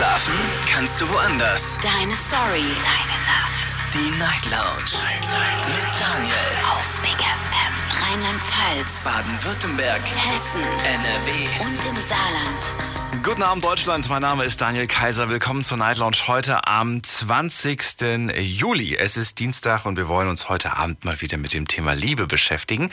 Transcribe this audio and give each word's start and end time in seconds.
Schlafen 0.00 0.32
kannst 0.66 0.98
du 1.02 1.08
woanders. 1.10 1.76
Deine 1.82 2.16
Story. 2.16 2.64
Deine 2.82 3.20
Nacht. 3.26 3.76
Die 3.92 4.18
Night 4.18 4.46
Lounge. 4.46 4.96
Mit 5.66 6.00
Daniel. 6.00 6.34
Auf 6.72 7.02
Big 7.02 7.20
FM. 7.20 7.74
Rheinland-Pfalz. 8.00 9.04
Baden-Württemberg. 9.04 10.00
Hessen. 10.00 10.62
NRW. 10.62 11.66
Und 11.66 11.84
im 11.84 12.00
Saarland. 12.00 13.22
Guten 13.22 13.42
Abend 13.42 13.62
Deutschland, 13.62 14.08
mein 14.08 14.22
Name 14.22 14.44
ist 14.44 14.62
Daniel 14.62 14.86
Kaiser. 14.86 15.28
Willkommen 15.28 15.62
zur 15.62 15.76
Night 15.76 15.98
Lounge 15.98 16.16
heute 16.28 16.66
am 16.66 17.02
20. 17.02 18.32
Juli. 18.38 18.96
Es 18.96 19.18
ist 19.18 19.38
Dienstag 19.38 19.84
und 19.84 19.98
wir 19.98 20.08
wollen 20.08 20.28
uns 20.30 20.48
heute 20.48 20.78
Abend 20.78 21.04
mal 21.04 21.20
wieder 21.20 21.36
mit 21.36 21.52
dem 21.52 21.68
Thema 21.68 21.92
Liebe 21.92 22.26
beschäftigen. 22.26 22.90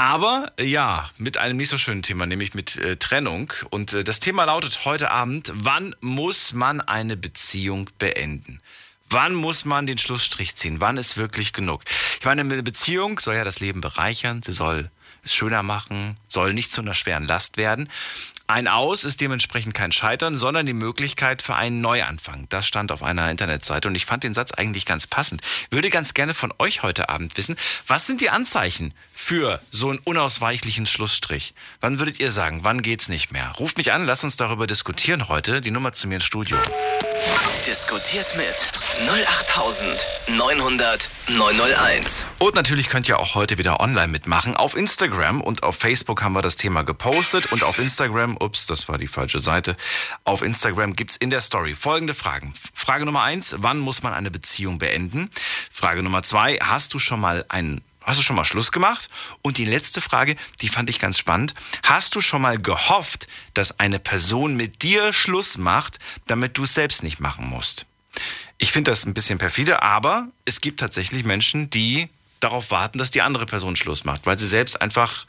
Aber 0.00 0.52
ja, 0.60 1.10
mit 1.18 1.38
einem 1.38 1.56
nicht 1.56 1.70
so 1.70 1.76
schönen 1.76 2.02
Thema, 2.02 2.24
nämlich 2.24 2.54
mit 2.54 2.76
äh, 2.76 2.96
Trennung. 2.96 3.52
Und 3.70 3.92
äh, 3.92 4.04
das 4.04 4.20
Thema 4.20 4.44
lautet 4.44 4.84
heute 4.84 5.10
Abend, 5.10 5.50
wann 5.52 5.94
muss 6.00 6.52
man 6.52 6.80
eine 6.80 7.16
Beziehung 7.16 7.90
beenden? 7.98 8.60
Wann 9.10 9.34
muss 9.34 9.64
man 9.64 9.88
den 9.88 9.98
Schlussstrich 9.98 10.54
ziehen? 10.54 10.80
Wann 10.80 10.98
ist 10.98 11.16
wirklich 11.16 11.52
genug? 11.52 11.82
Ich 12.20 12.24
meine, 12.24 12.42
eine 12.42 12.62
Beziehung 12.62 13.18
soll 13.18 13.34
ja 13.34 13.42
das 13.42 13.58
Leben 13.58 13.80
bereichern, 13.80 14.40
sie 14.40 14.52
soll 14.52 14.88
es 15.24 15.34
schöner 15.34 15.64
machen, 15.64 16.16
soll 16.28 16.54
nicht 16.54 16.70
zu 16.70 16.80
einer 16.80 16.94
schweren 16.94 17.26
Last 17.26 17.56
werden. 17.56 17.88
Ein 18.50 18.66
Aus 18.66 19.04
ist 19.04 19.20
dementsprechend 19.20 19.74
kein 19.74 19.92
Scheitern, 19.92 20.34
sondern 20.34 20.64
die 20.64 20.72
Möglichkeit 20.72 21.42
für 21.42 21.54
einen 21.54 21.82
Neuanfang. 21.82 22.46
Das 22.48 22.66
stand 22.66 22.92
auf 22.92 23.02
einer 23.02 23.30
Internetseite 23.30 23.88
und 23.88 23.94
ich 23.94 24.06
fand 24.06 24.24
den 24.24 24.32
Satz 24.32 24.52
eigentlich 24.52 24.86
ganz 24.86 25.06
passend. 25.06 25.42
Würde 25.68 25.90
ganz 25.90 26.14
gerne 26.14 26.32
von 26.32 26.54
euch 26.58 26.82
heute 26.82 27.10
Abend 27.10 27.36
wissen, 27.36 27.56
was 27.86 28.06
sind 28.06 28.22
die 28.22 28.30
Anzeichen 28.30 28.94
für 29.12 29.60
so 29.70 29.90
einen 29.90 29.98
unausweichlichen 29.98 30.86
Schlussstrich? 30.86 31.52
Wann 31.82 31.98
würdet 31.98 32.20
ihr 32.20 32.30
sagen, 32.30 32.60
wann 32.62 32.80
geht's 32.80 33.10
nicht 33.10 33.32
mehr? 33.32 33.52
Ruft 33.58 33.76
mich 33.76 33.92
an, 33.92 34.06
lasst 34.06 34.24
uns 34.24 34.38
darüber 34.38 34.66
diskutieren 34.66 35.28
heute. 35.28 35.60
Die 35.60 35.70
Nummer 35.70 35.92
zu 35.92 36.08
mir 36.08 36.14
ins 36.14 36.24
Studio. 36.24 36.56
Diskutiert 37.66 38.34
mit 38.38 38.72
08900 39.06 41.10
901. 41.28 42.26
Und 42.38 42.54
natürlich 42.54 42.88
könnt 42.88 43.06
ihr 43.08 43.18
auch 43.18 43.34
heute 43.34 43.58
wieder 43.58 43.80
online 43.80 44.08
mitmachen. 44.08 44.56
Auf 44.56 44.74
Instagram 44.74 45.42
und 45.42 45.62
auf 45.62 45.76
Facebook 45.76 46.22
haben 46.22 46.32
wir 46.32 46.40
das 46.40 46.56
Thema 46.56 46.84
gepostet. 46.84 47.52
Und 47.52 47.62
auf 47.64 47.78
Instagram, 47.78 48.37
ups, 48.40 48.66
das 48.66 48.88
war 48.88 48.98
die 48.98 49.06
falsche 49.06 49.40
Seite. 49.40 49.76
Auf 50.24 50.42
Instagram 50.42 50.96
gibt's 50.96 51.16
in 51.16 51.30
der 51.30 51.40
Story 51.40 51.74
folgende 51.74 52.14
Fragen. 52.14 52.54
Frage 52.74 53.04
Nummer 53.04 53.22
eins, 53.22 53.56
wann 53.58 53.78
muss 53.78 54.02
man 54.02 54.14
eine 54.14 54.30
Beziehung 54.30 54.78
beenden? 54.78 55.30
Frage 55.70 56.02
Nummer 56.02 56.22
zwei, 56.22 56.56
hast 56.56 56.94
du 56.94 56.98
schon 56.98 57.20
mal 57.20 57.44
einen 57.48 57.82
Hast 58.08 58.18
du 58.18 58.22
schon 58.22 58.36
mal 58.36 58.44
Schluss 58.46 58.72
gemacht? 58.72 59.10
Und 59.42 59.58
die 59.58 59.66
letzte 59.66 60.00
Frage, 60.00 60.34
die 60.62 60.68
fand 60.68 60.88
ich 60.88 60.98
ganz 60.98 61.18
spannend. 61.18 61.52
Hast 61.82 62.14
du 62.14 62.22
schon 62.22 62.40
mal 62.40 62.56
gehofft, 62.56 63.28
dass 63.52 63.80
eine 63.80 63.98
Person 63.98 64.56
mit 64.56 64.82
dir 64.82 65.12
Schluss 65.12 65.58
macht, 65.58 65.98
damit 66.26 66.56
du 66.56 66.62
es 66.62 66.72
selbst 66.72 67.02
nicht 67.02 67.20
machen 67.20 67.46
musst? 67.50 67.84
Ich 68.56 68.72
finde 68.72 68.92
das 68.92 69.04
ein 69.04 69.12
bisschen 69.12 69.38
perfide, 69.38 69.82
aber 69.82 70.28
es 70.46 70.62
gibt 70.62 70.80
tatsächlich 70.80 71.24
Menschen, 71.24 71.68
die 71.68 72.08
darauf 72.40 72.70
warten, 72.70 72.98
dass 72.98 73.10
die 73.10 73.20
andere 73.20 73.44
Person 73.44 73.76
Schluss 73.76 74.04
macht, 74.04 74.24
weil 74.24 74.38
sie 74.38 74.48
selbst 74.48 74.80
einfach 74.80 75.26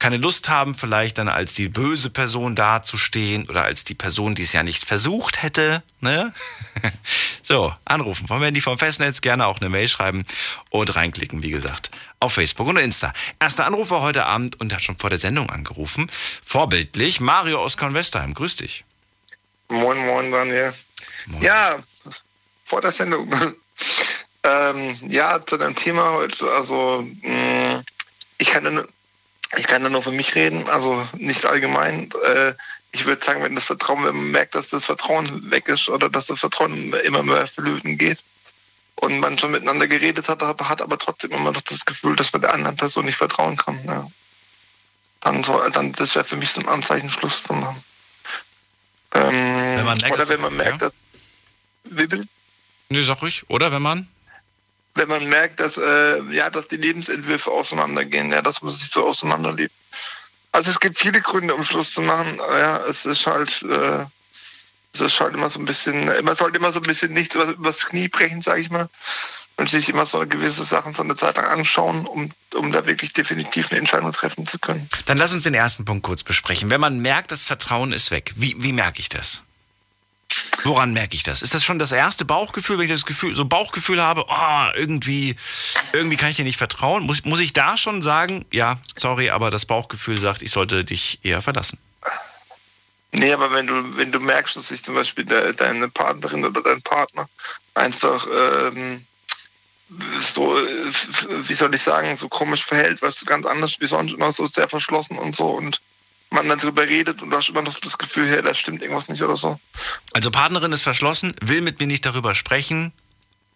keine 0.00 0.16
Lust 0.16 0.48
haben, 0.48 0.74
vielleicht 0.74 1.18
dann 1.18 1.28
als 1.28 1.52
die 1.54 1.68
böse 1.68 2.10
Person 2.10 2.56
dazustehen 2.56 3.48
oder 3.48 3.64
als 3.64 3.84
die 3.84 3.94
Person, 3.94 4.34
die 4.34 4.42
es 4.42 4.52
ja 4.54 4.62
nicht 4.62 4.86
versucht 4.86 5.42
hätte. 5.42 5.82
Ne? 6.00 6.32
so, 7.42 7.72
anrufen 7.84 8.26
vom 8.26 8.42
Handy 8.42 8.62
vom 8.62 8.78
Festnetz, 8.78 9.20
gerne 9.20 9.46
auch 9.46 9.60
eine 9.60 9.68
Mail 9.68 9.86
schreiben 9.88 10.24
und 10.70 10.96
reinklicken, 10.96 11.42
wie 11.42 11.50
gesagt, 11.50 11.90
auf 12.18 12.32
Facebook 12.32 12.66
und 12.66 12.78
Insta. 12.78 13.12
Erster 13.38 13.66
Anrufer 13.66 14.00
heute 14.00 14.24
Abend 14.24 14.58
und 14.58 14.72
hat 14.72 14.82
schon 14.82 14.96
vor 14.96 15.10
der 15.10 15.18
Sendung 15.18 15.50
angerufen. 15.50 16.10
Vorbildlich, 16.42 17.20
Mario 17.20 17.60
aus 17.60 17.76
Convestheim. 17.76 18.32
Grüß 18.32 18.56
dich. 18.56 18.84
Moin, 19.68 19.98
moin, 20.06 20.32
Daniel. 20.32 20.72
Moin. 21.26 21.42
Ja, 21.42 21.78
vor 22.64 22.80
der 22.80 22.92
Sendung. 22.92 23.30
ähm, 24.44 24.96
ja, 25.08 25.44
zu 25.44 25.58
dem 25.58 25.76
Thema 25.76 26.12
heute, 26.12 26.50
also 26.50 27.06
mh, 27.22 27.82
ich 28.38 28.48
kann 28.48 28.64
ich 29.56 29.66
kann 29.66 29.82
da 29.82 29.88
nur 29.88 30.02
für 30.02 30.12
mich 30.12 30.34
reden, 30.34 30.68
also 30.68 31.06
nicht 31.16 31.44
allgemein. 31.44 32.10
Äh, 32.24 32.54
ich 32.92 33.04
würde 33.04 33.24
sagen, 33.24 33.42
wenn 33.42 33.54
das 33.54 33.64
Vertrauen, 33.64 34.04
wenn 34.04 34.16
man 34.16 34.30
merkt, 34.30 34.54
dass 34.54 34.68
das 34.68 34.86
Vertrauen 34.86 35.50
weg 35.50 35.68
ist 35.68 35.88
oder 35.88 36.08
dass 36.08 36.26
das 36.26 36.40
Vertrauen 36.40 36.92
immer 37.04 37.22
mehr 37.22 37.46
verlöten 37.46 37.98
geht 37.98 38.22
und 38.96 39.20
man 39.20 39.38
schon 39.38 39.52
miteinander 39.52 39.88
geredet 39.88 40.28
hat, 40.28 40.42
hat 40.42 40.82
aber 40.82 40.98
trotzdem 40.98 41.30
immer 41.32 41.52
noch 41.52 41.62
das 41.62 41.84
Gefühl, 41.84 42.16
dass 42.16 42.32
man 42.32 42.42
der 42.42 42.54
anderen 42.54 42.76
Person 42.76 43.04
nicht 43.04 43.16
vertrauen 43.16 43.56
kann. 43.56 43.78
Ja. 43.86 44.06
Dann, 45.20 45.44
so, 45.44 45.68
dann 45.68 45.92
das 45.92 46.14
wäre 46.14 46.24
für 46.24 46.36
mich 46.36 46.50
so 46.50 46.60
ein 46.60 46.68
Anzeichen, 46.68 47.10
Schluss 47.10 47.42
zu 47.44 47.52
machen. 47.52 47.84
Ähm, 49.14 49.30
Wenn 49.32 49.84
man 49.84 49.98
merkt, 49.98 50.14
oder 50.14 50.28
wenn 50.28 50.40
man 50.40 50.56
merkt, 50.56 50.82
ja. 50.82 50.88
dass 50.88 50.94
wie 51.84 52.06
bitte? 52.06 52.26
Nö, 52.88 53.02
sag 53.02 53.22
ruhig. 53.22 53.44
Oder 53.48 53.72
wenn 53.72 53.82
man? 53.82 54.08
Wenn 54.94 55.08
man 55.08 55.28
merkt, 55.28 55.60
dass, 55.60 55.78
äh, 55.78 56.20
ja, 56.32 56.50
dass 56.50 56.68
die 56.68 56.76
Lebensentwürfe 56.76 57.50
auseinandergehen, 57.50 58.32
ja, 58.32 58.42
dass 58.42 58.62
man 58.62 58.70
sich 58.70 58.90
so 58.90 59.06
auseinanderlebt. 59.06 59.72
Also 60.52 60.70
es 60.70 60.80
gibt 60.80 60.98
viele 60.98 61.20
Gründe, 61.20 61.54
um 61.54 61.64
Schluss 61.64 61.92
zu 61.92 62.02
machen. 62.02 62.38
Ja, 62.38 62.78
es 62.78 63.06
ist 63.06 63.26
halt, 63.26 63.62
äh, 63.62 64.04
es 64.92 65.00
ist 65.00 65.20
halt 65.20 65.34
immer 65.34 65.48
so 65.48 65.60
ein 65.60 65.64
bisschen, 65.64 66.06
man 66.24 66.34
sollte 66.34 66.58
immer 66.58 66.72
so 66.72 66.80
ein 66.80 66.86
bisschen 66.86 67.12
nichts 67.12 67.36
über- 67.36 67.46
übers 67.46 67.86
Knie 67.86 68.08
brechen, 68.08 68.42
sage 68.42 68.62
ich 68.62 68.70
mal, 68.70 68.88
und 69.56 69.70
sich 69.70 69.88
immer 69.88 70.04
so 70.04 70.18
gewisse 70.26 70.64
Sachen 70.64 70.94
so 70.96 71.04
eine 71.04 71.14
Zeit 71.14 71.36
lang 71.36 71.46
anschauen, 71.46 72.06
um, 72.06 72.32
um 72.54 72.72
da 72.72 72.84
wirklich 72.86 73.12
definitiv 73.12 73.70
eine 73.70 73.78
Entscheidung 73.78 74.10
treffen 74.10 74.44
zu 74.46 74.58
können. 74.58 74.88
Dann 75.06 75.18
lass 75.18 75.32
uns 75.32 75.44
den 75.44 75.54
ersten 75.54 75.84
Punkt 75.84 76.02
kurz 76.02 76.24
besprechen. 76.24 76.70
Wenn 76.70 76.80
man 76.80 76.98
merkt, 76.98 77.30
das 77.30 77.44
Vertrauen 77.44 77.92
ist 77.92 78.10
weg, 78.10 78.32
wie, 78.34 78.56
wie 78.58 78.72
merke 78.72 78.98
ich 78.98 79.08
das? 79.08 79.42
Woran 80.64 80.92
merke 80.92 81.16
ich 81.16 81.22
das? 81.22 81.42
Ist 81.42 81.54
das 81.54 81.64
schon 81.64 81.78
das 81.78 81.92
erste 81.92 82.24
Bauchgefühl, 82.24 82.78
wenn 82.78 82.84
ich 82.84 82.92
das 82.92 83.06
Gefühl, 83.06 83.34
so 83.34 83.44
Bauchgefühl 83.44 84.02
habe, 84.02 84.24
oh, 84.28 84.66
irgendwie, 84.74 85.36
irgendwie 85.92 86.16
kann 86.16 86.30
ich 86.30 86.36
dir 86.36 86.44
nicht 86.44 86.58
vertrauen? 86.58 87.04
Muss, 87.04 87.24
muss 87.24 87.40
ich 87.40 87.52
da 87.52 87.76
schon 87.76 88.02
sagen, 88.02 88.44
ja, 88.52 88.76
sorry, 88.96 89.30
aber 89.30 89.50
das 89.50 89.66
Bauchgefühl 89.66 90.18
sagt, 90.18 90.42
ich 90.42 90.50
sollte 90.50 90.84
dich 90.84 91.18
eher 91.22 91.40
verlassen? 91.40 91.78
Nee, 93.12 93.32
aber 93.32 93.50
wenn 93.52 93.66
du, 93.66 93.96
wenn 93.96 94.12
du 94.12 94.20
merkst, 94.20 94.56
dass 94.56 94.68
sich 94.68 94.84
zum 94.84 94.94
Beispiel 94.94 95.24
de, 95.24 95.52
deine 95.52 95.88
Partnerin 95.88 96.44
oder 96.44 96.62
dein 96.62 96.82
Partner 96.82 97.28
einfach 97.74 98.26
ähm, 98.26 99.04
so, 100.20 100.56
äh, 100.56 100.92
wie 101.48 101.54
soll 101.54 101.74
ich 101.74 101.82
sagen, 101.82 102.16
so 102.16 102.28
komisch 102.28 102.64
verhält, 102.64 103.02
weißt 103.02 103.22
du, 103.22 103.26
ganz 103.26 103.46
anders 103.46 103.80
wie 103.80 103.86
sonst 103.86 104.12
immer 104.12 104.30
so 104.30 104.46
sehr 104.46 104.68
verschlossen 104.68 105.18
und 105.18 105.34
so 105.34 105.46
und 105.46 105.80
man 106.30 106.48
dann 106.48 106.58
drüber 106.58 106.82
redet 106.86 107.22
und 107.22 107.30
du 107.30 107.36
hast 107.36 107.48
immer 107.48 107.62
noch 107.62 107.78
das 107.80 107.98
Gefühl, 107.98 108.28
hey, 108.28 108.42
da 108.42 108.54
stimmt 108.54 108.82
irgendwas 108.82 109.08
nicht 109.08 109.22
oder 109.22 109.36
so. 109.36 109.58
Also 110.12 110.30
Partnerin 110.30 110.72
ist 110.72 110.82
verschlossen, 110.82 111.34
will 111.40 111.60
mit 111.60 111.80
mir 111.80 111.86
nicht 111.86 112.06
darüber 112.06 112.34
sprechen, 112.34 112.92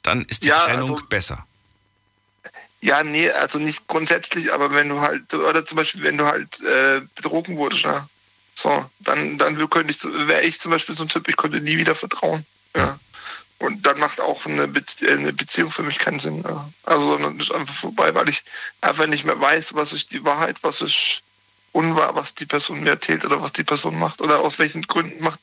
dann 0.02 0.22
ist 0.22 0.42
die 0.44 0.48
Ja, 0.48 0.66
Trennung 0.66 0.92
also- 0.92 1.06
besser. 1.06 1.46
Ja, 2.80 3.02
nee, 3.02 3.30
also 3.30 3.58
nicht 3.58 3.86
grundsätzlich, 3.86 4.52
aber 4.52 4.70
wenn 4.74 4.90
du 4.90 5.00
halt, 5.00 5.32
oder 5.32 5.64
zum 5.64 5.76
Beispiel, 5.76 6.02
wenn 6.02 6.18
du 6.18 6.26
halt 6.26 6.60
äh, 6.62 7.00
betrogen 7.14 7.56
wurdest, 7.56 7.86
ne? 7.86 8.06
So, 8.54 8.84
dann, 8.98 9.38
dann 9.38 9.56
könnte 9.70 9.90
ich, 9.90 10.04
wäre 10.28 10.42
ich 10.42 10.60
zum 10.60 10.70
Beispiel 10.70 10.94
so 10.94 11.04
ein 11.04 11.08
Typ, 11.08 11.26
ich 11.26 11.36
konnte 11.36 11.60
nie 11.62 11.78
wieder 11.78 11.94
vertrauen. 11.94 12.44
Ja. 12.76 12.98
Und 13.58 13.86
dann 13.86 13.98
macht 13.98 14.20
auch 14.20 14.44
eine, 14.44 14.68
Bezie 14.68 15.08
eine 15.08 15.32
Beziehung 15.32 15.70
für 15.70 15.82
mich 15.82 15.98
keinen 15.98 16.20
Sinn. 16.20 16.42
Ja. 16.46 16.68
Also, 16.82 17.12
sondern 17.12 17.40
ist 17.40 17.52
einfach 17.52 17.74
vorbei, 17.74 18.14
weil 18.14 18.28
ich 18.28 18.44
einfach 18.82 19.06
nicht 19.06 19.24
mehr 19.24 19.40
weiß, 19.40 19.74
was 19.74 19.94
ist 19.94 20.12
die 20.12 20.22
Wahrheit, 20.22 20.58
was 20.60 20.82
ist 20.82 21.22
unwahr, 21.74 22.14
was 22.14 22.34
die 22.34 22.46
Person 22.46 22.82
mir 22.82 22.90
erzählt 22.90 23.24
oder 23.24 23.42
was 23.42 23.52
die 23.52 23.64
Person 23.64 23.98
macht 23.98 24.20
oder 24.22 24.38
aus 24.40 24.58
welchen 24.58 24.82
Gründen 24.82 25.22
macht, 25.22 25.40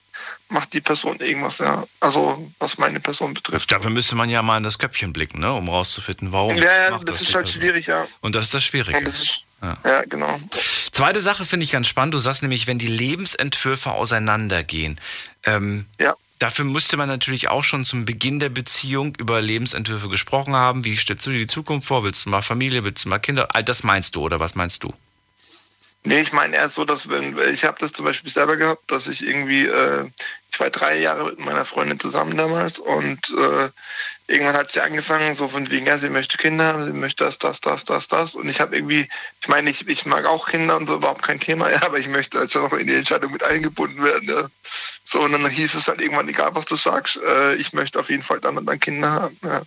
macht 0.49 0.73
die 0.73 0.81
Person 0.81 1.17
irgendwas, 1.19 1.59
ja. 1.59 1.85
Also, 1.99 2.49
was 2.59 2.77
meine 2.77 2.99
Person 2.99 3.33
betrifft. 3.33 3.71
Dafür 3.71 3.89
müsste 3.91 4.15
man 4.15 4.29
ja 4.29 4.41
mal 4.41 4.57
in 4.57 4.63
das 4.63 4.79
Köpfchen 4.79 5.13
blicken, 5.13 5.39
ne, 5.39 5.51
um 5.53 5.67
rauszufinden, 5.69 6.31
warum 6.31 6.55
Ja, 6.57 6.63
ja, 6.63 6.89
das, 6.91 7.05
das 7.05 7.21
ist 7.21 7.35
halt 7.35 7.45
Person. 7.45 7.61
schwierig, 7.61 7.87
ja. 7.87 8.07
Und 8.21 8.35
das 8.35 8.45
ist 8.45 8.53
das 8.53 8.63
Schwierige. 8.63 8.97
Und 8.97 9.07
das 9.07 9.19
ist, 9.21 9.45
Ja. 9.61 9.77
ja, 9.85 10.01
genau. 10.05 10.37
Zweite 10.91 11.19
Sache 11.21 11.45
finde 11.45 11.65
ich 11.65 11.71
ganz 11.71 11.87
spannend. 11.87 12.13
Du 12.13 12.17
sagst 12.19 12.41
nämlich, 12.41 12.65
wenn 12.67 12.79
die 12.79 12.87
Lebensentwürfe 12.87 13.91
auseinandergehen. 13.91 14.99
Ähm, 15.43 15.85
Ja. 15.99 16.15
Dafür 16.39 16.65
müsste 16.65 16.97
man 16.97 17.07
natürlich 17.07 17.49
auch 17.49 17.63
schon 17.63 17.85
zum 17.85 18.05
Beginn 18.05 18.39
der 18.39 18.49
Beziehung 18.49 19.13
über 19.19 19.39
Lebensentwürfe 19.43 20.09
gesprochen 20.09 20.55
haben. 20.55 20.83
Wie 20.83 20.95
stellst 20.95 21.23
du 21.27 21.29
dir 21.29 21.37
die 21.37 21.45
Zukunft 21.45 21.87
vor? 21.87 22.03
Willst 22.03 22.25
du 22.25 22.31
mal 22.31 22.41
Familie? 22.41 22.83
Willst 22.83 23.05
du 23.05 23.09
mal 23.09 23.19
Kinder? 23.19 23.53
All 23.53 23.63
Das 23.63 23.83
meinst 23.83 24.15
du 24.15 24.21
oder 24.23 24.39
was 24.39 24.55
meinst 24.55 24.83
du? 24.83 24.91
Nee, 26.03 26.21
ich 26.21 26.33
meine 26.33 26.55
erst 26.55 26.75
so, 26.75 26.85
dass 26.85 27.09
wenn, 27.09 27.37
ich 27.53 27.63
habe 27.63 27.77
das 27.79 27.91
zum 27.93 28.05
Beispiel 28.05 28.31
selber 28.31 28.57
gehabt, 28.57 28.89
dass 28.91 29.07
ich 29.07 29.23
irgendwie, 29.23 29.67
äh, 29.67 30.09
ich 30.51 30.59
war 30.59 30.71
drei 30.71 30.97
Jahre 30.97 31.25
mit 31.25 31.39
meiner 31.39 31.63
Freundin 31.63 31.99
zusammen 31.99 32.35
damals 32.35 32.79
und 32.79 33.29
äh, 33.37 33.69
irgendwann 34.25 34.55
hat 34.55 34.71
sie 34.71 34.81
angefangen, 34.81 35.35
so 35.35 35.47
von 35.47 35.69
wegen, 35.69 35.85
ja, 35.85 35.99
sie 35.99 36.09
möchte 36.09 36.37
Kinder 36.37 36.65
haben, 36.65 36.85
sie 36.85 36.97
möchte 36.97 37.23
das, 37.23 37.37
das, 37.37 37.61
das, 37.61 37.85
das, 37.85 38.07
das. 38.07 38.33
Und 38.33 38.49
ich 38.49 38.59
habe 38.59 38.75
irgendwie, 38.75 39.07
ich 39.41 39.47
meine, 39.47 39.69
ich, 39.69 39.87
ich 39.87 40.05
mag 40.07 40.25
auch 40.25 40.47
Kinder 40.47 40.77
und 40.77 40.87
so, 40.87 40.95
überhaupt 40.95 41.21
kein 41.21 41.39
Thema, 41.39 41.69
ja, 41.71 41.83
aber 41.83 41.99
ich 41.99 42.07
möchte 42.07 42.39
halt 42.39 42.51
schon 42.51 42.63
noch 42.63 42.73
in 42.73 42.87
die 42.87 42.95
Entscheidung 42.95 43.31
mit 43.31 43.43
eingebunden 43.43 44.03
werden. 44.03 44.27
Ja. 44.27 44.49
So, 45.03 45.21
und 45.21 45.33
dann 45.33 45.47
hieß 45.47 45.75
es 45.75 45.87
halt 45.87 46.01
irgendwann, 46.01 46.29
egal 46.29 46.55
was 46.55 46.65
du 46.65 46.75
sagst, 46.75 47.17
äh, 47.17 47.55
ich 47.55 47.73
möchte 47.73 47.99
auf 47.99 48.09
jeden 48.09 48.23
Fall 48.23 48.39
dann 48.39 48.57
und 48.57 48.65
dann 48.65 48.79
Kinder 48.79 49.11
haben. 49.11 49.37
Ja. 49.43 49.61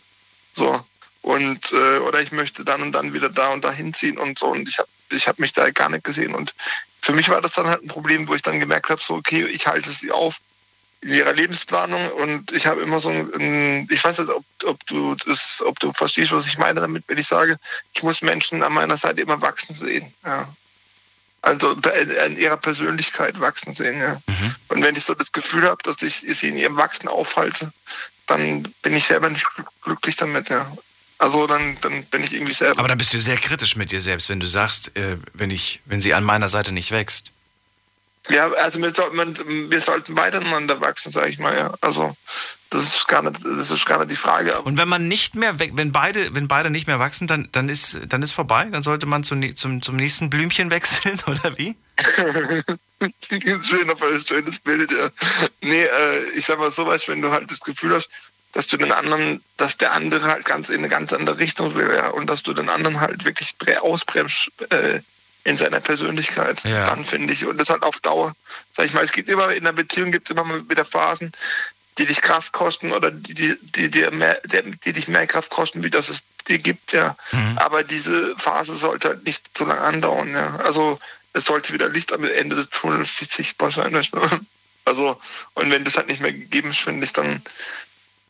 So. 0.52 0.84
Und, 1.22 1.72
äh, 1.72 1.98
oder 1.98 2.20
ich 2.20 2.32
möchte 2.32 2.64
dann 2.64 2.82
und 2.82 2.92
dann 2.92 3.12
wieder 3.12 3.30
da 3.30 3.48
und 3.52 3.64
da 3.64 3.72
hinziehen 3.72 4.18
und 4.18 4.38
so. 4.38 4.46
Und 4.46 4.68
ich 4.68 4.78
habe 4.78 4.88
ich 5.10 5.28
hab 5.28 5.38
mich 5.38 5.52
da 5.52 5.70
gar 5.70 5.88
nicht 5.88 6.04
gesehen. 6.04 6.34
Und 6.34 6.54
für 7.00 7.12
mich 7.12 7.28
war 7.28 7.40
das 7.40 7.52
dann 7.52 7.68
halt 7.68 7.82
ein 7.82 7.88
Problem, 7.88 8.28
wo 8.28 8.34
ich 8.34 8.42
dann 8.42 8.60
gemerkt 8.60 8.88
habe, 8.88 9.00
so, 9.02 9.14
okay, 9.14 9.44
ich 9.44 9.66
halte 9.66 9.90
sie 9.90 10.10
auf, 10.10 10.40
in 11.04 11.12
ihrer 11.12 11.34
Lebensplanung 11.34 12.10
und 12.12 12.52
ich 12.52 12.66
habe 12.66 12.80
immer 12.80 12.98
so 12.98 13.10
ein, 13.10 13.86
ich 13.90 14.02
weiß 14.02 14.18
nicht, 14.20 14.30
ob, 14.30 14.44
ob 14.64 14.86
du 14.86 15.14
das, 15.26 15.62
ob 15.64 15.78
du 15.78 15.92
verstehst, 15.92 16.32
was 16.32 16.46
ich 16.46 16.56
meine 16.56 16.80
damit, 16.80 17.04
wenn 17.08 17.18
ich 17.18 17.26
sage, 17.26 17.58
ich 17.92 18.02
muss 18.02 18.22
Menschen 18.22 18.62
an 18.62 18.72
meiner 18.72 18.96
Seite 18.96 19.20
immer 19.20 19.42
wachsen 19.42 19.74
sehen. 19.74 20.14
Ja. 20.24 20.48
Also 21.42 21.72
in 21.72 22.38
ihrer 22.38 22.56
Persönlichkeit 22.56 23.38
wachsen 23.38 23.74
sehen. 23.74 24.00
Ja. 24.00 24.14
Mhm. 24.26 24.54
Und 24.68 24.82
wenn 24.82 24.96
ich 24.96 25.04
so 25.04 25.14
das 25.14 25.30
Gefühl 25.30 25.68
habe, 25.68 25.82
dass 25.82 26.00
ich 26.00 26.20
sie 26.20 26.48
in 26.48 26.56
ihrem 26.56 26.78
Wachsen 26.78 27.06
aufhalte, 27.06 27.70
dann 28.26 28.62
bin 28.80 28.96
ich 28.96 29.04
selber 29.04 29.28
nicht 29.28 29.46
glücklich 29.82 30.16
damit. 30.16 30.48
Ja. 30.48 30.72
Also 31.24 31.46
dann, 31.46 31.78
dann 31.80 32.04
bin 32.04 32.22
ich 32.22 32.34
irgendwie 32.34 32.52
selber. 32.52 32.78
Aber 32.78 32.88
dann 32.88 32.98
bist 32.98 33.14
du 33.14 33.18
sehr 33.18 33.38
kritisch 33.38 33.76
mit 33.76 33.90
dir 33.90 34.02
selbst, 34.02 34.28
wenn 34.28 34.40
du 34.40 34.46
sagst, 34.46 34.94
äh, 34.94 35.16
wenn 35.32 35.50
ich, 35.50 35.80
wenn 35.86 36.02
sie 36.02 36.12
an 36.12 36.22
meiner 36.22 36.50
Seite 36.50 36.70
nicht 36.70 36.90
wächst. 36.90 37.32
Ja, 38.28 38.52
also 38.52 38.78
wir 38.78 38.90
sollten, 38.90 39.70
wir 39.70 39.80
sollten 39.80 40.12
miteinander 40.12 40.82
wachsen, 40.82 41.12
sage 41.12 41.30
ich 41.30 41.38
mal, 41.38 41.56
ja. 41.56 41.72
Also 41.80 42.14
das 42.68 42.96
ist 42.96 43.08
gar 43.08 43.22
nicht, 43.22 43.42
das 43.42 43.70
ist 43.70 43.86
gar 43.86 44.00
nicht 44.00 44.10
die 44.10 44.16
Frage. 44.16 44.60
Und 44.62 44.76
wenn 44.76 44.88
man 44.88 45.08
nicht 45.08 45.34
mehr, 45.34 45.58
wenn 45.58 45.92
beide, 45.92 46.34
wenn 46.34 46.46
beide 46.46 46.68
nicht 46.68 46.86
mehr 46.86 46.98
wachsen, 46.98 47.26
dann, 47.26 47.48
dann 47.52 47.70
ist, 47.70 48.00
dann 48.06 48.22
ist 48.22 48.32
vorbei. 48.32 48.68
Dann 48.70 48.82
sollte 48.82 49.06
man 49.06 49.24
zum, 49.24 49.56
zum, 49.56 49.80
zum 49.80 49.96
nächsten 49.96 50.28
Blümchen 50.28 50.68
wechseln, 50.68 51.18
oder 51.26 51.56
wie? 51.56 51.74
Schön, 53.62 53.90
aber 53.90 54.08
ein 54.08 54.20
schönes 54.20 54.58
Bild, 54.58 54.92
ja. 54.92 55.08
Nee, 55.62 55.84
äh, 55.84 56.22
ich 56.36 56.44
sag 56.44 56.58
mal 56.58 56.70
so 56.70 56.84
was, 56.84 57.08
wenn 57.08 57.22
du 57.22 57.30
halt 57.30 57.50
das 57.50 57.60
Gefühl 57.60 57.94
hast, 57.94 58.10
dass 58.54 58.68
du 58.68 58.76
den 58.76 58.92
anderen, 58.92 59.42
dass 59.56 59.76
der 59.76 59.92
andere 59.92 60.26
halt 60.26 60.44
ganz 60.44 60.68
in 60.68 60.78
eine 60.78 60.88
ganz 60.88 61.12
andere 61.12 61.38
Richtung 61.38 61.74
will, 61.74 61.92
ja, 61.94 62.08
und 62.08 62.28
dass 62.28 62.42
du 62.42 62.54
den 62.54 62.68
anderen 62.68 63.00
halt 63.00 63.24
wirklich 63.24 63.54
ausbremst, 63.80 64.50
äh, 64.70 65.00
in 65.44 65.58
seiner 65.58 65.80
Persönlichkeit. 65.80 66.64
Ja. 66.64 66.86
Dann 66.86 67.04
finde 67.04 67.32
ich, 67.32 67.44
und 67.44 67.58
das 67.58 67.68
halt 67.68 67.82
auf 67.82 68.00
Dauer. 68.00 68.34
Sag 68.72 68.86
ich 68.86 68.94
mal, 68.94 69.04
es 69.04 69.12
gibt 69.12 69.28
immer, 69.28 69.52
in 69.52 69.64
der 69.64 69.72
Beziehung 69.72 70.10
gibt 70.10 70.28
es 70.28 70.30
immer 70.30 70.44
mal 70.44 70.68
wieder 70.68 70.86
Phasen, 70.86 71.32
die 71.98 72.06
dich 72.06 72.22
Kraft 72.22 72.52
kosten 72.52 72.92
oder 72.92 73.10
die, 73.10 73.34
die, 73.34 73.56
die, 73.60 73.90
die, 73.90 74.10
mehr, 74.10 74.40
die 74.84 74.92
dich 74.92 75.06
mehr 75.06 75.26
Kraft 75.26 75.50
kosten, 75.50 75.82
wie 75.82 75.90
das 75.90 76.08
es 76.08 76.20
dir 76.48 76.58
gibt, 76.58 76.92
ja. 76.92 77.16
Mhm. 77.32 77.58
Aber 77.58 77.84
diese 77.84 78.34
Phase 78.38 78.74
sollte 78.74 79.08
halt 79.08 79.26
nicht 79.26 79.56
so 79.56 79.64
lange 79.64 79.82
andauern, 79.82 80.32
ja. 80.32 80.56
Also 80.64 80.98
es 81.34 81.44
sollte 81.44 81.72
wieder 81.72 81.88
Licht 81.88 82.12
am 82.12 82.24
Ende 82.24 82.56
des 82.56 82.70
Tunnels 82.70 83.16
sichtbar 83.16 83.70
sein. 83.70 84.00
Also, 84.86 85.18
und 85.54 85.70
wenn 85.70 85.82
das 85.82 85.96
halt 85.96 86.08
nicht 86.08 86.20
mehr 86.20 86.30
gegeben 86.30 86.68
ist, 86.68 86.80
finde 86.80 87.06
ich, 87.06 87.14
dann 87.14 87.40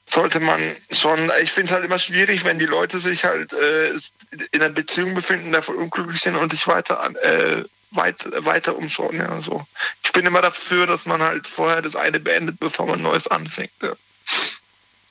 sollte 0.06 0.40
man 0.40 0.60
schon, 0.90 1.30
ich 1.42 1.52
finde 1.52 1.70
es 1.70 1.74
halt 1.74 1.84
immer 1.84 1.98
schwierig, 1.98 2.44
wenn 2.44 2.58
die 2.58 2.66
Leute 2.66 3.00
sich 3.00 3.24
halt 3.24 3.52
äh, 3.52 3.90
in 4.52 4.62
einer 4.62 4.70
Beziehung 4.70 5.14
befinden, 5.14 5.52
davon 5.52 5.76
unglücklich 5.76 6.20
sind 6.20 6.36
und 6.36 6.52
sich 6.52 6.66
weiter, 6.66 7.10
äh, 7.22 7.64
weit, 7.90 8.26
weiter 8.44 8.76
umschauen. 8.76 9.16
Ja, 9.16 9.40
so. 9.40 9.66
Ich 10.02 10.12
bin 10.12 10.26
immer 10.26 10.42
dafür, 10.42 10.86
dass 10.86 11.06
man 11.06 11.22
halt 11.22 11.46
vorher 11.46 11.82
das 11.82 11.96
eine 11.96 12.20
beendet, 12.20 12.60
bevor 12.60 12.86
man 12.86 13.00
Neues 13.00 13.28
anfängt. 13.28 13.72
Ja. 13.82 13.92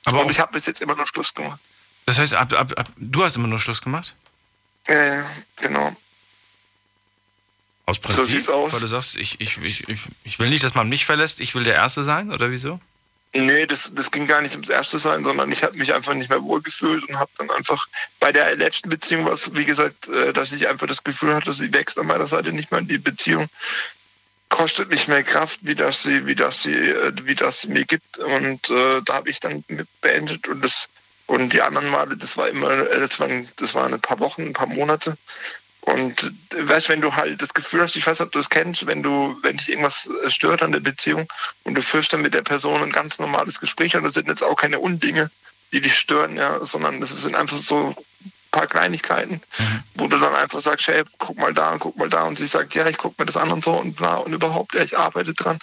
Aber 0.06 0.22
und 0.22 0.32
ich 0.32 0.40
habe 0.40 0.54
bis 0.54 0.66
jetzt 0.66 0.82
immer 0.82 0.96
nur 0.96 1.08
Schluss 1.08 1.34
gemacht. 1.34 1.60
Das 2.06 2.20
heißt, 2.20 2.34
ab, 2.34 2.52
ab, 2.54 2.72
ab, 2.76 2.88
du 2.98 3.24
hast 3.24 3.38
immer 3.38 3.48
nur 3.48 3.60
Schluss 3.60 3.82
gemacht? 3.82 4.14
Ja, 4.88 5.22
äh, 5.22 5.24
genau. 5.56 5.96
Aus 7.86 8.00
Prinzip, 8.00 8.24
so 8.24 8.28
sieht's 8.28 8.50
aus. 8.50 8.72
weil 8.72 8.80
du 8.80 8.88
sagst, 8.88 9.18
ich, 9.18 9.42
ich, 9.42 9.58
ich, 9.62 10.00
ich 10.24 10.40
will 10.40 10.50
nicht, 10.50 10.64
dass 10.64 10.74
man 10.74 10.88
mich 10.88 11.06
verlässt, 11.06 11.40
ich 11.40 11.56
will 11.56 11.64
der 11.64 11.76
Erste 11.76 12.04
sein, 12.04 12.32
oder 12.32 12.50
wieso? 12.52 12.80
Nee, 13.36 13.66
das, 13.66 13.92
das 13.96 14.12
ging 14.12 14.28
gar 14.28 14.42
nicht 14.42 14.54
ums 14.54 14.70
Erste 14.70 15.00
sein, 15.00 15.24
sondern 15.24 15.52
ich 15.52 15.64
habe 15.64 15.76
mich 15.76 15.92
einfach 15.92 16.14
nicht 16.14 16.30
mehr 16.30 16.44
wohlgefühlt 16.44 17.08
und 17.10 17.18
habe 17.18 17.32
dann 17.40 17.50
einfach 17.50 17.88
bei 18.20 18.32
der 18.32 18.56
letzten 18.56 18.90
Beziehung 18.90 19.26
war 19.26 19.34
es, 19.34 19.56
wie 19.56 19.66
gesagt, 19.66 20.08
äh, 20.08 20.34
dass 20.34 20.52
ich 20.52 20.68
einfach 20.68 20.86
das 20.86 21.04
Gefühl 21.04 21.34
hatte, 21.34 21.52
sie 21.52 21.74
wächst 21.74 21.98
an 21.98 22.06
meiner 22.06 22.28
Seite 22.28 22.54
nicht 22.54 22.72
mehr. 22.72 22.82
Die 22.82 23.00
Beziehung 23.00 23.48
kostet 24.50 24.92
nicht 24.92 25.08
mehr 25.08 25.24
Kraft, 25.24 25.62
wie 25.64 25.74
das 25.74 26.04
sie, 26.04 26.28
wie 26.28 26.36
das 26.36 26.62
sie, 26.62 26.76
äh, 26.76 27.12
wie 27.24 27.34
das 27.34 27.68
mir 27.68 27.86
gibt. 27.86 28.20
Und 28.20 28.70
äh, 28.70 29.02
da 29.04 29.16
habe 29.16 29.32
ich 29.32 29.40
dann 29.40 29.64
beendet 30.02 30.48
und 30.48 30.64
das 30.64 30.88
und 31.26 31.54
die 31.54 31.62
anderen 31.62 31.90
Male, 31.90 32.18
das 32.18 32.38
war 32.38 32.50
immer, 32.50 32.72
äh, 32.72 33.00
das 33.00 33.20
waren, 33.20 33.50
das 33.56 33.74
waren 33.74 33.94
ein 33.94 34.02
paar 34.02 34.20
Wochen, 34.20 34.44
ein 34.44 34.54
paar 34.54 34.68
Monate. 34.68 35.18
Und 35.86 36.34
weißt, 36.56 36.88
wenn 36.88 37.02
du 37.02 37.14
halt 37.14 37.42
das 37.42 37.54
Gefühl 37.54 37.82
hast, 37.82 37.98
ich 37.98 38.08
weiß 38.08 38.20
nicht, 38.20 38.26
ob 38.26 38.32
du 38.32 38.40
das 38.40 38.50
kennst, 38.50 38.88
wenn 38.88 39.04
du, 39.04 39.38
wenn 39.42 39.58
dich 39.58 39.68
irgendwas 39.68 40.10
stört 40.28 40.64
an 40.64 40.72
der 40.72 40.80
Beziehung 40.80 41.28
und 41.64 41.76
du 41.76 41.82
führst 41.82 42.14
dann 42.14 42.22
mit 42.22 42.34
der 42.34 42.42
Person 42.42 42.82
ein 42.82 42.92
ganz 42.92 43.20
normales 43.20 43.60
Gespräch 43.60 43.96
und 43.96 44.04
das 44.04 44.14
sind 44.14 44.30
jetzt 44.30 44.44
auch 44.44 44.56
keine 44.56 44.80
Undinge, 44.80 45.30
die 45.74 45.82
dich 45.82 45.98
stören, 45.98 46.38
ja, 46.38 46.64
sondern 46.64 47.02
das 47.02 47.10
sind 47.10 47.36
einfach 47.36 47.58
so 47.58 47.88
ein 47.88 48.32
paar 48.52 48.68
Kleinigkeiten, 48.68 49.42
mhm. 49.58 49.84
wo 49.96 50.08
du 50.08 50.18
dann 50.18 50.34
einfach 50.36 50.62
sagst, 50.62 50.88
hey, 50.88 51.04
guck 51.18 51.38
mal 51.38 51.54
da 51.54 51.74
und 51.74 51.80
guck 51.80 51.98
mal 51.98 52.10
da 52.10 52.24
und 52.24 52.38
sie 52.38 52.48
sagt, 52.48 52.74
ja, 52.76 52.88
ich 52.88 52.98
guck 52.98 53.20
mir 53.20 53.26
das 53.26 53.36
an 53.36 53.52
und 53.52 53.66
so 53.66 53.74
und 53.74 53.98
bla 53.98 54.16
und 54.16 54.32
überhaupt, 54.32 54.76
ja, 54.76 54.84
ich 54.84 54.98
arbeite 54.98 55.34
dran 55.34 55.60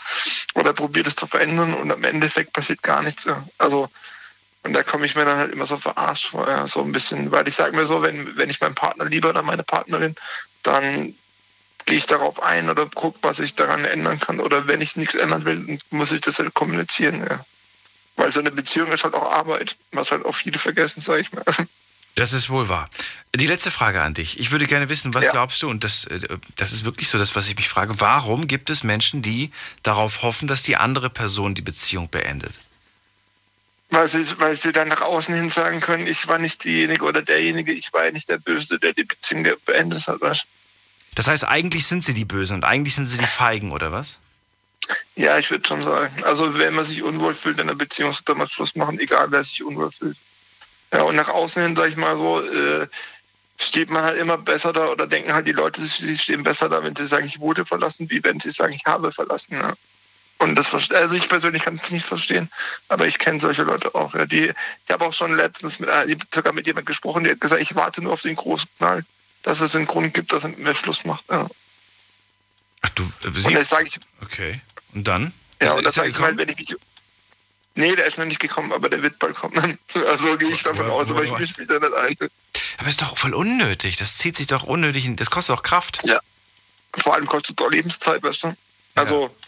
oder 0.55 0.75
probiere 0.75 1.05
das 1.05 1.17
zu 1.17 1.27
verändern 1.27 1.73
und 1.73 1.91
am 1.91 2.05
Endeffekt 2.05 2.53
passiert 2.53 2.83
gar 2.83 3.03
nichts. 3.03 3.25
Ja. 3.25 3.43
Also 3.57 3.89
und 4.63 4.75
da 4.75 4.83
komme 4.83 5.07
ich 5.07 5.15
mir 5.15 5.25
dann 5.25 5.39
halt 5.39 5.53
immer 5.53 5.67
so 5.67 5.79
verarscht 5.79 6.29
vor, 6.29 6.47
ja, 6.47 6.67
so 6.67 6.83
ein 6.83 6.93
bisschen, 6.93 7.33
weil 7.33 7.49
ich 7.49 7.55
sage 7.55 7.75
mir 7.75 7.87
so, 7.87 8.03
wenn, 8.03 8.37
wenn 8.37 8.51
ich 8.51 8.61
meinen 8.61 8.75
Partner 8.75 9.07
liebe 9.07 9.29
oder 9.29 9.43
meine 9.43 9.63
Partnerin, 9.63 10.15
dann 10.63 11.15
gehe 11.87 11.97
ich 11.97 12.07
darauf 12.07 12.43
ein 12.43 12.69
oder 12.69 12.87
gucke, 12.87 13.19
was 13.23 13.41
ich 13.41 13.55
daran 13.55 13.85
ändern 13.85 14.21
kann. 14.21 14.39
Oder 14.39 14.67
wenn 14.67 14.83
ich 14.83 14.97
nichts 14.97 15.15
ändern 15.15 15.45
will, 15.45 15.79
muss 15.91 16.13
ich 16.13 16.21
das 16.21 16.39
halt 16.39 16.53
kommunizieren. 16.53 17.27
Ja. 17.29 17.45
Weil 18.17 18.33
so 18.33 18.41
eine 18.41 18.51
Beziehung 18.51 18.93
ist 18.93 19.05
halt 19.05 19.15
auch 19.15 19.33
Arbeit, 19.33 19.77
was 19.93 20.11
halt 20.11 20.27
auch 20.27 20.35
viele 20.35 20.59
vergessen, 20.59 21.01
sage 21.01 21.23
ich 21.23 21.33
mal. 21.33 21.45
Das 22.17 22.33
ist 22.33 22.51
wohl 22.51 22.69
wahr. 22.69 22.91
Die 23.37 23.47
letzte 23.47 23.71
Frage 23.71 24.03
an 24.03 24.15
dich. 24.15 24.41
Ich 24.41 24.51
würde 24.51 24.67
gerne 24.67 24.89
wissen, 24.89 25.15
was 25.15 25.27
ja. 25.27 25.31
glaubst 25.31 25.63
du, 25.63 25.71
und 25.71 25.85
das, 25.85 26.05
äh, 26.05 26.39
das 26.57 26.73
ist 26.73 26.85
wirklich 26.85 27.09
so 27.09 27.19
das, 27.19 27.37
was 27.37 27.49
ich 27.49 27.57
mich 27.57 27.69
frage, 27.69 28.01
warum 28.01 28.49
gibt 28.49 28.69
es 28.69 28.83
Menschen, 28.83 29.23
die 29.23 29.53
darauf 29.85 30.21
hoffen, 30.21 30.49
dass 30.49 30.65
die 30.65 30.77
andere 30.77 31.09
Person 31.09 31.55
die 31.55 31.63
Beziehung 31.63 32.11
beendet? 32.11 32.53
Weil 33.91 34.09
sie, 34.09 34.25
weil 34.39 34.57
sie 34.57 34.73
dann 34.73 34.89
nach 34.89 35.03
außen 35.03 35.35
hin 35.35 35.51
sagen 35.51 35.81
können, 35.81 36.07
ich 36.07 36.29
war 36.29 36.39
nicht 36.39 36.65
diejenige 36.65 37.05
oder 37.05 37.23
derjenige, 37.23 37.73
ich 37.73 37.93
war 37.93 38.11
nicht 38.11 38.29
der 38.29 38.39
Böse, 38.39 38.79
der 38.79 38.93
die 38.93 39.05
Beziehung 39.05 39.47
beendet 39.65 40.07
hat. 40.07 40.21
Was? 40.21 40.43
Das 41.15 41.29
heißt, 41.29 41.47
eigentlich 41.47 41.87
sind 41.87 42.05
sie 42.05 42.15
die 42.15 42.25
Bösen 42.25 42.57
und 42.57 42.65
eigentlich 42.65 42.95
sind 42.95 43.07
sie 43.07 43.19
die 43.19 43.27
Feigen, 43.27 43.73
oder 43.73 43.91
was? 43.93 44.19
Ja, 45.17 45.39
ich 45.39 45.51
würde 45.51 45.67
schon 45.67 45.83
sagen. 45.83 46.25
Also 46.25 46.59
wenn 46.59 46.75
man 46.75 46.85
sich 46.85 47.03
unwohl 47.03 47.35
fühlt 47.35 47.59
in 47.59 47.65
einer 47.69 47.75
Beziehung, 47.75 48.13
sollte 48.13 48.35
man 48.35 48.49
Schluss 48.49 48.77
machen, 48.77 48.99
egal 48.99 49.31
wer 49.31 49.43
sich 49.43 49.63
unwohl 49.63 49.91
fühlt. 49.91 50.17
Ja, 50.93 51.03
und 51.03 51.17
nach 51.17 51.29
außen 51.29 51.63
hin, 51.63 51.77
sag 51.77 51.89
ich 51.89 51.97
mal 51.97 52.17
so, 52.17 52.41
äh, 52.43 52.87
steht 53.59 53.91
man 53.91 54.03
halt 54.03 54.19
immer 54.19 54.39
besser 54.39 54.73
da 54.73 54.87
oder 54.89 55.07
denken 55.07 55.35
halt 55.35 55.47
die 55.47 55.53
Leute, 55.53 55.85
sie 55.85 56.17
stehen 56.17 56.43
besser 56.43 56.69
da, 56.69 56.83
wenn 56.83 56.97
sie 56.97 57.07
sagen, 57.07 57.27
ich 57.27 57.41
wurde 57.41 57.67
verlassen, 57.67 58.09
wie 58.09 58.25
wenn 58.25 58.41
sie 58.41 58.51
sagen, 58.51 58.73
ich 58.73 58.87
habe 58.87 59.13
verlassen. 59.13 59.55
Ja. 59.55 59.75
Und 60.41 60.55
das 60.55 60.73
also 60.73 61.17
ich 61.17 61.29
persönlich 61.29 61.65
kann 61.65 61.79
es 61.83 61.91
nicht 61.91 62.07
verstehen, 62.07 62.51
aber 62.89 63.07
ich 63.07 63.19
kenne 63.19 63.39
solche 63.39 63.63
Leute 63.63 63.95
auch. 63.95 64.15
Ja. 64.15 64.25
Die, 64.25 64.47
ich 64.47 64.91
habe 64.91 65.05
auch 65.05 65.13
schon 65.13 65.37
letztens 65.37 65.79
mit, 65.79 65.91
äh, 65.91 66.17
sogar 66.35 66.55
mit 66.55 66.67
jemandem 66.67 66.87
gesprochen, 66.87 67.25
der 67.25 67.35
hat 67.35 67.43
gesagt, 67.43 67.61
ich 67.61 67.75
warte 67.75 68.03
nur 68.03 68.15
auf 68.15 68.23
den 68.23 68.37
großen 68.37 68.69
Knall, 68.79 69.05
dass 69.43 69.61
es 69.61 69.77
einen 69.77 69.87
Grund 69.87 70.15
gibt, 70.15 70.33
dass 70.33 70.45
er 70.45 70.75
Schluss 70.75 71.05
macht. 71.05 71.25
Ja. 71.31 71.47
Ach 72.81 72.89
du, 72.91 73.03
äh, 73.03 73.39
Sie, 73.39 73.49
und 73.49 73.55
das 73.55 73.69
sage 73.69 73.89
ich. 73.89 74.01
Okay. 74.23 74.63
Und 74.95 75.07
dann? 75.07 75.35
Ja, 75.61 75.69
ist, 75.69 75.75
und 75.75 75.85
das 75.85 75.95
sage 75.95 76.09
ich 76.09 76.19
halt, 76.19 76.39
wenn 76.39 76.49
ich 76.49 76.57
mich. 76.57 76.75
Nee, 77.75 77.95
der 77.95 78.07
ist 78.07 78.17
noch 78.17 78.25
nicht 78.25 78.41
gekommen, 78.41 78.73
aber 78.73 78.89
der 78.89 79.03
wird 79.03 79.19
bald 79.19 79.37
kommen. 79.37 79.79
also 80.09 80.39
gehe 80.39 80.49
ich 80.49 80.63
davon 80.63 80.89
aus, 80.89 81.11
aber 81.11 81.23
ich 81.23 81.39
mische 81.39 81.61
mich 81.61 81.69
da 81.69 81.79
nicht 81.79 81.93
ein. 81.93 82.31
Aber 82.79 82.89
ist 82.89 83.03
doch 83.03 83.19
voll 83.19 83.35
unnötig. 83.35 83.99
Das 83.99 84.17
zieht 84.17 84.39
sich 84.39 84.47
doch 84.47 84.63
unnötig. 84.63 85.07
Das 85.17 85.29
kostet 85.29 85.55
auch 85.55 85.63
Kraft. 85.63 86.01
Ja. 86.05 86.19
Vor 86.97 87.15
allem 87.15 87.27
kostet 87.27 87.61
es 87.61 87.67
auch 87.67 87.71
Lebenszeit, 87.71 88.23
weißt 88.23 88.45
du? 88.45 88.57
Also. 88.95 89.25
Ja 89.25 89.40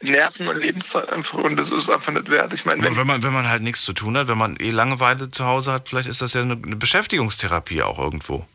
Nerven 0.00 0.48
und 0.48 0.56
Lebenszeit 0.56 1.08
einfach 1.10 1.38
und 1.38 1.56
das 1.56 1.70
ist 1.70 1.90
einfach 1.90 2.12
nicht 2.12 2.30
wert. 2.30 2.52
Ich 2.52 2.64
meine, 2.64 2.82
wenn, 2.82 2.96
wenn, 2.96 3.06
man, 3.06 3.22
wenn 3.22 3.32
man 3.32 3.48
halt 3.48 3.62
nichts 3.62 3.82
zu 3.82 3.92
tun 3.92 4.16
hat, 4.16 4.28
wenn 4.28 4.38
man 4.38 4.56
eh 4.56 4.70
Langeweile 4.70 5.28
zu 5.28 5.44
Hause 5.44 5.72
hat, 5.72 5.88
vielleicht 5.88 6.08
ist 6.08 6.20
das 6.20 6.34
ja 6.34 6.42
eine, 6.42 6.54
eine 6.54 6.76
Beschäftigungstherapie 6.76 7.82
auch 7.82 7.98
irgendwo. 7.98 8.46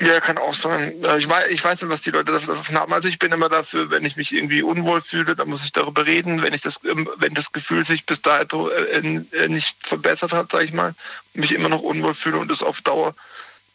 Ja, 0.00 0.20
kann 0.20 0.38
auch 0.38 0.54
sein. 0.54 0.92
Ich 1.18 1.28
weiß, 1.28 1.50
ich 1.50 1.62
weiß 1.62 1.82
nicht, 1.82 1.90
was 1.90 2.00
die 2.00 2.10
Leute 2.10 2.32
davon 2.32 2.76
haben. 2.76 2.92
Also 2.92 3.08
ich 3.08 3.20
bin 3.20 3.30
immer 3.30 3.48
dafür, 3.48 3.90
wenn 3.90 4.04
ich 4.04 4.16
mich 4.16 4.34
irgendwie 4.34 4.62
unwohl 4.62 5.00
fühle, 5.00 5.36
dann 5.36 5.48
muss 5.48 5.64
ich 5.64 5.70
darüber 5.70 6.04
reden. 6.04 6.42
Wenn 6.42 6.52
ich 6.52 6.62
das, 6.62 6.80
wenn 6.82 7.34
das 7.34 7.52
Gefühl 7.52 7.84
sich 7.84 8.04
bis 8.04 8.20
dato 8.20 8.68
äh, 8.70 8.98
äh, 8.98 9.48
nicht 9.48 9.86
verbessert 9.86 10.32
hat, 10.32 10.50
sage 10.50 10.64
ich 10.64 10.72
mal, 10.72 10.94
mich 11.34 11.52
immer 11.52 11.68
noch 11.68 11.80
unwohl 11.80 12.14
fühle 12.14 12.38
und 12.38 12.50
es 12.50 12.64
auf 12.64 12.82
Dauer 12.82 13.14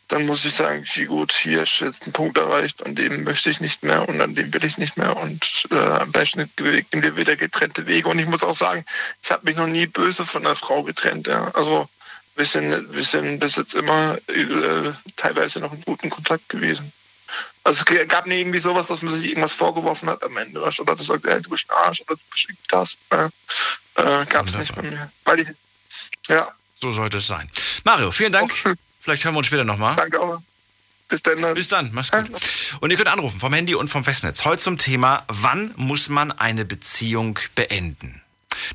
dann 0.10 0.26
muss 0.26 0.44
ich 0.44 0.56
sagen, 0.56 0.84
okay, 0.88 1.06
gut, 1.06 1.32
hier 1.32 1.62
ist 1.62 1.80
jetzt 1.80 2.08
ein 2.08 2.14
Punkt 2.14 2.38
erreicht, 2.38 2.84
an 2.86 2.96
dem 2.96 3.24
möchte 3.24 3.52
ich 3.52 3.62
nicht 3.62 3.84
mehr 3.84 4.10
und 4.10 4.20
an 4.20 4.34
dem 4.34 4.52
will 4.52 4.66
ich 4.66 4.80
nicht 4.80 4.98
mehr 4.98 5.16
und 5.16 5.68
äh, 5.72 5.76
am 5.76 6.12
besten 6.12 6.50
gehen 6.56 6.86
wir 6.92 7.16
wieder 7.16 7.36
getrennte 7.36 7.86
Wege. 7.86 8.10
Und 8.10 8.18
ich 8.18 8.26
muss 8.26 8.44
auch 8.44 8.56
sagen, 8.56 8.84
ich 9.22 9.32
habe 9.32 9.46
mich 9.46 9.56
noch 9.56 9.68
nie 9.68 9.86
böse 9.86 10.26
von 10.26 10.46
einer 10.46 10.56
Frau 10.56 10.82
getrennt. 10.82 11.28
Ja. 11.28 11.52
Also 11.52 11.88
wir 12.36 12.46
sind, 12.46 12.92
wir 12.92 13.04
sind 13.04 13.40
bis 13.40 13.56
jetzt 13.56 13.76
immer 13.76 14.18
äh, 14.28 14.92
teilweise 15.16 15.60
noch 15.60 15.74
in 15.74 15.82
guten 15.82 16.10
Kontakt 16.10 16.50
gewesen. 16.50 16.92
Also 17.64 17.84
es 17.88 18.08
gab 18.08 18.26
nie 18.26 18.40
irgendwie 18.40 18.60
sowas, 18.60 18.88
dass 18.88 19.04
man 19.04 19.14
sich 19.14 19.30
irgendwas 19.30 19.54
vorgeworfen 19.54 20.10
hat 20.10 20.24
am 20.24 20.36
Ende. 20.38 20.60
Oder 20.60 20.96
das 20.96 21.06
sagt, 21.06 21.26
hey, 21.28 21.40
du 21.40 21.52
bist 21.52 21.70
ein 21.70 21.76
Arsch 21.86 22.02
oder 22.02 22.16
du 22.16 22.22
bist 22.32 22.48
das. 22.70 22.98
Äh, 23.12 23.26
äh, 24.02 24.26
gab 24.26 24.48
es 24.48 24.58
nicht 24.58 24.76
bei 24.76 24.82
mir. 24.82 25.12
Weil 25.24 25.42
ich, 25.42 25.50
ja. 26.28 26.52
So 26.82 26.92
sollte 26.92 27.20
es 27.20 27.28
sein. 27.28 27.48
Mario, 27.84 28.10
vielen 28.12 28.32
Dank. 28.32 28.52
Oh. 28.66 28.74
Vielleicht 29.00 29.24
hören 29.24 29.34
wir 29.34 29.40
uns 29.40 29.48
später 29.48 29.64
nochmal. 29.64 29.96
Danke 29.96 30.20
auch. 30.20 30.42
Bis 31.08 31.24
dann. 31.24 31.54
Bis 31.56 31.68
dann, 31.68 31.90
mach's 31.92 32.12
gut. 32.12 32.30
Und 32.82 32.92
ihr 32.92 32.98
könnt 32.98 33.10
anrufen 33.10 33.40
vom 33.40 33.52
Handy 33.52 33.74
und 33.74 33.88
vom 33.88 34.04
Festnetz. 34.04 34.46
Heute 34.46 34.62
zum 34.62 34.78
Thema, 34.78 35.24
wann 35.28 35.74
muss 35.76 36.08
man 36.08 36.32
eine 36.32 36.66
Beziehung 36.66 37.40
beenden? 37.56 38.22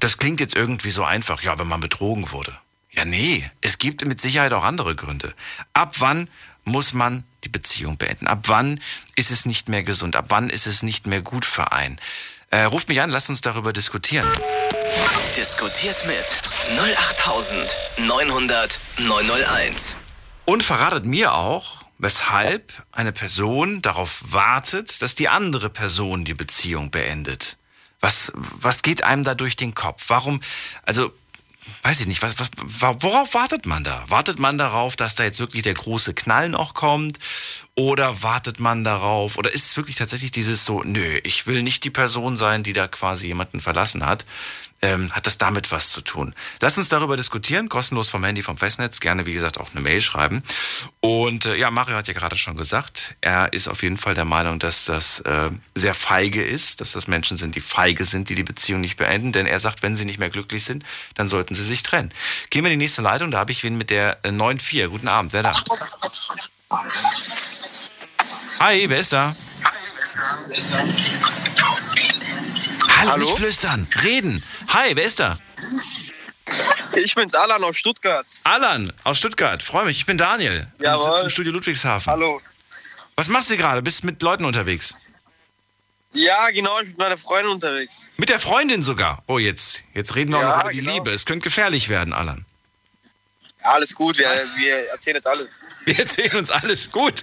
Das 0.00 0.18
klingt 0.18 0.40
jetzt 0.40 0.56
irgendwie 0.56 0.90
so 0.90 1.04
einfach, 1.04 1.42
ja, 1.42 1.56
wenn 1.60 1.68
man 1.68 1.80
betrogen 1.80 2.32
wurde. 2.32 2.58
Ja, 2.90 3.04
nee, 3.04 3.48
es 3.60 3.78
gibt 3.78 4.04
mit 4.04 4.20
Sicherheit 4.20 4.52
auch 4.52 4.64
andere 4.64 4.96
Gründe. 4.96 5.32
Ab 5.74 5.94
wann 5.98 6.28
muss 6.64 6.92
man 6.92 7.22
die 7.44 7.48
Beziehung 7.48 7.98
beenden? 7.98 8.26
Ab 8.26 8.40
wann 8.46 8.80
ist 9.14 9.30
es 9.30 9.46
nicht 9.46 9.68
mehr 9.68 9.84
gesund? 9.84 10.16
Ab 10.16 10.26
wann 10.28 10.50
ist 10.50 10.66
es 10.66 10.82
nicht 10.82 11.06
mehr 11.06 11.22
gut 11.22 11.44
für 11.44 11.70
einen? 11.72 12.00
Äh, 12.50 12.64
ruft 12.64 12.88
mich 12.88 13.00
an, 13.00 13.10
lasst 13.10 13.30
uns 13.30 13.42
darüber 13.42 13.72
diskutieren. 13.72 14.26
Diskutiert 15.36 16.04
mit 16.06 16.24
08900 16.78 18.80
901. 18.98 19.98
Und 20.44 20.62
verratet 20.62 21.04
mir 21.04 21.34
auch, 21.34 21.84
weshalb 21.98 22.72
eine 22.92 23.12
Person 23.12 23.80
darauf 23.82 24.20
wartet, 24.26 25.00
dass 25.00 25.14
die 25.14 25.28
andere 25.28 25.70
Person 25.70 26.24
die 26.24 26.34
Beziehung 26.34 26.90
beendet. 26.90 27.56
Was, 28.00 28.32
was 28.34 28.82
geht 28.82 29.02
einem 29.04 29.24
da 29.24 29.34
durch 29.34 29.56
den 29.56 29.74
Kopf? 29.74 30.04
Warum, 30.08 30.40
also 30.82 31.12
weiß 31.82 32.00
ich 32.00 32.06
nicht, 32.06 32.22
was, 32.22 32.38
was, 32.38 32.50
worauf 33.00 33.32
wartet 33.32 33.64
man 33.64 33.84
da? 33.84 34.04
Wartet 34.08 34.38
man 34.38 34.58
darauf, 34.58 34.96
dass 34.96 35.14
da 35.14 35.24
jetzt 35.24 35.40
wirklich 35.40 35.62
der 35.62 35.74
große 35.74 36.12
Knall 36.12 36.50
noch 36.50 36.74
kommt? 36.74 37.18
Oder 37.74 38.22
wartet 38.22 38.60
man 38.60 38.84
darauf? 38.84 39.38
Oder 39.38 39.52
ist 39.52 39.64
es 39.64 39.76
wirklich 39.76 39.96
tatsächlich 39.96 40.30
dieses 40.30 40.64
so, 40.64 40.82
nö, 40.82 41.20
ich 41.24 41.46
will 41.46 41.62
nicht 41.62 41.84
die 41.84 41.90
Person 41.90 42.36
sein, 42.36 42.62
die 42.62 42.72
da 42.72 42.88
quasi 42.88 43.28
jemanden 43.28 43.60
verlassen 43.60 44.04
hat? 44.04 44.26
Ähm, 44.84 45.10
hat 45.12 45.26
das 45.26 45.38
damit 45.38 45.72
was 45.72 45.88
zu 45.88 46.02
tun? 46.02 46.34
Lass 46.60 46.76
uns 46.76 46.90
darüber 46.90 47.16
diskutieren, 47.16 47.70
kostenlos 47.70 48.10
vom 48.10 48.22
Handy, 48.22 48.42
vom 48.42 48.58
Festnetz. 48.58 49.00
Gerne, 49.00 49.24
wie 49.24 49.32
gesagt, 49.32 49.58
auch 49.58 49.70
eine 49.72 49.80
Mail 49.80 50.02
schreiben. 50.02 50.42
Und 51.00 51.46
äh, 51.46 51.56
ja, 51.56 51.70
Mario 51.70 51.96
hat 51.96 52.06
ja 52.06 52.12
gerade 52.12 52.36
schon 52.36 52.56
gesagt, 52.56 53.16
er 53.22 53.52
ist 53.54 53.68
auf 53.68 53.82
jeden 53.82 53.96
Fall 53.96 54.14
der 54.14 54.26
Meinung, 54.26 54.58
dass 54.58 54.84
das 54.84 55.20
äh, 55.20 55.48
sehr 55.74 55.94
feige 55.94 56.42
ist, 56.42 56.82
dass 56.82 56.92
das 56.92 57.08
Menschen 57.08 57.38
sind, 57.38 57.54
die 57.54 57.62
feige 57.62 58.04
sind, 58.04 58.28
die 58.28 58.34
die 58.34 58.44
Beziehung 58.44 58.82
nicht 58.82 58.96
beenden. 58.96 59.32
Denn 59.32 59.46
er 59.46 59.58
sagt, 59.58 59.82
wenn 59.82 59.96
sie 59.96 60.04
nicht 60.04 60.18
mehr 60.18 60.30
glücklich 60.30 60.64
sind, 60.64 60.84
dann 61.14 61.28
sollten 61.28 61.54
sie 61.54 61.64
sich 61.64 61.82
trennen. 61.82 62.12
Gehen 62.50 62.62
wir 62.64 62.70
in 62.70 62.78
die 62.78 62.84
nächste 62.84 63.02
Leitung, 63.02 63.30
da 63.30 63.38
habe 63.38 63.52
ich 63.52 63.64
wen 63.64 63.78
mit 63.78 63.88
der 63.88 64.18
äh, 64.22 64.28
9.4. 64.28 64.88
Guten 64.88 65.08
Abend, 65.08 65.32
wer 65.32 65.42
da? 65.42 65.52
Hi, 68.60 68.84
wer 68.88 68.98
ist 68.98 69.12
da? 69.12 69.34
Hallo, 73.04 73.12
Hallo? 73.12 73.25
nicht 73.26 73.37
flüstern, 73.37 73.87
reden. 74.02 74.42
Hi, 74.68 74.96
wer 74.96 75.04
ist 75.04 75.20
da? 75.20 75.38
Ich 76.94 77.14
bin's, 77.14 77.34
Alan 77.34 77.62
aus 77.62 77.76
Stuttgart. 77.76 78.26
Alan 78.44 78.92
aus 79.04 79.18
Stuttgart, 79.18 79.62
freue 79.62 79.84
mich. 79.84 79.99
Ich 79.99 80.06
bin 80.06 80.16
Daniel. 80.16 80.66
Ja. 80.78 80.96
Ich 80.96 81.02
sitze 81.02 81.23
im 81.25 81.28
Studio 81.28 81.52
Ludwigshafen. 81.52 82.11
Hallo. 82.11 82.40
Was 83.16 83.28
machst 83.28 83.50
du 83.50 83.58
gerade? 83.58 83.82
Bist 83.82 84.04
mit 84.04 84.23
Leuten 84.23 84.46
unterwegs? 84.46 84.96
Ja, 86.14 86.49
genau, 86.50 86.78
ich 86.78 86.84
bin 86.84 86.90
mit 86.90 86.99
meiner 86.99 87.18
Freundin 87.18 87.52
unterwegs. 87.52 88.08
Mit 88.16 88.30
der 88.30 88.40
Freundin 88.40 88.82
sogar? 88.82 89.23
Oh, 89.26 89.38
jetzt, 89.38 89.84
jetzt 89.92 90.14
reden 90.16 90.32
wir 90.32 90.40
ja, 90.40 90.52
auch 90.52 90.56
noch 90.56 90.62
über 90.64 90.73
die 90.73 90.78
genau. 90.78 90.94
Liebe. 90.94 91.11
Es 91.11 91.26
könnte 91.26 91.44
gefährlich 91.44 91.90
werden, 91.90 92.14
Alan. 92.14 92.46
Ja, 93.62 93.73
alles 93.73 93.94
gut, 93.94 94.16
wir, 94.16 94.26
wir 94.26 94.76
erzählen 94.92 95.16
jetzt 95.16 95.26
alles. 95.26 95.49
Wir 95.84 95.99
erzählen 95.99 96.37
uns 96.37 96.50
alles, 96.50 96.90
gut. 96.90 97.23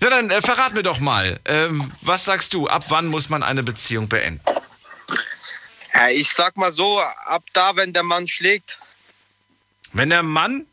Na 0.00 0.10
dann, 0.10 0.28
äh, 0.28 0.42
verrat 0.42 0.74
mir 0.74 0.82
doch 0.82 0.98
mal, 0.98 1.38
ähm, 1.44 1.92
was 2.00 2.24
sagst 2.24 2.52
du, 2.52 2.66
ab 2.66 2.86
wann 2.88 3.06
muss 3.06 3.28
man 3.28 3.44
eine 3.44 3.62
Beziehung 3.62 4.08
beenden? 4.08 4.40
Ja, 5.94 6.08
ich 6.08 6.32
sag 6.32 6.56
mal 6.56 6.72
so, 6.72 7.00
ab 7.00 7.44
da, 7.52 7.76
wenn 7.76 7.92
der 7.92 8.02
Mann 8.02 8.26
schlägt. 8.26 8.78
Wenn 9.92 10.10
der 10.10 10.24
Mann 10.24 10.66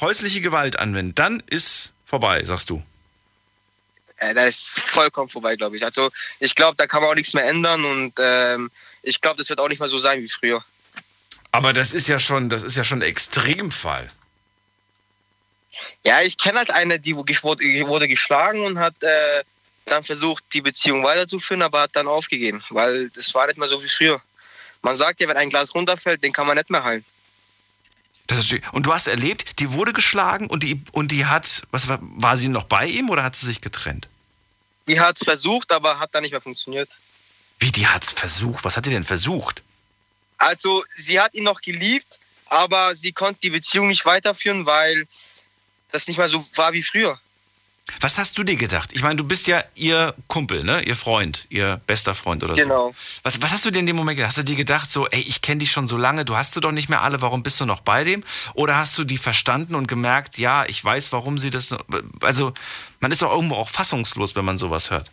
häusliche 0.00 0.42
Gewalt 0.42 0.78
anwendet, 0.78 1.18
dann 1.18 1.42
ist 1.46 1.94
vorbei, 2.04 2.44
sagst 2.44 2.68
du. 2.68 2.84
Ja, 4.20 4.34
da 4.34 4.44
ist 4.44 4.80
vollkommen 4.80 5.28
vorbei, 5.28 5.56
glaube 5.56 5.76
ich. 5.76 5.84
Also 5.84 6.10
ich 6.40 6.54
glaube, 6.54 6.76
da 6.76 6.86
kann 6.86 7.02
man 7.02 7.10
auch 7.10 7.14
nichts 7.14 7.34
mehr 7.34 7.46
ändern 7.46 7.84
und 7.84 8.14
ähm, 8.18 8.70
ich 9.02 9.20
glaube, 9.20 9.38
das 9.38 9.48
wird 9.48 9.60
auch 9.60 9.68
nicht 9.68 9.80
mehr 9.80 9.88
so 9.88 9.98
sein 9.98 10.22
wie 10.22 10.28
früher. 10.28 10.64
Aber 11.52 11.72
das 11.72 11.92
ist 11.92 12.08
ja 12.08 12.18
schon, 12.18 12.48
das 12.48 12.62
ist 12.62 12.76
ja 12.76 12.84
schon 12.84 12.98
ein 12.98 13.08
Extremfall. 13.08 14.08
Ja, 16.04 16.22
ich 16.22 16.36
kenne 16.38 16.58
halt 16.58 16.70
eine, 16.70 16.98
die 16.98 17.16
wurde 17.16 18.08
geschlagen 18.08 18.60
und 18.64 18.78
hat 18.78 19.02
äh, 19.02 19.42
dann 19.86 20.02
versucht, 20.02 20.44
die 20.52 20.60
Beziehung 20.60 21.02
weiterzuführen, 21.04 21.62
aber 21.62 21.80
hat 21.82 21.94
dann 21.94 22.08
aufgegeben, 22.08 22.62
weil 22.70 23.08
das 23.10 23.32
war 23.34 23.46
nicht 23.46 23.58
mehr 23.58 23.68
so 23.68 23.82
wie 23.82 23.88
früher. 23.88 24.20
Man 24.86 24.94
sagt 24.94 25.18
ja, 25.18 25.26
wenn 25.26 25.36
ein 25.36 25.50
Glas 25.50 25.74
runterfällt, 25.74 26.22
den 26.22 26.32
kann 26.32 26.46
man 26.46 26.56
nicht 26.56 26.70
mehr 26.70 26.84
heilen. 26.84 27.04
Das 28.28 28.38
ist, 28.38 28.54
und 28.70 28.86
du 28.86 28.94
hast 28.94 29.08
erlebt, 29.08 29.58
die 29.58 29.72
wurde 29.72 29.92
geschlagen 29.92 30.46
und 30.46 30.62
die, 30.62 30.80
und 30.92 31.10
die 31.10 31.26
hat, 31.26 31.62
was 31.72 31.88
war, 31.88 31.98
war 32.00 32.36
sie 32.36 32.48
noch 32.48 32.62
bei 32.62 32.86
ihm 32.86 33.10
oder 33.10 33.24
hat 33.24 33.34
sie 33.34 33.46
sich 33.46 33.60
getrennt? 33.60 34.08
Die 34.86 35.00
hat 35.00 35.20
es 35.20 35.24
versucht, 35.24 35.72
aber 35.72 35.98
hat 35.98 36.14
dann 36.14 36.22
nicht 36.22 36.30
mehr 36.30 36.40
funktioniert. 36.40 36.88
Wie, 37.58 37.72
die 37.72 37.88
hat 37.88 38.04
es 38.04 38.12
versucht? 38.12 38.64
Was 38.64 38.76
hat 38.76 38.86
die 38.86 38.90
denn 38.90 39.02
versucht? 39.02 39.64
Also, 40.38 40.84
sie 40.94 41.18
hat 41.18 41.34
ihn 41.34 41.42
noch 41.42 41.62
geliebt, 41.62 42.20
aber 42.44 42.94
sie 42.94 43.10
konnte 43.10 43.40
die 43.40 43.50
Beziehung 43.50 43.88
nicht 43.88 44.06
weiterführen, 44.06 44.66
weil 44.66 45.08
das 45.90 46.06
nicht 46.06 46.18
mehr 46.18 46.28
so 46.28 46.46
war 46.54 46.72
wie 46.74 46.84
früher. 46.84 47.20
Was 48.00 48.18
hast 48.18 48.36
du 48.36 48.42
dir 48.42 48.56
gedacht? 48.56 48.90
Ich 48.92 49.02
meine, 49.02 49.16
du 49.16 49.24
bist 49.24 49.46
ja 49.46 49.62
ihr 49.74 50.14
Kumpel, 50.28 50.64
ne? 50.64 50.82
Ihr 50.82 50.96
Freund, 50.96 51.46
ihr 51.50 51.80
bester 51.86 52.14
Freund 52.14 52.42
oder 52.42 52.54
genau. 52.54 52.88
so. 52.88 52.88
Genau. 52.88 52.94
Was, 53.22 53.40
was 53.42 53.52
hast 53.52 53.64
du 53.64 53.70
dir 53.70 53.78
in 53.78 53.86
dem 53.86 53.96
Moment 53.96 54.16
gedacht? 54.16 54.30
Hast 54.30 54.38
du 54.38 54.44
dir 54.44 54.56
gedacht, 54.56 54.90
so, 54.90 55.06
ey, 55.06 55.20
ich 55.20 55.40
kenne 55.40 55.60
dich 55.60 55.70
schon 55.70 55.86
so 55.86 55.96
lange, 55.96 56.24
du 56.24 56.36
hast 56.36 56.56
du 56.56 56.60
doch 56.60 56.72
nicht 56.72 56.88
mehr 56.88 57.02
alle, 57.02 57.22
warum 57.22 57.42
bist 57.42 57.60
du 57.60 57.64
noch 57.64 57.80
bei 57.80 58.04
dem? 58.04 58.24
Oder 58.54 58.76
hast 58.76 58.98
du 58.98 59.04
die 59.04 59.16
verstanden 59.16 59.74
und 59.74 59.86
gemerkt, 59.86 60.38
ja, 60.38 60.66
ich 60.66 60.84
weiß, 60.84 61.12
warum 61.12 61.38
sie 61.38 61.50
das. 61.50 61.74
Also, 62.22 62.52
man 63.00 63.12
ist 63.12 63.22
doch 63.22 63.32
irgendwo 63.32 63.54
auch 63.54 63.68
fassungslos, 63.68 64.34
wenn 64.34 64.44
man 64.44 64.58
sowas 64.58 64.90
hört. 64.90 65.10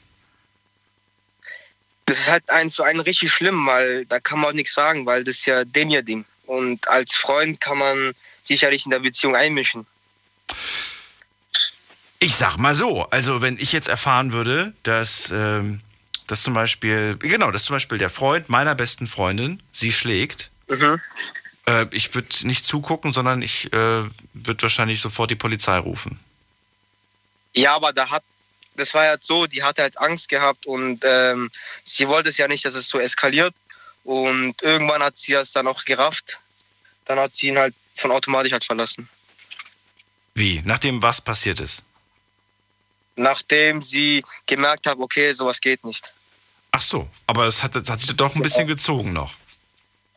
Das 2.05 2.19
ist 2.19 2.29
halt 2.29 2.49
ein, 2.49 2.69
für 2.69 2.85
einen 2.85 2.99
richtig 2.99 3.31
schlimm, 3.31 3.65
weil 3.65 4.05
da 4.07 4.19
kann 4.19 4.39
man 4.39 4.49
auch 4.49 4.53
nichts 4.53 4.73
sagen, 4.73 5.05
weil 5.05 5.23
das 5.23 5.35
ist 5.35 5.45
ja 5.45 5.63
den 5.63 5.89
ihr 5.89 6.01
Ding. 6.01 6.25
Und 6.47 6.87
als 6.89 7.15
Freund 7.15 7.61
kann 7.61 7.77
man 7.77 8.13
sicherlich 8.41 8.85
in 8.85 8.91
der 8.91 8.99
Beziehung 8.99 9.35
einmischen. 9.35 9.85
Ich 12.23 12.37
sag 12.37 12.55
mal 12.55 12.73
so, 12.73 13.03
also 13.09 13.41
wenn 13.41 13.57
ich 13.57 13.73
jetzt 13.73 13.89
erfahren 13.89 14.31
würde, 14.31 14.71
dass, 14.83 15.29
ähm, 15.31 15.81
dass 16.25 16.41
zum 16.41 16.53
Beispiel, 16.53 17.17
genau, 17.17 17.51
dass 17.51 17.65
zum 17.65 17.75
Beispiel 17.75 17.97
der 17.97 18.09
Freund 18.09 18.47
meiner 18.47 18.75
besten 18.75 19.07
Freundin 19.07 19.61
sie 19.73 19.91
schlägt, 19.91 20.49
mhm. 20.69 21.01
äh, 21.65 21.85
ich 21.91 22.15
würde 22.15 22.47
nicht 22.47 22.65
zugucken, 22.65 23.11
sondern 23.11 23.41
ich 23.41 23.73
äh, 23.73 24.03
würde 24.33 24.61
wahrscheinlich 24.61 25.01
sofort 25.01 25.31
die 25.31 25.35
Polizei 25.35 25.77
rufen. 25.77 26.17
Ja, 27.53 27.75
aber 27.75 27.91
da 27.91 28.09
hat, 28.09 28.23
das 28.77 28.93
war 28.93 29.03
ja 29.03 29.17
so, 29.19 29.45
die 29.45 29.61
hatte 29.61 29.81
halt 29.81 29.99
Angst 29.99 30.29
gehabt 30.29 30.65
und 30.65 31.01
ähm, 31.03 31.51
sie 31.83 32.07
wollte 32.07 32.29
es 32.29 32.37
ja 32.37 32.47
nicht, 32.47 32.63
dass 32.63 32.75
es 32.75 32.87
so 32.87 33.01
eskaliert. 33.01 33.53
Und 34.05 34.61
irgendwann 34.61 35.03
hat 35.03 35.17
sie 35.17 35.33
es 35.33 35.51
dann 35.51 35.67
auch 35.67 35.83
gerafft. 35.83 36.39
Dann 37.03 37.19
hat 37.19 37.35
sie 37.35 37.49
ihn 37.49 37.57
halt 37.57 37.75
von 37.97 38.11
automatisch 38.11 38.53
halt 38.53 38.63
verlassen. 38.63 39.09
Wie? 40.35 40.61
Nachdem 40.63 41.03
was 41.03 41.19
passiert 41.19 41.59
ist? 41.59 41.83
Nachdem 43.15 43.81
sie 43.81 44.23
gemerkt 44.45 44.87
haben, 44.87 45.01
okay, 45.01 45.33
sowas 45.33 45.61
geht 45.61 45.83
nicht. 45.83 46.13
Ach 46.71 46.81
so, 46.81 47.07
aber 47.27 47.45
es 47.45 47.61
hat, 47.63 47.75
hat 47.75 47.99
sich 47.99 48.15
doch 48.15 48.35
ein 48.35 48.41
bisschen 48.41 48.67
gezogen 48.67 49.13
noch. 49.13 49.33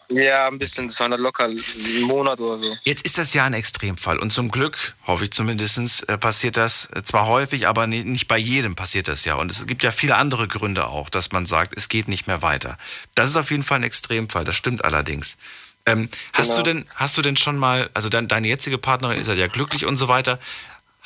Ja, 0.08 0.46
ein 0.46 0.58
bisschen. 0.58 0.86
Das 0.86 1.00
war 1.00 1.08
locker 1.08 1.44
ein 1.44 1.58
Monat 2.02 2.40
oder 2.40 2.62
so. 2.62 2.76
Jetzt 2.84 3.04
ist 3.04 3.18
das 3.18 3.34
ja 3.34 3.44
ein 3.44 3.54
Extremfall. 3.54 4.18
Und 4.18 4.30
zum 4.30 4.50
Glück, 4.50 4.94
hoffe 5.06 5.24
ich 5.24 5.32
zumindest, 5.32 6.08
äh, 6.08 6.16
passiert 6.16 6.56
das 6.56 6.88
zwar 7.02 7.26
häufig, 7.26 7.66
aber 7.66 7.86
nicht 7.88 8.28
bei 8.28 8.38
jedem 8.38 8.76
passiert 8.76 9.08
das 9.08 9.24
ja. 9.24 9.34
Und 9.34 9.50
es 9.50 9.66
gibt 9.66 9.82
ja 9.82 9.90
viele 9.90 10.16
andere 10.16 10.46
Gründe 10.46 10.86
auch, 10.86 11.08
dass 11.08 11.32
man 11.32 11.44
sagt, 11.44 11.74
es 11.76 11.88
geht 11.88 12.06
nicht 12.06 12.28
mehr 12.28 12.40
weiter. 12.40 12.78
Das 13.16 13.28
ist 13.28 13.36
auf 13.36 13.50
jeden 13.50 13.64
Fall 13.64 13.80
ein 13.80 13.82
Extremfall. 13.82 14.44
Das 14.44 14.54
stimmt 14.54 14.84
allerdings. 14.84 15.38
Ähm, 15.86 16.08
hast 16.32 16.50
genau. 16.50 16.56
du 16.58 16.62
denn, 16.62 16.86
hast 16.94 17.18
du 17.18 17.22
denn 17.22 17.36
schon 17.36 17.56
mal, 17.56 17.90
also 17.94 18.08
dein, 18.08 18.28
deine 18.28 18.48
jetzige 18.48 18.78
Partnerin 18.78 19.20
ist 19.20 19.28
ja 19.28 19.46
glücklich 19.48 19.86
und 19.86 19.96
so 19.96 20.08
weiter. 20.08 20.38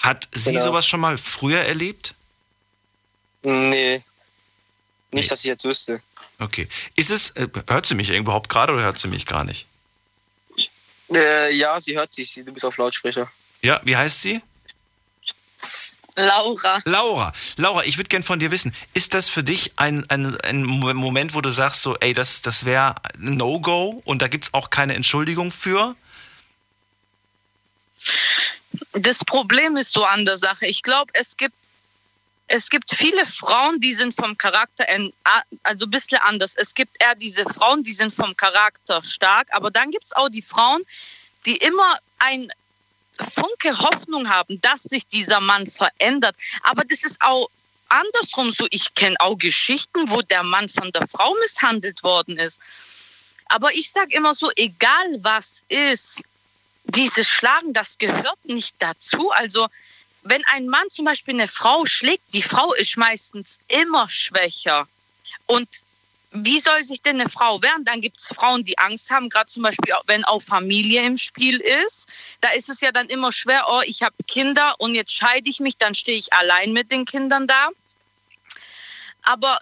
Hat 0.01 0.29
sie 0.33 0.53
genau. 0.53 0.65
sowas 0.65 0.87
schon 0.87 1.01
mal 1.01 1.19
früher 1.19 1.61
erlebt? 1.61 2.15
Nee. 3.43 4.03
Nicht, 5.13 5.31
dass 5.31 5.41
ich 5.41 5.47
jetzt 5.47 5.65
wüsste. 5.65 6.03
Okay. 6.39 6.69
Ist 6.97 7.11
es, 7.11 7.31
äh, 7.31 7.49
hört 7.69 7.87
sie 7.87 7.95
mich 7.95 8.11
überhaupt 8.11 8.49
gerade 8.49 8.73
oder 8.73 8.83
hört 8.83 8.99
sie 8.99 9.09
mich 9.09 9.27
gar 9.27 9.45
nicht? 9.45 9.67
Äh, 11.13 11.55
ja, 11.55 11.79
sie 11.81 11.97
hört 11.97 12.15
sich. 12.15 12.33
Du 12.35 12.53
bist 12.53 12.65
auf 12.65 12.77
Lautsprecher. 12.77 13.31
Ja, 13.63 13.81
wie 13.85 13.97
heißt 13.97 14.23
sie? 14.23 14.41
Laura. 16.17 16.81
Laura, 16.85 17.33
Laura, 17.57 17.85
ich 17.85 17.97
würde 17.97 18.09
gern 18.09 18.23
von 18.23 18.39
dir 18.41 18.51
wissen, 18.51 18.75
ist 18.95 19.15
das 19.15 19.29
für 19.29 19.43
dich 19.43 19.73
ein, 19.77 20.09
ein, 20.11 20.39
ein 20.41 20.65
Moment, 20.65 21.35
wo 21.35 21.41
du 21.41 21.51
sagst, 21.51 21.83
so, 21.83 21.97
ey, 21.99 22.13
das, 22.13 22.43
das 22.43 22.65
wäre 22.65 22.97
ein 23.15 23.37
No-Go 23.37 24.03
und 24.05 24.21
da 24.21 24.29
gibt 24.29 24.45
es 24.45 24.55
auch 24.55 24.71
keine 24.71 24.95
Entschuldigung 24.95 25.51
für? 25.51 25.95
Das 28.93 29.25
Problem 29.25 29.77
ist 29.77 29.93
so 29.93 30.05
an 30.05 30.25
der 30.25 30.37
Sache. 30.37 30.67
Ich 30.67 30.83
glaube, 30.83 31.11
es 31.15 31.37
gibt, 31.37 31.55
es 32.47 32.69
gibt 32.69 32.95
viele 32.95 33.27
Frauen, 33.27 33.81
die 33.81 33.95
sind 33.95 34.15
vom 34.15 34.37
Charakter 34.37 34.85
also 35.63 35.87
ein 35.87 35.91
bisschen 35.91 36.19
anders. 36.19 36.55
Es 36.57 36.75
gibt 36.75 37.01
eher 37.01 37.15
diese 37.15 37.45
Frauen, 37.45 37.83
die 37.83 37.93
sind 37.93 38.13
vom 38.13 38.37
Charakter 38.37 39.03
stark, 39.03 39.49
aber 39.53 39.71
dann 39.71 39.91
gibt 39.91 40.05
es 40.05 40.13
auch 40.13 40.29
die 40.29 40.43
Frauen, 40.43 40.83
die 41.47 41.57
immer 41.57 41.99
ein 42.19 42.53
Funke 43.29 43.79
Hoffnung 43.79 44.29
haben, 44.29 44.61
dass 44.61 44.83
sich 44.83 45.07
dieser 45.07 45.41
Mann 45.41 45.67
verändert. 45.67 46.37
Aber 46.63 46.85
das 46.85 47.05
ist 47.05 47.21
auch 47.21 47.49
andersrum 47.89 48.51
so. 48.51 48.67
Ich 48.71 48.95
kenne 48.95 49.17
auch 49.19 49.37
Geschichten, 49.37 50.11
wo 50.11 50.23
der 50.23 50.43
Mann 50.43 50.69
von 50.69 50.91
der 50.93 51.07
Frau 51.07 51.35
misshandelt 51.41 52.03
worden 52.03 52.39
ist. 52.39 52.61
Aber 53.47 53.75
ich 53.75 53.91
sage 53.91 54.15
immer 54.15 54.35
so, 54.35 54.51
egal 54.57 55.19
was 55.19 55.65
ist, 55.69 56.23
dieses 56.85 57.29
Schlagen, 57.29 57.73
das 57.73 57.99
gehört 57.99 58.45
nicht 58.45 58.75
dazu. 58.79 59.31
Also 59.31 59.69
wenn 60.23 60.45
ein 60.47 60.69
Mann 60.69 60.89
zum 60.91 61.05
Beispiel 61.05 61.35
eine 61.35 61.49
Frau 61.49 61.87
schlägt, 61.87 62.35
die 62.35 62.43
Frau 62.43 62.73
ist 62.75 62.97
meistens 62.97 63.59
immer 63.69 64.09
schwächer. 64.09 64.87
Und 65.47 65.69
wie 66.33 66.61
soll 66.61 66.83
sich 66.85 67.03
denn 67.03 67.21
eine 67.21 67.29
Frau 67.29 67.61
wehren? 67.61 67.85
Dann 67.85 68.01
gibt 68.01 68.19
es 68.19 68.27
Frauen, 68.27 68.65
die 68.65 68.79
Angst 68.79 69.11
haben, 69.11 69.29
gerade 69.29 69.51
zum 69.51 69.65
Beispiel, 69.65 69.95
wenn 70.07 70.25
auch 70.25 70.43
Familie 70.43 71.05
im 71.05 71.17
Spiel 71.17 71.61
ist. 71.61 72.07
Da 72.41 72.51
ist 72.51 72.69
es 72.69 72.81
ja 72.81 72.93
dann 72.93 73.09
immer 73.09 73.33
schwer, 73.33 73.67
oh, 73.69 73.81
ich 73.85 74.03
habe 74.03 74.15
Kinder 74.29 74.77
und 74.79 74.95
jetzt 74.95 75.13
scheide 75.13 75.51
ich 75.51 75.59
mich, 75.59 75.77
dann 75.77 75.95
stehe 75.95 76.19
ich 76.19 76.33
allein 76.33 76.73
mit 76.73 76.93
den 76.93 77.05
Kindern 77.05 77.49
da. 77.49 77.71
Aber 79.23 79.61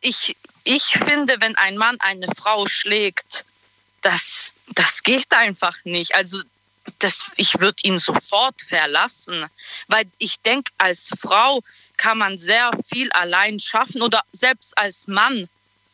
ich, 0.00 0.36
ich 0.64 0.84
finde, 0.84 1.36
wenn 1.40 1.56
ein 1.56 1.76
Mann 1.76 1.96
eine 2.00 2.28
Frau 2.34 2.66
schlägt, 2.66 3.44
das, 4.00 4.54
das 4.74 5.02
geht 5.02 5.30
einfach 5.30 5.76
nicht. 5.84 6.14
Also 6.14 6.40
das, 6.98 7.30
ich 7.36 7.60
würde 7.60 7.82
ihn 7.82 7.98
sofort 7.98 8.60
verlassen, 8.62 9.46
weil 9.88 10.04
ich 10.18 10.40
denke, 10.40 10.72
als 10.78 11.10
Frau 11.20 11.62
kann 11.96 12.18
man 12.18 12.38
sehr 12.38 12.70
viel 12.88 13.10
allein 13.12 13.58
schaffen 13.58 14.02
oder 14.02 14.22
selbst 14.32 14.76
als 14.78 15.06
Mann. 15.06 15.48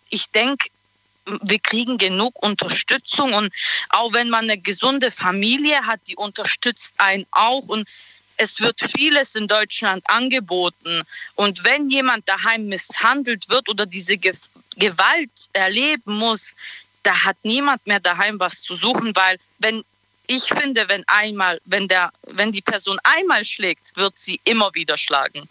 Ich 0.09 0.31
denke, 0.31 0.69
wir 1.43 1.59
kriegen 1.59 1.99
genug 1.99 2.41
Unterstützung 2.43 3.35
und 3.35 3.53
auch 3.89 4.13
wenn 4.13 4.31
man 4.31 4.45
eine 4.45 4.59
gesunde 4.59 5.11
Familie 5.11 5.85
hat, 5.85 6.01
die 6.07 6.15
unterstützt 6.15 6.95
einen 6.99 7.27
auch 7.33 7.67
und 7.67 7.89
es 8.37 8.61
wird 8.61 8.81
vieles 8.81 9.35
in 9.35 9.49
Deutschland 9.49 10.09
angeboten. 10.09 11.03
Und 11.35 11.65
wenn 11.65 11.89
jemand 11.89 12.29
daheim 12.29 12.67
misshandelt 12.67 13.49
wird 13.49 13.69
oder 13.69 13.87
diese 13.87 14.19
Gewalt 14.19 15.31
erleben 15.55 16.15
muss, 16.15 16.55
da 17.07 17.23
hat 17.23 17.37
niemand 17.45 17.87
mehr 17.87 18.01
daheim 18.01 18.41
was 18.41 18.63
zu 18.63 18.75
suchen, 18.75 19.15
weil 19.15 19.39
wenn 19.59 19.85
ich 20.27 20.43
finde, 20.45 20.89
wenn 20.89 21.05
einmal, 21.07 21.61
wenn 21.65 21.87
der, 21.87 22.13
wenn 22.23 22.51
die 22.51 22.61
Person 22.61 22.99
einmal 23.05 23.45
schlägt, 23.45 23.97
wird 23.97 24.19
sie 24.19 24.41
immer 24.43 24.75
wieder 24.75 24.97
schlagen. 24.97 25.49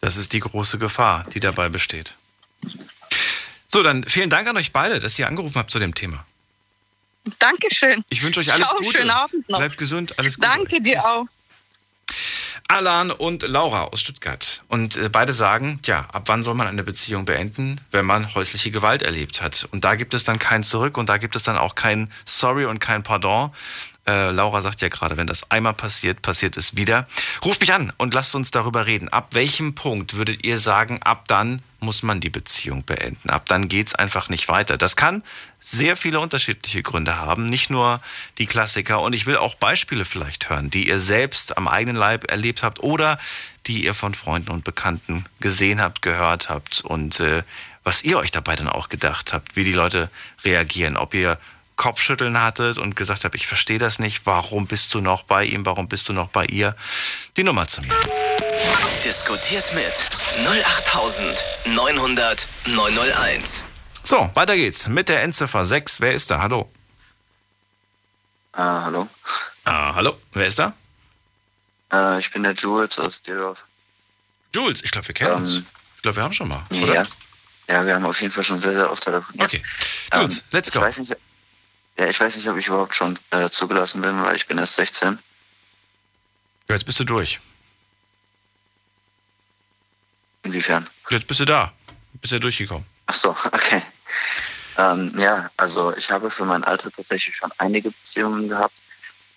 Das 0.00 0.18
ist 0.18 0.34
die 0.34 0.40
große 0.40 0.78
Gefahr, 0.78 1.24
die 1.32 1.40
dabei 1.40 1.70
besteht. 1.70 2.14
So, 3.66 3.82
dann 3.82 4.04
vielen 4.04 4.28
Dank 4.28 4.46
an 4.46 4.56
euch 4.58 4.72
beide, 4.72 5.00
dass 5.00 5.18
ihr 5.18 5.26
angerufen 5.26 5.56
habt 5.56 5.70
zu 5.70 5.78
dem 5.78 5.94
Thema. 5.94 6.26
Dankeschön. 7.38 8.04
Ich 8.10 8.22
wünsche 8.22 8.40
euch 8.40 8.52
alles 8.52 8.68
Ciao, 8.68 8.80
Gute. 8.80 8.98
Schönen 8.98 9.10
Abend 9.10 9.48
noch. 9.48 9.58
Bleibt 9.58 9.78
gesund, 9.78 10.18
alles 10.18 10.34
Gute. 10.36 10.48
Danke 10.48 10.82
dir 10.82 11.02
auch. 11.02 11.26
Alan 12.72 13.10
und 13.10 13.46
Laura 13.46 13.82
aus 13.84 14.00
Stuttgart. 14.00 14.64
Und 14.68 14.96
äh, 14.96 15.10
beide 15.10 15.34
sagen, 15.34 15.78
ja, 15.84 16.06
ab 16.10 16.22
wann 16.26 16.42
soll 16.42 16.54
man 16.54 16.66
eine 16.66 16.82
Beziehung 16.82 17.26
beenden, 17.26 17.78
wenn 17.90 18.06
man 18.06 18.34
häusliche 18.34 18.70
Gewalt 18.70 19.02
erlebt 19.02 19.42
hat? 19.42 19.68
Und 19.72 19.84
da 19.84 19.94
gibt 19.94 20.14
es 20.14 20.24
dann 20.24 20.38
kein 20.38 20.64
Zurück 20.64 20.96
und 20.96 21.10
da 21.10 21.18
gibt 21.18 21.36
es 21.36 21.42
dann 21.42 21.58
auch 21.58 21.74
kein 21.74 22.10
Sorry 22.24 22.64
und 22.64 22.78
kein 22.78 23.02
Pardon. 23.02 23.50
Äh, 24.08 24.30
Laura 24.30 24.62
sagt 24.62 24.80
ja 24.80 24.88
gerade, 24.88 25.18
wenn 25.18 25.26
das 25.26 25.50
einmal 25.50 25.74
passiert, 25.74 26.22
passiert 26.22 26.56
es 26.56 26.74
wieder. 26.74 27.06
Ruft 27.44 27.60
mich 27.60 27.74
an 27.74 27.92
und 27.98 28.14
lasst 28.14 28.34
uns 28.34 28.50
darüber 28.50 28.86
reden. 28.86 29.10
Ab 29.10 29.28
welchem 29.32 29.74
Punkt 29.74 30.14
würdet 30.14 30.42
ihr 30.42 30.58
sagen, 30.58 31.02
ab 31.02 31.28
dann 31.28 31.60
muss 31.82 32.02
man 32.02 32.20
die 32.20 32.30
Beziehung 32.30 32.84
beenden? 32.84 33.30
Ab 33.30 33.46
dann 33.46 33.68
geht's 33.68 33.94
einfach 33.94 34.28
nicht 34.28 34.48
weiter. 34.48 34.78
Das 34.78 34.96
kann 34.96 35.22
sehr 35.60 35.96
viele 35.96 36.20
unterschiedliche 36.20 36.82
Gründe 36.82 37.16
haben, 37.18 37.46
nicht 37.46 37.70
nur 37.70 38.00
die 38.38 38.46
Klassiker. 38.46 39.00
Und 39.00 39.12
ich 39.12 39.26
will 39.26 39.36
auch 39.36 39.54
Beispiele 39.54 40.04
vielleicht 40.04 40.48
hören, 40.50 40.70
die 40.70 40.88
ihr 40.88 40.98
selbst 40.98 41.56
am 41.56 41.68
eigenen 41.68 41.96
Leib 41.96 42.30
erlebt 42.30 42.62
habt 42.62 42.80
oder 42.80 43.18
die 43.66 43.84
ihr 43.84 43.94
von 43.94 44.14
Freunden 44.14 44.50
und 44.50 44.64
Bekannten 44.64 45.24
gesehen 45.40 45.80
habt, 45.80 46.02
gehört 46.02 46.48
habt 46.48 46.80
und 46.80 47.20
äh, 47.20 47.42
was 47.84 48.04
ihr 48.04 48.18
euch 48.18 48.30
dabei 48.30 48.56
dann 48.56 48.68
auch 48.68 48.88
gedacht 48.88 49.32
habt, 49.32 49.56
wie 49.56 49.64
die 49.64 49.72
Leute 49.72 50.08
reagieren, 50.44 50.96
ob 50.96 51.14
ihr 51.14 51.38
Kopfschütteln 51.76 52.40
hattet 52.40 52.78
und 52.78 52.96
gesagt 52.96 53.24
habt, 53.24 53.34
ich 53.34 53.46
verstehe 53.46 53.78
das 53.78 53.98
nicht, 53.98 54.24
warum 54.26 54.66
bist 54.66 54.92
du 54.94 55.00
noch 55.00 55.22
bei 55.24 55.44
ihm, 55.44 55.64
warum 55.66 55.88
bist 55.88 56.08
du 56.08 56.12
noch 56.12 56.28
bei 56.28 56.44
ihr? 56.46 56.76
Die 57.36 57.44
Nummer 57.44 57.66
zu 57.68 57.80
mir. 57.82 57.94
Diskutiert 59.04 59.72
mit 59.74 59.92
08900 60.46 62.46
901. 62.66 63.64
So, 64.04 64.30
weiter 64.34 64.56
geht's 64.56 64.88
mit 64.88 65.08
der 65.08 65.22
Endziffer 65.22 65.64
6. 65.64 66.00
Wer 66.00 66.12
ist 66.14 66.30
da? 66.30 66.40
Hallo. 66.40 66.70
Ah, 68.52 68.82
hallo. 68.84 69.08
Ah, 69.64 69.94
hallo. 69.94 70.18
Wer 70.32 70.46
ist 70.46 70.58
da? 70.58 70.72
Äh, 71.92 72.18
ich 72.20 72.30
bin 72.30 72.42
der 72.42 72.52
Jules 72.52 72.98
aus 72.98 73.22
Düsseldorf. 73.22 73.64
Jules, 74.54 74.82
ich 74.82 74.90
glaube, 74.90 75.08
wir 75.08 75.14
kennen 75.14 75.32
Ähm, 75.32 75.38
uns. 75.38 75.62
Ich 75.96 76.02
glaube, 76.02 76.16
wir 76.16 76.22
haben 76.24 76.32
schon 76.32 76.48
mal, 76.48 76.62
oder? 76.70 76.94
Ja. 76.94 77.04
ja, 77.68 77.86
wir 77.86 77.94
haben 77.94 78.04
auf 78.04 78.20
jeden 78.20 78.32
Fall 78.32 78.44
schon 78.44 78.60
sehr, 78.60 78.72
sehr 78.72 78.90
oft 78.90 79.02
telefoniert. 79.02 79.44
Okay. 79.44 79.62
Jules, 80.14 80.38
Ähm, 80.38 80.44
let's 80.50 80.70
go. 80.70 80.80
Ich 80.80 80.84
weiß 80.84 80.98
nicht, 80.98 81.16
ja, 81.96 82.08
ich 82.08 82.20
weiß 82.20 82.36
nicht, 82.36 82.48
ob 82.48 82.56
ich 82.56 82.66
überhaupt 82.66 82.94
schon 82.94 83.18
äh, 83.30 83.50
zugelassen 83.50 84.00
bin, 84.00 84.22
weil 84.22 84.36
ich 84.36 84.46
bin 84.46 84.58
erst 84.58 84.76
16. 84.76 85.18
Jetzt 86.68 86.84
bist 86.84 87.00
du 87.00 87.04
durch. 87.04 87.38
Inwiefern? 90.44 90.88
Jetzt 91.10 91.26
bist 91.26 91.40
du 91.40 91.44
da. 91.44 91.72
Bist 92.20 92.32
ja 92.32 92.38
durchgekommen. 92.38 92.86
Ach 93.06 93.14
so, 93.14 93.30
okay. 93.52 93.82
Ähm, 94.78 95.12
ja, 95.18 95.50
also 95.56 95.94
ich 95.96 96.10
habe 96.10 96.30
für 96.30 96.44
mein 96.44 96.64
Alter 96.64 96.90
tatsächlich 96.90 97.36
schon 97.36 97.52
einige 97.58 97.90
Beziehungen 97.90 98.48
gehabt. 98.48 98.74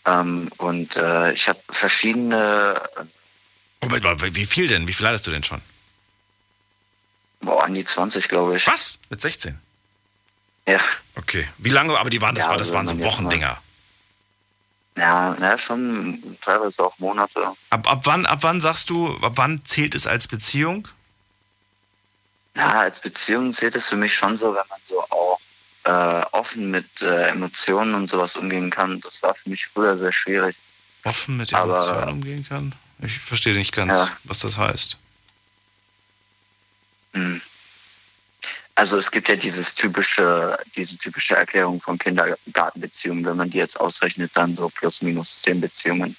Ähm, 0.05 0.49
und 0.57 0.95
äh, 0.95 1.33
ich 1.33 1.49
habe 1.49 1.59
verschiedene, 1.69 2.81
äh, 2.97 3.03
Moment 3.81 4.03
mal, 4.03 4.35
wie 4.35 4.45
viel 4.45 4.67
denn? 4.67 4.87
Wie 4.87 4.93
viel 4.93 5.07
hattest 5.07 5.27
du 5.27 5.31
denn 5.31 5.43
schon? 5.43 5.61
boah, 7.45 7.63
an 7.63 7.73
die 7.73 7.85
20, 7.85 8.27
glaube 8.27 8.57
ich. 8.57 8.67
Was? 8.67 8.99
Mit 9.09 9.21
16? 9.21 9.57
Ja, 10.67 10.79
Okay. 11.17 11.47
Wie 11.57 11.69
lange? 11.69 11.97
Aber 11.97 12.09
die 12.09 12.21
waren, 12.21 12.35
das, 12.35 12.45
Ja, 12.45 12.51
war, 12.51 12.57
das 12.57 12.67
also 12.67 12.73
waren 12.75 12.87
so 12.87 13.03
Wochendinger. 13.03 13.57
ja, 14.97 15.35
na, 15.39 15.57
schon 15.57 16.37
teilweise 16.41 16.83
auch 16.83 16.97
Monate. 16.99 17.53
Ab, 17.69 17.89
ab, 17.89 18.01
wann, 18.03 18.25
ab 18.25 18.39
wann 18.41 18.59
sagst 18.61 18.89
du, 18.89 19.15
ab 19.21 19.33
wann 19.35 19.63
zählt 19.65 19.95
es 19.95 20.07
als 20.07 20.27
Beziehung? 20.27 20.87
Ja, 22.55 22.79
als 22.81 22.99
Beziehung 22.99 23.53
zählt 23.53 23.75
es 23.75 23.89
für 23.89 23.95
mich 23.95 24.13
schon 24.13 24.35
so, 24.37 24.47
wenn 24.53 24.67
man 24.69 24.79
so 24.83 25.01
auch 25.09 25.39
äh, 25.85 26.25
offen 26.31 26.71
mit 26.71 27.01
äh, 27.01 27.27
Emotionen 27.29 27.93
und 27.95 28.07
sowas 28.09 28.35
umgehen 28.35 28.69
kann. 28.69 28.99
Das 29.01 29.21
war 29.23 29.35
für 29.35 29.49
mich 29.49 29.67
früher 29.67 29.95
sehr 29.97 30.11
schwierig. 30.11 30.55
Offen 31.03 31.37
mit 31.37 31.53
Aber- 31.53 31.75
Emotionen 31.77 32.09
umgehen 32.09 32.45
kann? 32.47 32.73
Ich 32.99 33.19
verstehe 33.19 33.53
nicht 33.55 33.73
ganz, 33.73 33.95
Ja. 33.97 34.17
was 34.23 34.39
das 34.39 34.57
heißt. 34.57 34.97
Hm. 37.13 37.41
Also 38.75 38.97
es 38.97 39.09
gibt 39.09 39.29
ja 39.29 39.37
dieses 39.37 39.73
typische, 39.73 40.57
diese 40.75 40.97
typische 40.97 41.35
Erklärung 41.35 41.79
von 41.79 41.97
Kindergartenbeziehungen, 41.97 43.25
wenn 43.25 43.37
man 43.37 43.49
die 43.49 43.57
jetzt 43.57 43.79
ausrechnet, 43.79 44.31
dann 44.33 44.55
so 44.55 44.69
plus 44.69 45.01
minus 45.01 45.41
zehn 45.41 45.61
Beziehungen. 45.61 46.15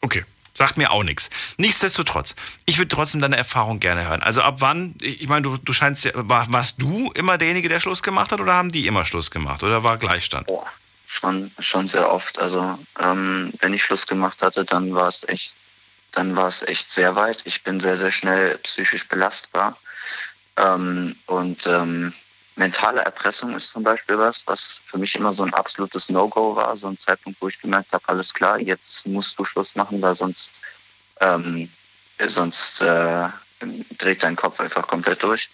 Okay. 0.00 0.24
Sagt 0.54 0.76
mir 0.76 0.90
auch 0.90 1.02
nichts. 1.02 1.30
Nichtsdestotrotz, 1.56 2.34
ich 2.66 2.76
würde 2.76 2.94
trotzdem 2.94 3.22
deine 3.22 3.36
Erfahrung 3.38 3.80
gerne 3.80 4.06
hören. 4.06 4.22
Also 4.22 4.42
ab 4.42 4.56
wann, 4.58 4.94
ich 5.00 5.26
meine, 5.26 5.42
du, 5.42 5.56
du 5.56 5.72
scheinst 5.72 6.04
ja, 6.04 6.12
war, 6.14 6.52
warst 6.52 6.80
du 6.82 7.10
immer 7.12 7.38
derjenige, 7.38 7.70
der 7.70 7.80
Schluss 7.80 8.02
gemacht 8.02 8.32
hat 8.32 8.40
oder 8.40 8.52
haben 8.52 8.70
die 8.70 8.86
immer 8.86 9.06
Schluss 9.06 9.30
gemacht? 9.30 9.62
Oder 9.62 9.82
war 9.82 9.96
Gleichstand? 9.96 10.48
Boah, 10.48 10.66
schon, 11.06 11.50
schon 11.58 11.88
sehr 11.88 12.12
oft. 12.12 12.38
Also 12.38 12.78
ähm, 13.00 13.52
wenn 13.60 13.72
ich 13.72 13.82
Schluss 13.82 14.06
gemacht 14.06 14.42
hatte, 14.42 14.66
dann 14.66 14.94
war 14.94 15.08
es 15.08 15.26
echt, 15.26 15.56
dann 16.12 16.36
war 16.36 16.48
es 16.48 16.60
echt 16.60 16.92
sehr 16.92 17.16
weit. 17.16 17.40
Ich 17.44 17.62
bin 17.62 17.80
sehr, 17.80 17.96
sehr 17.96 18.10
schnell 18.10 18.58
psychisch 18.58 19.08
belastbar. 19.08 19.78
Ähm, 20.56 21.16
und 21.26 21.66
ähm, 21.66 22.12
mentale 22.56 23.00
Erpressung 23.02 23.54
ist 23.56 23.70
zum 23.72 23.82
Beispiel 23.82 24.18
was, 24.18 24.46
was 24.46 24.82
für 24.86 24.98
mich 24.98 25.14
immer 25.14 25.32
so 25.32 25.42
ein 25.42 25.54
absolutes 25.54 26.08
No-Go 26.10 26.54
war. 26.56 26.76
So 26.76 26.88
ein 26.88 26.98
Zeitpunkt, 26.98 27.40
wo 27.40 27.48
ich 27.48 27.58
gemerkt 27.60 27.92
habe, 27.92 28.06
alles 28.08 28.32
klar, 28.34 28.58
jetzt 28.58 29.06
musst 29.06 29.38
du 29.38 29.44
Schluss 29.44 29.74
machen, 29.74 30.00
weil 30.02 30.14
sonst, 30.14 30.52
ähm, 31.20 31.70
sonst 32.26 32.80
äh, 32.82 33.28
dreht 33.98 34.22
dein 34.22 34.36
Kopf 34.36 34.60
einfach 34.60 34.86
komplett 34.86 35.22
durch. 35.22 35.48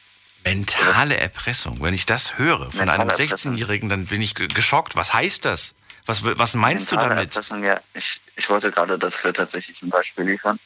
Mentale 0.45 1.17
Erpressung. 1.17 1.81
Wenn 1.81 1.95
ich 1.95 2.07
das 2.07 2.39
höre 2.39 2.71
von 2.71 2.79
Mentale 2.87 3.01
einem 3.01 3.11
Erpressung. 3.11 3.53
16-Jährigen, 3.55 3.89
dann 3.89 4.07
bin 4.07 4.23
ich 4.23 4.35
ge- 4.35 4.49
geschockt. 4.49 4.97
Was 4.97 5.13
heißt 5.13 5.45
das? 5.45 5.75
Was, 6.07 6.25
was 6.25 6.55
meinst 6.55 6.91
du 6.91 6.97
Mentale 6.97 7.17
damit? 7.17 7.31
Erpressung, 7.35 7.63
ja, 7.65 7.81
ich, 7.93 8.21
ich 8.37 8.49
wollte 8.49 8.71
gerade 8.71 8.99
dafür 8.99 9.35
tatsächlich 9.35 9.83
ein 9.83 9.91
Beispiel 9.91 10.25
liefern. 10.25 10.59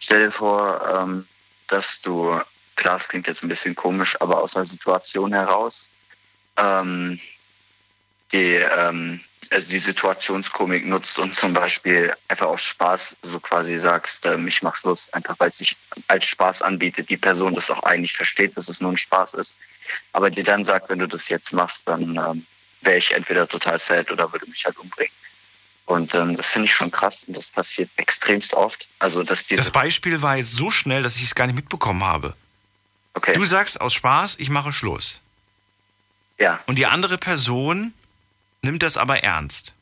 Stell 0.00 0.24
dir 0.24 0.30
vor, 0.30 0.80
ähm, 1.00 1.26
dass 1.68 2.02
du, 2.02 2.38
klar, 2.76 2.96
es 2.96 3.08
klingt 3.08 3.26
jetzt 3.26 3.42
ein 3.42 3.48
bisschen 3.48 3.74
komisch, 3.74 4.20
aber 4.20 4.42
aus 4.42 4.52
der 4.52 4.64
Situation 4.64 5.32
heraus 5.32 5.88
ähm, 6.56 7.18
die, 8.32 8.54
ähm, 8.54 9.20
also 9.50 9.68
die 9.68 9.78
Situationskomik 9.78 10.86
nutzt 10.86 11.18
und 11.18 11.34
zum 11.34 11.52
Beispiel 11.52 12.12
einfach 12.28 12.46
aus 12.46 12.62
Spaß 12.62 13.18
so 13.22 13.38
quasi 13.40 13.78
sagst, 13.78 14.24
ähm, 14.26 14.48
ich 14.48 14.62
mach 14.62 14.76
Schluss, 14.76 15.12
einfach 15.12 15.38
weil 15.38 15.50
es 15.50 15.58
sich 15.58 15.76
als 16.08 16.26
Spaß 16.26 16.62
anbietet, 16.62 17.10
die 17.10 17.16
Person 17.16 17.54
das 17.54 17.70
auch 17.70 17.82
eigentlich 17.82 18.14
versteht, 18.14 18.56
dass 18.56 18.68
es 18.68 18.80
nur 18.80 18.92
ein 18.92 18.98
Spaß 18.98 19.34
ist, 19.34 19.56
aber 20.12 20.30
dir 20.30 20.44
dann 20.44 20.64
sagt, 20.64 20.88
wenn 20.88 20.98
du 20.98 21.08
das 21.08 21.28
jetzt 21.28 21.52
machst, 21.52 21.86
dann 21.86 22.16
ähm, 22.16 22.46
wäre 22.80 22.96
ich 22.96 23.12
entweder 23.12 23.46
total 23.46 23.78
sad 23.78 24.10
oder 24.10 24.32
würde 24.32 24.48
mich 24.48 24.64
halt 24.64 24.78
umbringen. 24.78 25.12
Und 25.84 26.14
ähm, 26.14 26.36
das 26.36 26.48
finde 26.48 26.66
ich 26.66 26.74
schon 26.74 26.90
krass 26.90 27.24
und 27.26 27.36
das 27.36 27.50
passiert 27.50 27.90
extremst 27.96 28.54
oft. 28.54 28.88
Also 28.98 29.22
dass 29.22 29.46
Das 29.48 29.70
Beispiel 29.70 30.22
war 30.22 30.36
jetzt 30.36 30.52
so 30.52 30.70
schnell, 30.70 31.02
dass 31.02 31.16
ich 31.16 31.24
es 31.24 31.34
gar 31.34 31.46
nicht 31.46 31.56
mitbekommen 31.56 32.04
habe. 32.04 32.34
Okay. 33.14 33.32
Du 33.34 33.44
sagst 33.44 33.80
aus 33.80 33.92
Spaß, 33.94 34.36
ich 34.38 34.50
mache 34.50 34.72
Schluss. 34.72 35.20
ja. 36.38 36.60
Und 36.66 36.76
die 36.76 36.86
andere 36.86 37.18
Person 37.18 37.92
nimmt 38.62 38.82
das 38.82 38.96
aber 38.96 39.22
ernst. 39.22 39.74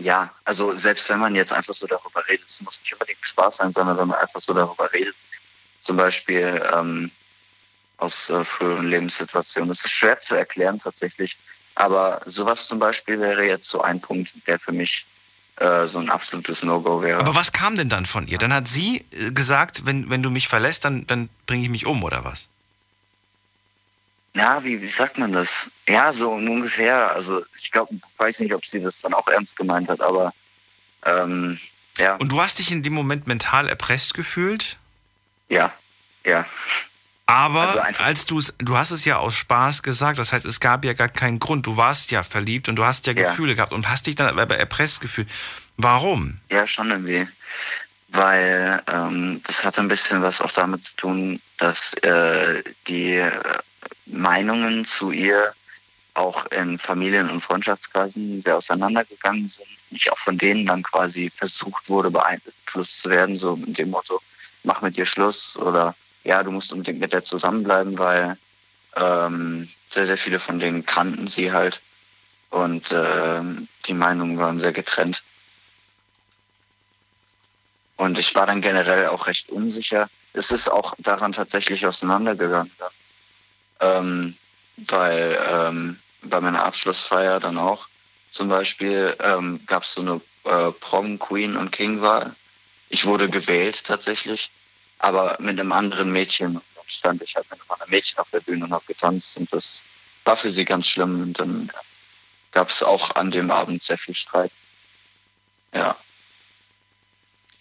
Ja, 0.00 0.30
also 0.44 0.76
selbst 0.76 1.08
wenn 1.10 1.18
man 1.18 1.34
jetzt 1.34 1.52
einfach 1.52 1.74
so 1.74 1.86
darüber 1.86 2.26
redet, 2.28 2.48
es 2.48 2.60
muss 2.60 2.80
nicht 2.80 2.92
unbedingt 2.92 3.18
Spaß 3.20 3.56
sein, 3.56 3.72
sondern 3.72 3.98
wenn 3.98 4.08
man 4.08 4.18
einfach 4.20 4.40
so 4.40 4.54
darüber 4.54 4.92
redet, 4.92 5.16
zum 5.82 5.96
Beispiel 5.96 6.62
ähm, 6.72 7.10
aus 7.96 8.30
äh, 8.30 8.44
früheren 8.44 8.86
Lebenssituationen. 8.88 9.68
Das 9.70 9.84
ist 9.84 9.90
schwer 9.90 10.20
zu 10.20 10.36
erklären 10.36 10.78
tatsächlich, 10.78 11.36
aber 11.74 12.20
sowas 12.26 12.68
zum 12.68 12.78
Beispiel 12.78 13.18
wäre 13.18 13.44
jetzt 13.44 13.68
so 13.68 13.80
ein 13.82 14.00
Punkt, 14.00 14.32
der 14.46 14.58
für 14.60 14.72
mich 14.72 15.04
äh, 15.60 15.86
so 15.86 15.98
ein 15.98 16.10
absolutes 16.10 16.62
No-Go 16.62 17.02
wäre. 17.02 17.20
Aber 17.20 17.34
was 17.34 17.52
kam 17.52 17.76
denn 17.76 17.88
dann 17.88 18.06
von 18.06 18.26
ihr? 18.28 18.38
Dann 18.38 18.52
hat 18.52 18.68
sie 18.68 19.04
äh, 19.10 19.30
gesagt, 19.30 19.86
wenn, 19.86 20.08
wenn 20.10 20.22
du 20.22 20.30
mich 20.30 20.48
verlässt, 20.48 20.84
dann, 20.84 21.06
dann 21.06 21.28
bringe 21.46 21.64
ich 21.64 21.70
mich 21.70 21.86
um, 21.86 22.02
oder 22.04 22.24
was? 22.24 22.48
Ja, 24.34 24.62
wie, 24.62 24.80
wie 24.80 24.88
sagt 24.88 25.18
man 25.18 25.32
das? 25.32 25.70
Ja, 25.88 26.12
so 26.12 26.30
ungefähr. 26.32 27.12
Also 27.12 27.42
ich 27.56 27.72
glaube, 27.72 27.94
ich 27.94 28.02
weiß 28.18 28.40
nicht, 28.40 28.54
ob 28.54 28.64
sie 28.64 28.80
das 28.80 29.00
dann 29.00 29.14
auch 29.14 29.26
ernst 29.26 29.56
gemeint 29.56 29.88
hat, 29.88 30.00
aber 30.00 30.32
ähm, 31.04 31.58
ja, 31.96 32.14
Und 32.16 32.30
du 32.30 32.40
hast 32.40 32.58
dich 32.58 32.70
in 32.70 32.82
dem 32.82 32.92
Moment 32.92 33.26
mental 33.26 33.68
erpresst 33.68 34.14
gefühlt? 34.14 34.76
ja, 35.48 35.72
ja. 36.24 36.46
Aber 37.28 37.60
Also 37.84 38.02
als 38.02 38.24
du 38.24 38.38
es, 38.38 38.54
du 38.56 38.78
hast 38.78 38.90
es 38.90 39.04
ja 39.04 39.18
aus 39.18 39.34
Spaß 39.34 39.82
gesagt, 39.82 40.18
das 40.18 40.32
heißt, 40.32 40.46
es 40.46 40.60
gab 40.60 40.82
ja 40.86 40.94
gar 40.94 41.10
keinen 41.10 41.38
Grund. 41.38 41.66
Du 41.66 41.76
warst 41.76 42.10
ja 42.10 42.22
verliebt 42.22 42.70
und 42.70 42.76
du 42.76 42.84
hast 42.86 43.06
ja 43.06 43.12
Ja. 43.12 43.28
Gefühle 43.28 43.54
gehabt 43.54 43.74
und 43.74 43.86
hast 43.90 44.06
dich 44.06 44.14
dann 44.14 44.38
aber 44.38 44.56
erpresst 44.56 45.02
gefühlt. 45.02 45.28
Warum? 45.76 46.38
Ja, 46.50 46.66
schon 46.66 46.90
irgendwie. 46.90 47.28
Weil 48.08 48.82
ähm, 48.90 49.42
das 49.46 49.62
hat 49.62 49.78
ein 49.78 49.88
bisschen 49.88 50.22
was 50.22 50.40
auch 50.40 50.52
damit 50.52 50.86
zu 50.86 50.96
tun, 50.96 51.40
dass 51.58 51.92
äh, 52.02 52.62
die 52.88 53.22
Meinungen 54.06 54.86
zu 54.86 55.10
ihr 55.10 55.52
auch 56.14 56.46
in 56.46 56.78
Familien- 56.78 57.28
und 57.28 57.42
Freundschaftskreisen 57.42 58.40
sehr 58.40 58.56
auseinandergegangen 58.56 59.50
sind. 59.50 59.68
Ich 59.90 60.10
auch 60.10 60.16
von 60.18 60.38
denen 60.38 60.64
dann 60.64 60.82
quasi 60.82 61.30
versucht 61.36 61.90
wurde, 61.90 62.10
beeinflusst 62.10 63.02
zu 63.02 63.10
werden, 63.10 63.36
so 63.36 63.54
mit 63.54 63.76
dem 63.76 63.90
Motto, 63.90 64.18
mach 64.64 64.80
mit 64.80 64.96
dir 64.96 65.04
Schluss 65.04 65.58
oder 65.58 65.94
ja, 66.28 66.42
du 66.42 66.50
musst 66.50 66.72
unbedingt 66.72 67.00
mit 67.00 67.14
der 67.14 67.24
zusammenbleiben, 67.24 67.98
weil 67.98 68.36
ähm, 68.96 69.66
sehr, 69.88 70.06
sehr 70.06 70.18
viele 70.18 70.38
von 70.38 70.58
denen 70.58 70.84
kannten 70.84 71.26
sie 71.26 71.50
halt 71.52 71.80
und 72.50 72.92
ähm, 72.92 73.66
die 73.86 73.94
Meinungen 73.94 74.38
waren 74.38 74.60
sehr 74.60 74.72
getrennt. 74.72 75.22
Und 77.96 78.18
ich 78.18 78.34
war 78.34 78.46
dann 78.46 78.60
generell 78.60 79.06
auch 79.06 79.26
recht 79.26 79.48
unsicher. 79.48 80.08
Es 80.34 80.50
ist 80.50 80.70
auch 80.70 80.94
daran 80.98 81.32
tatsächlich 81.32 81.86
auseinandergegangen. 81.86 82.70
Ähm, 83.80 84.36
weil 84.76 85.38
ähm, 85.50 85.98
bei 86.24 86.40
meiner 86.40 86.62
Abschlussfeier 86.62 87.40
dann 87.40 87.56
auch 87.56 87.88
zum 88.32 88.48
Beispiel 88.48 89.16
ähm, 89.20 89.60
gab 89.66 89.84
es 89.84 89.94
so 89.94 90.02
eine 90.02 90.20
äh, 90.44 90.72
Prom 90.72 91.18
Queen 91.18 91.56
und 91.56 91.72
King 91.72 92.02
Wahl. 92.02 92.34
Ich 92.90 93.06
wurde 93.06 93.28
gewählt 93.30 93.84
tatsächlich, 93.84 94.50
aber 94.98 95.36
mit 95.40 95.58
einem 95.58 95.72
anderen 95.72 96.10
Mädchen. 96.12 96.56
Und 96.56 96.62
dann 96.74 96.84
stand 96.86 97.22
ich 97.22 97.34
halt 97.36 97.50
mit 97.50 97.60
einem 97.60 97.70
anderen 97.70 97.90
Mädchen 97.90 98.18
auf 98.18 98.30
der 98.30 98.40
Bühne 98.40 98.64
und 98.64 98.72
habe 98.72 98.84
getanzt 98.86 99.36
und 99.36 99.52
das 99.52 99.82
war 100.24 100.36
für 100.36 100.50
sie 100.50 100.64
ganz 100.64 100.86
schlimm. 100.88 101.20
Und 101.22 101.38
dann 101.38 101.70
gab 102.52 102.68
es 102.70 102.82
auch 102.82 103.14
an 103.16 103.30
dem 103.30 103.50
Abend 103.50 103.82
sehr 103.82 103.98
viel 103.98 104.14
Streit. 104.14 104.50
Ja. 105.74 105.96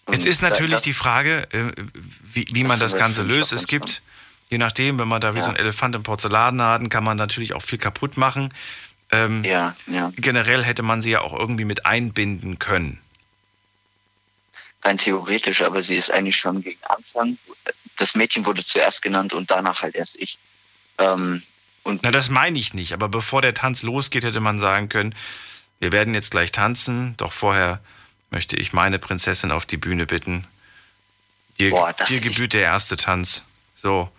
Jetzt 0.10 0.24
Und 0.24 0.26
ist 0.30 0.42
da- 0.44 0.50
natürlich 0.50 0.72
das- 0.76 0.82
die 0.84 0.94
Frage, 0.94 1.48
äh, 1.52 1.72
wie, 2.24 2.46
wie 2.52 2.64
man 2.64 2.80
Das 2.80 2.92
das 2.94 3.00
Ganze 3.00 3.24
löst. 3.24 3.52
Es 3.52 3.68
gibt, 3.68 4.02
je 4.50 4.58
nachdem, 4.58 4.98
wenn 5.00 5.08
man 5.08 5.20
da 5.20 5.34
wie 5.34 5.40
Ja. 5.40 5.44
so 5.44 5.50
ein 5.50 5.58
Elefant 5.58 5.96
im 5.96 6.04
Porzellanladen, 6.04 6.88
kann 6.90 7.04
man 7.04 7.18
natürlich 7.18 7.54
auch 7.54 7.62
viel 7.64 7.78
kaputt 7.80 8.16
machen. 8.18 8.54
Ähm, 9.12 9.44
Ja, 9.44 9.76
ja. 9.88 10.12
Generell 10.16 10.64
hätte 10.64 10.84
man 10.84 11.02
sie 11.02 11.12
ja 11.12 11.22
auch 11.22 11.34
irgendwie 11.38 11.66
mit 11.66 11.86
einbinden 11.86 12.58
können. 12.60 13.00
Rein 14.84 14.98
theoretisch, 14.98 15.62
aber 15.62 15.82
sie 15.82 15.96
ist 15.96 16.12
eigentlich 16.12 16.38
schon 16.38 16.62
gegen 16.62 16.84
Anfang. 16.86 17.38
Das 17.98 18.16
Mädchen 18.16 18.46
wurde 18.46 18.64
zuerst 18.64 19.02
genannt 19.02 19.34
und 19.34 19.50
danach 19.52 19.82
halt 19.82 19.96
erst 19.96 20.18
ich. 20.18 20.38
Ähm, 20.98 21.42
und 21.84 22.02
Na, 22.04 22.12
das 22.12 22.30
meine 22.30 22.60
ich 22.60 22.74
nicht. 22.74 22.94
Aber 22.94 23.10
bevor 23.10 23.42
der 23.42 23.54
Tanz 23.54 23.84
losgeht, 23.84 24.24
hätte 24.24 24.42
man 24.42 24.60
sagen 24.60 24.90
können, 24.90 25.16
wir 25.80 25.92
werden 25.92 26.14
jetzt 26.14 26.32
gleich 26.32 26.52
tanzen, 26.52 27.16
doch 27.18 27.34
vorher 27.34 27.82
möchte 28.30 28.58
ich 28.58 28.74
meine 28.74 29.00
Prinzessin 29.00 29.52
auf 29.52 29.66
die 29.66 29.78
Bühne 29.78 30.06
bitten. 30.06 30.46
Dir, 31.60 31.72
Boah, 31.72 31.94
das 31.94 32.10
dir 32.10 32.20
gebührt 32.20 32.54
der 32.54 32.64
erste 32.64 32.98
Tanz. 32.98 33.44
So. 33.76 34.10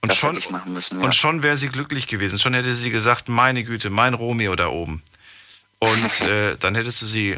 Und 0.00 0.12
das 0.12 0.18
schon, 0.18 0.38
müssen. 0.66 1.00
Ja. 1.00 1.04
und 1.04 1.14
schon 1.14 1.42
wäre 1.42 1.56
sie 1.56 1.68
glücklich 1.68 2.06
gewesen. 2.06 2.38
Schon 2.38 2.54
hätte 2.54 2.72
sie 2.72 2.90
gesagt, 2.90 3.28
meine 3.28 3.64
Güte, 3.64 3.90
mein 3.90 4.14
Romeo 4.14 4.54
da 4.54 4.68
oben. 4.68 5.02
Und 5.80 6.20
äh, 6.22 6.56
dann 6.56 6.74
hättest 6.74 7.02
du 7.02 7.06
sie, 7.06 7.36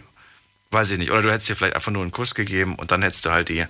weiß 0.71 0.93
ich 0.93 0.99
nicht, 0.99 1.11
oder 1.11 1.23
du 1.23 1.33
hättest 1.33 1.51
ihr 1.51 1.57
vielleicht 1.57 1.75
einfach 1.75 1.93
nur 1.93 2.03
einen 2.03 2.13
Kuss 2.13 2.35
gegeben 2.35 2.77
und 2.77 2.91
dann 2.93 3.03
hättest 3.03 3.25
du 3.25 3.31
halt 3.31 3.49
die 3.49 3.65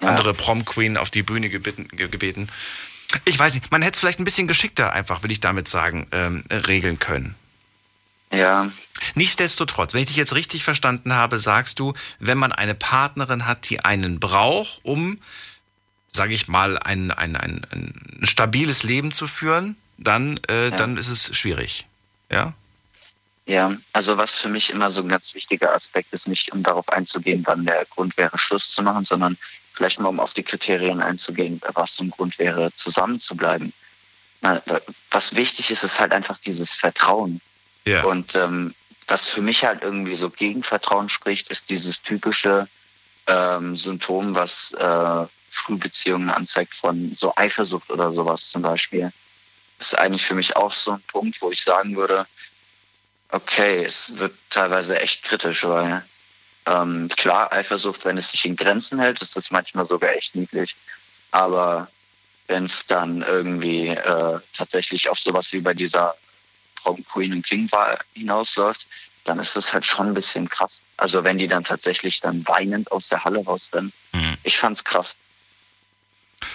andere 0.00 0.34
Prom-Queen 0.34 0.96
auf 0.96 1.10
die 1.10 1.22
Bühne 1.22 1.48
gebeten, 1.48 1.88
ge- 1.88 2.08
gebeten. 2.08 2.48
Ich 3.24 3.38
weiß 3.38 3.54
nicht, 3.54 3.70
man 3.70 3.82
hätte 3.82 3.94
es 3.94 4.00
vielleicht 4.00 4.18
ein 4.20 4.24
bisschen 4.24 4.48
geschickter 4.48 4.92
einfach, 4.92 5.22
will 5.22 5.30
ich 5.30 5.40
damit 5.40 5.68
sagen, 5.68 6.06
ähm, 6.12 6.44
regeln 6.50 6.98
können. 6.98 7.34
ja, 8.32 8.70
Nichtsdestotrotz, 9.14 9.92
wenn 9.92 10.00
ich 10.00 10.06
dich 10.06 10.16
jetzt 10.16 10.34
richtig 10.34 10.64
verstanden 10.64 11.12
habe, 11.12 11.38
sagst 11.38 11.78
du, 11.78 11.92
wenn 12.18 12.38
man 12.38 12.52
eine 12.52 12.74
Partnerin 12.74 13.46
hat, 13.46 13.68
die 13.68 13.84
einen 13.84 14.18
braucht, 14.20 14.80
um, 14.84 15.20
sage 16.10 16.32
ich 16.32 16.48
mal, 16.48 16.78
ein, 16.78 17.10
ein, 17.10 17.36
ein, 17.36 17.66
ein 17.70 18.20
stabiles 18.22 18.82
Leben 18.84 19.12
zu 19.12 19.26
führen, 19.28 19.76
dann, 19.98 20.38
äh, 20.48 20.70
dann 20.70 20.96
ist 20.96 21.08
es 21.08 21.36
schwierig. 21.36 21.86
Ja? 22.30 22.54
Ja. 23.46 23.74
Also 23.92 24.18
was 24.18 24.36
für 24.36 24.48
mich 24.48 24.70
immer 24.70 24.90
so 24.90 25.02
ein 25.02 25.08
ganz 25.08 25.34
wichtiger 25.34 25.74
Aspekt 25.74 26.12
ist, 26.12 26.28
nicht 26.28 26.52
um 26.52 26.62
darauf 26.62 26.88
einzugehen, 26.88 27.42
wann 27.46 27.64
der 27.64 27.84
Grund 27.86 28.16
wäre, 28.16 28.36
Schluss 28.38 28.72
zu 28.72 28.82
machen, 28.82 29.04
sondern 29.04 29.38
vielleicht 29.72 30.00
mal 30.00 30.08
um 30.08 30.20
auf 30.20 30.34
die 30.34 30.42
Kriterien 30.42 31.00
einzugehen, 31.00 31.60
was 31.74 32.00
ein 32.00 32.10
Grund 32.10 32.38
wäre, 32.38 32.72
zusammen 32.74 33.20
zu 33.20 33.36
bleiben. 33.36 33.72
Was 35.10 35.34
wichtig 35.34 35.70
ist, 35.70 35.84
ist 35.84 36.00
halt 36.00 36.12
einfach 36.12 36.38
dieses 36.38 36.74
Vertrauen. 36.74 37.40
Ja. 37.84 38.04
Und 38.04 38.34
ähm, 38.34 38.74
was 39.06 39.28
für 39.28 39.40
mich 39.40 39.64
halt 39.64 39.82
irgendwie 39.82 40.16
so 40.16 40.30
gegen 40.30 40.62
Vertrauen 40.62 41.08
spricht, 41.08 41.50
ist 41.50 41.70
dieses 41.70 42.02
typische 42.02 42.68
ähm, 43.26 43.76
Symptom, 43.76 44.34
was 44.34 44.72
äh, 44.72 45.26
Frühbeziehungen 45.50 46.30
anzeigt 46.30 46.74
von 46.74 47.14
so 47.16 47.32
Eifersucht 47.36 47.90
oder 47.90 48.12
sowas 48.12 48.50
zum 48.50 48.62
Beispiel. 48.62 49.12
Das 49.78 49.88
ist 49.88 49.98
eigentlich 49.98 50.24
für 50.24 50.34
mich 50.34 50.56
auch 50.56 50.72
so 50.72 50.92
ein 50.92 51.02
Punkt, 51.06 51.40
wo 51.42 51.50
ich 51.50 51.62
sagen 51.62 51.96
würde, 51.96 52.26
okay, 53.30 53.84
es 53.84 54.16
wird 54.18 54.34
teilweise 54.50 55.00
echt 55.00 55.22
kritisch, 55.24 55.64
weil 55.64 56.04
ähm, 56.66 57.08
klar, 57.16 57.52
Eifersucht, 57.52 58.04
wenn 58.04 58.18
es 58.18 58.30
sich 58.32 58.44
in 58.44 58.56
Grenzen 58.56 58.98
hält, 58.98 59.22
ist 59.22 59.36
das 59.36 59.50
manchmal 59.50 59.86
sogar 59.86 60.10
echt 60.10 60.34
niedlich. 60.34 60.74
Aber 61.30 61.88
wenn 62.48 62.64
es 62.64 62.86
dann 62.86 63.22
irgendwie 63.22 63.88
äh, 63.88 64.40
tatsächlich 64.52 65.08
auf 65.08 65.18
sowas 65.18 65.52
wie 65.52 65.60
bei 65.60 65.74
dieser 65.74 66.14
Prom 66.76 67.04
Queen 67.04 67.32
und 67.32 67.46
King 67.46 67.70
Wahl 67.72 67.98
hinausläuft, 68.14 68.86
dann 69.24 69.38
ist 69.40 69.56
das 69.56 69.72
halt 69.72 69.84
schon 69.84 70.08
ein 70.08 70.14
bisschen 70.14 70.48
krass. 70.48 70.82
Also 70.96 71.24
wenn 71.24 71.38
die 71.38 71.48
dann 71.48 71.64
tatsächlich 71.64 72.20
dann 72.20 72.46
weinend 72.46 72.90
aus 72.92 73.08
der 73.08 73.24
Halle 73.24 73.44
rausrennen. 73.44 73.92
Mhm. 74.12 74.36
Ich 74.44 74.56
fand's 74.56 74.84
krass. 74.84 75.16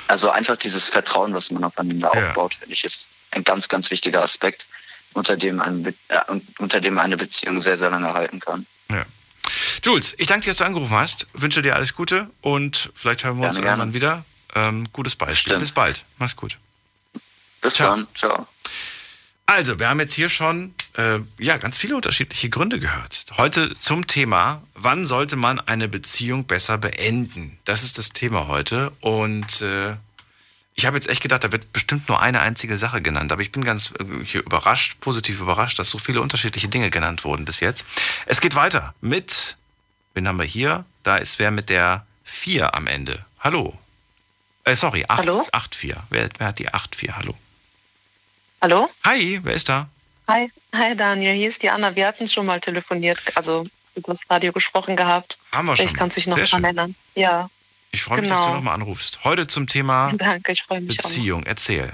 Also 0.08 0.30
einfach 0.30 0.56
dieses 0.56 0.88
Vertrauen, 0.90 1.34
was 1.34 1.52
man 1.52 1.64
aufeinander 1.64 2.12
Ja. 2.14 2.30
aufbaut, 2.30 2.54
finde 2.56 2.74
ich, 2.74 2.84
ist 2.84 3.08
ein 3.32 3.44
ganz, 3.44 3.68
ganz 3.68 3.92
wichtiger 3.92 4.24
Aspekt, 4.24 4.66
unter 5.14 5.38
dem, 5.38 5.60
ein, 5.62 5.86
äh, 5.86 6.20
unter 6.60 6.80
dem 6.82 6.98
eine 6.98 7.18
Beziehung 7.18 7.62
sehr, 7.62 7.78
sehr 7.78 7.90
lange 7.90 8.14
halten 8.14 8.40
kann. 8.40 8.66
ja. 8.90 9.06
Jules, 9.84 10.16
ich 10.20 10.28
danke 10.28 10.44
dir, 10.46 10.52
dass 10.52 10.58
du 10.58 10.66
angerufen 10.66 10.96
hast. 10.96 11.28
Wünsche 11.34 11.62
dir 11.64 11.76
alles 11.76 11.96
Gute 11.96 12.30
und 12.42 12.92
vielleicht 12.94 13.24
hören 13.24 13.40
wir 13.40 13.48
uns 13.48 13.58
Gerne, 13.58 13.68
gerne. 13.68 13.82
irgendwann 13.82 13.94
wieder. 13.94 14.26
Ähm, 14.54 14.88
gutes 14.94 15.16
Beispiel. 15.16 15.52
Stimmt. 15.52 15.60
Bis 15.62 15.72
bald. 15.72 16.06
Mach's 16.20 16.36
gut. 16.36 16.58
Bis 17.62 17.74
Ciao. 17.76 17.96
dann. 17.96 18.08
Ciao. 18.16 18.48
Also, 19.48 19.80
wir 19.80 19.90
haben 19.90 20.00
jetzt 20.00 20.14
hier 20.14 20.30
schon 20.30 20.74
äh, 20.98 21.20
ja, 21.40 21.58
ganz 21.58 21.78
viele 21.78 21.96
unterschiedliche 21.96 22.50
Gründe 22.50 22.80
gehört. 22.80 23.26
Heute 23.38 23.74
zum 23.74 24.08
Thema, 24.08 24.62
wann 24.76 25.06
sollte 25.06 25.36
man 25.36 25.60
eine 25.60 25.88
Beziehung 25.88 26.46
besser 26.46 26.78
beenden? 26.78 27.58
Das 27.66 27.84
ist 27.84 27.98
das 27.98 28.12
Thema 28.12 28.48
heute. 28.48 28.92
Und 29.02 29.62
äh, 29.62 29.96
ich 30.76 30.86
habe 30.86 30.98
jetzt 30.98 31.10
echt 31.10 31.22
gedacht, 31.22 31.44
da 31.44 31.52
wird 31.52 31.74
bestimmt 31.74 32.08
nur 32.10 32.22
eine 32.22 32.42
einzige 32.42 32.78
Sache 32.78 33.02
genannt. 33.02 33.32
Aber 33.32 33.42
ich 33.42 33.52
bin 33.52 33.64
ganz 33.64 33.94
äh, 34.00 34.24
hier 34.24 34.42
überrascht, 34.42 35.00
positiv 35.00 35.40
überrascht, 35.40 35.80
dass 35.80 35.90
so 35.90 36.00
viele 36.00 36.22
unterschiedliche 36.22 36.68
Dinge 36.68 36.90
genannt 36.90 37.24
wurden 37.24 37.46
bis 37.46 37.60
jetzt. 37.60 37.86
Es 38.26 38.42
geht 38.42 38.56
weiter 38.56 38.94
mit, 39.02 39.58
wen 40.14 40.28
haben 40.28 40.38
wir 40.38 40.46
hier? 40.46 40.86
Da 41.04 41.18
ist 41.18 41.40
wer 41.40 41.52
mit 41.52 41.70
der 41.70 42.06
4 42.24 42.74
am 42.74 42.88
Ende. 42.88 43.24
Hallo. 43.40 43.78
Äh, 44.64 44.76
sorry, 44.76 45.06
8, 45.08 45.20
Hallo? 45.20 45.48
8-4. 45.52 45.96
Wer, 46.10 46.30
wer 46.38 46.48
hat 46.48 46.60
die 46.60 46.70
8-4? 46.70 47.12
Hallo. 47.14 47.36
Hallo? 48.62 48.90
Hi, 49.04 49.40
wer 49.44 49.54
ist 49.54 49.70
da? 49.70 49.90
Hi. 50.28 50.52
Hi 50.74 50.96
Daniel, 50.96 51.36
hier 51.36 51.50
ist 51.50 51.62
die 51.62 51.70
Anna. 51.70 51.96
Wir 51.96 52.08
hatten 52.08 52.28
schon 52.28 52.46
mal 52.46 52.62
telefoniert, 52.62 53.20
also 53.36 53.66
über 53.96 54.14
das 54.14 54.22
Radio 54.30 54.54
gesprochen 54.54 54.96
gehabt. 54.96 55.38
Haben 55.52 55.68
wir 55.68 55.76
schon. 55.76 55.86
Ich 55.88 55.94
kann 55.94 56.10
dich 56.10 56.28
noch 56.28 56.38
schön. 56.46 56.64
erinnern. 56.64 56.96
Ja, 57.16 57.50
Ich 57.92 58.04
freue 58.04 58.22
mich, 58.22 58.30
dass 58.30 58.40
du 58.40 58.46
Genau. 58.46 58.56
nochmal 58.58 58.76
anrufst. 58.76 59.24
Heute 59.24 59.48
zum 59.48 59.68
Thema 59.68 60.12
danke, 60.18 60.52
mich 60.52 60.64
auch. 60.70 60.80
Beziehung. 60.80 61.44
Erzähl. 61.46 61.92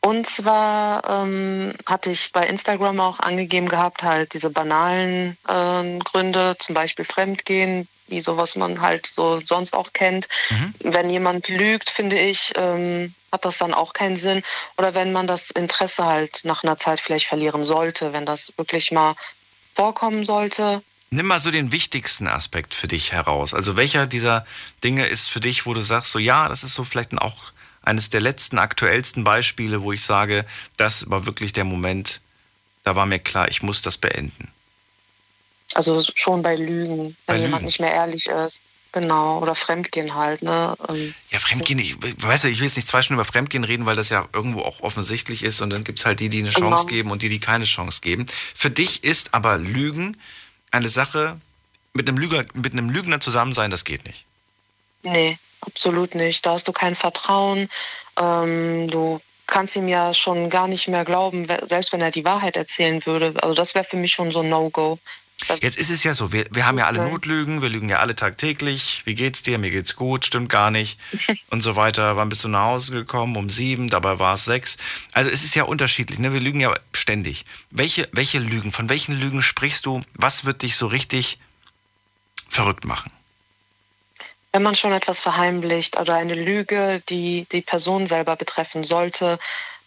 Und 0.00 0.26
zwar 0.26 1.08
ähm, 1.08 1.74
hatte 1.86 2.10
ich 2.10 2.32
bei 2.32 2.44
Instagram 2.46 2.98
auch 2.98 3.20
angegeben 3.20 3.68
gehabt, 3.68 4.02
halt 4.02 4.34
diese 4.34 4.50
banalen 4.50 5.36
äh, 5.46 5.98
Gründe, 6.00 6.56
zum 6.58 6.74
Beispiel 6.74 7.04
Fremdgehen, 7.04 7.86
wie 8.08 8.20
sowas 8.20 8.56
man 8.56 8.80
halt 8.80 9.06
so 9.06 9.40
sonst 9.44 9.74
auch 9.74 9.92
kennt. 9.92 10.28
Mhm. 10.50 10.74
Wenn 10.80 11.08
jemand 11.10 11.48
lügt, 11.48 11.88
finde 11.88 12.18
ich, 12.18 12.52
ähm, 12.56 13.14
hat 13.30 13.44
das 13.44 13.58
dann 13.58 13.72
auch 13.72 13.92
keinen 13.92 14.16
Sinn. 14.16 14.42
Oder 14.76 14.94
wenn 14.94 15.12
man 15.12 15.28
das 15.28 15.50
Interesse 15.52 16.04
halt 16.04 16.40
nach 16.42 16.64
einer 16.64 16.78
Zeit 16.78 16.98
vielleicht 17.00 17.28
verlieren 17.28 17.62
sollte, 17.64 18.12
wenn 18.12 18.26
das 18.26 18.54
wirklich 18.58 18.90
mal 18.90 19.14
vorkommen 19.76 20.24
sollte. 20.24 20.82
Nimm 21.14 21.26
mal 21.26 21.38
so 21.38 21.50
den 21.50 21.72
wichtigsten 21.72 22.26
Aspekt 22.26 22.74
für 22.74 22.88
dich 22.88 23.12
heraus. 23.12 23.52
Also 23.52 23.76
welcher 23.76 24.06
dieser 24.06 24.46
Dinge 24.82 25.06
ist 25.06 25.28
für 25.28 25.40
dich, 25.40 25.66
wo 25.66 25.74
du 25.74 25.82
sagst, 25.82 26.10
so 26.10 26.18
ja, 26.18 26.48
das 26.48 26.64
ist 26.64 26.74
so 26.74 26.84
vielleicht 26.84 27.12
auch 27.18 27.52
eines 27.82 28.08
der 28.08 28.22
letzten 28.22 28.56
aktuellsten 28.56 29.22
Beispiele, 29.22 29.82
wo 29.82 29.92
ich 29.92 30.02
sage, 30.02 30.46
das 30.78 31.10
war 31.10 31.26
wirklich 31.26 31.52
der 31.52 31.64
Moment, 31.64 32.22
da 32.82 32.96
war 32.96 33.04
mir 33.04 33.18
klar, 33.18 33.48
ich 33.48 33.62
muss 33.62 33.82
das 33.82 33.98
beenden. 33.98 34.48
Also 35.74 36.02
schon 36.14 36.40
bei 36.40 36.56
Lügen, 36.56 36.98
wenn 36.98 37.16
bei 37.26 37.36
jemand 37.36 37.56
Lügen. 37.56 37.64
nicht 37.66 37.80
mehr 37.80 37.92
ehrlich 37.92 38.26
ist. 38.28 38.62
Genau, 38.92 39.38
oder 39.40 39.54
Fremdgehen 39.54 40.14
halt, 40.14 40.42
ne? 40.42 40.74
Ähm, 40.88 41.14
ja, 41.30 41.38
Fremdgehen, 41.38 41.78
ich 41.78 41.96
weiß 42.00 42.44
ja, 42.44 42.50
ich 42.50 42.60
will 42.60 42.66
jetzt 42.66 42.76
nicht 42.76 42.88
zwei 42.88 43.02
Stunden 43.02 43.20
über 43.20 43.26
Fremdgehen 43.26 43.64
reden, 43.64 43.84
weil 43.84 43.96
das 43.96 44.08
ja 44.08 44.26
irgendwo 44.32 44.60
auch 44.60 44.80
offensichtlich 44.80 45.42
ist 45.42 45.60
und 45.60 45.70
dann 45.70 45.84
gibt 45.84 45.98
es 45.98 46.06
halt 46.06 46.20
die, 46.20 46.30
die 46.30 46.40
eine 46.40 46.50
Chance 46.50 46.86
genau. 46.86 46.96
geben 46.96 47.10
und 47.10 47.20
die, 47.20 47.28
die 47.28 47.40
keine 47.40 47.64
Chance 47.66 48.00
geben. 48.00 48.24
Für 48.54 48.70
dich 48.70 49.04
ist 49.04 49.34
aber 49.34 49.58
Lügen 49.58 50.16
eine 50.72 50.88
Sache, 50.88 51.40
mit 51.94 52.08
einem 52.08 52.18
Lüger, 52.18 52.42
mit 52.54 52.72
einem 52.72 52.90
Lügner 52.90 53.20
zusammen 53.20 53.52
sein, 53.52 53.70
das 53.70 53.84
geht 53.84 54.04
nicht. 54.06 54.24
Nee, 55.02 55.38
absolut 55.60 56.14
nicht. 56.14 56.44
Da 56.44 56.52
hast 56.52 56.66
du 56.66 56.72
kein 56.72 56.94
Vertrauen. 56.94 57.68
Ähm, 58.18 58.88
du 58.88 59.20
kannst 59.46 59.76
ihm 59.76 59.88
ja 59.88 60.14
schon 60.14 60.48
gar 60.48 60.68
nicht 60.68 60.88
mehr 60.88 61.04
glauben, 61.04 61.46
selbst 61.66 61.92
wenn 61.92 62.00
er 62.00 62.10
die 62.10 62.24
Wahrheit 62.24 62.56
erzählen 62.56 63.04
würde. 63.04 63.34
Also 63.42 63.54
das 63.54 63.74
wäre 63.74 63.84
für 63.84 63.96
mich 63.96 64.12
schon 64.12 64.30
so 64.30 64.40
ein 64.40 64.48
No-Go. 64.48 64.98
Jetzt 65.60 65.78
ist 65.78 65.90
es 65.90 66.04
ja 66.04 66.14
so, 66.14 66.32
wir, 66.32 66.46
wir 66.50 66.66
haben 66.66 66.78
ja 66.78 66.86
alle 66.86 67.08
Notlügen, 67.08 67.62
wir 67.62 67.68
lügen 67.68 67.88
ja 67.88 67.98
alle 67.98 68.14
tagtäglich. 68.14 69.02
Wie 69.04 69.14
geht's 69.14 69.42
dir? 69.42 69.58
Mir 69.58 69.70
geht's 69.70 69.96
gut, 69.96 70.26
stimmt 70.26 70.48
gar 70.48 70.70
nicht. 70.70 70.98
und 71.50 71.60
so 71.60 71.76
weiter. 71.76 72.16
Wann 72.16 72.28
bist 72.28 72.44
du 72.44 72.48
nach 72.48 72.64
Hause 72.64 72.92
gekommen? 72.92 73.36
Um 73.36 73.50
sieben, 73.50 73.88
dabei 73.88 74.18
war 74.18 74.34
es 74.34 74.44
sechs. 74.44 74.76
Also 75.12 75.30
es 75.30 75.44
ist 75.44 75.54
ja 75.54 75.64
unterschiedlich, 75.64 76.18
ne? 76.18 76.32
Wir 76.32 76.40
lügen 76.40 76.60
ja 76.60 76.74
ständig. 76.92 77.44
Welche, 77.70 78.08
welche 78.12 78.38
Lügen, 78.38 78.72
von 78.72 78.88
welchen 78.88 79.18
Lügen 79.18 79.42
sprichst 79.42 79.86
du? 79.86 80.02
Was 80.14 80.44
wird 80.44 80.62
dich 80.62 80.76
so 80.76 80.86
richtig 80.86 81.38
verrückt 82.48 82.84
machen? 82.84 83.10
wenn 84.52 84.62
man 84.62 84.74
schon 84.74 84.92
etwas 84.92 85.22
verheimlicht 85.22 85.98
oder 85.98 86.14
eine 86.14 86.34
Lüge, 86.34 87.02
die 87.08 87.46
die 87.50 87.62
Person 87.62 88.06
selber 88.06 88.36
betreffen 88.36 88.84
sollte, 88.84 89.38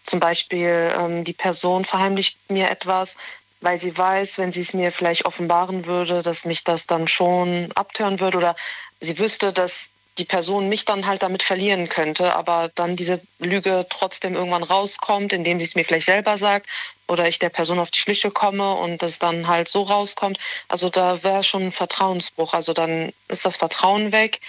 zum 0.04 0.20
Beispiel 0.20 0.92
ähm, 0.98 1.24
die 1.24 1.34
Person 1.34 1.86
verheimlicht 1.86 2.38
mir 2.50 2.70
etwas, 2.70 3.18
weil 3.62 3.78
sie 3.78 3.98
weiß, 3.98 4.38
wenn 4.38 4.52
sie 4.52 4.62
es 4.62 4.74
mir 4.74 4.92
vielleicht 4.92 5.26
offenbaren 5.26 5.86
würde, 5.86 6.22
dass 6.22 6.46
mich 6.46 6.64
das 6.64 6.88
dann 6.88 7.08
schon 7.08 7.72
abtören 7.76 8.20
würde 8.20 8.38
oder 8.38 8.56
sie 9.00 9.18
wüsste, 9.18 9.54
dass 9.54 9.92
die 10.18 10.26
Person 10.26 10.70
mich 10.70 10.86
dann 10.86 11.08
halt 11.08 11.24
damit 11.24 11.44
verlieren 11.44 11.90
könnte, 11.90 12.36
aber 12.36 12.72
dann 12.76 12.96
diese 12.96 13.20
Lüge 13.40 13.86
trotzdem 13.90 14.36
irgendwann 14.36 14.64
rauskommt, 14.64 15.34
indem 15.34 15.60
sie 15.60 15.66
es 15.66 15.76
mir 15.76 15.84
vielleicht 15.84 16.06
selber 16.06 16.38
sagt 16.38 16.70
oder 17.08 17.28
ich 17.28 17.40
der 17.40 17.50
Person 17.50 17.80
auf 17.80 17.92
die 17.92 18.00
Schliche 18.00 18.32
komme 18.32 18.76
und 18.76 19.02
das 19.02 19.20
dann 19.20 19.48
halt 19.48 19.68
so 19.68 19.84
rauskommt. 19.84 20.40
Also 20.70 20.90
da 20.90 21.22
wäre 21.24 21.44
schon 21.44 21.68
ein 21.68 21.72
Vertrauensbruch. 21.72 22.54
Also 22.54 22.74
dann 22.74 23.12
ist 23.28 23.46
das 23.46 23.58
Vertrauen 23.58 24.12
weg. 24.12 24.40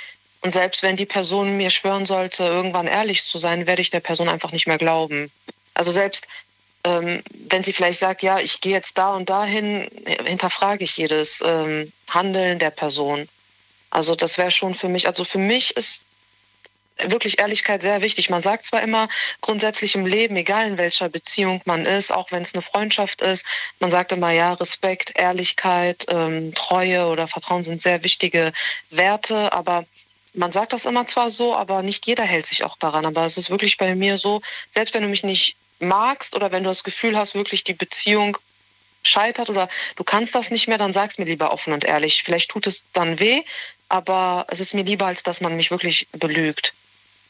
Und 0.43 0.53
selbst 0.53 0.83
wenn 0.83 0.97
die 0.97 1.07
Person 1.07 1.57
mir 1.57 1.71
schwören 1.71 2.07
sollte, 2.07 2.45
irgendwann 2.45 2.87
ehrlich 2.87 3.25
zu 3.25 3.39
sein, 3.39 3.67
werde 3.67 3.83
ich 3.83 3.91
der 3.91 4.01
Person 4.01 4.29
einfach 4.29 4.53
nicht 4.53 4.69
mehr 4.69 4.79
glauben. 4.79 5.33
Also 5.75 5.91
selbst 5.91 6.29
ähm, 6.87 7.23
wenn 7.49 7.65
sie 7.65 7.73
vielleicht 7.73 7.99
sagt, 7.99 8.23
ja, 8.23 8.39
ich 8.39 8.61
gehe 8.61 8.73
jetzt 8.73 8.97
da 8.97 9.15
und 9.15 9.29
dahin, 9.29 9.89
hinterfrage 10.25 10.85
ich 10.85 10.97
jedes 10.97 11.43
ähm, 11.45 11.93
Handeln 12.11 12.61
der 12.61 12.71
Person. 12.71 13.29
Also 13.91 14.15
das 14.15 14.39
wäre 14.39 14.53
schon 14.53 14.75
für 14.75 14.89
mich, 14.89 15.09
also 15.09 15.25
für 15.25 15.39
mich 15.39 15.77
ist 15.77 16.05
wirklich 16.99 17.41
Ehrlichkeit 17.41 17.83
sehr 17.83 18.03
wichtig. 18.03 18.31
Man 18.31 18.41
sagt 18.41 18.65
zwar 18.65 18.83
immer 18.83 19.09
grundsätzlich 19.41 19.97
im 19.97 20.07
Leben, 20.07 20.37
egal 20.37 20.69
in 20.69 20.79
welcher 20.79 21.09
Beziehung 21.09 21.61
man 21.65 21.85
ist, 21.85 22.13
auch 22.13 22.31
wenn 22.31 22.43
es 22.43 22.55
eine 22.55 22.63
Freundschaft 22.63 23.21
ist, 23.21 23.45
man 23.81 23.91
sagt 23.91 24.13
immer 24.13 24.31
ja, 24.31 24.53
Respekt, 24.55 25.13
Ehrlichkeit, 25.17 26.07
ähm, 26.09 26.55
Treue 26.55 27.07
oder 27.07 27.27
Vertrauen 27.27 27.65
sind 27.65 27.83
sehr 27.83 28.03
wichtige 28.05 28.53
Werte, 28.91 29.53
aber 29.53 29.85
man 30.35 30.53
sagt 30.53 30.73
das 30.73 30.87
immer 30.87 31.07
zwar 31.07 31.31
so, 31.31 31.57
aber 31.57 31.83
nicht 31.83 32.07
jeder 32.07 32.25
hält 32.25 32.47
sich 32.47 32.63
auch 32.63 32.77
daran. 32.77 33.07
Aber 33.07 33.25
es 33.25 33.39
ist 33.39 33.51
wirklich 33.51 33.77
bei 33.77 33.95
mir 33.95 34.19
so, 34.19 34.41
selbst 34.71 34.95
wenn 34.95 35.03
du 35.03 35.09
mich 35.09 35.25
nicht 35.25 35.57
magst 35.79 36.35
oder 36.35 36.53
wenn 36.53 36.65
du 36.65 36.71
das 36.71 36.85
Gefühl 36.85 37.17
hast, 37.17 37.35
wirklich 37.35 37.65
die 37.65 37.75
Beziehung 37.75 38.37
scheitert 39.03 39.51
oder 39.51 39.69
du 39.97 40.05
kannst 40.05 40.35
das 40.35 40.51
nicht 40.51 40.69
mehr, 40.69 40.79
dann 40.79 40.93
sag's 40.93 41.19
mir 41.19 41.25
lieber 41.25 41.53
offen 41.53 41.73
und 41.73 41.85
ehrlich. 41.85 42.23
Vielleicht 42.25 42.51
tut 42.51 42.67
es 42.67 42.85
dann 42.93 43.19
weh, 43.19 43.43
aber 43.89 44.47
es 44.49 44.61
ist 44.61 44.75
mir 44.75 44.85
lieber, 44.85 45.07
als 45.07 45.23
dass 45.23 45.41
man 45.41 45.57
mich 45.57 45.71
wirklich 45.71 46.09
belügt. 46.13 46.75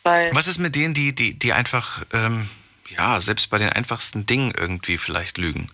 Weil 0.03 0.35
Was 0.35 0.47
ist 0.47 0.59
mit 0.59 0.75
denen, 0.75 0.95
die, 0.95 1.15
die, 1.15 1.35
die 1.35 1.53
einfach, 1.53 2.05
ähm, 2.13 2.49
ja, 2.97 3.21
selbst 3.21 3.51
bei 3.51 3.59
den 3.59 3.69
einfachsten 3.69 4.27
Dingen 4.27 4.53
irgendwie 4.57 4.99
vielleicht 4.99 5.39
lügen? 5.39 5.71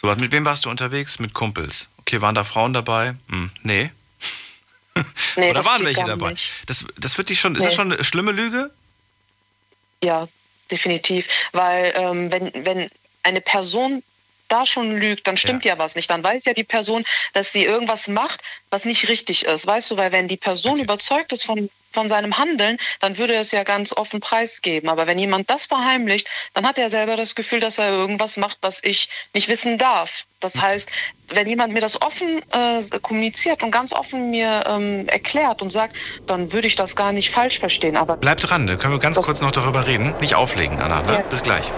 So, 0.00 0.14
mit 0.14 0.32
wem 0.32 0.44
warst 0.44 0.64
du 0.64 0.70
unterwegs? 0.70 1.18
Mit 1.18 1.32
Kumpels. 1.32 1.88
Okay, 1.98 2.20
waren 2.20 2.34
da 2.34 2.44
Frauen 2.44 2.72
dabei? 2.72 3.14
Hm, 3.28 3.50
nee. 3.62 3.90
Nee, 5.36 5.50
Oder 5.50 5.64
waren 5.64 5.84
welche 5.84 6.02
dabei? 6.02 6.34
Das, 6.66 6.84
das 6.96 7.16
wird 7.16 7.28
dich 7.28 7.38
schon, 7.38 7.52
nee. 7.52 7.58
ist 7.58 7.66
das 7.66 7.74
schon 7.76 7.92
eine 7.92 8.02
schlimme 8.02 8.32
Lüge? 8.32 8.72
Ja, 10.02 10.26
definitiv. 10.70 11.28
Weil 11.52 11.92
ähm, 11.96 12.30
wenn, 12.30 12.50
wenn 12.64 12.90
eine 13.22 13.40
Person 13.40 14.02
da 14.48 14.66
schon 14.66 14.98
lügt, 14.98 15.26
dann 15.26 15.36
stimmt 15.36 15.64
ja. 15.64 15.74
ja. 15.74 15.78
was 15.78 15.94
nicht. 15.94 16.10
Dann 16.10 16.22
weiß 16.22 16.44
ja 16.44 16.54
die 16.54 16.64
Person, 16.64 17.04
dass 17.32 17.52
sie 17.52 17.64
irgendwas 17.64 18.08
macht, 18.08 18.40
was 18.70 18.84
nicht 18.84 19.08
richtig 19.08 19.44
ist. 19.44 19.66
Weißt 19.66 19.90
du, 19.90 19.96
weil 19.96 20.12
wenn 20.12 20.28
die 20.28 20.36
Person 20.36 20.72
okay. 20.72 20.82
überzeugt 20.82 21.32
ist 21.32 21.44
von, 21.44 21.70
von 21.92 22.08
seinem 22.08 22.36
Handeln, 22.38 22.78
dann 23.00 23.18
würde 23.18 23.34
er 23.34 23.40
es 23.40 23.52
ja 23.52 23.64
ganz 23.64 23.92
offen 23.92 24.20
preisgeben. 24.20 24.88
Aber 24.88 25.06
wenn 25.06 25.18
jemand 25.18 25.50
das 25.50 25.66
verheimlicht, 25.66 26.28
dann 26.54 26.66
hat 26.66 26.78
er 26.78 26.90
selber 26.90 27.16
das 27.16 27.34
Gefühl, 27.34 27.60
dass 27.60 27.78
er 27.78 27.90
irgendwas 27.90 28.36
macht, 28.36 28.58
was 28.60 28.82
ich 28.84 29.08
nicht 29.34 29.48
wissen 29.48 29.78
darf. 29.78 30.24
Das 30.40 30.60
heißt, 30.60 30.88
wenn 31.28 31.48
jemand 31.48 31.72
mir 31.72 31.80
das 31.80 32.00
offen 32.00 32.40
äh, 32.52 32.98
kommuniziert 33.00 33.62
und 33.62 33.70
ganz 33.70 33.92
offen 33.92 34.30
mir 34.30 34.64
ähm, 34.68 35.08
erklärt 35.08 35.62
und 35.62 35.70
sagt, 35.70 35.96
dann 36.26 36.52
würde 36.52 36.68
ich 36.68 36.76
das 36.76 36.94
gar 36.94 37.12
nicht 37.12 37.30
falsch 37.30 37.58
verstehen. 37.58 37.96
Aber 37.96 38.16
Bleib 38.16 38.40
dran, 38.40 38.66
da 38.66 38.76
können 38.76 38.94
wir 38.94 39.00
ganz 39.00 39.16
kurz 39.16 39.40
noch 39.40 39.50
darüber 39.50 39.86
reden. 39.86 40.14
Nicht 40.20 40.34
auflegen, 40.34 40.80
Anna. 40.80 41.02
Ne? 41.02 41.14
Ja. 41.14 41.20
Bis 41.22 41.42
gleich. 41.42 41.72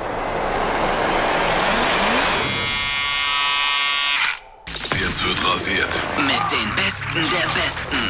Wird 5.71 5.89
rasiert. 5.89 5.95
Mit 6.19 6.53
den 6.53 6.75
Besten 6.75 7.31
der 7.31 7.49
Besten. 7.55 8.03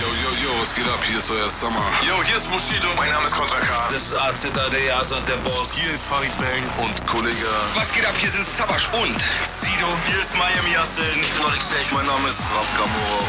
Yo, 0.00 0.06
yo, 0.06 0.30
yo, 0.42 0.60
was 0.60 0.74
geht 0.74 0.86
ab? 0.88 0.98
Hier 1.06 1.18
ist 1.18 1.30
euer 1.30 1.50
Summer. 1.50 1.84
Yo, 2.06 2.22
hier 2.24 2.36
ist 2.36 2.50
Bushido. 2.50 2.88
Mein 2.96 3.10
Name 3.10 3.26
ist 3.26 3.36
Kontra 3.36 3.58
K. 3.60 3.88
Das 3.92 4.02
ist 4.02 4.14
AZAD, 4.14 4.74
Asad, 5.00 5.28
der 5.28 5.36
Boss. 5.38 5.72
Hier 5.74 5.92
ist 5.92 6.04
Farid 6.04 6.32
Bang 6.38 6.84
und 6.84 7.06
Kollege. 7.06 7.46
Was 7.74 7.92
geht 7.92 8.06
ab? 8.06 8.14
Hier 8.18 8.30
sind 8.30 8.46
Sabash 8.46 8.88
und 8.92 9.20
Sido. 9.44 9.88
Hier 10.06 10.20
ist 10.20 10.36
Miami 10.36 10.72
Yassin. 10.72 11.04
Ich 11.22 11.32
bin 11.32 11.46
Alex 11.46 11.92
Mein 11.92 12.06
Name 12.06 12.28
ist 12.28 12.40
Raf 12.54 12.68
Kamoro. 12.76 13.26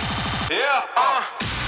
Yeah. 0.50 0.84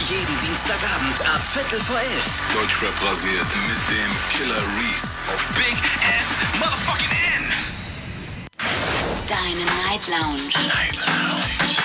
Jeden 0.07 0.39
Dienstagabend 0.39 1.21
ab 1.21 1.41
Viertel 1.53 1.81
vor 1.81 1.97
elf. 1.97 2.29
Deutschrap 2.53 3.09
rasiert 3.09 3.47
mit 3.67 3.81
dem 3.89 4.11
Killer 4.31 4.61
Reese. 4.77 5.33
Auf 5.33 5.45
Big 5.55 5.73
F 5.73 6.27
Motherfucking 6.59 7.09
N. 7.09 7.53
Deine 9.27 9.65
Night 9.87 10.07
Lounge. 10.07 10.53
Night 10.67 10.95
Lounge. 10.97 11.84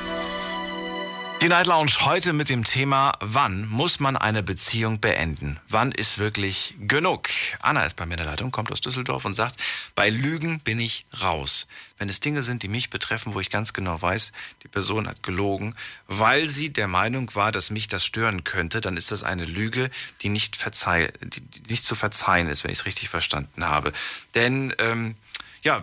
Die 1.41 1.49
Night 1.49 1.65
Lounge 1.65 1.91
heute 2.01 2.33
mit 2.33 2.49
dem 2.49 2.63
Thema, 2.63 3.13
wann 3.19 3.67
muss 3.67 3.99
man 3.99 4.15
eine 4.15 4.43
Beziehung 4.43 4.99
beenden? 4.99 5.59
Wann 5.69 5.91
ist 5.91 6.19
wirklich 6.19 6.75
genug? 6.81 7.29
Anna 7.61 7.83
ist 7.83 7.95
bei 7.95 8.05
mir 8.05 8.13
in 8.13 8.19
der 8.19 8.27
Leitung, 8.27 8.51
kommt 8.51 8.71
aus 8.71 8.79
Düsseldorf 8.79 9.25
und 9.25 9.33
sagt, 9.33 9.59
bei 9.95 10.11
Lügen 10.11 10.59
bin 10.59 10.79
ich 10.79 11.07
raus. 11.19 11.65
Wenn 11.97 12.09
es 12.09 12.19
Dinge 12.19 12.43
sind, 12.43 12.61
die 12.61 12.67
mich 12.67 12.91
betreffen, 12.91 13.33
wo 13.33 13.39
ich 13.39 13.49
ganz 13.49 13.73
genau 13.73 13.99
weiß, 13.99 14.33
die 14.61 14.67
Person 14.67 15.07
hat 15.07 15.23
gelogen, 15.23 15.73
weil 16.05 16.45
sie 16.45 16.71
der 16.71 16.87
Meinung 16.87 17.33
war, 17.33 17.51
dass 17.51 17.71
mich 17.71 17.87
das 17.87 18.05
stören 18.05 18.43
könnte, 18.43 18.79
dann 18.79 18.95
ist 18.95 19.11
das 19.11 19.23
eine 19.23 19.45
Lüge, 19.45 19.89
die 20.21 20.29
nicht, 20.29 20.57
verzeih 20.57 21.11
die 21.21 21.41
nicht 21.69 21.85
zu 21.85 21.95
verzeihen 21.95 22.49
ist, 22.49 22.63
wenn 22.63 22.69
ich 22.69 22.77
es 22.77 22.85
richtig 22.85 23.09
verstanden 23.09 23.65
habe. 23.65 23.93
Denn 24.35 24.75
ähm, 24.77 25.15
ja, 25.63 25.81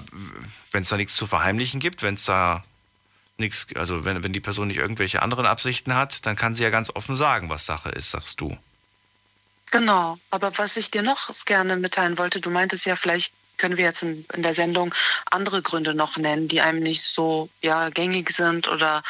wenn 0.70 0.82
es 0.82 0.88
da 0.88 0.96
nichts 0.96 1.16
zu 1.16 1.26
verheimlichen 1.26 1.80
gibt, 1.80 2.04
wenn 2.04 2.14
es 2.14 2.26
da 2.26 2.62
nichts, 3.38 3.66
also 3.74 4.04
wenn, 4.04 4.22
wenn 4.22 4.32
die 4.32 4.40
Person 4.40 4.68
nicht 4.68 4.78
irgendwelche 4.78 5.22
anderen 5.22 5.46
Absichten 5.46 5.94
hat, 5.94 6.26
dann 6.26 6.36
kann 6.36 6.54
sie 6.54 6.64
ja 6.64 6.70
ganz 6.70 6.90
offen 6.94 7.16
sagen, 7.16 7.48
was 7.48 7.66
Sache 7.66 7.90
ist, 7.90 8.10
sagst 8.10 8.40
du. 8.40 8.56
Genau, 9.70 10.18
aber 10.30 10.56
was 10.58 10.76
ich 10.76 10.90
dir 10.90 11.02
noch 11.02 11.30
gerne 11.44 11.76
mitteilen 11.76 12.18
wollte, 12.18 12.40
du 12.40 12.50
meintest 12.50 12.86
ja, 12.86 12.96
vielleicht 12.96 13.32
können 13.58 13.76
wir 13.76 13.84
jetzt 13.84 14.02
in, 14.02 14.24
in 14.32 14.42
der 14.42 14.54
Sendung 14.54 14.94
andere 15.30 15.62
Gründe 15.62 15.94
noch 15.94 16.16
nennen, 16.16 16.48
die 16.48 16.60
einem 16.60 16.80
nicht 16.80 17.02
so 17.02 17.50
ja, 17.60 17.90
gängig 17.90 18.30
sind 18.30 18.68
oder 18.68 19.02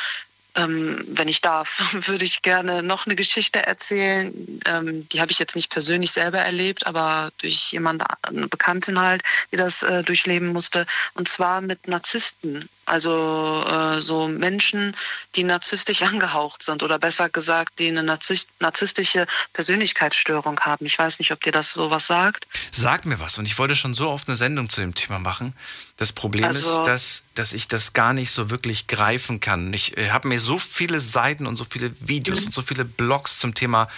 ähm, 0.58 1.04
wenn 1.06 1.28
ich 1.28 1.40
darf, 1.40 1.94
würde 2.06 2.24
ich 2.24 2.42
gerne 2.42 2.82
noch 2.82 3.06
eine 3.06 3.14
Geschichte 3.14 3.64
erzählen. 3.64 4.60
Ähm, 4.66 5.08
die 5.10 5.20
habe 5.20 5.30
ich 5.30 5.38
jetzt 5.38 5.54
nicht 5.54 5.70
persönlich 5.70 6.10
selber 6.12 6.38
erlebt, 6.38 6.86
aber 6.86 7.30
durch 7.38 7.72
jemanden, 7.72 8.04
eine 8.22 8.48
Bekanntin 8.48 8.98
halt, 8.98 9.22
die 9.52 9.56
das 9.56 9.82
äh, 9.82 10.02
durchleben 10.02 10.48
musste. 10.48 10.86
Und 11.14 11.28
zwar 11.28 11.60
mit 11.60 11.86
Narzissten. 11.86 12.68
Also 12.88 13.64
äh, 13.68 14.00
so 14.00 14.28
Menschen, 14.28 14.96
die 15.34 15.44
narzisstisch 15.44 16.02
angehaucht 16.10 16.62
sind 16.62 16.82
oder 16.82 16.98
besser 16.98 17.28
gesagt, 17.28 17.78
die 17.78 17.88
eine 17.88 18.02
narzisstische 18.02 19.26
Persönlichkeitsstörung 19.52 20.58
haben. 20.60 20.86
Ich 20.86 20.98
weiß 20.98 21.18
nicht, 21.18 21.32
ob 21.32 21.42
dir 21.42 21.52
das 21.52 21.72
so 21.72 21.90
was 21.90 22.06
sagt. 22.06 22.46
Sag 22.70 23.04
mir 23.04 23.20
was. 23.20 23.38
Und 23.38 23.46
ich 23.46 23.58
wollte 23.58 23.76
schon 23.76 23.94
so 23.94 24.08
oft 24.08 24.28
eine 24.28 24.36
Sendung 24.36 24.68
zu 24.68 24.80
dem 24.80 24.94
Thema 24.94 25.18
machen. 25.18 25.54
Das 25.96 26.12
Problem 26.12 26.44
also, 26.44 26.78
ist, 26.78 26.86
dass, 26.86 27.24
dass 27.34 27.52
ich 27.52 27.68
das 27.68 27.92
gar 27.92 28.12
nicht 28.12 28.30
so 28.30 28.50
wirklich 28.50 28.86
greifen 28.86 29.40
kann. 29.40 29.72
Ich 29.74 29.96
äh, 29.96 30.10
habe 30.10 30.28
mir 30.28 30.40
so 30.40 30.58
viele 30.58 31.00
Seiten 31.00 31.46
und 31.46 31.56
so 31.56 31.66
viele 31.68 31.92
Videos 32.00 32.40
mhm. 32.40 32.46
und 32.46 32.52
so 32.52 32.62
viele 32.62 32.84
Blogs 32.84 33.38
zum 33.38 33.54
Thema, 33.54 33.88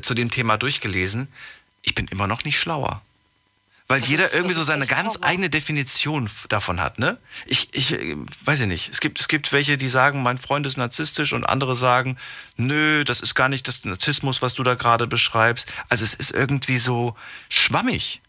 zu 0.00 0.14
dem 0.14 0.30
Thema 0.30 0.56
durchgelesen. 0.56 1.28
Ich 1.82 1.94
bin 1.94 2.06
immer 2.08 2.26
noch 2.26 2.44
nicht 2.44 2.58
schlauer. 2.58 3.02
Weil 3.88 4.00
jeder 4.00 4.34
irgendwie 4.34 4.54
so 4.54 4.64
seine 4.64 4.86
ganz 4.86 5.18
eigene 5.20 5.48
Definition 5.48 6.28
davon 6.48 6.80
hat, 6.80 6.98
ne? 6.98 7.18
Ich, 7.46 7.68
ich 7.72 7.92
äh, 7.92 8.16
weiß 8.44 8.62
ich 8.62 8.66
nicht. 8.66 8.88
Es 8.92 9.00
gibt, 9.00 9.20
es 9.20 9.28
gibt 9.28 9.52
welche, 9.52 9.76
die 9.76 9.88
sagen, 9.88 10.24
mein 10.24 10.38
Freund 10.38 10.66
ist 10.66 10.76
narzisstisch 10.76 11.32
und 11.32 11.44
andere 11.44 11.76
sagen, 11.76 12.16
nö, 12.56 13.04
das 13.04 13.20
ist 13.20 13.36
gar 13.36 13.48
nicht 13.48 13.68
das 13.68 13.84
Narzissmus, 13.84 14.42
was 14.42 14.54
du 14.54 14.64
da 14.64 14.74
gerade 14.74 15.06
beschreibst. 15.06 15.68
Also 15.88 16.04
es 16.04 16.14
ist 16.14 16.32
irgendwie 16.32 16.78
so 16.78 17.14
schwammig. 17.48 18.20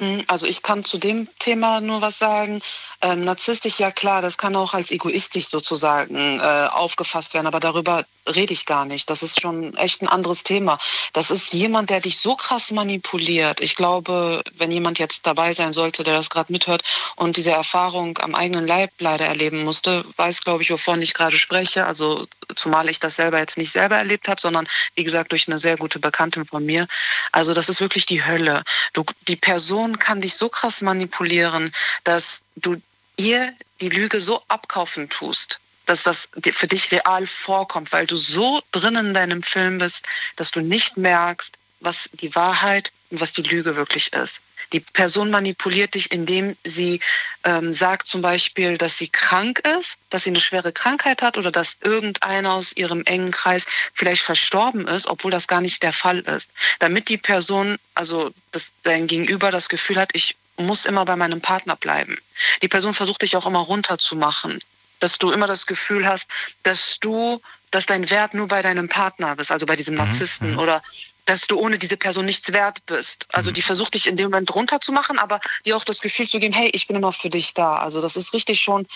Hm, 0.00 0.24
also 0.28 0.46
ich 0.46 0.62
kann 0.62 0.82
zu 0.82 0.96
dem 0.96 1.28
Thema 1.38 1.82
nur 1.82 2.00
was 2.00 2.18
sagen. 2.18 2.62
Ähm, 3.02 3.22
narzisstisch, 3.24 3.78
ja 3.78 3.90
klar, 3.90 4.22
das 4.22 4.38
kann 4.38 4.56
auch 4.56 4.72
als 4.72 4.90
egoistisch 4.90 5.48
sozusagen 5.48 6.40
äh, 6.40 6.68
aufgefasst 6.70 7.34
werden, 7.34 7.46
aber 7.46 7.60
darüber 7.60 8.04
rede 8.28 8.52
ich 8.52 8.66
gar 8.66 8.84
nicht. 8.84 9.10
Das 9.10 9.22
ist 9.22 9.40
schon 9.40 9.76
echt 9.76 10.02
ein 10.02 10.08
anderes 10.08 10.42
Thema. 10.42 10.78
Das 11.12 11.30
ist 11.30 11.52
jemand, 11.52 11.90
der 11.90 12.00
dich 12.00 12.18
so 12.18 12.36
krass 12.36 12.70
manipuliert. 12.70 13.60
Ich 13.60 13.74
glaube, 13.74 14.42
wenn 14.56 14.70
jemand 14.70 14.98
jetzt 14.98 15.26
dabei 15.26 15.54
sein 15.54 15.72
sollte, 15.72 16.02
der 16.02 16.14
das 16.14 16.30
gerade 16.30 16.52
mithört 16.52 16.82
und 17.16 17.36
diese 17.36 17.50
Erfahrung 17.50 18.18
am 18.18 18.34
eigenen 18.34 18.66
Leib 18.66 18.90
leider 18.98 19.26
erleben 19.26 19.64
musste, 19.64 20.04
weiß, 20.16 20.42
glaube 20.42 20.62
ich, 20.62 20.70
wovon 20.70 21.02
ich 21.02 21.14
gerade 21.14 21.38
spreche. 21.38 21.86
Also 21.86 22.26
zumal 22.56 22.88
ich 22.88 23.00
das 23.00 23.16
selber 23.16 23.38
jetzt 23.38 23.58
nicht 23.58 23.72
selber 23.72 23.96
erlebt 23.96 24.28
habe, 24.28 24.40
sondern 24.40 24.66
wie 24.94 25.04
gesagt 25.04 25.32
durch 25.32 25.48
eine 25.48 25.58
sehr 25.58 25.76
gute 25.76 25.98
Bekannte 25.98 26.44
von 26.44 26.64
mir. 26.64 26.86
Also 27.32 27.54
das 27.54 27.68
ist 27.68 27.80
wirklich 27.80 28.06
die 28.06 28.24
Hölle. 28.24 28.62
Du, 28.92 29.04
die 29.28 29.36
Person 29.36 29.98
kann 29.98 30.20
dich 30.20 30.34
so 30.34 30.48
krass 30.48 30.80
manipulieren, 30.82 31.72
dass 32.04 32.42
du 32.56 32.76
ihr 33.16 33.54
die 33.80 33.88
Lüge 33.88 34.20
so 34.20 34.42
abkaufen 34.48 35.08
tust, 35.08 35.60
dass 35.86 36.02
das 36.02 36.28
für 36.52 36.66
dich 36.66 36.90
real 36.92 37.26
vorkommt, 37.26 37.92
weil 37.92 38.06
du 38.06 38.16
so 38.16 38.62
drin 38.72 38.96
in 38.96 39.14
deinem 39.14 39.42
Film 39.42 39.78
bist, 39.78 40.06
dass 40.36 40.50
du 40.50 40.60
nicht 40.60 40.96
merkst, 40.96 41.56
was 41.80 42.10
die 42.12 42.34
Wahrheit 42.34 42.90
und 43.10 43.20
was 43.20 43.32
die 43.32 43.42
Lüge 43.42 43.76
wirklich 43.76 44.12
ist. 44.12 44.40
Die 44.72 44.80
Person 44.80 45.30
manipuliert 45.30 45.94
dich, 45.94 46.10
indem 46.10 46.56
sie 46.64 47.00
ähm, 47.44 47.72
sagt 47.72 48.06
zum 48.06 48.22
Beispiel, 48.22 48.78
dass 48.78 48.98
sie 48.98 49.08
krank 49.08 49.60
ist, 49.78 49.98
dass 50.10 50.24
sie 50.24 50.30
eine 50.30 50.40
schwere 50.40 50.72
Krankheit 50.72 51.22
hat 51.22 51.36
oder 51.36 51.50
dass 51.50 51.78
irgendeiner 51.82 52.54
aus 52.54 52.74
ihrem 52.76 53.04
engen 53.04 53.30
Kreis 53.30 53.66
vielleicht 53.92 54.22
verstorben 54.22 54.88
ist, 54.88 55.06
obwohl 55.06 55.30
das 55.30 55.46
gar 55.46 55.60
nicht 55.60 55.82
der 55.82 55.92
Fall 55.92 56.20
ist. 56.20 56.50
Damit 56.78 57.08
die 57.08 57.18
Person, 57.18 57.76
also 57.94 58.32
das, 58.52 58.72
dein 58.82 59.06
Gegenüber 59.06 59.50
das 59.50 59.68
Gefühl 59.68 59.96
hat, 59.96 60.10
ich 60.14 60.34
muss 60.56 60.86
immer 60.86 61.04
bei 61.04 61.16
meinem 61.16 61.40
Partner 61.40 61.76
bleiben. 61.76 62.16
Die 62.62 62.68
Person 62.68 62.94
versucht 62.94 63.22
dich 63.22 63.36
auch 63.36 63.46
immer 63.46 63.60
runterzumachen 63.60 64.58
dass 65.00 65.18
du 65.18 65.30
immer 65.30 65.46
das 65.46 65.66
Gefühl 65.66 66.06
hast, 66.06 66.28
dass 66.62 66.98
du, 67.00 67.40
dass 67.70 67.86
dein 67.86 68.08
Wert 68.10 68.34
nur 68.34 68.48
bei 68.48 68.62
deinem 68.62 68.88
Partner 68.88 69.36
bist, 69.36 69.50
also 69.50 69.66
bei 69.66 69.76
diesem 69.76 69.94
mhm, 69.94 70.02
Narzissten 70.02 70.52
mhm. 70.52 70.58
oder 70.58 70.82
dass 71.26 71.46
du 71.46 71.58
ohne 71.58 71.78
diese 71.78 71.96
Person 71.96 72.26
nichts 72.26 72.52
wert 72.52 72.84
bist. 72.86 73.26
Also 73.32 73.50
mhm. 73.50 73.54
die 73.54 73.62
versucht 73.62 73.94
dich 73.94 74.06
in 74.06 74.16
dem 74.16 74.30
Moment 74.30 74.54
runterzumachen, 74.54 75.18
aber 75.18 75.40
dir 75.64 75.76
auch 75.76 75.84
das 75.84 76.00
Gefühl 76.00 76.28
zu 76.28 76.38
geben, 76.38 76.54
hey, 76.54 76.70
ich 76.72 76.86
bin 76.86 76.96
immer 76.96 77.12
für 77.12 77.30
dich 77.30 77.54
da. 77.54 77.76
Also 77.76 78.00
das 78.00 78.16
ist 78.16 78.34
richtig 78.34 78.60
schon 78.60 78.86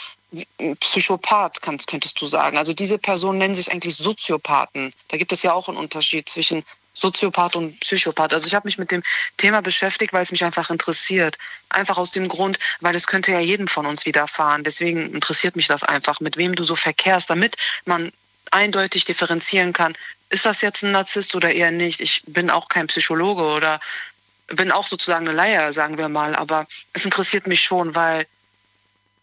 ein 0.61 0.77
Psychopath, 0.77 1.63
kannst, 1.63 1.87
könntest 1.87 2.21
du 2.21 2.27
sagen. 2.27 2.59
Also 2.59 2.75
diese 2.75 2.99
Personen 2.99 3.39
nennen 3.39 3.55
sich 3.55 3.73
eigentlich 3.73 3.97
Soziopathen. 3.97 4.93
Da 5.09 5.17
gibt 5.17 5.33
es 5.33 5.43
ja 5.43 5.53
auch 5.53 5.69
einen 5.69 5.79
Unterschied 5.79 6.29
zwischen 6.29 6.65
Soziopath 6.99 7.57
und 7.57 7.79
Psychopath. 7.81 8.35
Also 8.35 8.47
ich 8.47 8.55
habe 8.55 8.67
mich 8.67 8.79
mit 8.79 8.91
dem 8.91 9.03
Thema 9.37 9.63
beschäftigt, 9.63 10.13
weil 10.13 10.23
es 10.23 10.33
mich 10.33 10.45
einfach 10.45 10.71
interessiert. 10.71 11.39
Einfach 11.69 11.97
aus 11.97 12.11
dem 12.11 12.29
Grund, 12.29 12.59
weil 12.81 12.95
es 12.95 13.07
könnte 13.07 13.33
ja 13.33 13.41
jedem 13.41 13.69
von 13.69 13.87
uns 13.87 14.05
widerfahren. 14.05 14.65
Deswegen 14.65 15.15
interessiert 15.15 15.55
mich 15.57 15.69
das 15.69 15.85
einfach, 15.85 16.21
mit 16.21 16.37
wem 16.37 16.55
du 16.55 16.65
so 16.65 16.75
verkehrst, 16.77 17.31
damit 17.31 17.57
man 17.85 18.13
eindeutig 18.51 19.05
differenzieren 19.05 19.73
kann, 19.73 19.95
ist 20.31 20.45
das 20.45 20.61
jetzt 20.61 20.83
ein 20.83 20.93
Narzisst 20.93 21.35
oder 21.35 21.53
eher 21.53 21.71
nicht. 21.71 22.01
Ich 22.01 22.23
bin 22.27 22.51
auch 22.51 22.69
kein 22.69 22.87
Psychologe 22.87 23.43
oder 23.43 23.81
bin 24.49 24.73
auch 24.73 24.87
sozusagen 24.87 25.29
eine 25.29 25.37
Leier, 25.37 25.73
sagen 25.73 25.99
wir 25.99 26.09
mal, 26.09 26.35
aber 26.35 26.67
es 26.93 27.05
interessiert 27.05 27.47
mich 27.47 27.63
schon, 27.63 27.95
weil 27.95 28.27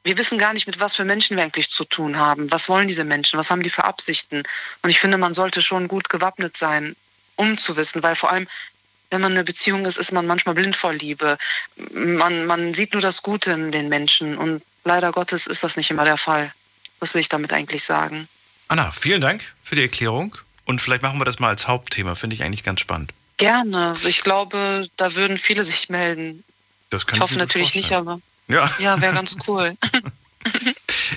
wir 0.03 0.17
wissen 0.19 0.37
gar 0.37 0.53
nicht, 0.53 0.67
mit 0.67 0.79
was 0.79 0.95
für 0.95 1.03
Menschen 1.03 1.35
wir 1.35 1.43
eigentlich 1.43 1.71
zu 1.71 1.83
tun 1.83 2.17
haben. 2.17 2.51
Was 2.51 2.69
wollen 2.69 2.87
diese 2.87 3.03
Menschen? 3.03 3.39
Was 3.39 3.49
haben 3.49 3.63
die 3.63 3.71
für 3.71 3.85
Absichten? 3.85 4.43
Und 4.83 4.89
ich 4.91 4.99
finde, 4.99 5.17
man 5.17 5.33
sollte 5.33 5.61
schon 5.61 5.87
gut 5.87 6.09
gewappnet 6.09 6.55
sein, 6.55 6.95
um 7.35 7.57
zu 7.57 7.75
wissen, 7.77 8.03
weil 8.03 8.15
vor 8.15 8.31
allem, 8.31 8.47
wenn 9.11 9.21
man 9.21 9.31
in 9.31 9.37
einer 9.37 9.45
Beziehung 9.45 9.85
ist, 9.85 9.97
ist 9.97 10.11
man 10.11 10.25
manchmal 10.25 10.55
blind 10.55 10.75
vor 10.75 10.93
Liebe. 10.93 11.37
Man, 11.93 12.45
man 12.45 12.73
sieht 12.73 12.93
nur 12.93 13.01
das 13.01 13.21
Gute 13.21 13.51
in 13.51 13.71
den 13.71 13.89
Menschen 13.89 14.37
und 14.37 14.61
leider 14.83 15.11
Gottes 15.11 15.47
ist 15.47 15.63
das 15.63 15.77
nicht 15.77 15.91
immer 15.91 16.05
der 16.05 16.17
Fall. 16.17 16.53
Das 16.99 17.13
will 17.13 17.21
ich 17.21 17.29
damit 17.29 17.53
eigentlich 17.53 17.83
sagen. 17.83 18.27
Anna, 18.67 18.91
vielen 18.91 19.21
Dank 19.21 19.43
für 19.63 19.75
die 19.75 19.83
Erklärung 19.83 20.35
und 20.65 20.81
vielleicht 20.81 21.03
machen 21.03 21.19
wir 21.19 21.25
das 21.25 21.39
mal 21.39 21.49
als 21.49 21.67
Hauptthema, 21.67 22.15
finde 22.15 22.35
ich 22.35 22.43
eigentlich 22.43 22.63
ganz 22.63 22.79
spannend. 22.79 23.11
Gerne. 23.37 23.93
Ich 24.03 24.23
glaube, 24.23 24.87
da 24.97 25.13
würden 25.15 25.37
viele 25.37 25.63
sich 25.63 25.89
melden. 25.89 26.43
Das 26.89 27.05
kann 27.05 27.17
ich 27.17 27.21
hoffe 27.21 27.37
natürlich 27.37 27.73
vorstellen. 27.73 28.05
nicht, 28.05 28.53
aber 28.53 28.75
ja, 28.79 28.95
ja 28.95 29.01
wäre 29.01 29.13
ganz 29.13 29.35
cool. 29.47 29.75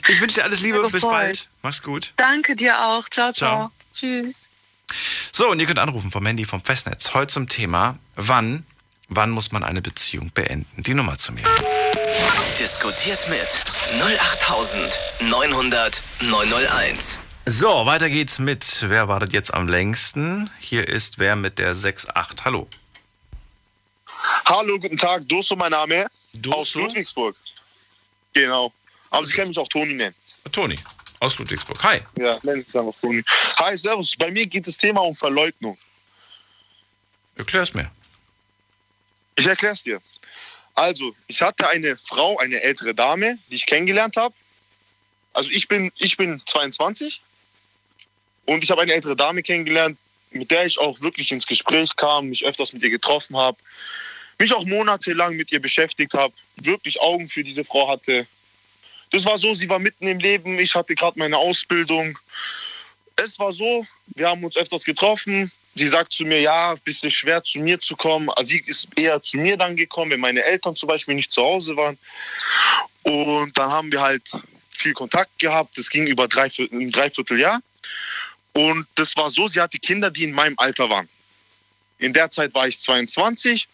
ich 0.09 0.20
wünsche 0.20 0.37
dir 0.37 0.44
alles 0.44 0.61
Liebe, 0.61 0.87
bis 0.90 1.02
bald. 1.02 1.48
Mach's 1.62 1.83
gut. 1.83 2.12
Danke 2.16 2.57
dir 2.57 2.81
auch. 2.81 3.09
Ciao, 3.09 3.33
ciao. 3.33 3.70
ciao. 3.70 3.72
Tschüss. 3.92 4.48
So, 5.38 5.51
und 5.53 5.61
ihr 5.61 5.66
könnt 5.66 5.79
anrufen 5.79 6.11
vom 6.11 6.27
Handy 6.27 6.44
vom 6.44 6.61
Festnetz. 6.61 7.14
Heute 7.14 7.29
zum 7.29 7.48
Thema, 7.48 7.96
wann, 8.16 8.66
wann 9.09 9.31
muss 9.31 9.53
man 9.53 9.62
eine 9.62 9.81
Beziehung 9.81 10.33
beenden? 10.33 10.83
Die 10.83 10.94
Nummer 10.94 11.16
zu 11.16 11.33
mir. 11.33 11.44
Diskutiert 12.59 13.29
mit 13.31 13.46
08900 14.03 16.03
901. 16.22 17.20
So, 17.46 17.87
weiter 17.87 18.11
geht's 18.11 18.40
mit. 18.40 18.85
Wer 18.88 19.07
wartet 19.07 19.33
jetzt 19.33 19.55
am 19.55 19.68
längsten? 19.68 20.51
Hier 20.59 20.88
ist 20.88 21.20
wer 21.20 21.37
mit 21.37 21.61
der 21.61 21.70
68. 21.70 22.44
Hallo. 22.44 22.66
Hallo, 24.44 24.77
guten 24.81 24.96
Tag. 24.96 25.22
Doso, 25.29 25.55
mein 25.55 25.70
Name. 25.70 26.09
Doso? 26.33 26.57
Aus 26.57 26.74
Ludwigsburg. 26.74 27.37
Genau. 28.33 28.72
Aber 29.11 29.24
Sie 29.24 29.35
können 29.35 29.51
mich 29.51 29.59
auch 29.59 29.68
Toni 29.68 29.94
nennen. 29.94 30.16
Toni 30.51 30.74
aus 31.20 31.38
Ludwigsburg. 31.38 31.83
Hi. 31.83 32.00
Ja, 32.16 32.38
nenn 32.42 32.64
es 32.66 32.76
einfach 32.76 32.94
Toni. 33.00 33.22
Hi, 33.57 33.76
servus. 33.76 34.14
Bei 34.16 34.31
mir 34.31 34.46
geht 34.46 34.66
das 34.66 34.76
Thema 34.76 35.00
um 35.02 35.14
Verleugnung. 35.14 35.76
Erklär's 37.37 37.74
mir. 37.74 37.90
Ich 39.37 39.46
erklär's 39.46 39.83
dir. 39.83 40.00
Also, 40.74 41.14
ich 41.26 41.42
hatte 41.42 41.68
eine 41.68 41.96
Frau, 41.96 42.38
eine 42.38 42.61
ältere 42.62 42.94
Dame, 42.94 43.38
die 43.50 43.57
ich 43.57 43.66
kennengelernt 43.66 44.16
habe. 44.16 44.35
Also 45.33 45.50
ich 45.52 45.68
bin, 45.68 45.92
ich 45.98 46.16
bin 46.16 46.42
22 46.44 47.20
und 48.46 48.64
ich 48.64 48.70
habe 48.70 48.83
eine 48.83 48.92
ältere 48.92 49.14
Dame 49.14 49.42
kennengelernt, 49.42 49.98
mit 50.31 50.50
der 50.50 50.66
ich 50.66 50.78
auch 50.78 51.00
wirklich 51.00 51.31
ins 51.33 51.46
Gespräch 51.46 51.94
kam, 51.94 52.26
mich 52.26 52.44
öfters 52.44 52.72
mit 52.72 52.83
ihr 52.83 52.90
getroffen 52.90 53.37
habe, 53.37 53.57
mich 54.38 54.52
auch 54.52 54.64
monatelang 54.64 55.37
mit 55.37 55.52
ihr 55.52 55.61
beschäftigt 55.61 56.14
habe, 56.14 56.35
wirklich 56.57 57.00
Augen 57.00 57.28
für 57.28 57.44
diese 57.44 57.64
Frau 57.64 57.88
hatte, 57.88 58.26
das 59.11 59.25
war 59.25 59.38
so, 59.38 59.54
sie 59.54 59.69
war 59.69 59.79
mitten 59.79 60.06
im 60.06 60.19
Leben, 60.19 60.59
ich 60.59 60.75
hatte 60.75 60.94
gerade 60.94 61.19
meine 61.19 61.37
Ausbildung. 61.37 62.19
Es 63.17 63.38
war 63.38 63.52
so, 63.52 63.85
wir 64.15 64.29
haben 64.29 64.44
uns 64.44 64.56
öfters 64.56 64.85
getroffen. 64.85 65.50
Sie 65.75 65.87
sagt 65.87 66.13
zu 66.13 66.25
mir, 66.25 66.40
ja, 66.40 66.75
bisschen 66.85 67.11
schwer 67.11 67.42
zu 67.42 67.59
mir 67.59 67.81
zu 67.81 67.96
kommen. 67.96 68.31
Also 68.31 68.48
sie 68.50 68.63
ist 68.67 68.88
eher 68.96 69.23
zu 69.23 69.38
mir 69.38 69.56
dann 69.56 69.77
gekommen, 69.77 70.13
wenn 70.13 70.21
meine 70.21 70.42
Eltern 70.42 70.77
zum 70.77 70.88
Beispiel 70.88 71.15
nicht 71.15 71.33
zu 71.33 71.42
Hause 71.42 71.77
waren. 71.77 71.98
Und 73.02 73.56
dann 73.56 73.71
haben 73.71 73.90
wir 73.90 74.00
halt 74.00 74.31
viel 74.71 74.92
Kontakt 74.92 75.38
gehabt. 75.38 75.79
Das 75.79 75.88
ging 75.88 76.06
über 76.06 76.29
drei, 76.29 76.48
ein 76.59 76.90
Dreivierteljahr. 76.90 77.61
Und 78.54 78.87
das 78.96 79.17
war 79.17 79.31
so, 79.31 79.48
sie 79.48 79.61
hatte 79.61 79.79
Kinder, 79.79 80.11
die 80.11 80.25
in 80.25 80.33
meinem 80.33 80.59
Alter 80.59 80.90
waren. 80.90 81.09
In 81.98 82.13
der 82.13 82.31
Zeit 82.31 82.54
war 82.54 82.67
ich 82.69 82.79
22, 82.79 83.69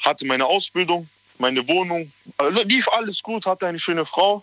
hatte 0.00 0.26
meine 0.26 0.46
Ausbildung, 0.46 1.08
meine 1.44 1.68
Wohnung. 1.68 2.10
Also 2.38 2.62
lief 2.62 2.88
alles 2.88 3.22
gut, 3.22 3.44
hatte 3.44 3.66
eine 3.66 3.78
schöne 3.78 4.06
Frau. 4.06 4.42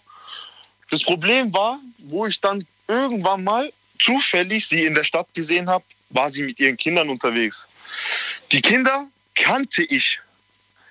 Das 0.91 1.01
Problem 1.01 1.51
war, 1.51 1.79
wo 1.97 2.27
ich 2.27 2.39
dann 2.39 2.67
irgendwann 2.87 3.43
mal 3.43 3.73
zufällig 3.97 4.67
sie 4.67 4.83
in 4.85 4.93
der 4.93 5.03
Stadt 5.03 5.27
gesehen 5.33 5.67
habe, 5.67 5.83
war 6.11 6.31
sie 6.31 6.43
mit 6.43 6.59
ihren 6.59 6.77
Kindern 6.77 7.09
unterwegs. 7.09 7.67
Die 8.51 8.61
Kinder 8.61 9.07
kannte 9.33 9.83
ich 9.83 10.19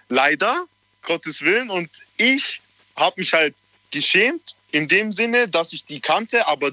leider, 0.08 0.64
Gottes 1.02 1.42
Willen, 1.42 1.70
und 1.70 1.88
ich 2.16 2.60
habe 2.96 3.20
mich 3.20 3.32
halt 3.32 3.54
geschämt 3.92 4.56
in 4.72 4.88
dem 4.88 5.12
Sinne, 5.12 5.46
dass 5.46 5.72
ich 5.72 5.84
die 5.84 6.00
kannte, 6.00 6.46
aber 6.48 6.70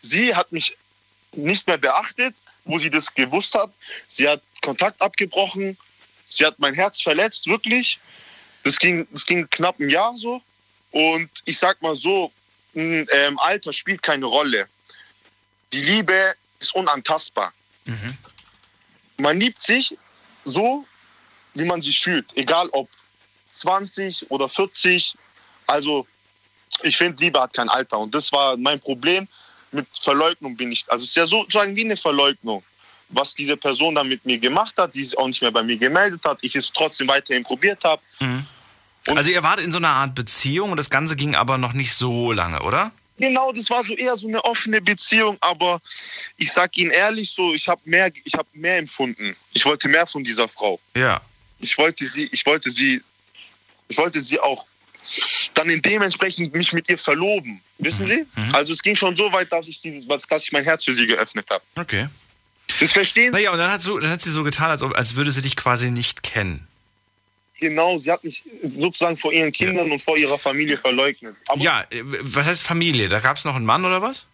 sie 0.00 0.36
hat 0.36 0.52
mich 0.52 0.76
nicht 1.32 1.66
mehr 1.66 1.78
beachtet, 1.78 2.34
wo 2.64 2.78
sie 2.78 2.90
das 2.90 3.12
gewusst 3.12 3.54
hat. 3.54 3.70
Sie 4.06 4.28
hat 4.28 4.40
Kontakt 4.62 5.02
abgebrochen. 5.02 5.76
Sie 6.28 6.44
hat 6.46 6.58
mein 6.58 6.74
Herz 6.74 7.00
verletzt, 7.00 7.46
wirklich. 7.46 7.98
Das 8.68 8.78
ging, 8.78 9.08
das 9.10 9.24
ging 9.24 9.48
knapp 9.48 9.80
ein 9.80 9.88
Jahr 9.88 10.14
so. 10.18 10.42
Und 10.90 11.30
ich 11.46 11.58
sag 11.58 11.80
mal 11.80 11.96
so, 11.96 12.30
ähm, 12.74 13.38
Alter 13.38 13.72
spielt 13.72 14.02
keine 14.02 14.26
Rolle. 14.26 14.68
Die 15.72 15.80
Liebe 15.80 16.34
ist 16.60 16.74
unantastbar. 16.74 17.50
Mhm. 17.86 18.18
Man 19.16 19.40
liebt 19.40 19.62
sich 19.62 19.96
so, 20.44 20.86
wie 21.54 21.64
man 21.64 21.80
sich 21.80 21.98
fühlt. 21.98 22.26
Egal 22.36 22.68
ob 22.72 22.90
20 23.46 24.30
oder 24.30 24.50
40. 24.50 25.14
Also 25.66 26.06
ich 26.82 26.98
finde, 26.98 27.24
Liebe 27.24 27.40
hat 27.40 27.54
kein 27.54 27.70
Alter. 27.70 27.98
Und 27.98 28.14
das 28.14 28.30
war 28.32 28.58
mein 28.58 28.78
Problem. 28.80 29.26
Mit 29.72 29.86
Verleugnung 29.98 30.54
bin 30.54 30.72
ich. 30.72 30.84
Also 30.88 31.04
es 31.04 31.08
ist 31.08 31.16
ja 31.16 31.26
sozusagen 31.26 31.74
wie 31.74 31.86
eine 31.86 31.96
Verleugnung. 31.96 32.62
Was 33.08 33.34
diese 33.34 33.56
Person 33.56 33.94
dann 33.94 34.08
mit 34.08 34.26
mir 34.26 34.38
gemacht 34.38 34.74
hat, 34.76 34.94
die 34.94 35.04
sich 35.04 35.16
auch 35.16 35.26
nicht 35.26 35.40
mehr 35.40 35.52
bei 35.52 35.62
mir 35.62 35.78
gemeldet 35.78 36.20
hat, 36.26 36.38
ich 36.42 36.54
es 36.54 36.70
trotzdem 36.70 37.08
weiterhin 37.08 37.42
probiert 37.42 37.82
habe. 37.82 38.02
Mhm. 38.20 38.46
Also 39.16 39.30
ihr 39.30 39.42
wart 39.42 39.60
in 39.60 39.72
so 39.72 39.78
einer 39.78 39.88
Art 39.88 40.14
Beziehung 40.14 40.70
und 40.70 40.76
das 40.76 40.90
Ganze 40.90 41.16
ging 41.16 41.34
aber 41.34 41.58
noch 41.58 41.72
nicht 41.72 41.92
so 41.92 42.32
lange, 42.32 42.62
oder? 42.62 42.92
Genau, 43.18 43.52
das 43.52 43.68
war 43.70 43.84
so 43.84 43.94
eher 43.96 44.16
so 44.16 44.28
eine 44.28 44.44
offene 44.44 44.80
Beziehung, 44.80 45.36
aber 45.40 45.80
ich 46.36 46.52
sag 46.52 46.76
Ihnen 46.76 46.92
ehrlich 46.92 47.30
so, 47.30 47.52
ich 47.52 47.68
habe 47.68 47.80
mehr, 47.84 48.10
ich 48.24 48.34
habe 48.34 48.48
mehr 48.52 48.78
empfunden. 48.78 49.34
Ich 49.52 49.64
wollte 49.64 49.88
mehr 49.88 50.06
von 50.06 50.22
dieser 50.22 50.48
Frau. 50.48 50.78
Ja. 50.94 51.20
Ich 51.58 51.76
wollte 51.78 52.06
sie, 52.06 52.28
ich 52.30 52.46
wollte 52.46 52.70
sie, 52.70 53.02
ich 53.88 53.98
wollte 53.98 54.20
sie 54.20 54.38
auch 54.38 54.66
dann 55.54 55.68
in 55.70 55.82
dementsprechend 55.82 56.54
mich 56.54 56.72
mit 56.72 56.88
ihr 56.88 56.98
verloben. 56.98 57.60
Wissen 57.78 58.04
mhm. 58.04 58.08
Sie? 58.08 58.26
Mhm. 58.36 58.54
Also 58.54 58.72
es 58.72 58.82
ging 58.82 58.94
schon 58.94 59.16
so 59.16 59.32
weit, 59.32 59.52
dass 59.52 59.66
ich, 59.66 59.80
die, 59.80 60.06
dass 60.06 60.44
ich 60.44 60.52
mein 60.52 60.64
Herz 60.64 60.84
für 60.84 60.92
sie 60.92 61.06
geöffnet 61.06 61.48
habe. 61.50 61.64
Okay. 61.74 62.08
Das 62.80 62.92
verstehen 62.92 63.32
Sie? 63.32 63.38
Naja, 63.38 63.50
und 63.50 63.58
dann 63.58 63.72
hat, 63.72 63.82
so, 63.82 63.98
dann 63.98 64.10
hat 64.10 64.20
sie 64.20 64.30
so 64.30 64.44
getan, 64.44 64.70
als, 64.70 64.82
als 64.82 65.14
würde 65.14 65.32
sie 65.32 65.42
dich 65.42 65.56
quasi 65.56 65.90
nicht 65.90 66.22
kennen. 66.22 66.67
Genau, 67.60 67.98
sie 67.98 68.10
hat 68.10 68.22
mich 68.22 68.44
sozusagen 68.76 69.16
vor 69.16 69.32
ihren 69.32 69.50
Kindern 69.50 69.88
ja. 69.88 69.92
und 69.92 70.00
vor 70.00 70.16
ihrer 70.16 70.38
Familie 70.38 70.78
verleugnet. 70.78 71.34
Aber 71.48 71.60
ja, 71.60 71.82
äh, 71.90 72.02
was 72.04 72.46
heißt 72.46 72.62
Familie? 72.62 73.08
Da 73.08 73.18
gab 73.18 73.36
es 73.36 73.44
noch 73.44 73.56
einen 73.56 73.66
Mann 73.66 73.84
oder 73.84 74.00
was? 74.00 74.26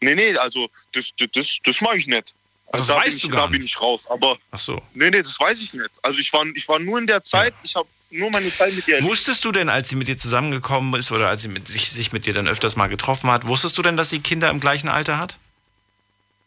Nee, 0.00 0.16
nee, 0.16 0.36
also 0.36 0.68
das, 0.92 1.10
das, 1.16 1.28
das, 1.32 1.58
das 1.62 1.80
mache 1.80 1.98
ich 1.98 2.08
nicht. 2.08 2.34
Also 2.72 2.92
das 2.92 3.04
weißt 3.04 3.16
ich, 3.18 3.22
du 3.22 3.28
gar 3.28 3.42
da 3.42 3.50
nicht. 3.50 3.58
bin 3.58 3.66
ich 3.66 3.80
raus. 3.80 4.10
Aber 4.10 4.36
Ach 4.50 4.58
so. 4.58 4.82
Nee, 4.94 5.10
nee, 5.10 5.22
das 5.22 5.38
weiß 5.38 5.60
ich 5.60 5.74
nicht. 5.74 5.90
Also 6.02 6.18
ich 6.18 6.32
war, 6.32 6.44
ich 6.54 6.68
war 6.68 6.78
nur 6.80 6.98
in 6.98 7.06
der 7.06 7.22
Zeit, 7.22 7.52
ja. 7.52 7.60
ich 7.62 7.76
habe 7.76 7.88
nur 8.10 8.30
meine 8.30 8.52
Zeit 8.52 8.74
mit 8.74 8.88
ihr 8.88 8.96
erlebt. 8.96 9.10
Wusstest 9.10 9.44
du 9.44 9.52
denn, 9.52 9.68
als 9.68 9.88
sie 9.88 9.96
mit 9.96 10.08
dir 10.08 10.16
zusammengekommen 10.16 10.98
ist 10.98 11.12
oder 11.12 11.28
als 11.28 11.42
sie 11.42 11.48
mit, 11.48 11.68
sich 11.68 12.12
mit 12.12 12.26
dir 12.26 12.34
dann 12.34 12.48
öfters 12.48 12.76
mal 12.76 12.88
getroffen 12.88 13.30
hat, 13.30 13.46
wusstest 13.46 13.78
du 13.78 13.82
denn, 13.82 13.96
dass 13.96 14.10
sie 14.10 14.20
Kinder 14.20 14.50
im 14.50 14.58
gleichen 14.58 14.88
Alter 14.88 15.18
hat? 15.18 15.38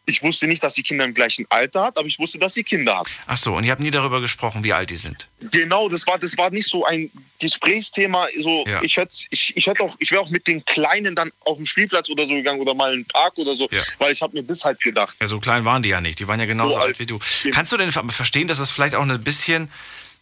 Ich 0.05 0.21
wusste 0.21 0.47
nicht, 0.47 0.63
dass 0.63 0.75
sie 0.75 0.83
Kinder 0.83 1.05
im 1.05 1.13
gleichen 1.13 1.45
Alter 1.49 1.83
hat, 1.83 1.97
aber 1.97 2.07
ich 2.07 2.19
wusste, 2.19 2.37
dass 2.37 2.53
sie 2.53 2.63
Kinder 2.63 2.99
hat. 2.99 3.07
Ach 3.27 3.37
so, 3.37 3.55
und 3.55 3.63
ihr 3.63 3.71
habt 3.71 3.81
nie 3.81 3.91
darüber 3.91 4.21
gesprochen, 4.21 4.63
wie 4.63 4.73
alt 4.73 4.89
die 4.89 4.95
sind. 4.95 5.27
Genau, 5.51 5.89
das 5.89 6.05
war, 6.07 6.19
das 6.19 6.37
war 6.37 6.49
nicht 6.51 6.67
so 6.67 6.85
ein 6.85 7.09
Gesprächsthema. 7.39 8.27
So, 8.39 8.65
ja. 8.67 8.81
ich 8.81 8.97
hätte, 8.97 9.15
ich, 9.29 9.55
ich 9.55 9.67
hätte 9.67 9.83
auch, 9.83 9.95
ich 9.99 10.11
wäre 10.11 10.21
auch 10.21 10.29
mit 10.29 10.47
den 10.47 10.63
Kleinen 10.65 11.15
dann 11.15 11.31
auf 11.41 11.57
dem 11.57 11.65
Spielplatz 11.65 12.09
oder 12.09 12.27
so 12.27 12.33
gegangen 12.33 12.61
oder 12.61 12.73
mal 12.73 12.93
in 12.93 13.01
den 13.01 13.05
Park 13.05 13.37
oder 13.37 13.55
so, 13.55 13.67
ja. 13.71 13.81
weil 13.97 14.13
ich 14.13 14.21
habe 14.21 14.35
mir 14.35 14.43
das 14.43 14.63
halt 14.63 14.79
gedacht. 14.81 15.17
Ja, 15.19 15.27
so 15.27 15.39
klein 15.39 15.65
waren 15.65 15.81
die 15.81 15.89
ja 15.89 16.01
nicht. 16.01 16.19
Die 16.19 16.27
waren 16.27 16.39
ja 16.39 16.45
genauso 16.45 16.75
so 16.75 16.77
alt 16.77 16.99
wie 16.99 17.05
du. 17.05 17.19
Kannst 17.51 17.71
du 17.71 17.77
denn 17.77 17.91
verstehen, 17.91 18.47
dass 18.47 18.57
das 18.57 18.71
vielleicht 18.71 18.95
auch 18.95 19.07
ein 19.07 19.23
bisschen 19.23 19.69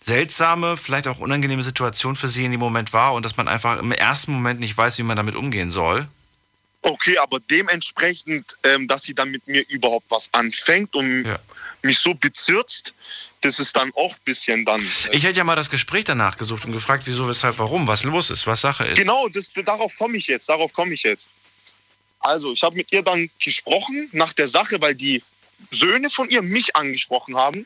seltsame, 0.03 0.77
vielleicht 0.77 1.07
auch 1.07 1.19
unangenehme 1.19 1.63
Situation 1.63 2.15
für 2.15 2.27
sie 2.27 2.45
in 2.45 2.51
dem 2.51 2.59
Moment 2.59 2.93
war 2.93 3.13
und 3.13 3.25
dass 3.25 3.38
man 3.38 3.47
einfach 3.47 3.79
im 3.79 3.91
ersten 3.91 4.34
Moment 4.34 4.59
nicht 4.59 4.77
weiß, 4.77 4.97
wie 4.97 5.03
man 5.03 5.15
damit 5.15 5.36
umgehen 5.36 5.71
soll? 5.71 6.07
Okay, 6.86 7.17
aber 7.17 7.39
dementsprechend, 7.39 8.57
ähm, 8.63 8.88
dass 8.88 9.03
sie 9.03 9.13
dann 9.13 9.31
mit 9.31 9.47
mir 9.47 9.63
überhaupt 9.69 10.05
was 10.09 10.34
anfängt 10.34 10.93
und 10.95 11.25
ja. 11.25 11.39
mich 11.81 11.97
so 11.97 12.13
bezirzt, 12.13 12.93
das 13.39 13.57
ist 13.59 13.75
dann 13.75 13.91
auch 13.95 14.11
ein 14.11 14.21
bisschen 14.25 14.65
dann. 14.65 14.81
Äh 14.81 15.15
ich 15.15 15.23
hätte 15.23 15.38
ja 15.38 15.45
mal 15.45 15.55
das 15.55 15.69
Gespräch 15.69 16.03
danach 16.03 16.38
gesucht 16.38 16.65
und 16.65 16.73
gefragt, 16.73 17.03
wieso, 17.05 17.27
weshalb, 17.27 17.57
warum, 17.59 17.88
was 17.88 18.03
los 18.03 18.29
ist, 18.29 18.47
was 18.47 18.61
Sache 18.61 18.86
ist. 18.86 18.97
Genau, 18.97 19.29
das, 19.29 19.51
darauf 19.63 19.95
komme 19.95 20.17
ich 20.17 20.27
jetzt, 20.27 20.49
darauf 20.49 20.73
komme 20.73 20.93
ich 20.93 21.03
jetzt. 21.03 21.29
Also, 22.19 22.51
ich 22.51 22.61
habe 22.63 22.75
mit 22.75 22.91
ihr 22.91 23.01
dann 23.01 23.29
gesprochen 23.39 24.09
nach 24.11 24.34
der 24.34 24.49
Sache, 24.49 24.79
weil 24.81 24.95
die 24.95 25.23
Söhne 25.71 26.09
von 26.09 26.29
ihr 26.29 26.41
mich 26.41 26.75
angesprochen 26.75 27.38
haben 27.38 27.65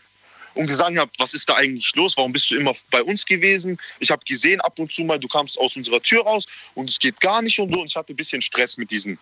und 0.57 0.67
gesagt 0.67 0.97
habe, 0.97 1.11
was 1.17 1.33
ist 1.33 1.49
da 1.49 1.55
eigentlich 1.55 1.95
los? 1.95 2.17
Warum 2.17 2.33
bist 2.33 2.49
du 2.49 2.55
immer 2.55 2.73
bei 2.91 3.01
uns 3.03 3.25
gewesen? 3.25 3.77
Ich 3.99 4.11
habe 4.11 4.23
gesehen 4.25 4.59
ab 4.61 4.77
und 4.79 4.91
zu 4.91 5.03
mal, 5.03 5.19
du 5.19 5.27
kamst 5.27 5.57
aus 5.57 5.75
unserer 5.75 6.01
Tür 6.01 6.23
raus 6.23 6.45
und 6.73 6.89
es 6.89 6.99
geht 6.99 7.19
gar 7.19 7.41
nicht 7.41 7.59
und 7.59 7.71
so. 7.71 7.81
Und 7.81 7.87
ich 7.87 7.95
hatte 7.95 8.13
ein 8.13 8.15
bisschen 8.15 8.41
Stress 8.41 8.77
mit 8.77 8.91
diesen 8.91 9.19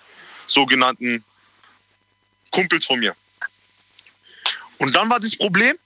sogenannten 0.47 1.23
Kumpels 2.51 2.85
von 2.85 2.99
mir. 2.99 3.15
Und 4.77 4.95
dann 4.95 5.09
war 5.09 5.19
das 5.19 5.35
Problem, 5.35 5.77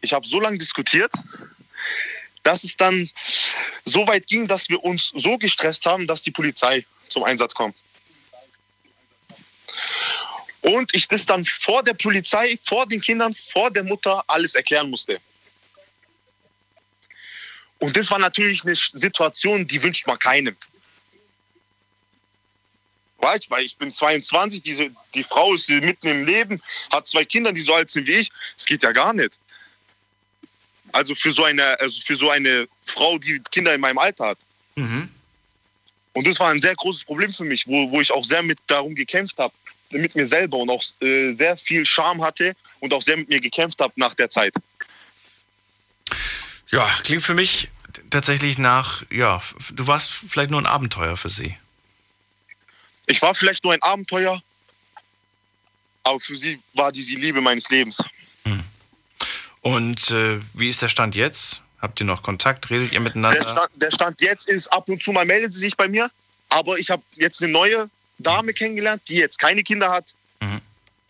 ich 0.00 0.12
habe 0.12 0.26
so 0.26 0.40
lange 0.40 0.58
diskutiert, 0.58 1.12
dass 2.42 2.64
es 2.64 2.76
dann 2.76 3.08
so 3.84 4.06
weit 4.06 4.26
ging, 4.26 4.46
dass 4.46 4.68
wir 4.68 4.82
uns 4.82 5.12
so 5.14 5.36
gestresst 5.38 5.84
haben, 5.86 6.06
dass 6.06 6.22
die 6.22 6.30
Polizei 6.30 6.86
zum 7.08 7.24
Einsatz 7.24 7.54
kommt. 7.54 7.74
Und 10.60 10.94
ich 10.94 11.06
das 11.06 11.24
dann 11.24 11.44
vor 11.44 11.82
der 11.82 11.94
Polizei, 11.94 12.58
vor 12.62 12.86
den 12.86 13.00
Kindern, 13.00 13.32
vor 13.32 13.70
der 13.70 13.84
Mutter 13.84 14.24
alles 14.26 14.54
erklären 14.54 14.90
musste. 14.90 15.20
Und 17.78 17.96
das 17.96 18.10
war 18.10 18.18
natürlich 18.18 18.64
eine 18.64 18.74
Situation, 18.74 19.66
die 19.66 19.82
wünscht 19.82 20.06
man 20.06 20.18
keinem. 20.18 20.56
Weißt, 23.18 23.50
weil 23.50 23.64
ich 23.64 23.76
bin 23.76 23.92
22, 23.92 24.62
diese, 24.62 24.90
die 25.14 25.22
Frau 25.22 25.54
ist 25.54 25.68
mitten 25.70 26.08
im 26.08 26.26
Leben, 26.26 26.60
hat 26.90 27.06
zwei 27.06 27.24
Kinder, 27.24 27.52
die 27.52 27.60
so 27.60 27.74
alt 27.74 27.90
sind 27.90 28.06
wie 28.06 28.14
ich. 28.14 28.30
Das 28.56 28.64
geht 28.64 28.82
ja 28.82 28.92
gar 28.92 29.12
nicht. 29.12 29.38
Also 30.92 31.14
für 31.14 31.32
so 31.32 31.44
eine, 31.44 31.78
also 31.80 32.00
für 32.00 32.16
so 32.16 32.30
eine 32.30 32.68
Frau, 32.82 33.18
die 33.18 33.40
Kinder 33.50 33.74
in 33.74 33.80
meinem 33.80 33.98
Alter 33.98 34.28
hat. 34.28 34.38
Mhm. 34.76 35.12
Und 36.14 36.26
das 36.26 36.40
war 36.40 36.50
ein 36.50 36.60
sehr 36.60 36.74
großes 36.74 37.04
Problem 37.04 37.32
für 37.32 37.44
mich, 37.44 37.66
wo, 37.66 37.90
wo 37.90 38.00
ich 38.00 38.10
auch 38.10 38.24
sehr 38.24 38.42
mit 38.42 38.58
darum 38.66 38.94
gekämpft 38.94 39.38
habe 39.38 39.54
mit 39.90 40.14
mir 40.14 40.26
selber 40.26 40.58
und 40.58 40.70
auch 40.70 40.82
äh, 41.00 41.32
sehr 41.32 41.56
viel 41.56 41.84
Charme 41.84 42.22
hatte 42.22 42.54
und 42.80 42.92
auch 42.92 43.02
sehr 43.02 43.16
mit 43.16 43.28
mir 43.28 43.40
gekämpft 43.40 43.80
habe 43.80 43.92
nach 43.96 44.14
der 44.14 44.30
Zeit. 44.30 44.54
Ja, 46.70 46.86
klingt 47.02 47.22
für 47.22 47.34
mich 47.34 47.68
tatsächlich 48.10 48.58
nach, 48.58 49.02
ja, 49.10 49.42
du 49.72 49.86
warst 49.86 50.10
vielleicht 50.10 50.50
nur 50.50 50.60
ein 50.60 50.66
Abenteuer 50.66 51.16
für 51.16 51.28
sie. 51.28 51.56
Ich 53.06 53.22
war 53.22 53.34
vielleicht 53.34 53.64
nur 53.64 53.72
ein 53.72 53.82
Abenteuer, 53.82 54.40
aber 56.02 56.20
für 56.20 56.36
sie 56.36 56.60
war 56.74 56.92
die 56.92 57.02
Liebe 57.02 57.40
meines 57.40 57.70
Lebens. 57.70 58.04
Hm. 58.44 58.62
Und 59.62 60.10
äh, 60.10 60.40
wie 60.52 60.68
ist 60.68 60.82
der 60.82 60.88
Stand 60.88 61.16
jetzt? 61.16 61.62
Habt 61.80 62.00
ihr 62.00 62.06
noch 62.06 62.22
Kontakt? 62.22 62.70
Redet 62.70 62.92
ihr 62.92 63.00
miteinander? 63.00 63.40
Der 63.40 63.50
Stand, 63.50 63.70
der 63.76 63.90
Stand 63.90 64.20
jetzt 64.20 64.48
ist, 64.48 64.68
ab 64.68 64.88
und 64.88 65.02
zu 65.02 65.12
mal 65.12 65.24
meldet 65.24 65.54
sie 65.54 65.60
sich 65.60 65.76
bei 65.76 65.88
mir, 65.88 66.10
aber 66.48 66.78
ich 66.78 66.90
habe 66.90 67.02
jetzt 67.14 67.42
eine 67.42 67.52
neue 67.52 67.88
Dame 68.18 68.52
kennengelernt, 68.52 69.02
die 69.08 69.16
jetzt 69.16 69.38
keine 69.38 69.62
Kinder 69.62 69.90
hat. 69.90 70.04
Mhm. 70.40 70.60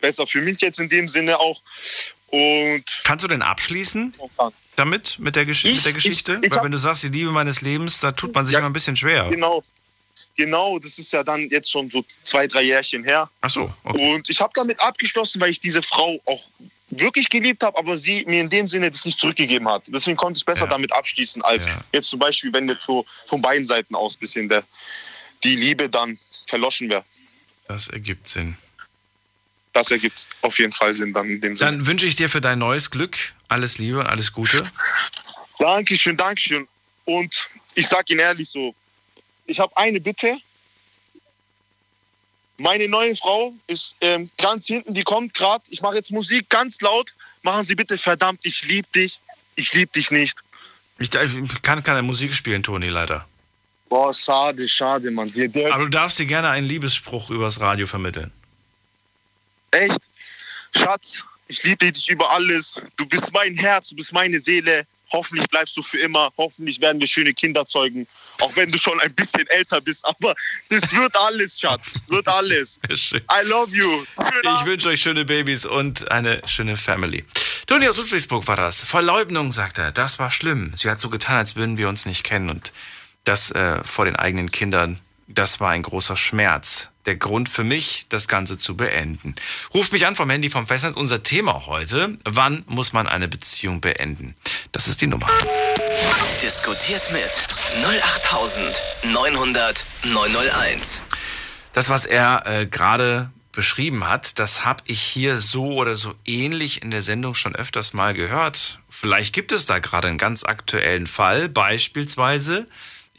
Besser 0.00 0.26
für 0.26 0.40
mich 0.40 0.60
jetzt 0.60 0.78
in 0.78 0.88
dem 0.88 1.08
Sinne 1.08 1.38
auch. 1.38 1.60
Und 2.28 2.84
Kannst 3.04 3.24
du 3.24 3.28
denn 3.28 3.42
abschließen 3.42 4.14
damit, 4.76 5.18
mit 5.18 5.34
der, 5.34 5.46
Gesch 5.46 5.64
ich, 5.64 5.76
mit 5.76 5.86
der 5.86 5.92
Geschichte? 5.94 6.38
Ich, 6.40 6.48
ich 6.48 6.54
Weil 6.54 6.64
wenn 6.64 6.72
du 6.72 6.78
sagst, 6.78 7.02
die 7.02 7.08
Liebe 7.08 7.30
meines 7.30 7.62
Lebens, 7.62 8.00
da 8.00 8.12
tut 8.12 8.34
man 8.34 8.44
sich 8.44 8.52
ja, 8.52 8.60
immer 8.60 8.68
ein 8.68 8.74
bisschen 8.74 8.96
schwer. 8.96 9.28
Genau. 9.30 9.64
Genau, 10.36 10.78
das 10.78 11.00
ist 11.00 11.12
ja 11.12 11.24
dann 11.24 11.48
jetzt 11.50 11.68
schon 11.68 11.90
so 11.90 12.04
zwei, 12.22 12.46
drei 12.46 12.62
Jährchen 12.62 13.02
her. 13.02 13.28
Ach 13.40 13.50
so. 13.50 13.68
Okay. 13.82 14.14
Und 14.14 14.30
ich 14.30 14.40
habe 14.40 14.52
damit 14.54 14.80
abgeschlossen, 14.80 15.40
weil 15.40 15.50
ich 15.50 15.58
diese 15.58 15.82
Frau 15.82 16.20
auch 16.26 16.44
wirklich 16.90 17.28
geliebt 17.28 17.62
habe, 17.64 17.76
aber 17.76 17.96
sie 17.96 18.24
mir 18.24 18.40
in 18.40 18.48
dem 18.48 18.68
Sinne 18.68 18.88
das 18.90 19.04
nicht 19.04 19.18
zurückgegeben 19.18 19.68
hat. 19.68 19.82
Deswegen 19.88 20.16
konnte 20.16 20.38
ich 20.38 20.44
besser 20.44 20.66
ja. 20.66 20.70
damit 20.70 20.92
abschließen, 20.92 21.42
als 21.42 21.66
ja. 21.66 21.80
jetzt 21.92 22.10
zum 22.10 22.20
Beispiel, 22.20 22.52
wenn 22.52 22.68
jetzt 22.68 22.84
so 22.84 23.04
von 23.26 23.42
beiden 23.42 23.66
Seiten 23.66 23.96
aus 23.96 24.16
ein 24.16 24.20
bisschen 24.20 24.48
der, 24.48 24.62
die 25.42 25.56
Liebe 25.56 25.88
dann 25.88 26.16
verloschen 26.48 26.88
wäre. 26.88 27.04
Das 27.66 27.88
ergibt 27.88 28.28
Sinn. 28.28 28.56
Das 29.72 29.90
ergibt 29.90 30.26
auf 30.42 30.58
jeden 30.58 30.72
Fall 30.72 30.94
Sinn 30.94 31.12
dann 31.12 31.28
in 31.28 31.40
dem 31.40 31.56
Sinne. 31.56 31.70
Dann 31.70 31.86
wünsche 31.86 32.06
ich 32.06 32.16
dir 32.16 32.28
für 32.28 32.40
dein 32.40 32.58
neues 32.58 32.90
Glück 32.90 33.16
alles 33.48 33.78
Liebe 33.78 34.00
und 34.00 34.06
alles 34.06 34.32
Gute. 34.32 34.70
Dankeschön, 35.58 36.16
Dankeschön. 36.16 36.68
Und 37.04 37.48
ich 37.74 37.86
sage 37.88 38.12
Ihnen 38.12 38.20
ehrlich 38.20 38.48
so, 38.48 38.74
ich 39.46 39.58
habe 39.58 39.74
eine 39.76 40.00
Bitte. 40.00 40.36
Meine 42.58 42.88
neue 42.88 43.14
Frau 43.16 43.54
ist 43.66 43.94
ähm, 44.00 44.30
ganz 44.36 44.66
hinten, 44.66 44.92
die 44.92 45.04
kommt 45.04 45.32
gerade. 45.32 45.64
Ich 45.68 45.80
mache 45.80 45.94
jetzt 45.94 46.10
Musik 46.10 46.48
ganz 46.48 46.80
laut. 46.80 47.14
Machen 47.42 47.64
Sie 47.64 47.74
bitte 47.74 47.96
verdammt, 47.96 48.40
ich 48.44 48.64
liebe 48.64 48.88
dich. 48.94 49.20
Ich 49.54 49.72
liebe 49.72 49.92
dich 49.92 50.10
nicht. 50.10 50.38
Ich, 50.98 51.14
ich 51.14 51.62
kann 51.62 51.82
keine 51.82 52.02
Musik 52.02 52.34
spielen, 52.34 52.62
Toni, 52.62 52.88
leider. 52.88 53.26
Boah, 53.88 54.12
schade, 54.12 54.68
schade, 54.68 55.10
Mann. 55.10 55.32
Aber 55.70 55.84
du 55.84 55.88
darfst 55.88 56.18
dir 56.18 56.26
gerne 56.26 56.50
einen 56.50 56.66
Liebesspruch 56.66 57.30
übers 57.30 57.60
Radio 57.60 57.86
vermitteln. 57.86 58.30
Echt? 59.70 60.00
Schatz, 60.76 61.24
ich 61.46 61.62
liebe 61.64 61.90
dich 61.90 62.08
über 62.08 62.30
alles. 62.30 62.74
Du 62.96 63.06
bist 63.06 63.32
mein 63.32 63.54
Herz, 63.56 63.90
du 63.90 63.96
bist 63.96 64.12
meine 64.12 64.40
Seele. 64.40 64.86
hoffentlich 65.12 65.48
bleibst 65.48 65.76
du 65.76 65.82
für 65.82 65.98
immer, 65.98 66.30
hoffentlich 66.36 66.80
werden 66.80 67.00
wir 67.00 67.06
schöne 67.06 67.32
Kinder 67.34 67.66
zeugen, 67.66 68.06
auch 68.40 68.54
wenn 68.56 68.70
du 68.70 68.78
schon 68.78 69.00
ein 69.00 69.14
bisschen 69.14 69.46
älter 69.48 69.80
bist, 69.80 70.04
aber 70.04 70.34
das 70.68 70.92
wird 70.92 71.16
alles, 71.16 71.58
Schatz, 71.58 71.94
wird 72.08 72.28
alles. 72.28 72.78
I 72.90 73.46
love 73.46 73.74
you. 73.74 74.04
Ich 74.18 74.66
wünsche 74.66 74.88
euch 74.88 75.00
schöne 75.00 75.24
Babys 75.24 75.64
und 75.66 76.10
eine 76.10 76.40
schöne 76.46 76.76
Family. 76.76 77.24
Toni 77.66 77.88
aus 77.88 77.96
Ludwigsburg 77.96 78.46
war 78.46 78.56
das. 78.56 78.84
Verleumdung, 78.84 79.52
sagt 79.52 79.78
er, 79.78 79.92
das 79.92 80.18
war 80.18 80.30
schlimm. 80.30 80.72
Sie 80.74 80.90
hat 80.90 81.00
so 81.00 81.10
getan, 81.10 81.36
als 81.36 81.56
würden 81.56 81.76
wir 81.76 81.88
uns 81.88 82.06
nicht 82.06 82.24
kennen 82.24 82.50
und 82.50 82.72
das 83.24 83.50
äh, 83.50 83.82
vor 83.84 84.04
den 84.04 84.16
eigenen 84.16 84.50
Kindern, 84.50 84.98
das 85.26 85.60
war 85.60 85.70
ein 85.70 85.82
großer 85.82 86.16
Schmerz 86.16 86.90
der 87.08 87.16
Grund 87.16 87.48
für 87.48 87.64
mich, 87.64 88.06
das 88.10 88.28
Ganze 88.28 88.58
zu 88.58 88.76
beenden. 88.76 89.34
Ruft 89.72 89.92
mich 89.92 90.06
an 90.06 90.14
vom 90.14 90.28
Handy 90.28 90.50
vom 90.50 90.66
Festnetz. 90.66 90.94
Unser 90.94 91.22
Thema 91.22 91.64
heute, 91.66 92.18
wann 92.24 92.64
muss 92.66 92.92
man 92.92 93.08
eine 93.08 93.28
Beziehung 93.28 93.80
beenden? 93.80 94.36
Das 94.72 94.88
ist 94.88 95.00
die 95.00 95.06
Nummer. 95.06 95.26
Diskutiert 96.42 97.10
mit 97.10 97.30
08900 97.82 99.86
901. 100.04 101.02
Das, 101.72 101.88
was 101.88 102.04
er 102.04 102.42
äh, 102.44 102.66
gerade 102.66 103.30
beschrieben 103.52 104.06
hat, 104.06 104.38
das 104.38 104.66
habe 104.66 104.82
ich 104.86 105.00
hier 105.00 105.38
so 105.38 105.72
oder 105.72 105.96
so 105.96 106.14
ähnlich 106.26 106.82
in 106.82 106.90
der 106.90 107.00
Sendung 107.00 107.32
schon 107.34 107.56
öfters 107.56 107.94
mal 107.94 108.12
gehört. 108.12 108.80
Vielleicht 108.90 109.32
gibt 109.32 109.52
es 109.52 109.64
da 109.64 109.78
gerade 109.78 110.08
einen 110.08 110.18
ganz 110.18 110.44
aktuellen 110.44 111.06
Fall, 111.06 111.48
beispielsweise 111.48 112.66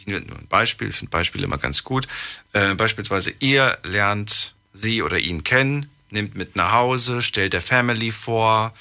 nur 0.10 0.38
ein 0.38 0.48
Beispiel, 0.48 0.90
ich 0.90 0.96
finde 0.96 1.12
Beispiele 1.12 1.46
immer 1.46 1.58
ganz 1.58 1.84
gut. 1.84 2.08
Äh, 2.54 2.76
beispielsweise, 2.76 3.34
ihr 3.40 3.78
lernt 3.84 4.54
sie 4.74 5.02
oder 5.02 5.20
ihn 5.20 5.44
kennen, 5.44 5.90
nimmt 6.10 6.36
mit 6.36 6.56
nach 6.56 6.72
Hause, 6.72 7.22
stellt 7.22 7.54
der 7.54 7.62
Family 7.62 8.12
vor, 8.12 8.74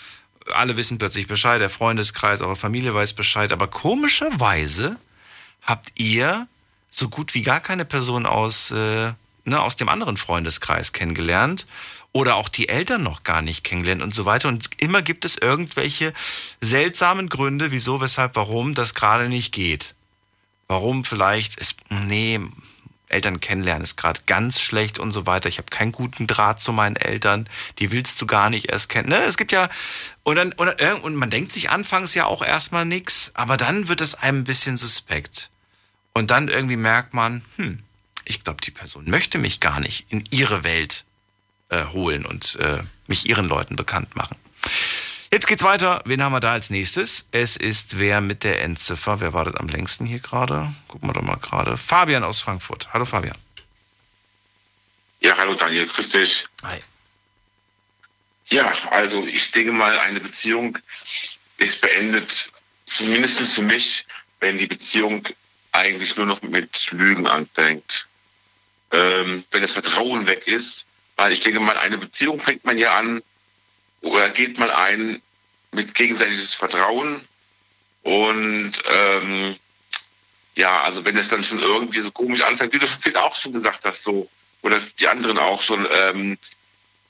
alle 0.52 0.76
wissen 0.76 0.98
plötzlich 0.98 1.26
Bescheid, 1.26 1.60
der 1.60 1.70
Freundeskreis, 1.70 2.40
eure 2.40 2.56
Familie 2.56 2.94
weiß 2.94 3.12
Bescheid, 3.12 3.52
aber 3.52 3.68
komischerweise 3.68 4.96
habt 5.62 5.92
ihr 5.96 6.46
so 6.90 7.08
gut 7.08 7.34
wie 7.34 7.42
gar 7.42 7.60
keine 7.60 7.84
Person 7.84 8.26
aus, 8.26 8.70
äh, 8.70 9.12
ne, 9.44 9.60
aus 9.60 9.76
dem 9.76 9.88
anderen 9.88 10.16
Freundeskreis 10.16 10.92
kennengelernt 10.92 11.66
oder 12.12 12.36
auch 12.36 12.48
die 12.48 12.68
Eltern 12.68 13.02
noch 13.02 13.22
gar 13.22 13.42
nicht 13.42 13.64
kennengelernt 13.64 14.02
und 14.02 14.14
so 14.14 14.24
weiter. 14.24 14.48
Und 14.48 14.70
immer 14.78 15.02
gibt 15.02 15.24
es 15.24 15.36
irgendwelche 15.36 16.14
seltsamen 16.60 17.28
Gründe, 17.28 17.70
wieso, 17.70 18.00
weshalb, 18.00 18.34
warum 18.36 18.74
das 18.74 18.94
gerade 18.94 19.28
nicht 19.28 19.52
geht. 19.52 19.94
Warum 20.68 21.04
vielleicht 21.04 21.56
ist, 21.56 21.76
nee, 21.88 22.40
Eltern 23.08 23.40
kennenlernen 23.40 23.84
ist 23.84 23.96
gerade 23.96 24.20
ganz 24.26 24.60
schlecht 24.60 24.98
und 24.98 25.12
so 25.12 25.26
weiter. 25.26 25.48
Ich 25.48 25.58
habe 25.58 25.70
keinen 25.70 25.92
guten 25.92 26.26
Draht 26.26 26.60
zu 26.60 26.72
meinen 26.72 26.96
Eltern. 26.96 27.48
Die 27.78 27.90
willst 27.90 28.20
du 28.20 28.26
gar 28.26 28.50
nicht 28.50 28.70
erst 28.70 28.90
kennen. 28.90 29.08
Ne? 29.08 29.18
Es 29.20 29.38
gibt 29.38 29.52
ja, 29.52 29.68
und, 30.24 30.36
dann, 30.36 30.52
und, 30.52 30.68
und 31.02 31.14
man 31.14 31.30
denkt 31.30 31.52
sich 31.52 31.70
anfangs 31.70 32.14
ja 32.14 32.26
auch 32.26 32.42
erstmal 32.42 32.84
nichts, 32.84 33.32
aber 33.34 33.56
dann 33.56 33.88
wird 33.88 34.00
es 34.02 34.14
einem 34.14 34.40
ein 34.40 34.44
bisschen 34.44 34.76
suspekt. 34.76 35.50
Und 36.12 36.30
dann 36.30 36.48
irgendwie 36.48 36.76
merkt 36.76 37.14
man, 37.14 37.42
hm, 37.56 37.82
ich 38.24 38.44
glaube, 38.44 38.60
die 38.60 38.70
Person 38.70 39.08
möchte 39.08 39.38
mich 39.38 39.60
gar 39.60 39.80
nicht 39.80 40.06
in 40.10 40.24
ihre 40.30 40.64
Welt 40.64 41.04
äh, 41.70 41.84
holen 41.86 42.26
und 42.26 42.56
äh, 42.56 42.82
mich 43.06 43.28
ihren 43.28 43.48
Leuten 43.48 43.76
bekannt 43.76 44.16
machen. 44.16 44.36
Jetzt 45.30 45.46
geht's 45.46 45.62
weiter. 45.62 46.00
Wen 46.06 46.22
haben 46.22 46.32
wir 46.32 46.40
da 46.40 46.52
als 46.52 46.70
nächstes? 46.70 47.28
Es 47.32 47.56
ist 47.56 47.98
wer 47.98 48.22
mit 48.22 48.44
der 48.44 48.62
Endziffer. 48.62 49.20
Wer 49.20 49.34
wartet 49.34 49.58
am 49.58 49.68
längsten 49.68 50.06
hier 50.06 50.20
gerade? 50.20 50.72
Gucken 50.88 51.08
wir 51.08 51.12
doch 51.12 51.22
mal 51.22 51.36
gerade. 51.36 51.76
Fabian 51.76 52.24
aus 52.24 52.40
Frankfurt. 52.40 52.88
Hallo 52.94 53.04
Fabian. 53.04 53.36
Ja, 55.20 55.36
hallo 55.36 55.54
Daniel, 55.54 55.86
grüß 55.86 56.08
dich. 56.10 56.46
Hi. 56.64 56.78
Ja, 58.46 58.72
also 58.90 59.26
ich 59.26 59.50
denke 59.50 59.72
mal, 59.72 59.98
eine 59.98 60.20
Beziehung 60.20 60.78
ist 61.58 61.82
beendet, 61.82 62.50
zumindest 62.86 63.54
für 63.54 63.62
mich, 63.62 64.06
wenn 64.40 64.56
die 64.56 64.66
Beziehung 64.66 65.22
eigentlich 65.72 66.16
nur 66.16 66.24
noch 66.24 66.40
mit 66.40 66.90
Lügen 66.92 67.26
anfängt. 67.26 68.06
Ähm, 68.92 69.44
wenn 69.50 69.60
das 69.60 69.74
Vertrauen 69.74 70.26
weg 70.26 70.46
ist, 70.46 70.86
weil 71.16 71.32
ich 71.32 71.40
denke 71.40 71.60
mal, 71.60 71.76
eine 71.76 71.98
Beziehung 71.98 72.40
fängt 72.40 72.64
man 72.64 72.78
ja 72.78 72.96
an, 72.96 73.22
oder 74.02 74.28
geht 74.30 74.58
man 74.58 74.70
ein 74.70 75.22
mit 75.72 75.94
gegenseitiges 75.94 76.54
Vertrauen 76.54 77.20
und 78.02 78.72
ähm, 78.88 79.56
ja, 80.56 80.82
also 80.82 81.04
wenn 81.04 81.16
es 81.16 81.28
dann 81.28 81.44
schon 81.44 81.60
irgendwie 81.60 82.00
so 82.00 82.10
komisch 82.10 82.42
anfängt, 82.42 82.72
wie 82.72 82.78
du 82.78 82.84
es 82.84 83.16
auch 83.16 83.34
schon 83.34 83.52
gesagt 83.52 83.84
hast, 83.84 84.02
so 84.02 84.28
oder 84.62 84.80
die 84.98 85.06
anderen 85.06 85.38
auch 85.38 85.60
schon, 85.60 85.86
ähm, 85.92 86.38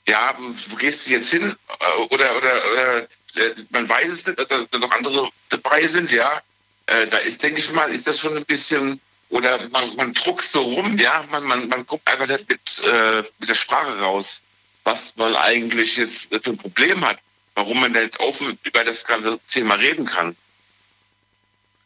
ja, 0.07 0.35
wo 0.37 0.75
gehst 0.75 1.07
du 1.07 1.11
jetzt 1.11 1.31
hin? 1.31 1.55
Äh, 1.79 2.01
oder 2.13 2.35
oder, 2.37 2.61
oder 2.71 2.97
äh, 2.99 3.55
man 3.69 3.87
weiß 3.87 4.07
es 4.07 4.25
nicht, 4.25 4.39
dass 4.39 4.47
da 4.47 4.77
noch 4.77 4.91
andere 4.91 5.29
dabei 5.49 5.85
sind, 5.85 6.11
ja. 6.11 6.41
Äh, 6.85 7.07
da 7.07 7.17
ist, 7.17 7.41
denke 7.43 7.59
ich 7.59 7.71
mal, 7.71 7.93
ist 7.93 8.07
das 8.07 8.19
schon 8.19 8.37
ein 8.37 8.45
bisschen 8.45 8.99
oder 9.29 9.67
man, 9.69 9.95
man 9.95 10.13
druckst 10.13 10.51
so 10.51 10.61
rum, 10.61 10.97
ja, 10.97 11.23
man, 11.29 11.43
man, 11.43 11.67
man 11.67 11.85
guckt 11.85 12.07
einfach 12.07 12.27
nicht 12.27 12.49
mit, 12.49 12.83
äh, 12.83 13.23
mit 13.39 13.49
der 13.49 13.55
Sprache 13.55 13.99
raus 13.99 14.41
was 14.89 15.15
man 15.17 15.35
eigentlich 15.35 15.97
jetzt 15.97 16.29
für 16.29 16.49
ein 16.49 16.57
Problem 16.57 17.05
hat, 17.05 17.19
warum 17.53 17.79
man 17.79 17.91
nicht 17.91 18.19
offen 18.19 18.57
über 18.63 18.83
das 18.83 19.05
ganze 19.05 19.39
Thema 19.47 19.75
reden 19.75 20.05
kann. 20.05 20.35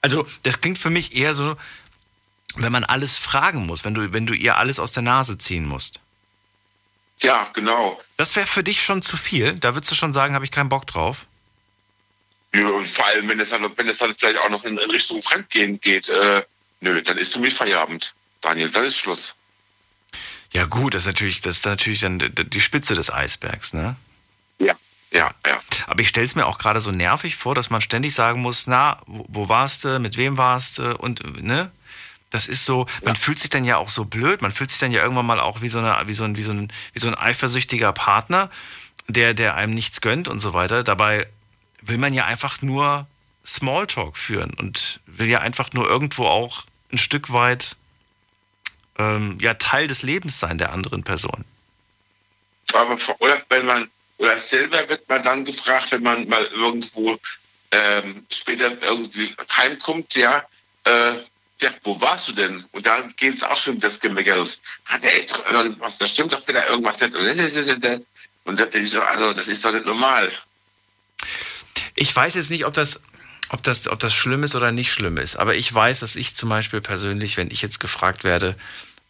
Also, 0.02 0.26
das 0.44 0.62
klingt 0.62 0.78
für 0.78 0.90
mich 0.90 1.14
eher 1.14 1.34
so, 1.34 1.58
wenn 2.56 2.72
man 2.72 2.86
alles 2.86 3.18
fragen 3.18 3.66
muss, 3.66 3.84
wenn 3.84 3.94
du, 3.94 4.14
wenn 4.14 4.26
du 4.26 4.34
ihr 4.34 4.58
alles 4.58 4.80
aus 4.80 4.94
der 4.94 5.04
Nase 5.04 5.38
ziehen 5.38 5.66
musst. 5.66 6.00
Ja, 7.20 7.50
genau. 7.54 8.02
Das 8.18 8.36
wäre 8.38 8.48
für 8.48 8.64
dich 8.64 8.82
schon 8.82 9.02
zu 9.02 9.18
viel. 9.18 9.54
Da 9.56 9.76
würdest 9.76 9.92
du 9.92 9.96
schon 9.96 10.14
sagen, 10.14 10.34
habe 10.34 10.46
ich 10.46 10.52
keinen 10.52 10.70
Bock 10.70 10.88
drauf. 10.88 11.26
Ja, 12.56 12.68
und 12.68 12.88
vor 12.88 13.06
allem, 13.08 13.28
wenn 13.28 13.40
es 13.40 13.50
dann, 13.50 13.78
wenn 13.78 13.90
es 13.90 13.98
dann 13.98 14.16
vielleicht 14.16 14.38
auch 14.38 14.50
noch 14.50 14.64
in 14.64 14.78
Richtung 14.78 15.22
Fremdgehen 15.22 15.80
geht, 15.80 16.08
äh, 16.08 16.44
nö, 16.82 17.02
dann 17.02 17.18
ist 17.18 17.34
für 17.34 17.40
mich 17.40 17.54
Feierabend, 17.54 18.14
Daniel, 18.42 18.70
dann 18.70 18.86
ist 18.86 18.98
Schluss. 18.98 19.36
Ja 20.54 20.66
gut, 20.66 20.94
das 20.94 21.04
ist 21.04 21.08
natürlich, 21.08 21.42
das 21.42 21.58
ist 21.58 21.66
natürlich 21.66 22.02
dann 22.02 22.20
die 22.20 22.62
Spitze 22.62 22.94
des 22.94 23.12
Eisbergs, 23.12 23.74
ne? 23.74 23.96
Ja, 24.60 24.76
ja, 25.12 25.32
ja. 25.46 25.60
Aber 25.88 26.02
ich 26.02 26.10
stelle 26.10 26.26
es 26.26 26.36
mir 26.36 26.46
auch 26.46 26.60
gerade 26.60 26.80
so 26.80 26.92
nervig 26.92 27.36
vor, 27.36 27.56
dass 27.56 27.70
man 27.70 27.82
ständig 27.82 28.14
sagen 28.14 28.42
muss, 28.42 28.68
na, 28.68 29.02
wo, 29.08 29.26
wo 29.28 29.50
warst 29.50 29.84
du, 29.84 30.00
mit 30.00 30.18
wem 30.18 30.38
warst 30.38 30.80
du 30.80 30.96
und, 30.98 31.42
ne? 31.42 31.72
Das 32.30 32.48
ist 32.48 32.66
so, 32.66 32.88
man 33.04 33.14
ja. 33.14 33.20
fühlt 33.20 33.38
sich 33.38 33.52
dann 33.52 33.64
ja 33.64 33.78
auch 33.78 33.90
so 33.90 34.06
blöd, 34.06 34.42
man 34.42 34.52
fühlt 34.52 34.72
sich 34.72 34.80
dann 34.80 34.92
ja 34.92 35.04
irgendwann 35.04 35.26
mal 35.26 35.40
auch 35.40 35.62
wie 35.62 35.70
so, 35.70 35.78
eine, 35.78 35.96
wie 36.08 36.16
so, 36.16 36.24
ein, 36.24 36.36
wie 36.36 36.42
so, 36.42 36.52
ein, 36.52 36.72
wie 36.94 37.00
so 37.00 37.08
ein 37.08 37.16
eifersüchtiger 37.16 37.94
Partner, 37.94 38.50
der, 39.08 39.36
der 39.36 39.56
einem 39.56 39.74
nichts 39.74 40.02
gönnt 40.02 40.28
und 40.28 40.40
so 40.40 40.54
weiter. 40.54 40.84
Dabei 40.84 41.28
will 41.82 42.00
man 42.00 42.14
ja 42.14 42.26
einfach 42.26 42.62
nur 42.64 43.06
Smalltalk 43.46 44.18
führen 44.18 44.52
und 44.52 45.00
will 45.06 45.28
ja 45.28 45.42
einfach 45.42 45.74
nur 45.74 45.88
irgendwo 45.88 46.26
auch 46.26 46.64
ein 46.92 46.98
Stück 46.98 47.32
weit 47.32 47.76
ähm, 49.04 49.38
ja 49.42 49.54
Teil 49.56 49.88
des 49.88 50.04
Lebens 50.04 50.40
sein 50.40 50.58
der 50.58 50.72
anderen 50.72 51.04
Person. 51.04 51.46
Aber 52.74 52.98
oder 53.20 53.42
wenn 53.50 53.66
man 53.66 53.90
oder 54.18 54.38
selber 54.38 54.88
wird 54.90 55.08
man 55.10 55.22
dann 55.24 55.46
gefragt, 55.46 55.92
wenn 55.92 56.04
man 56.04 56.28
mal 56.28 56.46
irgendwo 56.46 57.18
ähm, 57.72 58.26
später 58.32 58.72
irgendwie 58.82 59.36
heimkommt, 59.58 60.16
ja, 60.16 60.44
äh, 60.86 61.14
ja, 61.62 61.70
wo 61.84 62.00
warst 62.02 62.30
du 62.30 62.34
denn? 62.34 62.64
Und 62.72 62.86
dann 62.86 63.14
geht 63.16 63.34
es 63.34 63.44
auch 63.44 63.58
schon 63.58 63.80
das 63.80 64.00
Gemecker 64.00 64.36
los. 64.36 64.62
Hat 64.86 65.04
er 65.04 65.16
echt 65.16 65.34
irgendwas, 65.52 65.98
da 65.98 66.08
stimmt 66.08 66.34
doch 66.34 66.48
wieder 66.48 66.68
irgendwas 66.70 67.00
nicht. 67.02 67.16
Und 68.46 68.60
das 68.60 68.76
ist, 68.76 68.96
also, 68.96 69.34
das 69.34 69.48
ist 69.48 69.64
doch 69.64 69.72
nicht 69.72 69.86
normal. 69.86 70.32
Ich 71.96 72.14
weiß 72.14 72.36
jetzt 72.36 72.52
nicht, 72.52 72.66
ob 72.66 72.74
das, 72.74 73.02
ob 73.50 73.64
das, 73.64 73.88
ob 73.88 74.00
das 74.00 74.14
schlimm 74.14 74.44
ist 74.44 74.56
oder 74.56 74.72
nicht 74.72 74.92
schlimm 74.92 75.18
ist. 75.18 75.38
Aber 75.38 75.56
ich 75.56 75.74
weiß, 75.74 76.02
dass 76.02 76.16
ich 76.16 76.36
zum 76.36 76.50
Beispiel 76.50 76.82
persönlich, 76.82 77.38
wenn 77.38 77.52
ich 77.52 77.62
jetzt 77.62 77.80
gefragt 77.80 78.24
werde, 78.24 78.56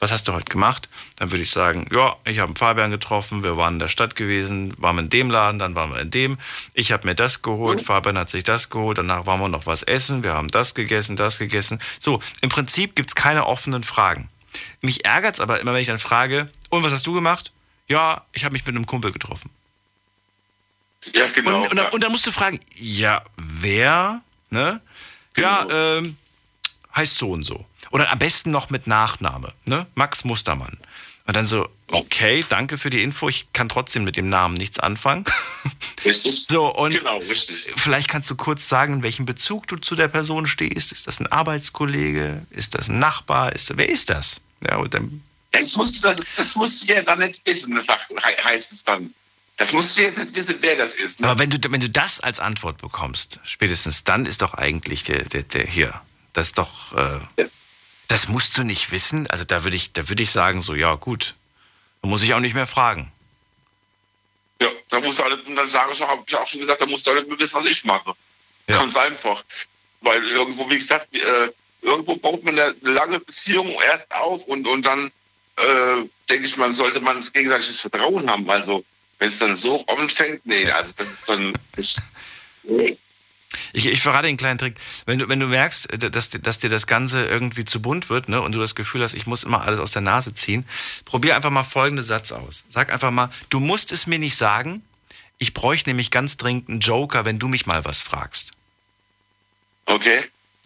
was 0.03 0.11
hast 0.11 0.27
du 0.27 0.33
heute 0.33 0.51
gemacht? 0.51 0.89
Dann 1.15 1.31
würde 1.31 1.43
ich 1.43 1.49
sagen, 1.49 1.87
ja, 1.89 2.17
ich 2.25 2.39
habe 2.39 2.49
einen 2.49 2.57
Fabian 2.57 2.91
getroffen, 2.91 3.41
wir 3.41 3.55
waren 3.55 3.75
in 3.75 3.79
der 3.79 3.87
Stadt 3.87 4.17
gewesen, 4.17 4.73
waren 4.77 4.97
in 4.99 5.09
dem 5.09 5.31
Laden, 5.31 5.59
dann 5.59 5.75
waren 5.75 5.91
wir 5.91 6.01
in 6.01 6.11
dem. 6.11 6.37
Ich 6.73 6.91
habe 6.91 7.07
mir 7.07 7.15
das 7.15 7.41
geholt, 7.41 7.79
mhm. 7.79 7.85
Fabian 7.85 8.17
hat 8.17 8.29
sich 8.29 8.43
das 8.43 8.69
geholt, 8.69 8.97
danach 8.97 9.25
waren 9.25 9.39
wir 9.39 9.47
noch 9.47 9.65
was 9.65 9.81
essen, 9.81 10.21
wir 10.21 10.33
haben 10.33 10.49
das 10.49 10.75
gegessen, 10.75 11.15
das 11.15 11.39
gegessen. 11.39 11.79
So, 11.99 12.21
im 12.41 12.49
Prinzip 12.49 12.97
gibt 12.97 13.11
es 13.11 13.15
keine 13.15 13.47
offenen 13.47 13.83
Fragen. 13.83 14.27
Mich 14.81 15.05
ärgert 15.05 15.35
es 15.35 15.39
aber 15.39 15.61
immer, 15.61 15.73
wenn 15.73 15.79
ich 15.79 15.87
dann 15.87 15.99
frage, 15.99 16.51
und 16.69 16.83
was 16.83 16.91
hast 16.91 17.07
du 17.07 17.13
gemacht? 17.13 17.53
Ja, 17.87 18.25
ich 18.33 18.43
habe 18.43 18.51
mich 18.51 18.65
mit 18.65 18.75
einem 18.75 18.85
Kumpel 18.85 19.13
getroffen. 19.13 19.49
Ja, 21.13 21.27
genau. 21.33 21.61
Und, 21.61 21.71
und, 21.71 21.77
dann, 21.77 21.87
und 21.93 22.03
dann 22.03 22.11
musst 22.11 22.27
du 22.27 22.33
fragen, 22.33 22.59
ja, 22.75 23.23
wer? 23.37 24.21
Ne? 24.49 24.81
Genau. 25.33 25.47
Ja, 25.47 25.97
ähm, 25.97 26.17
heißt 26.93 27.17
so 27.17 27.31
und 27.31 27.45
so. 27.45 27.65
Oder 27.93 28.11
am 28.11 28.17
besten 28.17 28.49
noch 28.49 28.71
mit 28.71 28.87
Nachname, 28.87 29.53
ne? 29.65 29.85
Max 29.93 30.23
Mustermann. 30.23 30.79
Und 31.27 31.37
dann 31.37 31.45
so, 31.45 31.69
okay, 31.87 32.43
danke 32.49 32.79
für 32.79 32.89
die 32.89 33.03
Info, 33.03 33.29
ich 33.29 33.53
kann 33.53 33.69
trotzdem 33.69 34.03
mit 34.03 34.17
dem 34.17 34.29
Namen 34.29 34.55
nichts 34.55 34.79
anfangen. 34.79 35.25
Richtig. 36.03 36.47
So, 36.49 36.73
und 36.75 36.97
genau, 36.97 37.19
richtig. 37.19 37.71
vielleicht 37.77 38.09
kannst 38.09 38.29
du 38.29 38.35
kurz 38.35 38.67
sagen, 38.67 38.95
in 38.95 39.03
welchem 39.03 39.25
Bezug 39.25 39.67
du 39.67 39.77
zu 39.77 39.95
der 39.95 40.07
Person 40.09 40.47
stehst. 40.47 40.91
Ist 40.91 41.07
das 41.07 41.21
ein 41.21 41.27
Arbeitskollege? 41.27 42.45
Ist 42.49 42.75
das 42.75 42.89
ein 42.89 42.99
Nachbar? 42.99 43.53
Ist, 43.53 43.77
wer 43.77 43.87
ist 43.87 44.09
das? 44.09 44.41
Ja, 44.67 44.77
und 44.77 44.93
dann 44.93 45.23
das 45.51 45.75
musst, 45.75 46.03
du, 46.03 46.09
das, 46.09 46.19
das 46.35 46.55
musst 46.55 46.83
du 46.83 46.93
ja 46.93 47.03
dann 47.03 47.19
nicht 47.19 47.45
wissen, 47.45 47.75
das 47.75 47.87
heißt 47.87 48.71
es 48.71 48.83
dann. 48.83 49.13
Das 49.55 49.71
musst 49.71 49.97
du 49.97 50.01
jetzt 50.01 50.17
nicht 50.17 50.35
wissen, 50.35 50.55
wer 50.61 50.75
das 50.75 50.95
ist. 50.95 51.19
Ne? 51.19 51.27
Aber 51.27 51.39
wenn 51.39 51.51
du, 51.51 51.59
wenn 51.71 51.79
du 51.79 51.89
das 51.89 52.19
als 52.19 52.39
Antwort 52.39 52.81
bekommst, 52.81 53.39
spätestens 53.43 54.03
dann 54.03 54.25
ist 54.25 54.41
doch 54.41 54.55
eigentlich 54.55 55.03
der, 55.03 55.23
der, 55.23 55.43
der 55.43 55.67
hier. 55.67 56.01
Das 56.33 56.47
ist 56.47 56.57
doch. 56.57 56.97
Äh, 56.97 57.19
ja. 57.43 57.45
Das 58.07 58.27
musst 58.27 58.57
du 58.57 58.63
nicht 58.63 58.91
wissen. 58.91 59.27
Also 59.27 59.43
da 59.43 59.63
würde 59.63 59.77
ich, 59.77 59.93
da 59.93 60.07
würde 60.09 60.23
ich 60.23 60.31
sagen, 60.31 60.61
so, 60.61 60.75
ja, 60.75 60.95
gut. 60.95 61.35
Da 62.01 62.09
muss 62.09 62.23
ich 62.23 62.33
auch 62.33 62.39
nicht 62.39 62.53
mehr 62.53 62.67
fragen. 62.67 63.11
Ja, 64.61 64.69
da 64.89 64.99
musst 64.99 65.19
du 65.19 65.23
halt, 65.23 65.39
dann 65.47 65.69
sage 65.69 65.91
ich 65.93 66.01
auch, 66.01 66.07
habe 66.07 66.23
ich 66.25 66.35
auch 66.35 66.47
schon 66.47 66.59
gesagt, 66.59 66.81
da 66.81 66.85
musst 66.85 67.07
du 67.07 67.11
halt 67.11 67.27
wissen, 67.39 67.53
was 67.53 67.65
ich 67.65 67.83
mache. 67.85 68.13
Ja. 68.67 68.79
Ganz 68.79 68.95
einfach. 68.97 69.43
Weil 70.01 70.23
irgendwo, 70.27 70.69
wie 70.69 70.77
gesagt, 70.77 71.13
äh, 71.15 71.49
irgendwo 71.81 72.15
baut 72.15 72.43
man 72.43 72.59
eine 72.59 72.75
lange 72.81 73.19
Beziehung 73.19 73.71
erst 73.81 74.11
auf 74.11 74.43
und, 74.45 74.67
und 74.67 74.85
dann 74.85 75.11
äh, 75.57 76.03
denke 76.29 76.45
ich, 76.45 76.57
man 76.57 76.73
sollte 76.73 76.99
man 77.01 77.21
gegenseitiges 77.21 77.81
Vertrauen 77.81 78.29
haben. 78.29 78.49
Also 78.49 78.83
wenn 79.19 79.27
es 79.27 79.39
dann 79.39 79.55
so 79.55 79.85
anfängt, 79.85 80.45
nee, 80.45 80.69
also 80.69 80.93
das 80.97 81.09
ist 81.09 81.29
dann. 81.29 81.53
Ich, 81.77 81.95
nee. 82.63 82.97
Ich, 83.73 83.85
ich 83.85 84.01
verrate 84.01 84.27
einen 84.27 84.37
kleinen 84.37 84.57
Trick. 84.57 84.75
Wenn 85.05 85.19
du, 85.19 85.29
wenn 85.29 85.39
du 85.39 85.47
merkst, 85.47 85.91
äh, 85.93 85.97
dass, 86.09 86.29
dass 86.29 86.59
dir 86.59 86.69
das 86.69 86.87
Ganze 86.87 87.25
irgendwie 87.25 87.65
zu 87.65 87.81
bunt 87.81 88.09
wird 88.09 88.29
ne, 88.29 88.41
und 88.41 88.53
du 88.53 88.59
das 88.59 88.75
Gefühl 88.75 89.03
hast, 89.03 89.13
ich 89.13 89.27
muss 89.27 89.43
immer 89.43 89.63
alles 89.63 89.79
aus 89.79 89.91
der 89.91 90.01
Nase 90.01 90.33
ziehen, 90.33 90.65
probier 91.05 91.35
einfach 91.35 91.49
mal 91.49 91.63
folgenden 91.63 92.05
Satz 92.05 92.31
aus. 92.31 92.63
Sag 92.67 92.91
einfach 92.91 93.11
mal, 93.11 93.31
du 93.49 93.59
musst 93.59 93.91
es 93.91 94.07
mir 94.07 94.19
nicht 94.19 94.35
sagen, 94.35 94.83
ich 95.37 95.53
bräuchte 95.53 95.89
nämlich 95.89 96.11
ganz 96.11 96.37
dringend 96.37 96.69
einen 96.69 96.79
Joker, 96.79 97.25
wenn 97.25 97.39
du 97.39 97.47
mich 97.47 97.65
mal 97.65 97.83
was 97.85 98.01
fragst. 98.01 98.51
Okay. 99.85 100.21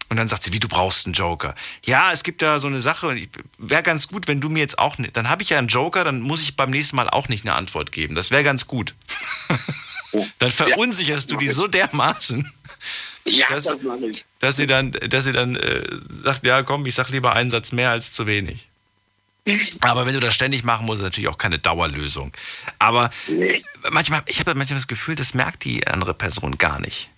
Und 0.10 0.16
dann 0.16 0.28
sagt 0.28 0.44
sie, 0.44 0.54
wie 0.54 0.60
du 0.60 0.70
brauchst 0.70 1.06
einen 1.06 1.14
Joker. 1.14 1.54
Ja, 1.84 2.12
es 2.14 2.24
gibt 2.24 2.42
da 2.42 2.60
so 2.60 2.68
eine 2.68 2.80
Sache, 2.80 3.14
wäre 3.58 3.84
ganz 3.84 4.08
gut, 4.08 4.28
wenn 4.28 4.40
du 4.40 4.48
mir 4.48 4.60
jetzt 4.60 4.80
auch, 4.80 4.96
dann 5.14 5.30
habe 5.30 5.44
ich 5.44 5.50
ja 5.50 5.58
einen 5.58 5.68
Joker, 5.68 6.06
dann 6.06 6.22
muss 6.22 6.42
ich 6.44 6.56
beim 6.56 6.70
nächsten 6.70 6.96
Mal 6.96 7.10
auch 7.10 7.28
nicht 7.28 7.46
eine 7.46 7.56
Antwort 7.56 7.92
geben. 7.92 8.16
Das 8.16 8.32
wäre 8.32 8.44
ganz 8.44 8.68
gut. 8.68 8.96
Oh. 10.14 10.26
dann 10.40 10.52
verunsicherst 10.52 11.30
ja, 11.30 11.36
du 11.36 11.40
die 11.40 11.50
so 11.50 11.68
dermaßen, 11.68 12.54
ja, 13.30 13.47
dass, 13.49 13.65
das 13.65 13.82
mache 13.82 14.07
ich. 14.07 14.25
dass 14.39 14.57
sie 14.57 14.67
dann, 14.67 14.91
dass 14.91 15.25
sie 15.25 15.34
dann 15.34 15.55
äh, 15.55 15.84
sagt, 16.09 16.45
ja 16.45 16.63
komm, 16.63 16.86
ich 16.86 16.95
sag 16.95 17.09
lieber 17.09 17.34
einen 17.34 17.49
Satz 17.49 17.71
mehr 17.71 17.91
als 17.91 18.13
zu 18.13 18.28
wenig. 18.28 18.67
Aber 19.80 20.05
wenn 20.05 20.13
du 20.13 20.19
das 20.19 20.34
ständig 20.34 20.63
machen 20.63 20.86
musst, 20.86 21.01
ist 21.01 21.05
natürlich 21.05 21.30
auch 21.30 21.38
keine 21.38 21.57
Dauerlösung. 21.57 22.34
Aber 22.80 23.09
nee. 23.28 23.61
manchmal, 23.91 24.21
ich 24.25 24.39
habe 24.39 24.55
manchmal 24.55 24.78
das 24.78 24.88
Gefühl, 24.88 25.15
das 25.15 25.34
merkt 25.34 25.63
die 25.63 25.88
andere 25.88 26.13
Person 26.13 26.57
gar 26.57 26.80
nicht. 26.80 27.09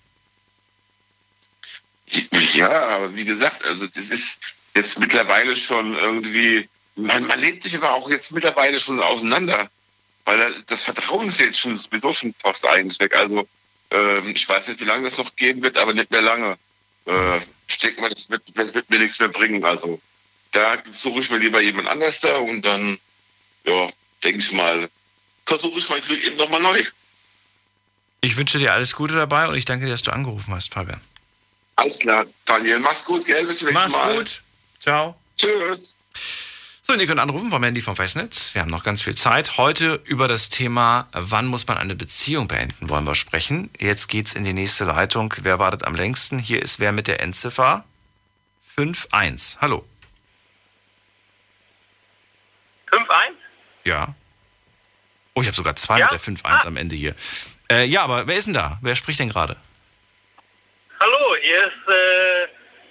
Ja, 2.53 2.88
aber 2.88 3.16
wie 3.16 3.26
gesagt, 3.26 3.64
also 3.66 3.88
das 3.88 4.10
ist 4.10 4.39
jetzt 4.76 4.99
mittlerweile 4.99 5.55
schon 5.55 5.95
irgendwie, 5.95 6.68
man, 6.95 7.26
man 7.26 7.39
lebt 7.39 7.64
sich 7.64 7.76
aber 7.76 7.93
auch 7.93 8.10
jetzt 8.10 8.32
mittlerweile 8.32 8.80
schon 8.80 8.99
auseinander, 8.99 9.70
weil 10.26 10.53
das 10.68 10.84
Vertrauen 10.84 11.28
ist 11.28 11.39
jetzt 11.39 11.60
schon 11.60 11.78
sowieso 11.78 12.14
schon 12.14 12.34
fast 12.39 12.66
eigentlich 12.68 12.99
weg. 12.99 13.16
Also 13.16 13.47
ähm, 13.92 14.32
ich 14.36 14.48
weiß 14.48 14.68
nicht, 14.68 14.80
wie 14.80 14.86
lange 14.86 15.10
das 15.10 15.18
noch 15.18 15.36
gehen 15.36 15.62
wird, 15.62 15.78
aber 15.78 15.94
nicht 15.94 16.12
mehr 16.12 16.22
lange. 16.22 16.58
Äh, 17.06 17.40
ich 17.68 17.80
denke 17.80 18.02
mal, 18.02 18.10
das 18.10 18.30
wird, 18.30 18.44
das 18.56 18.74
wird 18.74 18.90
mir 18.90 19.00
nichts 19.00 19.20
mehr 19.20 19.30
bringen. 19.30 19.64
Also 19.64 20.00
da 20.52 20.78
suche 20.92 21.20
ich 21.20 21.30
mir 21.30 21.38
lieber 21.38 21.62
jemand 21.62 21.88
anders 21.88 22.22
da 22.22 22.38
und 22.38 22.64
dann, 22.64 23.00
ja, 23.66 23.90
denke 24.24 24.40
ich 24.40 24.52
mal, 24.52 24.90
versuche 25.46 25.80
ich 25.80 25.90
mein 25.90 26.02
Glück 26.02 26.24
eben 26.24 26.38
nochmal 26.38 26.62
neu. 26.62 26.84
Ich 28.22 28.36
wünsche 28.38 28.60
dir 28.60 28.74
alles 28.74 28.96
Gute 28.96 29.16
dabei 29.16 29.48
und 29.48 29.56
ich 29.56 29.66
danke 29.66 29.86
dir, 29.86 29.92
dass 29.92 30.02
du 30.02 30.12
angerufen 30.12 30.54
hast, 30.54 30.74
Fabian. 30.74 31.02
Alles 31.78 32.00
klar, 32.00 32.26
Daniel. 32.46 32.80
Mach's 32.80 33.06
gut, 33.06 33.26
gell? 33.26 33.46
Bis 33.46 33.60
zum 33.60 33.70
nächsten 33.70 33.92
Mach's 33.92 34.06
Mal. 34.06 34.18
gut. 34.18 34.44
Ciao. 34.82 35.16
Tschüss. 35.38 35.96
So, 36.90 36.94
und 36.94 37.02
ihr 37.02 37.06
könnt 37.06 37.20
anrufen 37.20 37.52
vom 37.52 37.64
Handy 37.64 37.82
vom 37.82 37.96
Festnetz. 37.96 38.56
Wir 38.56 38.64
haben 38.64 38.72
noch 38.72 38.84
ganz 38.84 39.04
viel 39.04 39.14
Zeit. 39.14 39.60
Heute 39.60 40.02
über 40.06 40.28
das 40.28 40.50
Thema, 40.50 41.08
wann 41.12 41.46
muss 41.46 41.68
man 41.68 41.78
eine 41.78 41.94
Beziehung 41.94 42.48
beenden, 42.48 42.90
wollen 42.90 43.06
wir 43.06 43.14
sprechen. 43.14 43.70
Jetzt 43.78 44.08
geht's 44.08 44.34
in 44.34 44.44
die 44.44 44.54
nächste 44.54 44.86
Leitung. 44.86 45.32
Wer 45.38 45.60
wartet 45.60 45.86
am 45.86 45.94
längsten? 45.94 46.40
Hier 46.40 46.64
ist 46.64 46.80
wer 46.80 46.92
mit 46.92 47.08
der 47.08 47.22
Endziffer? 47.22 47.86
5-1. 48.76 49.60
Hallo. 49.62 49.86
5-1? 52.92 53.04
Ja. 53.84 54.16
Oh, 55.36 55.42
ich 55.42 55.48
habe 55.48 55.56
sogar 55.56 55.76
zwei 55.76 56.00
ja? 56.00 56.06
mit 56.06 56.14
der 56.14 56.20
5-1 56.20 56.42
ah. 56.44 56.66
am 56.66 56.76
Ende 56.76 56.96
hier. 56.96 57.14
Äh, 57.72 57.86
ja, 57.86 58.02
aber 58.02 58.26
wer 58.26 58.36
ist 58.36 58.46
denn 58.46 58.56
da? 58.56 58.80
Wer 58.82 58.96
spricht 58.96 59.20
denn 59.20 59.30
gerade? 59.30 59.58
Hallo, 61.00 61.36
hier 61.40 61.68
ist 61.68 61.88
äh, 61.88 62.48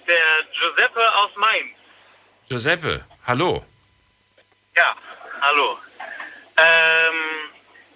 der 0.07 0.45
Giuseppe 0.57 1.01
aus 1.15 1.31
Mainz. 1.35 1.75
Giuseppe, 2.47 3.03
hallo. 3.27 3.65
Ja, 4.75 4.95
hallo. 5.41 5.79
Ähm, 6.57 7.49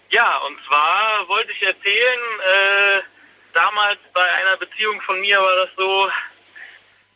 ja, 0.10 0.38
und 0.38 0.58
zwar 0.66 1.28
wollte 1.28 1.52
ich 1.52 1.64
erzählen, 1.64 2.20
äh, 2.40 3.02
damals 3.54 4.00
bei 4.14 4.32
einer 4.32 4.58
Beziehung 4.58 5.02
von 5.02 5.20
mir 5.22 5.42
war 5.42 5.56
das 5.56 5.70
so, 5.76 6.12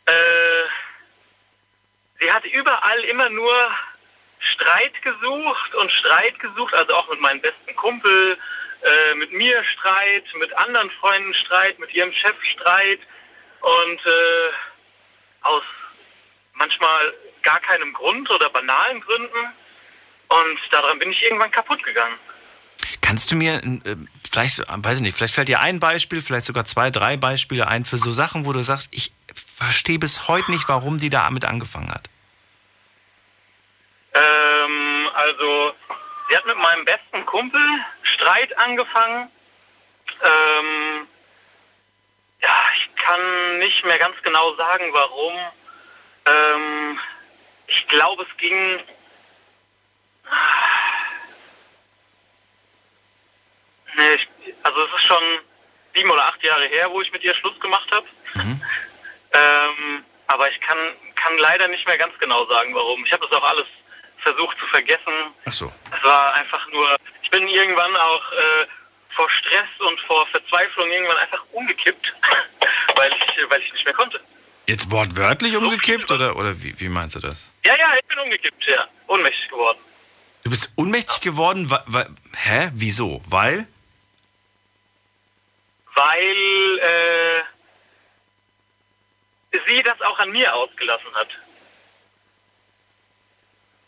äh, 0.05 0.63
sie 2.19 2.31
hat 2.31 2.45
überall 2.45 2.99
immer 3.05 3.29
nur 3.29 3.71
Streit 4.39 5.01
gesucht 5.01 5.75
und 5.75 5.91
Streit 5.91 6.39
gesucht, 6.39 6.73
also 6.73 6.95
auch 6.95 7.09
mit 7.09 7.19
meinem 7.19 7.41
besten 7.41 7.75
Kumpel, 7.75 8.37
äh, 8.83 9.15
mit 9.15 9.31
mir 9.31 9.63
Streit, 9.63 10.25
mit 10.35 10.53
anderen 10.57 10.91
Freunden 10.91 11.33
Streit, 11.33 11.79
mit 11.79 11.93
ihrem 11.93 12.13
Chef 12.13 12.41
Streit 12.43 12.99
und 13.61 14.05
äh, 14.05 14.49
aus 15.41 15.63
manchmal 16.53 17.13
gar 17.47 17.59
keinem 17.61 17.93
Grund 17.93 18.29
oder 18.29 18.49
banalen 18.49 18.99
Gründen. 18.99 19.43
Und 20.27 20.59
daran 20.71 20.99
bin 20.99 21.11
ich 21.11 21.23
irgendwann 21.23 21.49
kaputt 21.49 21.81
gegangen. 21.81 22.15
Kannst 23.01 23.31
du 23.31 23.37
mir 23.37 23.63
äh, 23.63 23.95
vielleicht, 24.29 24.63
weiß 24.67 24.97
ich 24.97 25.03
nicht, 25.03 25.15
vielleicht 25.15 25.33
fällt 25.33 25.47
dir 25.47 25.61
ein 25.61 25.79
Beispiel, 25.79 26.21
vielleicht 26.21 26.45
sogar 26.45 26.65
zwei, 26.65 26.91
drei 26.91 27.15
Beispiele 27.15 27.65
ein 27.67 27.85
für 27.85 27.97
so 27.97 28.11
Sachen, 28.11 28.45
wo 28.45 28.51
du 28.51 28.61
sagst, 28.61 28.89
ich 28.91 29.13
verstehe 29.33 29.97
bis 29.97 30.27
heute 30.27 30.51
nicht, 30.51 30.67
warum 30.67 30.99
die 30.99 31.09
damit 31.09 31.45
angefangen 31.45 31.89
hat? 31.89 32.09
Ähm, 34.13 35.09
also 35.13 35.73
Sie 36.29 36.35
hat 36.35 36.45
mit 36.45 36.57
meinem 36.57 36.83
besten 36.83 37.25
Kumpel 37.25 37.61
Streit 38.03 38.57
angefangen. 38.57 39.29
Ähm, 40.21 41.07
ja, 42.41 42.55
ich 42.75 42.93
kann 42.95 43.59
nicht 43.59 43.85
mehr 43.85 43.99
ganz 43.99 44.21
genau 44.21 44.53
sagen, 44.55 44.89
warum. 44.91 45.33
Ähm, 46.25 46.99
ich 47.68 47.88
glaube, 47.88 48.24
es 48.24 48.38
ging. 48.38 48.80
Nee, 53.95 54.13
ich, 54.15 54.28
also 54.63 54.84
es 54.84 54.93
ist 54.93 55.03
schon 55.03 55.24
sieben 55.93 56.11
oder 56.11 56.26
acht 56.26 56.43
Jahre 56.43 56.65
her, 56.68 56.91
wo 56.91 57.01
ich 57.01 57.11
mit 57.11 57.24
ihr 57.24 57.34
Schluss 57.34 57.59
gemacht 57.59 57.91
habe. 57.91 58.07
Mhm. 58.36 58.61
Ähm, 59.34 60.03
aber 60.28 60.49
ich 60.49 60.59
kann, 60.61 60.78
kann 61.15 61.38
leider 61.38 61.68
nicht 61.68 61.86
mehr 61.86 61.97
ganz 61.97 62.18
genau 62.18 62.45
sagen, 62.45 62.74
warum. 62.74 63.05
Ich 63.05 63.11
habe 63.11 63.28
das 63.28 63.38
auch 63.38 63.47
alles 63.47 63.68
versucht 64.20 64.57
zu 64.57 64.65
vergessen. 64.68 65.13
Ach 65.45 65.51
so. 65.51 65.72
Es 65.95 66.03
war 66.03 66.34
einfach 66.34 66.68
nur, 66.72 66.95
ich 67.22 67.30
bin 67.30 67.47
irgendwann 67.47 67.95
auch 67.95 68.32
äh, 68.32 68.68
vor 69.09 69.30
Stress 69.30 69.70
und 69.80 69.99
vor 70.01 70.26
Verzweiflung 70.28 70.89
irgendwann 70.91 71.18
einfach 71.18 71.43
umgekippt, 71.51 72.13
weil 72.95 73.11
ich, 73.11 73.49
weil 73.49 73.61
ich 73.61 73.74
nicht 73.74 73.86
mehr 73.86 73.93
konnte. 73.93 74.20
Jetzt 74.68 74.91
wortwörtlich 74.91 75.55
umgekippt 75.55 76.11
oder, 76.11 76.36
oder 76.36 76.61
wie, 76.61 76.78
wie 76.78 76.89
meinst 76.89 77.15
du 77.15 77.20
das? 77.22 77.47
Ja, 77.65 77.74
ja, 77.76 77.95
ich 77.97 78.05
bin 78.05 78.20
umgekippt, 78.20 78.65
ja. 78.68 78.86
Ohnmächtig 79.07 79.49
geworden. 79.49 79.78
Du 80.43 80.49
bist 80.49 80.74
ohnmächtig 80.76 81.22
geworden? 81.22 81.70
Weil, 81.70 81.84
weil, 81.88 82.09
hä? 82.36 82.70
Wieso? 82.74 83.22
Weil? 83.26 83.65
Weil 85.95 86.80
äh, 86.80 87.41
sie 89.65 89.82
das 89.84 90.01
auch 90.01 90.20
an 90.20 90.32
mir 90.32 90.53
ausgelassen 90.53 91.13
hat. 91.15 91.30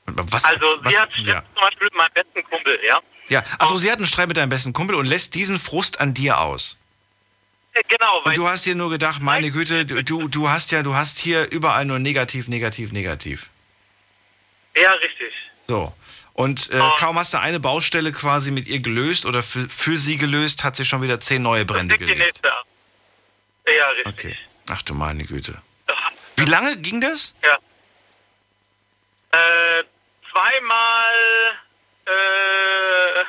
Was, 0.06 0.46
also 0.46 0.66
was, 0.82 0.94
sie 0.94 1.00
hat 1.00 1.10
ja. 1.18 1.44
zum 1.54 1.62
Beispiel 1.62 1.86
mit 1.86 1.96
meinem 1.96 2.14
besten 2.14 2.44
Kumpel, 2.44 2.80
ja. 2.88 3.02
Ja, 3.28 3.44
also 3.60 3.76
sie 3.76 3.92
hat 3.92 3.98
einen 3.98 4.08
Streit 4.08 4.28
mit 4.30 4.38
deinem 4.38 4.50
besten 4.50 4.74
Kumpel 4.74 4.96
und 4.96 5.06
lässt 5.06 5.36
diesen 5.36 5.60
Frust 5.60 6.00
an 6.00 6.14
dir 6.14 6.40
aus. 6.40 6.79
Äh, 7.74 7.84
genau. 7.88 8.22
Und 8.24 8.38
du 8.38 8.48
hast 8.48 8.66
dir 8.66 8.76
nur 8.76 8.90
gedacht, 8.90 9.22
meine 9.22 9.52
Güte, 9.52 9.86
du, 9.86 10.28
du 10.28 10.50
hast 10.50 10.72
ja, 10.72 10.84
du 10.84 10.96
hast 10.96 11.20
hier 11.20 11.52
überall 11.52 11.86
nur 11.86 12.00
negativ, 12.00 12.48
negativ, 12.48 12.92
negativ. 12.92 13.50
Ja, 14.76 14.92
richtig. 14.94 15.34
So. 15.68 15.94
Und 16.34 16.72
äh, 16.72 16.80
oh. 16.80 16.96
kaum 16.98 17.20
hast 17.20 17.34
du 17.34 17.40
eine 17.40 17.60
Baustelle 17.60 18.12
quasi 18.14 18.52
mit 18.52 18.68
ihr 18.68 18.80
gelöst 18.80 19.26
oder 19.26 19.44
für, 19.44 19.68
für 19.68 19.98
sie 19.98 20.18
gelöst, 20.18 20.64
hat 20.64 20.76
sie 20.76 20.86
schon 20.86 21.02
wieder 21.02 21.20
zehn 21.20 21.42
neue 21.42 21.66
Brände 21.66 21.98
gelöst. 21.98 22.42
Ja, 22.44 23.88
richtig. 23.90 24.08
Okay. 24.08 24.38
Ach 24.70 24.82
du 24.84 24.94
meine 24.94 25.26
Güte. 25.26 25.62
Wie 26.38 26.46
lange 26.46 26.78
ging 26.78 27.02
das? 27.02 27.34
Ja. 27.44 27.58
Äh, 29.32 29.84
zweimal 30.32 31.14
äh, 32.06 33.24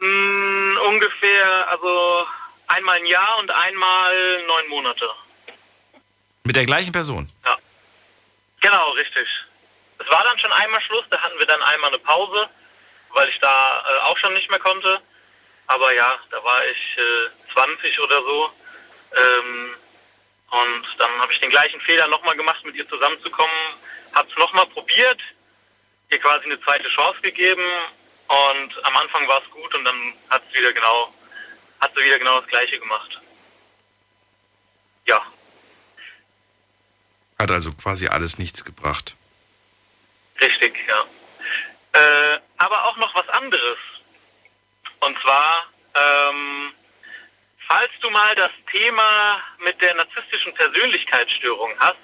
mh, 0.00 0.06
hm, 0.06 0.78
ungefähr, 0.88 1.68
also 1.68 2.26
einmal 2.72 2.96
ein 2.96 3.06
Jahr 3.06 3.38
und 3.38 3.50
einmal 3.50 4.42
neun 4.46 4.68
Monate. 4.68 5.08
Mit 6.44 6.56
der 6.56 6.66
gleichen 6.66 6.92
Person? 6.92 7.26
Ja. 7.44 7.56
Genau, 8.60 8.90
richtig. 8.90 9.28
Es 9.98 10.08
war 10.10 10.24
dann 10.24 10.38
schon 10.38 10.52
einmal 10.52 10.80
Schluss, 10.80 11.04
da 11.10 11.20
hatten 11.20 11.38
wir 11.38 11.46
dann 11.46 11.62
einmal 11.62 11.90
eine 11.90 11.98
Pause, 11.98 12.48
weil 13.10 13.28
ich 13.28 13.38
da 13.40 13.84
äh, 13.86 14.00
auch 14.04 14.18
schon 14.18 14.34
nicht 14.34 14.50
mehr 14.50 14.58
konnte. 14.58 15.00
aber 15.68 15.92
ja, 15.92 16.18
da 16.30 16.42
war 16.42 16.66
ich 16.66 16.98
äh, 16.98 17.52
20 17.52 18.00
oder 18.00 18.20
so. 18.22 18.50
Ähm, 19.16 19.74
und 20.50 20.84
dann 20.98 21.10
habe 21.18 21.32
ich 21.32 21.40
den 21.40 21.50
gleichen 21.50 21.80
Fehler 21.80 22.08
nochmal 22.08 22.36
gemacht, 22.36 22.64
mit 22.64 22.74
ihr 22.74 22.88
zusammenzukommen. 22.88 23.54
Habe 24.14 24.28
es 24.28 24.36
nochmal 24.36 24.66
probiert, 24.66 25.20
ihr 26.10 26.18
quasi 26.18 26.44
eine 26.44 26.60
zweite 26.60 26.88
Chance 26.88 27.20
gegeben. 27.22 27.64
Und 28.28 28.84
am 28.84 28.96
Anfang 28.96 29.26
war 29.28 29.40
es 29.42 29.50
gut 29.50 29.74
und 29.74 29.84
dann 29.84 30.14
hat 30.30 30.42
es 30.48 30.54
wieder 30.54 30.72
genau, 30.72 31.12
hat 31.82 31.92
sie 31.96 32.04
wieder 32.04 32.18
genau 32.18 32.40
das 32.40 32.48
Gleiche 32.48 32.78
gemacht. 32.78 33.20
Ja. 35.04 35.20
Hat 37.38 37.50
also 37.50 37.72
quasi 37.72 38.06
alles 38.06 38.38
nichts 38.38 38.64
gebracht. 38.64 39.16
Richtig, 40.40 40.74
ja. 40.86 41.04
Äh, 42.00 42.38
aber 42.58 42.84
auch 42.86 42.96
noch 42.96 43.12
was 43.16 43.28
anderes. 43.30 43.78
Und 45.00 45.18
zwar, 45.18 45.66
ähm, 45.94 46.72
falls 47.66 47.90
du 48.00 48.10
mal 48.10 48.34
das 48.36 48.52
Thema 48.70 49.42
mit 49.58 49.80
der 49.80 49.94
narzisstischen 49.94 50.54
Persönlichkeitsstörung 50.54 51.72
hast, 51.80 51.96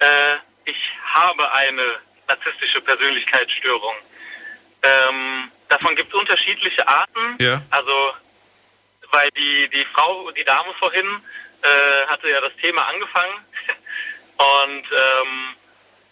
äh, 0.00 0.36
ich 0.66 0.90
habe 1.14 1.50
eine 1.52 1.98
narzisstische 2.28 2.82
Persönlichkeitsstörung. 2.82 3.94
Ähm, 4.82 5.50
davon 5.70 5.96
gibt 5.96 6.12
es 6.12 6.14
unterschiedliche 6.14 6.86
Arten. 6.86 7.36
Ja. 7.38 7.62
Also, 7.70 8.12
weil 9.12 9.30
die, 9.30 9.68
die 9.68 9.84
Frau, 9.84 10.30
die 10.32 10.44
Dame 10.44 10.72
vorhin, 10.78 11.06
äh, 11.62 12.06
hatte 12.08 12.28
ja 12.28 12.40
das 12.40 12.54
Thema 12.56 12.86
angefangen. 12.88 13.34
Und 14.36 14.84
ähm, 14.90 15.54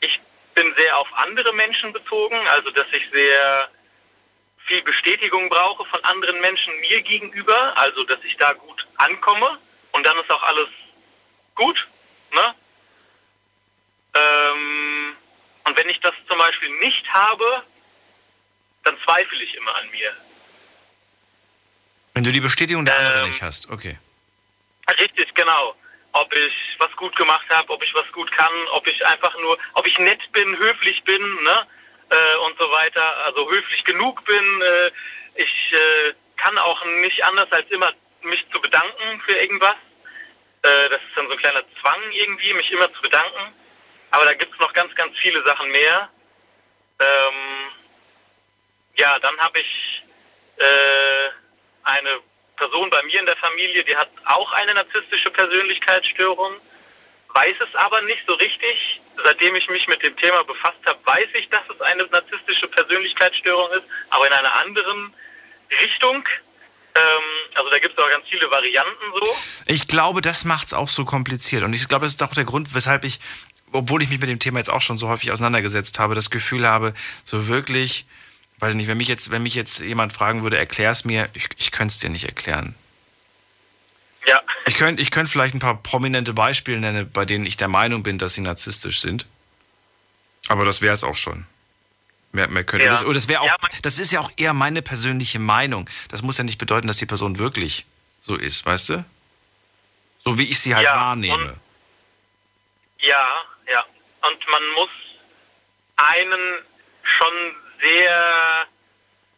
ich 0.00 0.20
bin 0.54 0.72
sehr 0.76 0.96
auf 0.98 1.08
andere 1.14 1.52
Menschen 1.54 1.92
bezogen, 1.92 2.36
also 2.48 2.70
dass 2.70 2.86
ich 2.92 3.10
sehr 3.10 3.68
viel 4.66 4.82
Bestätigung 4.82 5.48
brauche 5.48 5.84
von 5.86 6.04
anderen 6.04 6.40
Menschen 6.40 6.78
mir 6.80 7.02
gegenüber, 7.02 7.76
also 7.76 8.04
dass 8.04 8.22
ich 8.22 8.36
da 8.36 8.52
gut 8.52 8.86
ankomme 8.96 9.58
und 9.92 10.04
dann 10.06 10.16
ist 10.18 10.30
auch 10.30 10.42
alles 10.42 10.68
gut. 11.56 11.88
Ne? 12.32 12.54
Ähm, 14.14 15.16
und 15.64 15.76
wenn 15.76 15.88
ich 15.88 16.00
das 16.00 16.14
zum 16.28 16.38
Beispiel 16.38 16.70
nicht 16.78 17.12
habe, 17.12 17.64
dann 18.84 18.96
zweifle 19.00 19.42
ich 19.42 19.56
immer 19.56 19.74
an 19.74 19.90
mir. 19.90 20.12
Wenn 22.14 22.24
du 22.24 22.32
die 22.32 22.40
Bestätigung 22.40 22.84
der 22.84 22.96
ähm, 22.96 23.06
anderen 23.06 23.26
nicht 23.28 23.42
hast, 23.42 23.70
okay. 23.70 23.98
Richtig, 24.98 25.34
genau. 25.34 25.74
Ob 26.12 26.34
ich 26.34 26.76
was 26.78 26.90
gut 26.96 27.14
gemacht 27.14 27.48
habe, 27.50 27.70
ob 27.70 27.82
ich 27.84 27.94
was 27.94 28.10
gut 28.12 28.32
kann, 28.32 28.52
ob 28.72 28.86
ich 28.86 29.06
einfach 29.06 29.36
nur, 29.38 29.56
ob 29.74 29.86
ich 29.86 29.98
nett 29.98 30.20
bin, 30.32 30.58
höflich 30.58 31.04
bin, 31.04 31.22
ne? 31.42 31.66
Äh, 32.10 32.36
und 32.46 32.58
so 32.58 32.68
weiter, 32.72 33.24
also 33.24 33.48
höflich 33.48 33.84
genug 33.84 34.24
bin. 34.24 34.62
Äh, 34.62 34.90
ich 35.36 35.72
äh, 35.72 36.14
kann 36.36 36.58
auch 36.58 36.84
nicht 36.84 37.22
anders 37.24 37.50
als 37.52 37.70
immer 37.70 37.92
mich 38.22 38.44
zu 38.50 38.60
bedanken 38.60 39.20
für 39.24 39.32
irgendwas. 39.32 39.76
Äh, 40.62 40.88
das 40.90 41.00
ist 41.00 41.16
dann 41.16 41.26
so 41.26 41.32
ein 41.32 41.38
kleiner 41.38 41.62
Zwang 41.80 42.00
irgendwie, 42.12 42.52
mich 42.54 42.72
immer 42.72 42.92
zu 42.92 43.00
bedanken. 43.02 43.54
Aber 44.10 44.24
da 44.24 44.34
gibt 44.34 44.52
es 44.52 44.58
noch 44.58 44.72
ganz, 44.72 44.94
ganz 44.96 45.16
viele 45.16 45.42
Sachen 45.44 45.70
mehr. 45.70 46.08
Ähm, 46.98 47.70
ja, 48.96 49.18
dann 49.20 49.38
habe 49.38 49.60
ich 49.60 50.02
äh, 50.56 51.30
eine 51.84 52.20
Person 52.56 52.90
bei 52.90 53.02
mir 53.04 53.20
in 53.20 53.26
der 53.26 53.36
Familie, 53.36 53.84
die 53.84 53.96
hat 53.96 54.10
auch 54.26 54.52
eine 54.52 54.74
narzisstische 54.74 55.30
Persönlichkeitsstörung, 55.30 56.52
weiß 57.34 57.56
es 57.66 57.74
aber 57.74 58.02
nicht 58.02 58.22
so 58.26 58.34
richtig. 58.34 59.00
Seitdem 59.24 59.54
ich 59.54 59.68
mich 59.70 59.88
mit 59.88 60.02
dem 60.02 60.16
Thema 60.16 60.44
befasst 60.44 60.78
habe, 60.84 60.98
weiß 61.04 61.28
ich, 61.34 61.48
dass 61.48 61.62
es 61.74 61.80
eine 61.80 62.04
narzisstische 62.06 62.68
Persönlichkeitsstörung 62.68 63.70
ist, 63.72 63.86
aber 64.10 64.26
in 64.26 64.32
einer 64.32 64.54
anderen 64.54 65.14
Richtung. 65.82 66.26
Ähm, 66.94 67.22
also 67.54 67.70
da 67.70 67.78
gibt 67.78 67.98
es 67.98 68.04
auch 68.04 68.10
ganz 68.10 68.26
viele 68.28 68.50
Varianten 68.50 69.12
so. 69.14 69.36
Ich 69.66 69.88
glaube, 69.88 70.20
das 70.20 70.44
macht 70.44 70.66
es 70.66 70.74
auch 70.74 70.88
so 70.88 71.04
kompliziert. 71.04 71.62
Und 71.62 71.72
ich 71.72 71.88
glaube, 71.88 72.04
das 72.04 72.14
ist 72.14 72.22
auch 72.22 72.34
der 72.34 72.44
Grund, 72.44 72.74
weshalb 72.74 73.04
ich, 73.04 73.20
obwohl 73.72 74.02
ich 74.02 74.10
mich 74.10 74.20
mit 74.20 74.28
dem 74.28 74.38
Thema 74.38 74.58
jetzt 74.58 74.70
auch 74.70 74.82
schon 74.82 74.98
so 74.98 75.08
häufig 75.08 75.30
auseinandergesetzt 75.32 75.98
habe, 75.98 76.14
das 76.14 76.30
Gefühl 76.30 76.66
habe, 76.66 76.92
so 77.24 77.48
wirklich 77.48 78.06
weiß 78.60 78.74
nicht, 78.74 78.86
wenn 78.86 78.98
mich 78.98 79.08
jetzt, 79.08 79.30
wenn 79.30 79.42
mich 79.42 79.54
jetzt 79.54 79.80
jemand 79.80 80.12
fragen 80.12 80.42
würde, 80.42 80.58
erklär 80.58 80.90
es 80.90 81.04
mir, 81.04 81.28
ich, 81.32 81.48
ich 81.56 81.70
könnte 81.70 81.92
es 81.92 81.98
dir 81.98 82.10
nicht 82.10 82.24
erklären. 82.24 82.74
Ja. 84.26 84.42
Ich 84.66 84.74
könnte 84.74 85.00
ich 85.00 85.10
könnt 85.10 85.30
vielleicht 85.30 85.54
ein 85.54 85.60
paar 85.60 85.82
prominente 85.82 86.34
Beispiele 86.34 86.78
nennen, 86.78 87.10
bei 87.10 87.24
denen 87.24 87.46
ich 87.46 87.56
der 87.56 87.68
Meinung 87.68 88.02
bin, 88.02 88.18
dass 88.18 88.34
sie 88.34 88.42
narzisstisch 88.42 89.00
sind. 89.00 89.26
Aber 90.48 90.64
das 90.64 90.82
wäre 90.82 90.94
es 90.94 91.04
auch 91.04 91.14
schon. 91.14 91.46
Mehr, 92.32 92.48
mehr 92.48 92.64
könnte 92.64 92.86
ja. 92.86 92.92
das, 92.92 93.00
das 93.02 93.36
auch, 93.36 93.46
ja, 93.46 93.56
das 93.82 93.98
ist 93.98 94.12
ja 94.12 94.20
auch 94.20 94.30
eher 94.36 94.52
meine 94.52 94.82
persönliche 94.82 95.38
Meinung. 95.38 95.88
Das 96.08 96.22
muss 96.22 96.38
ja 96.38 96.44
nicht 96.44 96.58
bedeuten, 96.58 96.86
dass 96.86 96.98
die 96.98 97.06
Person 97.06 97.38
wirklich 97.38 97.86
so 98.20 98.36
ist, 98.36 98.64
weißt 98.64 98.90
du? 98.90 99.04
So 100.18 100.38
wie 100.38 100.44
ich 100.44 100.60
sie 100.60 100.74
halt 100.74 100.84
ja, 100.84 100.94
wahrnehme. 100.94 101.52
Und, 101.52 101.60
ja, 103.00 103.26
ja. 103.72 103.84
Und 104.28 104.50
man 104.50 104.62
muss 104.76 104.90
einen 105.96 106.58
schon 107.02 107.32
sehr 107.80 108.66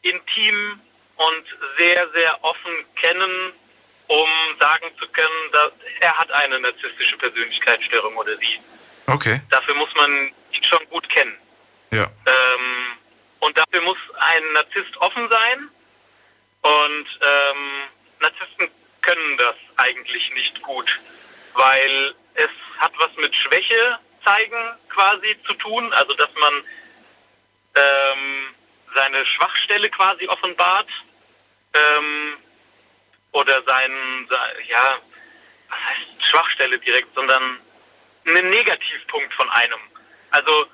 intim 0.02 0.80
und 1.16 1.44
sehr, 1.78 2.08
sehr 2.10 2.44
offen 2.44 2.72
kennen, 2.96 3.52
um 4.08 4.28
sagen 4.58 4.86
zu 4.98 5.06
können, 5.08 5.52
dass 5.52 5.72
er 6.00 6.18
hat 6.18 6.30
eine 6.32 6.60
narzisstische 6.60 7.16
Persönlichkeitsstörung 7.16 8.16
oder 8.16 8.36
sie. 8.36 8.58
Okay. 9.06 9.40
Dafür 9.50 9.74
muss 9.74 9.94
man 9.94 10.32
ihn 10.52 10.64
schon 10.64 10.88
gut 10.90 11.08
kennen. 11.08 11.36
Ja. 11.90 12.04
Ähm, 12.26 12.96
und 13.40 13.56
dafür 13.56 13.82
muss 13.82 13.98
ein 14.18 14.52
Narzisst 14.52 14.96
offen 14.98 15.28
sein. 15.28 15.68
Und 16.62 17.06
ähm, 17.20 17.82
Narzissten 18.20 18.68
können 19.02 19.36
das 19.36 19.56
eigentlich 19.76 20.32
nicht 20.34 20.62
gut, 20.62 21.00
weil 21.54 22.14
es 22.34 22.50
hat 22.78 22.92
was 22.98 23.14
mit 23.16 23.34
Schwäche 23.34 23.98
zeigen 24.24 24.76
quasi 24.88 25.36
zu 25.44 25.54
tun, 25.54 25.92
also 25.92 26.14
dass 26.14 26.30
man 26.40 26.62
ähm, 27.74 28.54
seine 28.94 29.24
Schwachstelle 29.26 29.88
quasi 29.90 30.26
offenbart 30.28 30.88
ähm, 31.74 32.36
oder 33.32 33.62
sein, 33.62 33.92
ja, 34.68 34.98
was 35.68 35.78
heißt 35.78 36.24
Schwachstelle 36.24 36.78
direkt, 36.78 37.14
sondern 37.14 37.58
einen 38.26 38.50
Negativpunkt 38.50 39.32
von 39.32 39.48
einem. 39.50 39.80
Also 40.30 40.66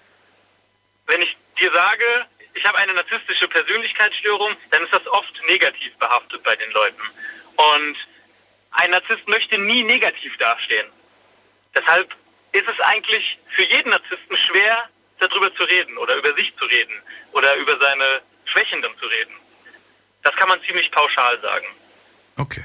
wenn 1.07 1.23
ich 1.23 1.37
dir 1.59 1.73
sage, 1.73 2.27
ich 2.55 2.65
habe 2.67 2.79
eine 2.79 2.93
narzisstische 2.95 3.49
Persönlichkeitsstörung, 3.49 4.57
dann 4.71 4.83
ist 4.83 4.93
das 4.93 5.07
oft 5.07 5.41
negativ 5.47 5.97
behaftet 5.97 6.43
bei 6.43 6.57
den 6.57 6.71
Leuten. 6.73 7.03
Und 7.57 7.97
ein 8.73 8.91
Narzisst 8.91 9.27
möchte 9.29 9.59
nie 9.59 9.83
negativ 9.83 10.37
dastehen. 10.39 10.87
Deshalb 11.75 12.15
ist 12.53 12.69
es 12.69 12.81
eigentlich 12.81 13.39
für 13.51 13.63
jeden 13.63 13.91
Narzissten 13.91 14.37
schwer, 14.37 14.89
darüber 15.19 15.55
zu 15.55 15.65
reden 15.65 15.97
oder 15.99 16.17
über 16.17 16.35
sich 16.35 16.55
zu 16.57 16.65
reden 16.65 16.95
oder 17.33 17.55
über 17.57 17.79
seine 17.79 18.23
Schwächen 18.45 18.83
dann 18.83 18.93
zu 19.01 19.07
reden. 19.07 19.35
Das 20.23 20.35
kann 20.37 20.49
man 20.49 20.61
ziemlich 20.63 20.91
pauschal 20.91 21.41
sagen. 21.41 21.67
Okay. 22.37 22.65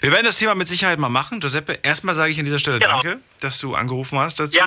Wir 0.00 0.12
werden 0.12 0.26
das 0.26 0.38
Thema 0.38 0.54
mit 0.54 0.68
Sicherheit 0.68 0.98
mal 0.98 1.08
machen. 1.08 1.40
Giuseppe, 1.40 1.78
erstmal 1.82 2.14
sage 2.14 2.30
ich 2.30 2.38
an 2.38 2.44
dieser 2.44 2.58
Stelle 2.58 2.78
genau. 2.78 3.00
danke, 3.00 3.20
dass 3.40 3.58
du 3.58 3.74
angerufen 3.74 4.18
hast 4.18 4.38
dazu. 4.38 4.58
Ja. 4.58 4.66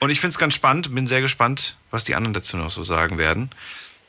Und 0.00 0.10
ich 0.10 0.20
finde 0.20 0.32
es 0.32 0.38
ganz 0.38 0.54
spannend, 0.54 0.94
bin 0.94 1.06
sehr 1.06 1.20
gespannt, 1.20 1.76
was 1.90 2.04
die 2.04 2.14
anderen 2.14 2.34
dazu 2.34 2.56
noch 2.56 2.70
so 2.70 2.82
sagen 2.82 3.18
werden. 3.18 3.50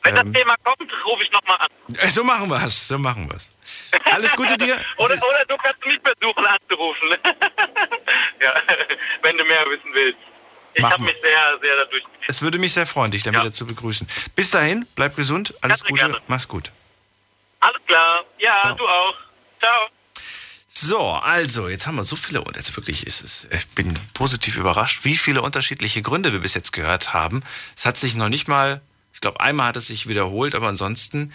Wenn 0.02 0.16
ähm, 0.16 0.32
das 0.32 0.42
Thema 0.42 0.56
kommt, 0.62 0.92
rufe 1.04 1.22
ich 1.22 1.32
nochmal 1.32 1.58
an. 1.60 1.68
So 2.10 2.24
machen 2.24 2.48
wir 2.48 2.64
es, 2.64 2.88
so 2.88 2.98
machen 2.98 3.28
wir 3.28 3.36
es. 3.36 3.52
Alles 4.04 4.36
Gute 4.36 4.56
dir. 4.56 4.76
oder, 4.96 5.14
oder 5.14 5.44
du 5.48 5.56
kannst 5.56 5.84
mich 5.84 6.00
versuchen 6.00 6.46
anzurufen. 6.46 7.08
ja, 8.40 8.54
wenn 9.22 9.36
du 9.36 9.44
mehr 9.44 9.64
wissen 9.66 9.90
willst. 9.92 10.18
Ich 10.74 10.84
habe 10.84 11.02
mich 11.02 11.16
sehr, 11.20 11.58
sehr 11.60 11.76
dadurch. 11.76 12.04
Es 12.28 12.42
würde 12.42 12.58
mich 12.58 12.72
sehr 12.72 12.86
freuen, 12.86 13.10
dich 13.10 13.22
dann 13.22 13.34
ja. 13.34 13.40
wieder 13.40 13.52
zu 13.52 13.66
begrüßen. 13.66 14.08
Bis 14.36 14.50
dahin, 14.50 14.86
bleib 14.94 15.16
gesund, 15.16 15.54
alles 15.60 15.82
Gute, 15.82 15.94
gerne. 15.94 16.18
mach's 16.28 16.48
gut. 16.48 16.70
Alles 17.60 17.80
klar, 17.86 18.24
ja, 18.38 18.60
Ciao. 18.62 18.74
du 18.76 18.88
auch. 18.88 19.14
Ciao. 19.58 19.88
So, 20.72 21.00
also, 21.10 21.68
jetzt 21.68 21.86
haben 21.86 21.96
wir 21.96 22.04
so 22.04 22.16
viele, 22.16 22.42
und 22.42 22.56
jetzt 22.56 22.74
wirklich 22.76 23.06
ist 23.06 23.22
es, 23.22 23.48
ich 23.50 23.66
bin 23.70 23.98
positiv 24.14 24.56
überrascht, 24.56 25.00
wie 25.04 25.16
viele 25.16 25.42
unterschiedliche 25.42 26.00
Gründe 26.00 26.32
wir 26.32 26.38
bis 26.38 26.54
jetzt 26.54 26.72
gehört 26.72 27.12
haben. 27.12 27.42
Es 27.76 27.84
hat 27.84 27.96
sich 27.96 28.14
noch 28.14 28.28
nicht 28.28 28.46
mal, 28.46 28.80
ich 29.12 29.20
glaube, 29.20 29.40
einmal 29.40 29.66
hat 29.66 29.76
es 29.76 29.88
sich 29.88 30.08
wiederholt, 30.08 30.54
aber 30.54 30.68
ansonsten 30.68 31.32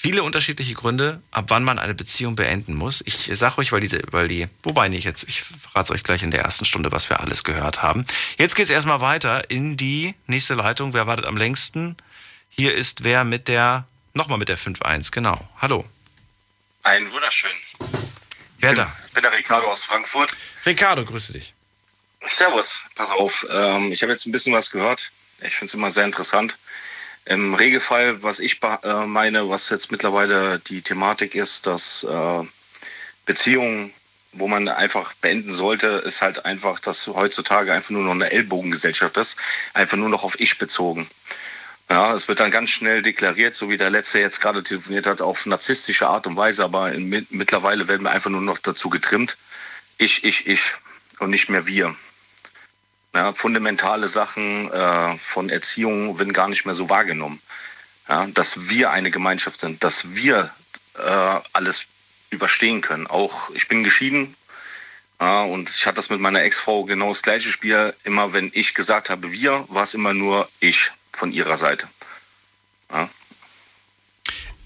viele 0.00 0.22
unterschiedliche 0.22 0.74
Gründe, 0.74 1.20
ab 1.32 1.46
wann 1.48 1.64
man 1.64 1.80
eine 1.80 1.92
Beziehung 1.92 2.36
beenden 2.36 2.74
muss. 2.74 3.02
Ich 3.04 3.28
sage 3.32 3.58
euch, 3.58 3.72
weil 3.72 3.80
diese, 3.80 4.00
weil 4.12 4.28
die, 4.28 4.46
wobei 4.62 4.88
nicht 4.88 5.02
jetzt, 5.02 5.24
ich 5.24 5.42
verrate 5.42 5.92
euch 5.92 6.04
gleich 6.04 6.22
in 6.22 6.30
der 6.30 6.42
ersten 6.42 6.64
Stunde, 6.64 6.92
was 6.92 7.10
wir 7.10 7.18
alles 7.18 7.42
gehört 7.42 7.82
haben. 7.82 8.06
Jetzt 8.38 8.54
geht 8.54 8.64
es 8.64 8.70
erstmal 8.70 9.00
weiter 9.00 9.50
in 9.50 9.76
die 9.76 10.14
nächste 10.26 10.54
Leitung. 10.54 10.94
Wer 10.94 11.08
wartet 11.08 11.26
am 11.26 11.36
längsten? 11.36 11.96
Hier 12.48 12.74
ist 12.74 13.02
wer 13.02 13.24
mit 13.24 13.48
der, 13.48 13.88
nochmal 14.14 14.38
mit 14.38 14.48
der 14.48 14.56
5-1, 14.56 15.10
genau. 15.10 15.48
Hallo. 15.60 15.84
Einen 16.84 17.10
wunderschönen. 17.12 17.56
Wer 18.58 18.74
da? 18.74 18.96
Ich 19.08 19.14
bin 19.14 19.22
der 19.24 19.32
Ricardo 19.32 19.66
aus 19.66 19.82
Frankfurt. 19.82 20.36
Ricardo, 20.64 21.04
grüße 21.04 21.32
dich. 21.32 21.54
Servus, 22.24 22.82
pass 22.94 23.10
auf. 23.10 23.44
Ähm, 23.50 23.90
ich 23.90 24.02
habe 24.02 24.12
jetzt 24.12 24.26
ein 24.26 24.32
bisschen 24.32 24.52
was 24.52 24.70
gehört. 24.70 25.10
Ich 25.40 25.54
finde 25.54 25.66
es 25.66 25.74
immer 25.74 25.90
sehr 25.90 26.04
interessant. 26.04 26.56
Im 27.28 27.52
Regelfall, 27.52 28.22
was 28.22 28.40
ich 28.40 28.58
äh, 28.62 29.06
meine, 29.06 29.50
was 29.50 29.68
jetzt 29.68 29.90
mittlerweile 29.92 30.60
die 30.60 30.80
Thematik 30.80 31.34
ist, 31.34 31.66
dass 31.66 32.04
äh, 32.04 32.42
Beziehungen, 33.26 33.92
wo 34.32 34.48
man 34.48 34.66
einfach 34.66 35.12
beenden 35.12 35.52
sollte, 35.52 35.88
ist 36.06 36.22
halt 36.22 36.46
einfach, 36.46 36.80
dass 36.80 37.06
heutzutage 37.06 37.74
einfach 37.74 37.90
nur 37.90 38.02
noch 38.02 38.12
eine 38.12 38.32
Ellbogengesellschaft 38.32 39.18
ist, 39.18 39.36
einfach 39.74 39.98
nur 39.98 40.08
noch 40.08 40.24
auf 40.24 40.40
Ich 40.40 40.56
bezogen. 40.56 41.06
Ja, 41.90 42.14
es 42.14 42.28
wird 42.28 42.40
dann 42.40 42.50
ganz 42.50 42.70
schnell 42.70 43.02
deklariert, 43.02 43.54
so 43.54 43.68
wie 43.68 43.76
der 43.76 43.90
Letzte 43.90 44.20
jetzt 44.20 44.40
gerade 44.40 44.62
telefoniert 44.62 45.06
hat, 45.06 45.20
auf 45.20 45.44
narzisstische 45.44 46.08
Art 46.08 46.26
und 46.26 46.36
Weise, 46.36 46.64
aber 46.64 46.92
in, 46.92 47.26
mittlerweile 47.28 47.88
werden 47.88 48.04
wir 48.04 48.10
einfach 48.10 48.30
nur 48.30 48.40
noch 48.40 48.58
dazu 48.58 48.88
getrimmt, 48.88 49.36
ich, 49.98 50.24
ich, 50.24 50.46
ich 50.46 50.72
und 51.18 51.28
nicht 51.28 51.50
mehr 51.50 51.66
wir. 51.66 51.94
Ja, 53.14 53.32
fundamentale 53.32 54.08
Sachen 54.08 54.70
äh, 54.70 55.18
von 55.18 55.48
Erziehung 55.48 56.18
werden 56.18 56.32
gar 56.32 56.48
nicht 56.48 56.66
mehr 56.66 56.74
so 56.74 56.88
wahrgenommen. 56.88 57.40
Ja, 58.08 58.26
dass 58.26 58.68
wir 58.68 58.90
eine 58.90 59.10
Gemeinschaft 59.10 59.60
sind, 59.60 59.82
dass 59.84 60.14
wir 60.14 60.50
äh, 60.94 61.40
alles 61.52 61.86
überstehen 62.30 62.80
können. 62.80 63.06
Auch 63.06 63.50
ich 63.50 63.68
bin 63.68 63.84
geschieden 63.84 64.34
ja, 65.20 65.42
und 65.42 65.68
ich 65.68 65.86
hatte 65.86 65.96
das 65.96 66.10
mit 66.10 66.20
meiner 66.20 66.42
Ex-Frau 66.42 66.84
genau 66.84 67.08
das 67.08 67.22
gleiche 67.22 67.50
Spiel. 67.50 67.94
Immer 68.04 68.32
wenn 68.32 68.50
ich 68.54 68.74
gesagt 68.74 69.10
habe 69.10 69.32
wir, 69.32 69.64
war 69.68 69.82
es 69.82 69.94
immer 69.94 70.14
nur 70.14 70.48
ich 70.60 70.90
von 71.12 71.32
ihrer 71.32 71.56
Seite. 71.56 71.88
Ja. 72.92 73.08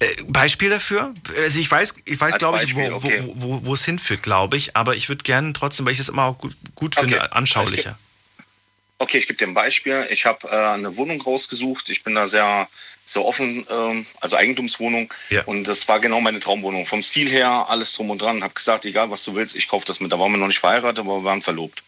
Äh, 0.01 0.22
Beispiel 0.26 0.68
dafür? 0.68 1.14
Also 1.38 1.59
ich 1.59 1.70
weiß, 1.70 1.95
ich 2.05 2.20
weiß, 2.20 2.36
glaube 2.36 2.62
ich, 2.62 2.76
wo, 2.76 2.93
okay. 2.93 3.22
wo, 3.24 3.34
wo, 3.36 3.66
wo, 3.66 3.74
es 3.74 3.84
hinführt, 3.84 4.22
glaube 4.22 4.59
ich, 4.59 4.76
aber 4.76 4.95
ich 4.95 5.09
würde 5.09 5.22
gerne 5.22 5.55
trotzdem, 5.55 5.86
weil 5.86 5.93
ich 5.93 5.99
das 5.99 6.11
immer 6.11 6.24
auch 6.24 6.38
gut, 6.38 6.55
gut 6.74 6.97
finde, 6.97 7.18
okay. 7.18 7.28
anschaulicher. 7.30 7.99
Okay, 9.03 9.18
ich 9.18 9.26
gebe 9.26 9.36
dir 9.36 9.48
ein 9.48 9.55
Beispiel. 9.55 10.07
Ich 10.11 10.26
habe 10.26 10.46
äh, 10.46 10.74
eine 10.74 10.96
Wohnung 10.96 11.20
rausgesucht. 11.20 11.88
Ich 11.88 12.05
bin 12.05 12.14
da 12.14 12.28
sehr, 12.28 12.68
sehr 13.05 13.24
offen, 13.24 13.66
ähm, 13.68 14.07
also 14.20 14.36
Eigentumswohnung. 14.36 15.12
Ja. 15.28 15.42
Und 15.42 15.64
das 15.64 15.88
war 15.88 15.98
genau 15.98 16.20
meine 16.20 16.38
Traumwohnung. 16.38 16.86
Vom 16.86 17.03
Stil 17.03 17.28
her, 17.28 17.66
alles 17.68 17.92
drum 17.94 18.11
und 18.11 18.22
dran. 18.22 18.44
Habe 18.44 18.55
gesagt, 18.55 18.84
egal 18.84 19.11
was 19.11 19.24
du 19.24 19.34
willst, 19.34 19.57
ich 19.57 19.66
kaufe 19.66 19.84
das 19.86 19.98
mit. 19.98 20.12
Da 20.12 20.20
waren 20.20 20.30
wir 20.30 20.38
noch 20.38 20.46
nicht 20.46 20.61
verheiratet, 20.61 21.00
aber 21.00 21.18
wir 21.18 21.24
waren 21.24 21.42
verlobt. 21.42 21.82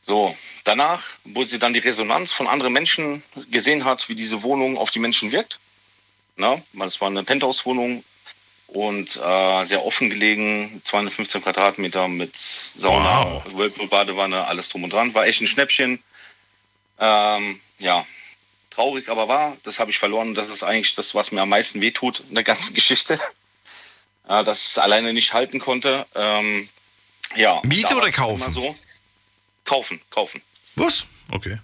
So, 0.00 0.36
danach, 0.62 1.02
wo 1.24 1.42
sie 1.42 1.58
dann 1.58 1.72
die 1.72 1.80
Resonanz 1.80 2.32
von 2.32 2.46
anderen 2.46 2.72
Menschen 2.72 3.24
gesehen 3.50 3.84
hat, 3.84 4.08
wie 4.08 4.14
diese 4.14 4.44
Wohnung 4.44 4.78
auf 4.78 4.92
die 4.92 5.00
Menschen 5.00 5.32
wirkt. 5.32 5.58
Na, 6.36 6.62
es 6.86 7.00
war 7.00 7.08
eine 7.08 7.24
Penthouse-Wohnung, 7.24 8.04
und 8.72 9.16
äh, 9.16 9.64
sehr 9.64 9.84
offen 9.84 10.10
gelegen, 10.10 10.80
215 10.84 11.42
Quadratmeter 11.42 12.08
mit 12.08 12.36
Sauna, 12.36 13.24
wow. 13.24 13.44
Whirlpool, 13.54 13.88
Badewanne, 13.88 14.46
alles 14.46 14.68
drum 14.68 14.84
und 14.84 14.92
dran. 14.92 15.14
War 15.14 15.26
echt 15.26 15.40
ein 15.40 15.46
Schnäppchen. 15.46 16.02
Ähm, 16.98 17.60
ja, 17.78 18.06
traurig 18.70 19.08
aber 19.08 19.28
war, 19.28 19.56
das 19.64 19.80
habe 19.80 19.90
ich 19.90 19.98
verloren. 19.98 20.34
Das 20.34 20.50
ist 20.50 20.62
eigentlich 20.62 20.94
das, 20.94 21.14
was 21.14 21.32
mir 21.32 21.42
am 21.42 21.48
meisten 21.48 21.80
wehtut 21.80 22.22
in 22.28 22.34
der 22.34 22.44
ganzen 22.44 22.74
Geschichte. 22.74 23.18
Ja, 24.28 24.42
dass 24.42 24.60
ich 24.62 24.68
es 24.68 24.78
alleine 24.78 25.12
nicht 25.12 25.32
halten 25.32 25.58
konnte. 25.58 26.06
Ähm, 26.14 26.68
ja, 27.36 27.60
Miete 27.64 27.96
oder 27.96 28.10
kaufen? 28.10 28.52
So. 28.52 28.74
Kaufen, 29.64 30.00
kaufen. 30.10 30.42
Was? 30.76 31.06
Okay. 31.32 31.58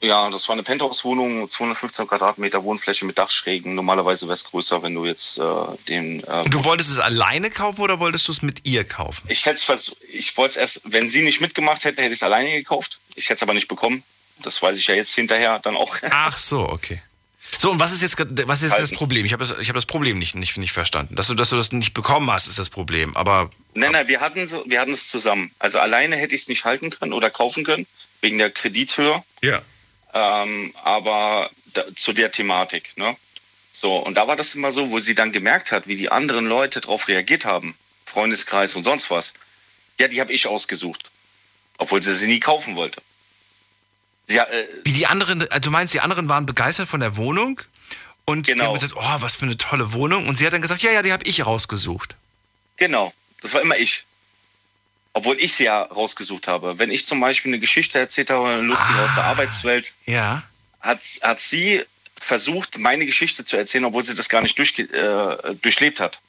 Ja, 0.00 0.30
das 0.30 0.48
war 0.48 0.52
eine 0.52 0.62
Penthouse-Wohnung, 0.62 1.50
215 1.50 2.06
Quadratmeter 2.06 2.62
Wohnfläche 2.62 3.04
mit 3.04 3.18
Dachschrägen. 3.18 3.74
Normalerweise 3.74 4.26
wäre 4.26 4.34
es 4.34 4.44
größer, 4.44 4.80
wenn 4.82 4.94
du 4.94 5.04
jetzt 5.04 5.38
äh, 5.38 5.42
den. 5.88 6.22
Äh, 6.22 6.48
du 6.48 6.62
wolltest 6.62 6.90
es 6.90 6.98
alleine 7.00 7.50
kaufen 7.50 7.80
oder 7.80 7.98
wolltest 7.98 8.28
du 8.28 8.32
es 8.32 8.40
mit 8.40 8.64
ihr 8.64 8.84
kaufen? 8.84 9.26
Ich 9.28 9.44
hätte 9.44 9.60
es 9.72 9.96
ich 10.12 10.36
wollte 10.36 10.52
es 10.52 10.56
erst, 10.56 10.82
wenn 10.84 11.08
sie 11.08 11.22
nicht 11.22 11.40
mitgemacht 11.40 11.84
hätte, 11.84 12.00
hätte 12.00 12.12
ich 12.12 12.20
es 12.20 12.22
alleine 12.22 12.52
gekauft. 12.52 13.00
Ich 13.16 13.24
hätte 13.24 13.36
es 13.36 13.42
aber 13.42 13.54
nicht 13.54 13.66
bekommen. 13.66 14.04
Das 14.40 14.62
weiß 14.62 14.78
ich 14.78 14.86
ja 14.86 14.94
jetzt 14.94 15.14
hinterher 15.16 15.58
dann 15.58 15.76
auch. 15.76 15.96
Ach 16.10 16.38
so, 16.38 16.60
okay. 16.60 17.00
So, 17.58 17.72
und 17.72 17.80
was 17.80 17.92
ist 17.92 18.02
jetzt, 18.02 18.16
was 18.46 18.62
ist 18.62 18.78
das 18.78 18.92
Problem? 18.92 19.24
Ich 19.24 19.32
habe 19.32 19.44
das, 19.44 19.56
hab 19.66 19.74
das 19.74 19.86
Problem 19.86 20.18
nicht, 20.18 20.34
nicht, 20.36 20.58
nicht 20.58 20.72
verstanden. 20.72 21.16
Dass 21.16 21.26
du, 21.26 21.34
dass 21.34 21.50
du 21.50 21.56
das 21.56 21.72
nicht 21.72 21.94
bekommen 21.94 22.30
hast, 22.30 22.46
ist 22.46 22.58
das 22.58 22.70
Problem. 22.70 23.16
Aber. 23.16 23.50
Nein, 23.74 23.92
nein, 23.92 24.06
wir 24.06 24.20
hatten, 24.20 24.46
so, 24.46 24.62
wir 24.66 24.80
hatten 24.80 24.92
es 24.92 25.08
zusammen. 25.08 25.50
Also 25.58 25.80
alleine 25.80 26.16
hätte 26.16 26.36
ich 26.36 26.42
es 26.42 26.48
nicht 26.48 26.64
halten 26.64 26.90
können 26.90 27.12
oder 27.12 27.30
kaufen 27.30 27.64
können, 27.64 27.86
wegen 28.20 28.38
der 28.38 28.50
Kredithöhe. 28.50 29.24
Ja. 29.42 29.60
Ähm, 30.14 30.74
aber 30.82 31.50
da, 31.74 31.84
zu 31.94 32.12
der 32.12 32.30
Thematik. 32.30 32.96
Ne? 32.96 33.16
So, 33.72 33.96
und 33.96 34.14
da 34.14 34.26
war 34.26 34.36
das 34.36 34.54
immer 34.54 34.72
so, 34.72 34.90
wo 34.90 34.98
sie 34.98 35.14
dann 35.14 35.32
gemerkt 35.32 35.72
hat, 35.72 35.86
wie 35.86 35.96
die 35.96 36.10
anderen 36.10 36.46
Leute 36.46 36.80
darauf 36.80 37.08
reagiert 37.08 37.44
haben, 37.44 37.74
Freundeskreis 38.06 38.74
und 38.74 38.84
sonst 38.84 39.10
was. 39.10 39.34
Ja, 39.98 40.08
die 40.08 40.20
habe 40.20 40.32
ich 40.32 40.46
ausgesucht. 40.46 41.10
Obwohl 41.78 42.02
sie 42.02 42.14
sie 42.14 42.26
nie 42.26 42.40
kaufen 42.40 42.74
wollte. 42.76 43.00
Ja, 44.28 44.44
äh, 44.44 44.66
wie 44.84 44.92
die 44.92 45.06
anderen, 45.06 45.42
äh, 45.50 45.60
du 45.60 45.70
meinst, 45.70 45.94
die 45.94 46.00
anderen 46.00 46.28
waren 46.28 46.44
begeistert 46.44 46.88
von 46.88 47.00
der 47.00 47.16
Wohnung 47.16 47.60
und 48.24 48.46
genau. 48.46 48.58
die 48.58 48.66
haben 48.66 48.74
gesagt, 48.74 48.94
oh, 48.96 49.22
was 49.22 49.36
für 49.36 49.46
eine 49.46 49.56
tolle 49.56 49.92
Wohnung. 49.92 50.28
Und 50.28 50.36
sie 50.36 50.44
hat 50.44 50.52
dann 50.52 50.60
gesagt, 50.60 50.82
ja, 50.82 50.90
ja, 50.90 51.02
die 51.02 51.12
habe 51.12 51.24
ich 51.24 51.46
rausgesucht. 51.46 52.14
Genau, 52.76 53.12
das 53.40 53.54
war 53.54 53.62
immer 53.62 53.76
ich. 53.76 54.04
Obwohl 55.18 55.36
ich 55.40 55.52
sie 55.52 55.64
ja 55.64 55.82
rausgesucht 55.82 56.46
habe. 56.46 56.78
Wenn 56.78 56.92
ich 56.92 57.04
zum 57.04 57.18
Beispiel 57.18 57.50
eine 57.50 57.58
Geschichte 57.58 57.98
erzählt 57.98 58.30
habe, 58.30 58.50
eine 58.50 58.62
lustige 58.62 59.00
ah, 59.00 59.04
aus 59.04 59.16
der 59.16 59.24
Arbeitswelt, 59.24 59.92
ja. 60.06 60.44
hat, 60.80 61.00
hat 61.22 61.40
sie 61.40 61.82
versucht, 62.20 62.78
meine 62.78 63.04
Geschichte 63.04 63.44
zu 63.44 63.56
erzählen, 63.56 63.84
obwohl 63.84 64.04
sie 64.04 64.14
das 64.14 64.28
gar 64.28 64.42
nicht 64.42 64.56
durch, 64.56 64.78
äh, 64.78 65.54
durchlebt 65.60 65.98
hat. 65.98 66.20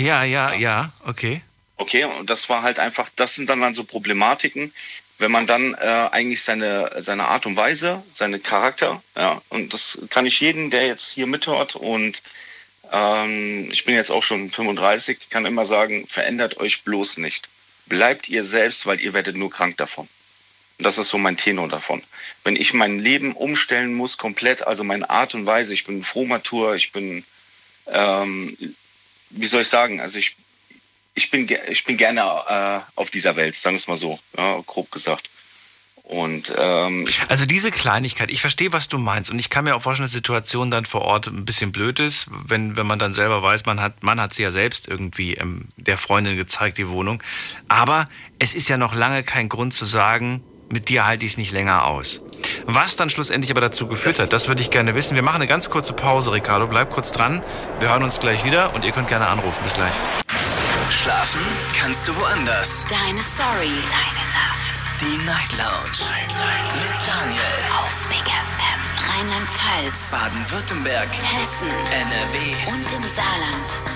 Ja, 0.00 0.24
ja, 0.24 0.52
ja, 0.52 0.92
okay. 1.06 1.42
Okay, 1.76 2.02
und 2.02 2.28
das 2.28 2.48
war 2.48 2.64
halt 2.64 2.80
einfach, 2.80 3.08
das 3.14 3.36
sind 3.36 3.48
dann, 3.48 3.60
dann 3.60 3.72
so 3.72 3.84
Problematiken, 3.84 4.72
wenn 5.18 5.30
man 5.30 5.46
dann 5.46 5.74
äh, 5.74 6.08
eigentlich 6.10 6.42
seine, 6.42 6.90
seine 6.98 7.28
Art 7.28 7.46
und 7.46 7.54
Weise, 7.54 8.02
seine 8.12 8.40
Charakter, 8.40 9.00
ja, 9.14 9.40
und 9.48 9.72
das 9.72 10.02
kann 10.10 10.26
ich 10.26 10.40
jeden, 10.40 10.72
der 10.72 10.88
jetzt 10.88 11.12
hier 11.12 11.28
mithört 11.28 11.76
und 11.76 12.20
ähm, 12.90 13.70
ich 13.70 13.84
bin 13.84 13.94
jetzt 13.94 14.10
auch 14.10 14.24
schon 14.24 14.50
35, 14.50 15.30
kann 15.30 15.46
immer 15.46 15.66
sagen, 15.66 16.04
verändert 16.08 16.56
euch 16.56 16.82
bloß 16.82 17.18
nicht 17.18 17.48
bleibt 17.92 18.30
ihr 18.30 18.42
selbst, 18.42 18.86
weil 18.86 19.02
ihr 19.02 19.12
werdet 19.12 19.36
nur 19.36 19.50
krank 19.50 19.76
davon. 19.76 20.08
Und 20.78 20.84
das 20.86 20.96
ist 20.96 21.10
so 21.10 21.18
mein 21.18 21.36
Tenor 21.36 21.68
davon. 21.68 22.02
Wenn 22.42 22.56
ich 22.56 22.72
mein 22.72 22.98
Leben 22.98 23.34
umstellen 23.34 23.92
muss, 23.92 24.16
komplett, 24.16 24.66
also 24.66 24.82
meine 24.82 25.10
Art 25.10 25.34
und 25.34 25.44
Weise, 25.44 25.74
ich 25.74 25.84
bin 25.84 26.02
Frohmatur, 26.02 26.74
ich 26.74 26.90
bin, 26.90 27.22
ähm, 27.88 28.56
wie 29.28 29.46
soll 29.46 29.60
ich 29.60 29.68
sagen, 29.68 30.00
also 30.00 30.18
ich, 30.18 30.36
ich, 31.14 31.30
bin, 31.30 31.46
ich 31.68 31.84
bin 31.84 31.98
gerne 31.98 32.22
äh, 32.22 32.80
auf 32.98 33.10
dieser 33.10 33.36
Welt, 33.36 33.54
sagen 33.56 33.74
wir 33.74 33.80
es 33.80 33.88
mal 33.88 33.98
so, 33.98 34.18
ja, 34.38 34.62
grob 34.66 34.90
gesagt. 34.90 35.28
Und, 36.04 36.52
ähm, 36.58 37.06
also 37.28 37.46
diese 37.46 37.70
Kleinigkeit, 37.70 38.30
ich 38.30 38.40
verstehe, 38.40 38.72
was 38.72 38.88
du 38.88 38.98
meinst. 38.98 39.30
Und 39.30 39.38
ich 39.38 39.50
kann 39.50 39.64
mir 39.64 39.76
auch 39.76 39.82
vorstellen, 39.82 40.04
dass 40.04 40.12
Situation 40.12 40.70
dann 40.70 40.84
vor 40.84 41.02
Ort 41.02 41.28
ein 41.28 41.44
bisschen 41.44 41.72
blöd 41.72 42.00
ist, 42.00 42.26
wenn, 42.30 42.76
wenn 42.76 42.86
man 42.86 42.98
dann 42.98 43.12
selber 43.12 43.42
weiß, 43.42 43.66
man 43.66 43.80
hat, 43.80 44.02
man 44.02 44.20
hat 44.20 44.34
sie 44.34 44.42
ja 44.42 44.50
selbst 44.50 44.88
irgendwie 44.88 45.34
ähm, 45.34 45.66
der 45.76 45.98
Freundin 45.98 46.36
gezeigt, 46.36 46.78
die 46.78 46.88
Wohnung. 46.88 47.22
Aber 47.68 48.08
es 48.38 48.54
ist 48.54 48.68
ja 48.68 48.76
noch 48.76 48.94
lange 48.94 49.22
kein 49.22 49.48
Grund 49.48 49.74
zu 49.74 49.84
sagen, 49.84 50.42
mit 50.68 50.88
dir 50.88 51.06
halte 51.06 51.24
ich 51.24 51.32
es 51.32 51.38
nicht 51.38 51.52
länger 51.52 51.86
aus. 51.86 52.22
Was 52.64 52.96
dann 52.96 53.10
schlussendlich 53.10 53.50
aber 53.50 53.60
dazu 53.60 53.86
geführt 53.86 54.18
hat, 54.18 54.32
das 54.32 54.48
würde 54.48 54.62
ich 54.62 54.70
gerne 54.70 54.94
wissen. 54.94 55.14
Wir 55.14 55.22
machen 55.22 55.36
eine 55.36 55.46
ganz 55.46 55.68
kurze 55.70 55.92
Pause, 55.92 56.32
Ricardo. 56.32 56.66
Bleib 56.66 56.90
kurz 56.90 57.12
dran. 57.12 57.42
Wir 57.78 57.90
hören 57.90 58.02
uns 58.02 58.20
gleich 58.20 58.44
wieder 58.44 58.74
und 58.74 58.84
ihr 58.84 58.92
könnt 58.92 59.08
gerne 59.08 59.28
anrufen. 59.28 59.62
Bis 59.64 59.74
gleich. 59.74 59.92
Schlafen 60.92 61.40
kannst 61.74 62.06
du 62.06 62.14
woanders. 62.16 62.84
Deine 62.88 63.20
Story. 63.20 63.72
Deine 63.90 64.24
Nacht. 64.30 64.84
Die 65.00 65.16
Night 65.24 65.52
Lounge. 65.52 65.98
Night, 66.08 66.28
Night. 66.28 66.74
Mit 66.74 67.08
Daniel. 67.08 67.42
Auf 67.78 68.08
Big 68.08 68.18
FM. 68.18 68.80
Rheinland-Pfalz. 69.10 70.10
Baden-Württemberg. 70.10 71.08
Hessen. 71.08 71.70
NRW. 71.70 72.72
Und 72.72 72.92
im 72.92 73.08
Saarland. 73.08 73.92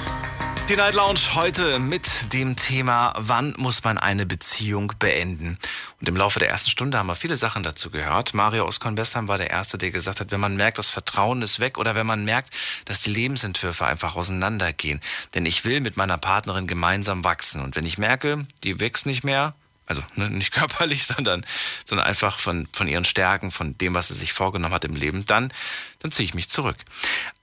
Die 0.69 0.75
Night 0.75 0.95
Lounge 0.97 1.21
heute 1.35 1.79
mit 1.79 2.33
dem 2.33 2.57
Thema, 2.57 3.15
wann 3.19 3.55
muss 3.57 3.85
man 3.85 3.99
eine 3.99 4.27
Beziehung 4.27 4.93
beenden? 4.99 5.59
Und 6.01 6.09
im 6.09 6.17
Laufe 6.17 6.39
der 6.39 6.51
ersten 6.51 6.71
Stunde 6.71 6.99
haben 6.99 7.07
wir 7.07 7.15
viele 7.15 7.37
Sachen 7.39 7.63
dazu 7.63 7.91
gehört. 7.91 8.35
Mario 8.35 8.67
aus 8.67 8.81
Convestheim 8.81 9.29
war 9.29 9.39
der 9.39 9.51
Erste, 9.51 9.79
der 9.79 9.91
gesagt 9.91 10.21
hat, 10.21 10.31
wenn 10.31 10.41
man 10.41 10.57
merkt, 10.57 10.79
das 10.79 10.91
Vertrauen 10.91 11.41
ist 11.41 11.59
weg 11.59 11.79
oder 11.79 11.95
wenn 11.95 12.07
man 12.07 12.25
merkt, 12.25 12.51
dass 12.85 13.03
die 13.03 13.11
Lebensentwürfe 13.13 13.87
einfach 13.87 14.15
auseinandergehen. 14.15 15.01
Denn 15.35 15.47
ich 15.47 15.65
will 15.65 15.81
mit 15.81 15.97
meiner 15.97 16.19
Partnerin 16.19 16.67
gemeinsam 16.67 17.25
wachsen. 17.25 17.63
Und 17.63 17.77
wenn 17.77 17.87
ich 17.87 17.97
merke, 17.97 18.47
die 18.63 18.79
wächst 18.79 19.07
nicht 19.07 19.25
mehr, 19.25 19.55
also 19.87 20.03
ne, 20.15 20.29
nicht 20.31 20.53
körperlich, 20.53 21.07
sondern, 21.07 21.45
sondern 21.85 22.07
einfach 22.07 22.39
von, 22.39 22.69
von 22.73 22.89
ihren 22.89 23.05
Stärken, 23.05 23.51
von 23.51 23.79
dem, 23.79 23.95
was 23.95 24.09
sie 24.09 24.15
sich 24.15 24.33
vorgenommen 24.33 24.75
hat 24.75 24.85
im 24.85 24.97
Leben, 24.97 25.25
dann, 25.27 25.53
dann 26.01 26.13
ziehe 26.13 26.25
ich 26.25 26.35
mich 26.35 26.49
zurück. 26.49 26.77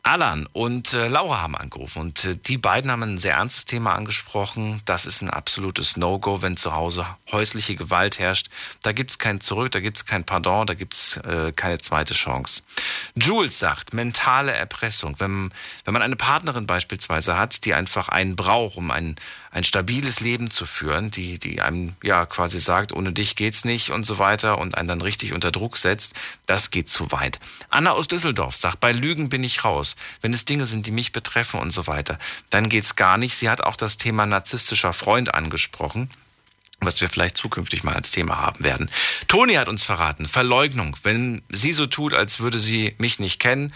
Alan 0.06 0.48
und 0.52 0.94
äh, 0.94 1.08
Laura 1.08 1.42
haben 1.42 1.56
angerufen 1.56 2.00
und 2.00 2.26
äh, 2.26 2.36
die 2.36 2.58
beiden 2.58 2.92
haben 2.92 3.04
ein 3.04 3.18
sehr 3.18 3.36
ernstes 3.36 3.64
Thema 3.64 3.96
angesprochen. 3.96 4.82
Das 4.84 5.06
ist 5.06 5.22
ein 5.22 5.30
absolutes 5.30 5.96
No-Go, 5.96 6.42
wenn 6.42 6.58
zu 6.58 6.76
Hause 6.76 7.08
häusliche 7.32 7.76
Gewalt 7.76 8.20
herrscht. 8.20 8.50
Da 8.82 8.92
gibt's 8.92 9.18
kein 9.18 9.40
Zurück, 9.40 9.72
da 9.72 9.80
gibt's 9.80 10.06
kein 10.06 10.26
Pardon, 10.26 10.68
da 10.68 10.74
gibt's 10.74 11.16
äh, 11.18 11.54
keine 11.54 11.78
zweite 11.78 12.14
Chance. 12.14 12.64
Jules 13.16 13.60
sagt, 13.60 13.94
mentale 13.94 14.52
Erpressung. 14.52 15.16
Wenn, 15.20 15.54
wenn 15.86 15.94
man 15.94 16.02
eine 16.02 16.18
Partnerin 16.18 16.68
beispielsweise 16.68 17.38
hat, 17.38 17.64
die 17.64 17.74
einfach 17.74 18.10
einen 18.10 18.36
braucht, 18.36 18.76
um 18.76 18.92
ein, 18.92 19.16
ein 19.54 19.64
stabiles 19.64 20.20
Leben 20.20 20.50
zu 20.50 20.66
führen, 20.66 21.12
die, 21.12 21.38
die 21.38 21.62
einem 21.62 21.96
ja 22.04 22.26
quasi 22.26 22.60
sagt, 22.60 22.92
ohne 22.92 23.14
dich 23.14 23.36
geht's 23.36 23.66
nicht 23.66 23.92
und 23.92 24.04
so 24.04 24.18
weiter 24.18 24.58
und 24.58 24.76
einen 24.76 24.88
dann 24.88 25.02
richtig 25.02 25.34
unter 25.34 25.52
Druck 25.52 25.78
setzt, 25.78 26.16
das 26.48 26.72
geht 26.72 26.90
zu 26.90 27.12
weit. 27.12 27.40
Anna 27.70 27.92
aus 27.92 28.08
Düsseldorf 28.08 28.56
sagt, 28.56 28.80
bei 28.80 28.92
Lügen 28.92 29.30
bin 29.30 29.44
ich 29.44 29.64
raus. 29.64 29.96
Wenn 30.22 30.34
es 30.34 30.46
Dinge 30.46 30.66
sind, 30.66 30.88
die 30.88 30.92
mich 30.92 31.12
betreffen 31.12 31.60
und 31.60 31.72
so 31.72 31.86
weiter, 31.86 32.18
dann 32.50 32.68
geht's 32.68 32.96
gar 32.96 33.20
nicht. 33.20 33.36
Sie 33.36 33.50
hat 33.50 33.62
auch 33.62 33.76
das 33.76 33.98
Thema 33.98 34.26
narzisstischer 34.26 34.92
Freund 34.92 35.34
angesprochen 35.36 36.10
was 36.86 37.02
wir 37.02 37.10
vielleicht 37.10 37.38
zukünftig 37.38 37.84
mal 37.84 37.94
als 37.94 38.12
Thema 38.12 38.38
haben 38.38 38.64
werden. 38.64 38.90
Toni 39.28 39.56
hat 39.56 39.70
uns 39.70 39.84
verraten, 39.84 40.28
Verleugnung. 40.28 40.96
Wenn 41.04 41.42
sie 41.50 41.74
so 41.74 41.86
tut, 41.86 42.14
als 42.14 42.40
würde 42.40 42.60
sie 42.60 42.96
mich 42.98 43.20
nicht 43.20 43.40
kennen 43.40 43.74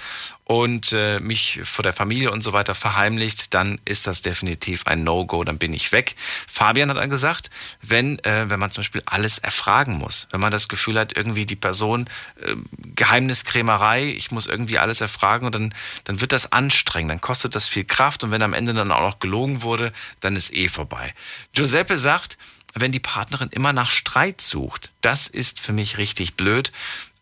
und 0.47 0.93
äh, 0.93 1.19
mich 1.19 1.59
vor 1.63 1.83
der 1.83 1.91
Familie 1.91 2.31
und 2.31 2.41
so 2.41 2.53
weiter 2.53 2.73
verheimlicht, 2.73 3.53
dann 3.53 3.79
ist 3.83 4.07
das 4.07 4.21
definitiv 4.21 4.87
ein 4.87 5.03
No-Go, 5.03 5.43
dann 5.43 5.57
bin 5.57 5.73
ich 5.73 5.91
weg. 5.91 6.15
Fabian 6.47 6.89
hat 6.89 6.97
dann 6.97 7.09
gesagt, 7.09 7.49
wenn, 7.81 8.19
äh, 8.19 8.49
wenn 8.49 8.59
man 8.59 8.71
zum 8.71 8.81
Beispiel 8.81 9.03
alles 9.05 9.39
erfragen 9.39 9.97
muss, 9.97 10.27
wenn 10.31 10.39
man 10.39 10.51
das 10.51 10.69
Gefühl 10.69 10.97
hat, 10.97 11.15
irgendwie 11.17 11.45
die 11.45 11.57
Person, 11.57 12.09
äh, 12.41 12.55
Geheimniskrämerei, 12.95 14.05
ich 14.05 14.31
muss 14.31 14.47
irgendwie 14.47 14.79
alles 14.79 15.01
erfragen 15.01 15.45
und 15.45 15.55
dann, 15.55 15.73
dann 16.05 16.21
wird 16.21 16.31
das 16.31 16.51
anstrengend, 16.53 17.11
dann 17.11 17.21
kostet 17.21 17.53
das 17.53 17.67
viel 17.67 17.83
Kraft 17.83 18.23
und 18.23 18.31
wenn 18.31 18.41
am 18.41 18.53
Ende 18.53 18.73
dann 18.73 18.91
auch 18.91 19.01
noch 19.01 19.19
gelogen 19.19 19.63
wurde, 19.63 19.91
dann 20.21 20.37
ist 20.37 20.53
eh 20.53 20.69
vorbei. 20.69 21.13
Giuseppe 21.53 21.97
sagt, 21.97 22.37
wenn 22.81 22.91
die 22.91 22.99
Partnerin 22.99 23.49
immer 23.51 23.73
nach 23.73 23.91
Streit 23.91 24.41
sucht. 24.41 24.91
Das 25.01 25.27
ist 25.27 25.59
für 25.59 25.73
mich 25.73 25.97
richtig 25.97 26.35
blöd. 26.35 26.71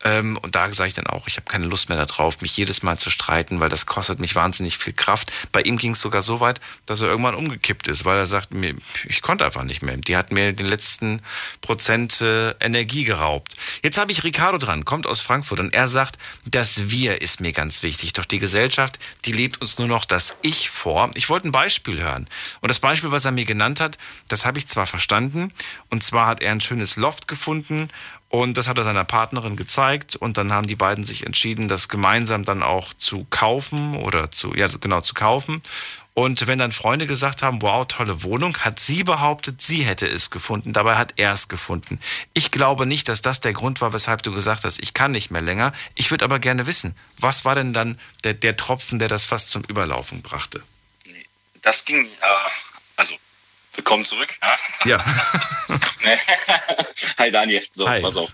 Ähm, 0.05 0.37
und 0.37 0.53
da 0.53 0.71
sage 0.71 0.87
ich 0.87 0.93
dann 0.93 1.07
auch, 1.07 1.27
ich 1.27 1.35
habe 1.35 1.47
keine 1.47 1.65
Lust 1.65 1.89
mehr 1.89 2.03
darauf, 2.05 2.39
mich 2.41 2.55
jedes 2.55 2.83
Mal 2.83 2.97
zu 2.97 3.09
streiten, 3.09 3.59
weil 3.59 3.69
das 3.69 3.87
kostet 3.87 4.19
mich 4.19 4.35
wahnsinnig 4.35 4.77
viel 4.77 4.93
Kraft. 4.93 5.33
Bei 5.51 5.61
ihm 5.61 5.77
ging 5.77 5.91
es 5.91 6.01
sogar 6.01 6.21
so 6.21 6.39
weit, 6.39 6.61
dass 6.85 7.01
er 7.01 7.07
irgendwann 7.07 7.33
umgekippt 7.33 7.87
ist, 7.87 8.05
weil 8.05 8.17
er 8.17 8.27
sagt, 8.27 8.53
mir, 8.53 8.75
ich 9.05 9.23
konnte 9.23 9.43
einfach 9.43 9.63
nicht 9.63 9.81
mehr. 9.81 9.97
Die 9.97 10.15
hat 10.15 10.31
mir 10.31 10.53
den 10.53 10.67
letzten 10.67 11.21
Prozent 11.61 12.21
äh, 12.21 12.51
Energie 12.59 13.03
geraubt. 13.03 13.57
Jetzt 13.83 13.97
habe 13.97 14.11
ich 14.11 14.23
Ricardo 14.23 14.59
dran, 14.59 14.85
kommt 14.85 15.07
aus 15.07 15.21
Frankfurt 15.21 15.59
und 15.59 15.73
er 15.73 15.87
sagt, 15.87 16.17
das 16.45 16.91
Wir 16.91 17.21
ist 17.21 17.41
mir 17.41 17.51
ganz 17.51 17.81
wichtig. 17.81 18.13
Doch 18.13 18.25
die 18.25 18.39
Gesellschaft, 18.39 18.99
die 19.25 19.31
lebt 19.31 19.59
uns 19.59 19.79
nur 19.79 19.87
noch 19.87 20.05
das 20.05 20.35
Ich 20.43 20.69
vor. 20.69 21.09
Ich 21.15 21.29
wollte 21.29 21.47
ein 21.47 21.51
Beispiel 21.51 22.01
hören. 22.01 22.27
Und 22.61 22.69
das 22.69 22.79
Beispiel, 22.79 23.11
was 23.11 23.25
er 23.25 23.31
mir 23.31 23.45
genannt 23.45 23.79
hat, 23.79 23.97
das 24.27 24.45
habe 24.45 24.59
ich 24.59 24.67
zwar 24.67 24.85
verstanden. 24.85 25.51
Und 25.89 26.03
zwar 26.03 26.27
hat 26.27 26.41
er 26.41 26.51
ein 26.51 26.61
schönes 26.61 26.95
Loft 26.95 27.27
gefunden 27.27 27.89
und 28.41 28.57
das 28.57 28.67
hat 28.67 28.77
er 28.77 28.83
seiner 28.83 29.05
Partnerin 29.05 29.55
gezeigt 29.55 30.17
und 30.17 30.37
dann 30.37 30.51
haben 30.51 30.67
die 30.67 30.75
beiden 30.75 31.05
sich 31.05 31.25
entschieden, 31.25 31.69
das 31.69 31.87
gemeinsam 31.87 32.43
dann 32.43 32.63
auch 32.63 32.93
zu 32.93 33.25
kaufen 33.29 33.95
oder 33.95 34.29
zu, 34.29 34.53
ja, 34.53 34.67
genau, 34.67 34.99
zu 34.99 35.13
kaufen. 35.13 35.61
Und 36.13 36.45
wenn 36.45 36.59
dann 36.59 36.73
Freunde 36.73 37.07
gesagt 37.07 37.43
haben, 37.43 37.61
wow, 37.61 37.85
tolle 37.87 38.23
Wohnung, 38.23 38.57
hat 38.57 38.79
sie 38.79 39.05
behauptet, 39.05 39.61
sie 39.61 39.83
hätte 39.83 40.05
es 40.07 40.31
gefunden. 40.31 40.73
Dabei 40.73 40.95
hat 40.95 41.13
er 41.15 41.31
es 41.31 41.47
gefunden. 41.47 41.99
Ich 42.33 42.51
glaube 42.51 42.85
nicht, 42.85 43.07
dass 43.07 43.21
das 43.21 43.39
der 43.39 43.53
Grund 43.53 43.79
war, 43.79 43.93
weshalb 43.93 44.21
du 44.21 44.33
gesagt 44.33 44.65
hast, 44.65 44.79
ich 44.79 44.93
kann 44.93 45.11
nicht 45.11 45.31
mehr 45.31 45.41
länger. 45.41 45.71
Ich 45.95 46.11
würde 46.11 46.25
aber 46.25 46.39
gerne 46.39 46.67
wissen, 46.67 46.93
was 47.19 47.45
war 47.45 47.55
denn 47.55 47.73
dann 47.73 47.97
der, 48.25 48.33
der 48.33 48.57
Tropfen, 48.57 48.99
der 48.99 49.07
das 49.07 49.25
fast 49.25 49.49
zum 49.49 49.63
Überlaufen 49.63 50.21
brachte? 50.21 50.61
Das 51.61 51.85
ging, 51.85 52.03
äh, 52.03 52.07
also 52.97 53.15
Willkommen 53.75 54.05
zurück. 54.05 54.37
Ja. 54.85 55.03
Hi 57.17 57.31
Daniel. 57.31 57.63
So, 57.73 57.87
Hi. 57.87 58.01
pass 58.01 58.17
auf. 58.17 58.31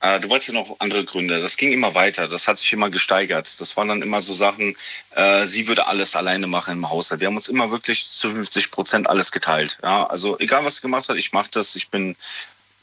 Äh, 0.00 0.20
du 0.20 0.28
wolltest 0.28 0.48
ja 0.48 0.54
noch 0.54 0.76
andere 0.78 1.04
Gründe. 1.04 1.40
Das 1.40 1.56
ging 1.56 1.72
immer 1.72 1.94
weiter. 1.94 2.28
Das 2.28 2.46
hat 2.46 2.58
sich 2.58 2.72
immer 2.72 2.90
gesteigert. 2.90 3.60
Das 3.60 3.76
waren 3.76 3.88
dann 3.88 4.02
immer 4.02 4.20
so 4.20 4.34
Sachen, 4.34 4.76
äh, 5.14 5.46
sie 5.46 5.66
würde 5.66 5.86
alles 5.86 6.14
alleine 6.14 6.46
machen 6.46 6.74
im 6.74 6.88
Haushalt. 6.88 7.20
Wir 7.20 7.28
haben 7.28 7.36
uns 7.36 7.48
immer 7.48 7.70
wirklich 7.70 8.08
zu 8.08 8.30
50 8.30 8.70
Prozent 8.70 9.08
alles 9.08 9.32
geteilt. 9.32 9.78
Ja? 9.82 10.06
Also 10.06 10.38
egal, 10.38 10.64
was 10.64 10.76
sie 10.76 10.82
gemacht 10.82 11.08
hat, 11.08 11.16
ich 11.16 11.32
mache 11.32 11.50
das. 11.52 11.74
Ich 11.74 11.90
bin, 11.90 12.16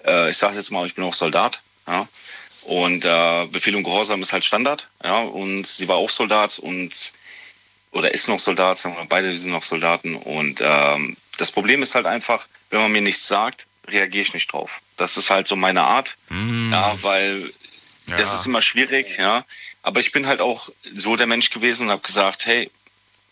äh, 0.06 0.30
ich 0.30 0.38
sage 0.38 0.56
jetzt 0.56 0.72
mal, 0.72 0.86
ich 0.86 0.96
bin 0.96 1.06
auch 1.06 1.14
Soldat. 1.14 1.62
Ja? 1.88 2.08
Und 2.66 3.06
äh, 3.06 3.46
Befehl 3.48 3.76
und 3.76 3.84
Gehorsam 3.84 4.22
ist 4.22 4.34
halt 4.34 4.44
Standard. 4.44 4.90
Ja? 5.04 5.22
Und 5.22 5.66
sie 5.66 5.88
war 5.88 5.98
auch 5.98 6.10
Soldat 6.10 6.60
und 6.60 6.92
oder 7.92 8.14
ist 8.14 8.28
noch 8.28 8.40
Soldat, 8.40 8.78
sagen 8.78 8.98
wir, 8.98 9.06
beide 9.06 9.36
sind 9.38 9.52
noch 9.52 9.64
Soldaten. 9.64 10.16
Und 10.16 10.62
ähm, 10.62 11.16
das 11.38 11.52
Problem 11.52 11.82
ist 11.84 11.96
halt 11.96 12.06
einfach, 12.06 12.48
wenn 12.70 12.82
man 12.82 12.92
mir 12.92 13.02
nichts 13.02 13.28
sagt, 13.28 13.68
reagiere 13.88 14.24
ich 14.24 14.34
nicht 14.34 14.52
drauf. 14.52 14.82
Das 14.98 15.18
ist 15.18 15.30
halt 15.30 15.48
so 15.48 15.56
meine 15.56 15.84
Art. 15.84 16.16
Mm. 16.30 16.72
Ja, 16.72 16.96
weil 17.04 17.52
Ja. 18.08 18.18
das 18.18 18.34
ist 18.34 18.46
immer 18.46 18.62
schwierig, 18.62 19.18
ja. 19.18 19.46
Aber 19.84 20.00
ich 20.00 20.12
bin 20.12 20.28
halt 20.28 20.42
auch 20.42 20.70
so 20.94 21.16
der 21.16 21.28
Mensch 21.28 21.50
gewesen 21.50 21.84
und 21.88 21.92
habe 21.92 22.02
gesagt, 22.02 22.46
hey, 22.46 22.70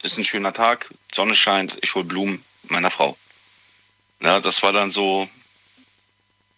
ist 0.03 0.17
ein 0.17 0.23
schöner 0.23 0.53
Tag, 0.53 0.89
Sonne 1.13 1.33
scheint, 1.35 1.77
ich 1.81 1.95
hol 1.95 2.03
Blumen 2.03 2.43
meiner 2.63 2.91
Frau. 2.91 3.17
Ja, 4.21 4.39
das 4.39 4.61
war 4.63 4.73
dann 4.73 4.91
so 4.91 5.27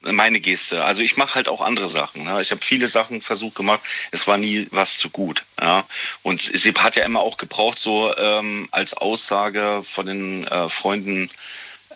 meine 0.02 0.40
Geste. 0.40 0.84
Also 0.84 1.02
ich 1.02 1.18
mache 1.18 1.36
halt 1.36 1.48
auch 1.48 1.62
andere 1.62 1.90
Sachen. 1.90 2.24
Ne? 2.24 2.42
Ich 2.42 2.52
habe 2.52 2.64
viele 2.64 2.88
Sachen 2.88 3.22
versucht 3.22 3.56
gemacht. 3.56 3.82
Es 4.12 4.28
war 4.28 4.38
nie 4.38 4.68
was 4.72 4.98
zu 4.98 5.10
gut. 5.10 5.44
Ja? 5.60 5.86
Und 6.24 6.42
sie 6.42 6.74
hat 6.74 6.96
ja 6.96 7.06
immer 7.06 7.22
auch 7.22 7.38
gebraucht, 7.38 7.78
so 7.78 8.16
ähm, 8.18 8.68
als 8.72 8.94
Aussage 8.96 9.82
von 9.84 10.06
den 10.06 10.48
äh, 10.48 10.70
Freunden, 10.70 11.30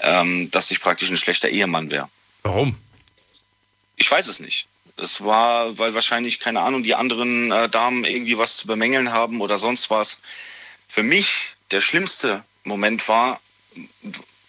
ähm, 0.02 0.50
dass 0.52 0.72
ich 0.72 0.82
praktisch 0.82 1.10
ein 1.10 1.18
schlechter 1.18 1.50
Ehemann 1.50 1.92
wäre. 1.92 2.10
Warum? 2.44 2.78
Ich 3.98 4.10
weiß 4.10 4.28
es 4.28 4.40
nicht. 4.40 4.68
Es 4.98 5.24
war, 5.24 5.78
weil 5.78 5.94
wahrscheinlich, 5.94 6.40
keine 6.40 6.62
Ahnung, 6.62 6.84
die 6.84 6.96
anderen 6.96 7.52
äh, 7.52 7.70
Damen 7.70 8.04
irgendwie 8.04 8.38
was 8.38 8.58
zu 8.58 8.68
bemängeln 8.68 9.12
haben 9.12 9.42
oder 9.42 9.58
sonst 9.58 9.90
was. 9.90 10.22
Für 10.88 11.04
mich 11.04 11.54
der 11.72 11.82
schlimmste 11.82 12.44
Moment 12.64 13.08
war, 13.08 13.40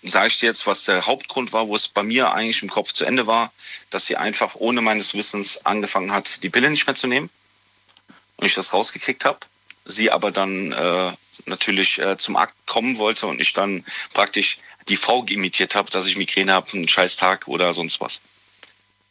sage 0.03 0.29
ich 0.29 0.39
dir 0.39 0.47
jetzt, 0.47 0.67
was 0.67 0.85
der 0.85 1.07
Hauptgrund 1.07 1.53
war, 1.53 1.69
wo 1.69 1.77
es 1.77 1.89
bei 1.89 2.03
mir 2.03 2.33
eigentlich 2.33 2.63
im 2.63 2.71
Kopf 2.71 2.93
zu 2.93 3.05
Ende 3.05 3.27
war, 3.27 3.53
dass 3.91 4.07
sie 4.07 4.17
einfach 4.17 4.55
ohne 4.57 4.81
meines 4.81 5.15
Wissens 5.15 5.65
angefangen 5.67 6.13
hat, 6.13 6.43
die 6.43 6.49
Pille 6.49 6.71
nicht 6.71 6.87
mehr 6.87 6.97
zu 6.97 7.07
nehmen 7.07 7.31
und 8.41 8.47
ich 8.47 8.55
das 8.55 8.73
rausgekriegt 8.73 9.25
habe. 9.25 9.39
Sie 9.85 10.11
aber 10.11 10.31
dann 10.31 10.73
äh, 10.73 11.13
natürlich 11.47 11.99
äh, 12.01 12.17
zum 12.17 12.37
Akt 12.37 12.55
kommen 12.67 12.99
wollte 12.99 13.27
und 13.27 13.41
ich 13.41 13.53
dann 13.53 13.85
praktisch 14.15 14.59
die 14.89 14.97
Frau 14.97 15.25
imitiert 15.25 15.75
habe, 15.75 15.91
dass 15.91 16.07
ich 16.07 16.17
Migräne 16.17 16.53
habe, 16.53 16.73
einen 16.73 16.89
scheiß 16.89 17.17
Tag 17.17 17.47
oder 17.49 17.75
sonst 17.75 18.01
was. 18.01 18.21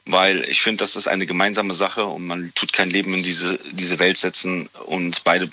Weil 0.05 0.43
ich 0.49 0.61
finde, 0.61 0.77
das 0.77 0.95
ist 0.95 1.07
eine 1.07 1.27
gemeinsame 1.27 1.73
Sache 1.73 2.05
und 2.05 2.25
man 2.25 2.51
tut 2.55 2.73
kein 2.73 2.89
Leben 2.89 3.13
in 3.13 3.23
diese, 3.23 3.59
diese 3.71 3.99
Welt 3.99 4.17
setzen 4.17 4.67
und 4.85 5.23
beide 5.23 5.49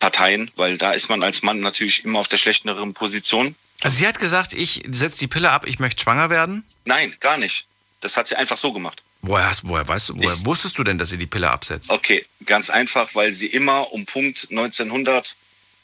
Parteien, 0.00 0.50
weil 0.56 0.76
da 0.76 0.92
ist 0.92 1.08
man 1.08 1.22
als 1.22 1.42
Mann 1.42 1.60
natürlich 1.60 2.04
immer 2.04 2.18
auf 2.18 2.28
der 2.28 2.38
schlechteren 2.38 2.94
Position. 2.94 3.54
Also 3.80 3.98
sie 3.98 4.08
hat 4.08 4.18
gesagt, 4.18 4.54
ich 4.54 4.82
setze 4.90 5.20
die 5.20 5.28
Pille 5.28 5.50
ab, 5.50 5.66
ich 5.66 5.78
möchte 5.78 6.02
schwanger 6.02 6.30
werden? 6.30 6.64
Nein, 6.84 7.14
gar 7.20 7.36
nicht. 7.36 7.66
Das 8.00 8.16
hat 8.16 8.26
sie 8.26 8.36
einfach 8.36 8.56
so 8.56 8.72
gemacht. 8.72 9.02
Woher, 9.22 9.48
hast, 9.48 9.66
woher, 9.66 9.86
weißt 9.86 10.10
du, 10.10 10.16
woher 10.16 10.46
wusstest 10.46 10.78
du 10.78 10.84
denn, 10.84 10.96
dass 10.96 11.10
sie 11.10 11.18
die 11.18 11.26
Pille 11.26 11.50
absetzt? 11.50 11.90
Okay, 11.90 12.24
ganz 12.46 12.70
einfach, 12.70 13.14
weil 13.14 13.32
sie 13.32 13.48
immer 13.48 13.92
um 13.92 14.06
Punkt 14.06 14.48
1900, 14.50 15.36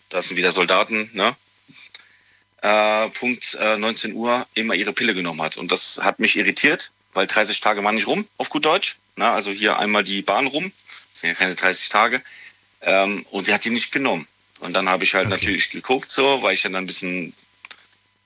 da 0.09 0.23
sind 0.23 0.37
wieder 0.37 0.53
Soldaten, 0.53 1.11
ne? 1.15 1.35
Äh, 2.63 3.11
Punkt 3.11 3.59
äh, 3.61 3.77
19 3.77 4.15
Uhr 4.15 4.47
immer 4.55 4.75
ihre 4.75 4.93
Pille 4.93 5.13
genommen 5.13 5.43
hat. 5.43 5.59
Und 5.59 5.71
das 5.71 6.01
hat 6.03 6.19
mich 6.19 6.37
irritiert, 6.37 6.93
weil 7.13 7.27
30 7.27 7.61
Tage 7.61 7.85
waren 7.85 7.95
nicht 7.95 8.07
rum, 8.07 8.27
auf 8.39 8.49
gut 8.49 8.65
Deutsch. 8.65 8.97
Ne? 9.17 9.29
Also 9.29 9.51
hier 9.51 9.79
einmal 9.79 10.03
die 10.03 10.23
Bahn 10.23 10.47
rum, 10.47 10.73
das 11.13 11.21
sind 11.21 11.29
ja 11.29 11.35
keine 11.35 11.55
30 11.55 11.89
Tage. 11.91 12.23
Ähm, 12.81 13.27
und 13.31 13.45
sie 13.45 13.53
hat 13.53 13.65
die 13.65 13.71
nicht 13.71 13.93
genommen. 13.93 14.27
Und 14.61 14.73
dann 14.73 14.89
habe 14.89 15.05
ich 15.05 15.15
halt 15.15 15.27
okay. 15.27 15.35
natürlich 15.35 15.71
geguckt, 15.71 16.11
so, 16.11 16.41
weil 16.43 16.55
ich 16.55 16.63
dann 16.63 16.75
ein 16.75 16.87
bisschen 16.87 17.35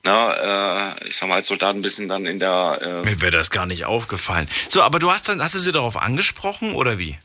na, 0.09 0.94
äh, 0.94 1.09
ich 1.09 1.16
sag 1.16 1.28
mal, 1.28 1.36
als 1.36 1.48
Soldat 1.48 1.76
ein 1.76 1.82
bisschen 1.82 2.09
dann 2.09 2.24
in 2.24 2.38
der. 2.38 2.78
Äh 2.80 3.04
Mir 3.04 3.20
wäre 3.20 3.32
das 3.32 3.50
gar 3.50 3.66
nicht 3.66 3.84
aufgefallen. 3.84 4.48
So, 4.68 4.82
aber 4.82 4.98
du 4.98 5.11
hast 5.11 5.28
dann, 5.28 5.42
hast 5.42 5.54
du 5.54 5.59
sie 5.59 5.70
darauf 5.72 5.98
angesprochen 5.98 6.72
oder 6.72 6.98
wie? 6.98 7.18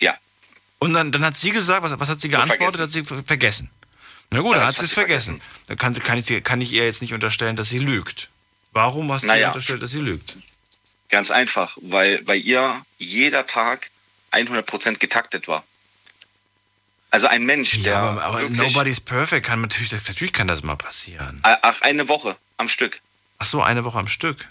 Ja. 0.00 0.14
Und 0.80 0.92
dann, 0.92 1.12
dann 1.12 1.24
hat 1.24 1.36
sie 1.36 1.50
gesagt, 1.50 1.82
was, 1.82 1.98
was 1.98 2.08
hat 2.10 2.20
sie 2.20 2.28
geantwortet? 2.28 2.80
Hat 2.80 2.90
sie 2.90 3.04
vergessen. 3.04 3.70
Na 4.30 4.40
gut, 4.40 4.52
Ja, 4.52 4.58
dann 4.58 4.68
hat 4.68 4.74
sie 4.74 4.84
es 4.84 4.90
sie 4.90 4.94
vergessen. 4.94 5.40
Dann 5.66 5.78
kann, 5.78 5.94
kann, 5.94 6.18
ich, 6.18 6.44
kann 6.44 6.60
ich 6.60 6.72
ihr 6.72 6.84
jetzt 6.84 7.00
nicht 7.00 7.14
unterstellen, 7.14 7.56
dass 7.56 7.70
sie 7.70 7.78
lügt. 7.78 8.28
Warum 8.72 9.10
hast 9.10 9.22
du 9.22 9.28
Naja. 9.28 9.40
ihr 9.40 9.46
unterstellt, 9.48 9.82
dass 9.82 9.92
sie 9.92 10.00
lügt? 10.00 10.36
Ganz 11.08 11.30
einfach, 11.30 11.78
weil 11.80 12.22
bei 12.22 12.36
ihr 12.36 12.82
jeder 12.98 13.46
Tag 13.46 13.90
100% 14.32 14.98
getaktet 14.98 15.48
war. 15.48 15.64
Also 17.14 17.28
ein 17.28 17.44
Mensch, 17.44 17.80
der 17.84 17.92
Ja, 17.92 18.00
aber, 18.00 18.22
aber 18.24 18.40
nobody's 18.50 18.98
perfect 18.98 19.46
kann 19.46 19.60
natürlich, 19.60 19.90
das, 19.90 20.08
natürlich 20.08 20.32
kann 20.32 20.48
das 20.48 20.64
mal 20.64 20.74
passieren. 20.74 21.38
Ach, 21.42 21.80
eine 21.82 22.08
Woche 22.08 22.36
am 22.56 22.66
Stück. 22.66 23.00
Ach 23.38 23.46
so, 23.46 23.62
eine 23.62 23.84
Woche 23.84 24.00
am 24.00 24.08
Stück. 24.08 24.48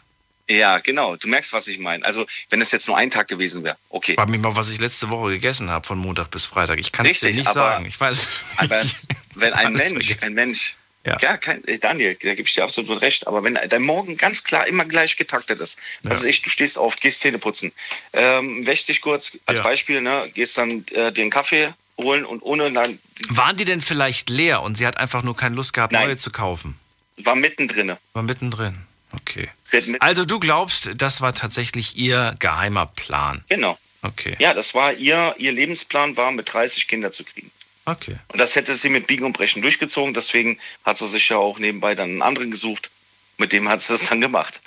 Ja, 0.50 0.78
genau. 0.78 1.18
Du 1.18 1.28
merkst, 1.28 1.52
was 1.52 1.68
ich 1.68 1.78
meine. 1.80 2.06
Also, 2.06 2.26
wenn 2.52 2.62
es 2.62 2.72
jetzt 2.72 2.88
nur 2.88 2.96
ein 2.96 3.12
Tag 3.12 3.28
gewesen 3.28 3.66
wäre, 3.66 3.76
okay. 3.90 4.14
Frag 4.14 4.30
mich 4.30 4.40
mal, 4.40 4.56
was 4.56 4.70
ich 4.70 4.80
letzte 4.80 5.10
Woche 5.10 5.32
gegessen 5.32 5.70
habe, 5.70 5.86
von 5.86 5.98
Montag 5.98 6.32
bis 6.32 6.46
Freitag. 6.46 6.80
Ich 6.80 6.94
kann 6.94 7.06
es 7.06 7.20
dir 7.20 7.34
nicht 7.34 7.48
aber, 7.48 7.54
sagen. 7.54 7.86
Ich 7.86 8.00
weiß. 8.00 8.46
Aber 8.56 8.82
wenn 9.36 9.52
ein 9.52 9.74
Mensch, 9.74 10.08
vergessen. 10.08 10.24
ein 10.24 10.34
Mensch, 10.34 10.76
ja, 11.06 11.18
ja 11.22 11.36
kein, 11.36 11.68
äh, 11.68 11.80
Daniel, 11.80 12.16
da 12.16 12.34
gebe 12.34 12.48
ich 12.48 12.54
dir 12.54 12.64
absolut 12.64 13.02
recht. 13.02 13.28
Aber 13.28 13.44
wenn 13.44 13.60
dein 13.68 13.82
Morgen 13.82 14.16
ganz 14.16 14.42
klar 14.46 14.68
immer 14.68 14.86
gleich 14.86 15.18
getaktet 15.18 15.60
ist, 15.60 15.80
ja. 16.04 16.12
also 16.12 16.28
ich, 16.28 16.42
du 16.42 16.50
stehst 16.50 16.78
auf, 16.78 16.96
gehst 16.96 17.20
Zähne 17.20 17.40
putzen, 17.40 17.74
ähm, 18.14 18.66
wäschst 18.66 18.88
dich 18.88 19.02
kurz, 19.02 19.38
als 19.48 19.58
ja. 19.58 19.64
Beispiel, 19.66 20.00
ne, 20.00 20.32
gehst 20.34 20.58
dann 20.58 20.86
äh, 20.94 21.12
dir 21.12 21.24
einen 21.24 21.30
Kaffee 21.30 21.74
holen 22.02 22.26
und 22.26 22.42
ohne 22.42 22.72
dann. 22.72 23.00
Waren 23.30 23.58
die 23.58 23.66
denn 23.66 23.82
vielleicht 23.82 24.30
leer 24.30 24.62
und 24.62 24.78
sie 24.78 24.86
hat 24.88 24.98
einfach 24.98 25.24
nur 25.24 25.36
keine 25.36 25.56
Lust 25.56 25.74
gehabt, 25.74 25.94
Nein. 25.94 26.08
neue 26.08 26.18
zu 26.18 26.32
kaufen? 26.32 26.78
War 27.18 27.36
mittendrin. 27.36 27.96
War 28.14 28.24
mittendrin. 28.24 28.78
Okay. 29.12 29.50
Also 30.00 30.26
du 30.26 30.40
glaubst, 30.40 30.90
das 30.96 31.22
war 31.22 31.34
tatsächlich 31.34 31.96
ihr 31.96 32.36
geheimer 32.40 32.88
Plan. 32.88 33.44
Genau. 33.50 33.78
Okay. 34.02 34.36
Ja, 34.40 34.54
das 34.54 34.74
war 34.74 34.94
ihr, 34.94 35.36
ihr 35.38 35.52
Lebensplan 35.52 36.18
war, 36.18 36.32
mit 36.32 36.52
30 36.52 36.88
Kinder 36.88 37.12
zu 37.12 37.24
kriegen. 37.24 37.52
Okay. 37.86 38.18
Und 38.30 38.40
das 38.40 38.56
hätte 38.56 38.74
sie 38.74 38.90
mit 38.90 39.08
Biegen 39.08 39.26
und 39.26 39.34
Brechen 39.34 39.62
durchgezogen. 39.62 40.14
Deswegen 40.14 40.58
hat 40.84 40.98
sie 40.98 41.08
sich 41.08 41.30
ja 41.30 41.38
auch 41.38 41.60
nebenbei 41.60 41.96
dann 41.96 42.10
einen 42.10 42.22
anderen 42.22 42.52
gesucht. 42.52 42.90
Mit 43.38 43.54
dem 43.54 43.70
hat 43.70 43.82
sie 43.82 43.94
das 43.94 44.10
dann 44.10 44.22
gemacht. 44.22 44.62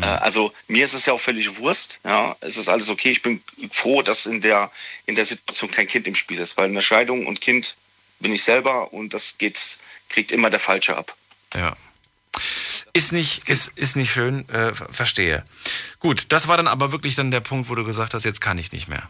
Mhm. 0.00 0.22
also 0.22 0.52
mir 0.68 0.84
ist 0.84 0.94
es 0.94 1.06
ja 1.06 1.12
auch 1.12 1.20
völlig 1.20 1.56
Wurst. 1.58 2.00
Ja, 2.04 2.36
es 2.40 2.56
ist 2.56 2.68
alles 2.68 2.88
okay. 2.90 3.10
Ich 3.10 3.22
bin 3.22 3.42
froh, 3.70 4.02
dass 4.02 4.26
in 4.26 4.40
der, 4.40 4.70
in 5.06 5.14
der 5.14 5.24
Situation 5.24 5.70
kein 5.70 5.86
Kind 5.86 6.06
im 6.06 6.14
Spiel 6.14 6.38
ist. 6.38 6.56
Weil 6.56 6.68
eine 6.68 6.82
Scheidung 6.82 7.26
und 7.26 7.40
Kind 7.40 7.76
bin 8.18 8.32
ich 8.32 8.42
selber 8.42 8.92
und 8.92 9.14
das 9.14 9.38
geht, 9.38 9.78
kriegt 10.08 10.32
immer 10.32 10.50
der 10.50 10.60
Falsche 10.60 10.96
ab. 10.96 11.16
Ja. 11.54 11.76
Ist 12.92 13.12
nicht, 13.12 13.48
ist, 13.48 13.72
ist 13.76 13.96
nicht 13.96 14.12
schön, 14.12 14.48
äh, 14.48 14.72
verstehe. 14.74 15.44
Gut, 15.98 16.26
das 16.28 16.48
war 16.48 16.56
dann 16.56 16.68
aber 16.68 16.92
wirklich 16.92 17.14
dann 17.14 17.30
der 17.30 17.40
Punkt, 17.40 17.68
wo 17.68 17.74
du 17.74 17.84
gesagt 17.84 18.14
hast, 18.14 18.24
jetzt 18.24 18.40
kann 18.40 18.58
ich 18.58 18.72
nicht 18.72 18.88
mehr. 18.88 19.08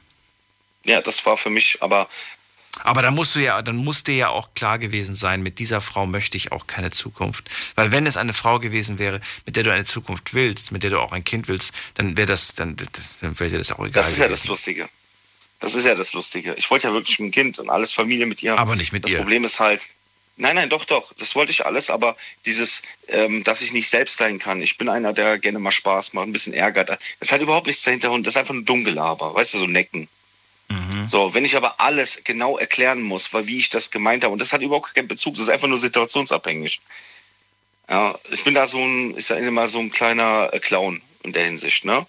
Ja, 0.84 1.01
das 1.01 1.24
war 1.26 1.36
für 1.36 1.51
mich 1.51 1.82
aber. 1.82 2.09
Aber 2.83 3.03
dann 3.03 3.14
musst 3.14 3.35
du 3.35 3.41
ja, 3.41 3.61
dann 3.62 3.77
muss 3.77 4.05
dir 4.05 4.14
ja 4.14 4.29
auch 4.29 4.55
klar 4.55 4.79
gewesen 4.79 5.14
sein, 5.14 5.43
mit 5.43 5.59
dieser 5.59 5.81
Frau 5.81 6.07
möchte 6.07 6.37
ich 6.37 6.53
auch 6.53 6.66
keine 6.66 6.91
Zukunft. 6.91 7.45
Weil 7.75 7.93
wenn 7.93 8.07
es 8.07 8.16
eine 8.16 8.33
Frau 8.33 8.59
gewesen 8.59 8.99
wäre, 8.99 9.21
mit 9.45 9.57
der 9.57 9.64
du 9.64 9.73
eine 9.73 9.85
Zukunft 9.85 10.35
willst, 10.35 10.73
mit 10.73 10.83
der 10.83 10.91
du 10.91 10.99
auch 10.99 11.12
ein 11.12 11.25
Kind 11.25 11.49
willst, 11.49 11.75
dann 11.95 12.16
wäre 12.16 12.27
das, 12.27 12.55
dann, 12.55 12.77
dann 13.21 13.39
wäre 13.39 13.51
dir 13.51 13.59
das 13.59 13.73
auch 13.73 13.81
egal. 13.81 13.91
Das 13.91 14.09
ist 14.09 14.14
gewesen. 14.14 14.23
ja 14.23 14.29
das 14.29 14.47
Lustige. 14.47 14.89
Das 15.59 15.75
ist 15.75 15.85
ja 15.85 15.95
das 15.95 16.12
Lustige. 16.14 16.55
Ich 16.57 16.71
wollte 16.71 16.89
ja 16.89 16.95
wirklich 16.95 17.18
ein 17.18 17.31
Kind 17.31 17.59
und 17.59 17.68
alles 17.68 17.93
Familie 17.93 18.27
mit 18.27 18.43
ihr. 18.43 18.59
Aber 18.59 18.77
nicht 18.77 18.93
mit 18.93 19.05
das 19.05 19.11
ihr. 19.11 19.18
Das 19.18 19.25
Problem 19.25 19.45
ist 19.45 19.61
halt, 19.61 19.87
Nein, 20.41 20.57
nein, 20.57 20.71
doch, 20.71 20.87
doch. 20.87 21.12
Das 21.18 21.35
wollte 21.35 21.53
ich 21.53 21.66
alles, 21.66 21.91
aber 21.91 22.16
dieses, 22.47 22.83
ähm, 23.09 23.45
dass 23.45 23.61
ich 23.61 23.75
nicht 23.75 23.91
selbst 23.91 24.16
sein 24.16 24.39
kann. 24.39 24.62
Ich 24.62 24.79
bin 24.79 24.89
einer, 24.89 25.12
der 25.12 25.39
gerne 25.39 25.59
mal 25.59 25.71
Spaß 25.71 26.14
macht, 26.14 26.27
ein 26.27 26.33
bisschen 26.33 26.55
ärgert. 26.55 26.99
Das 27.18 27.31
hat 27.31 27.43
überhaupt 27.43 27.66
nichts 27.66 27.83
dahinter 27.83 28.11
und 28.11 28.27
das 28.27 28.33
ist 28.33 28.39
einfach 28.39 28.55
nur 28.55 28.64
Dummgelaber, 28.64 29.35
weißt 29.35 29.53
du, 29.53 29.59
so 29.59 29.66
Necken. 29.66 30.09
Mhm. 30.71 31.09
So, 31.09 31.35
wenn 31.35 31.45
ich 31.45 31.57
aber 31.57 31.81
alles 31.81 32.23
genau 32.25 32.57
erklären 32.57 33.03
muss, 33.03 33.33
weil 33.35 33.47
wie 33.47 33.59
ich 33.59 33.68
das 33.68 33.91
gemeint 33.91 34.23
habe, 34.23 34.33
und 34.33 34.41
das 34.41 34.53
hat 34.53 34.62
überhaupt 34.62 34.95
keinen 34.95 35.09
Bezug, 35.09 35.35
das 35.35 35.45
ist 35.45 35.49
einfach 35.51 35.68
nur 35.68 35.79
situationsabhängig. 35.79 36.81
Ja, 37.89 38.16
ich 38.31 38.45
bin 38.45 38.55
da 38.55 38.68
so 38.68 38.79
ein, 38.79 39.18
ich 39.18 39.27
sage 39.27 39.45
immer 39.47 39.66
so 39.66 39.81
ein 39.81 39.91
kleiner 39.91 40.49
äh, 40.53 40.61
Clown 40.61 41.03
in 41.25 41.33
der 41.33 41.45
Hinsicht, 41.45 41.85
ne? 41.85 42.07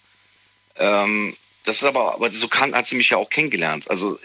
Ähm, 0.78 1.36
das 1.64 1.78
ist 1.78 1.84
aber, 1.84 2.14
aber 2.14 2.32
so 2.32 2.48
kann, 2.48 2.76
hat 2.76 2.86
sie 2.86 2.96
mich 2.96 3.10
ja 3.10 3.18
auch 3.18 3.30
kennengelernt. 3.30 3.90
Also 3.90 4.20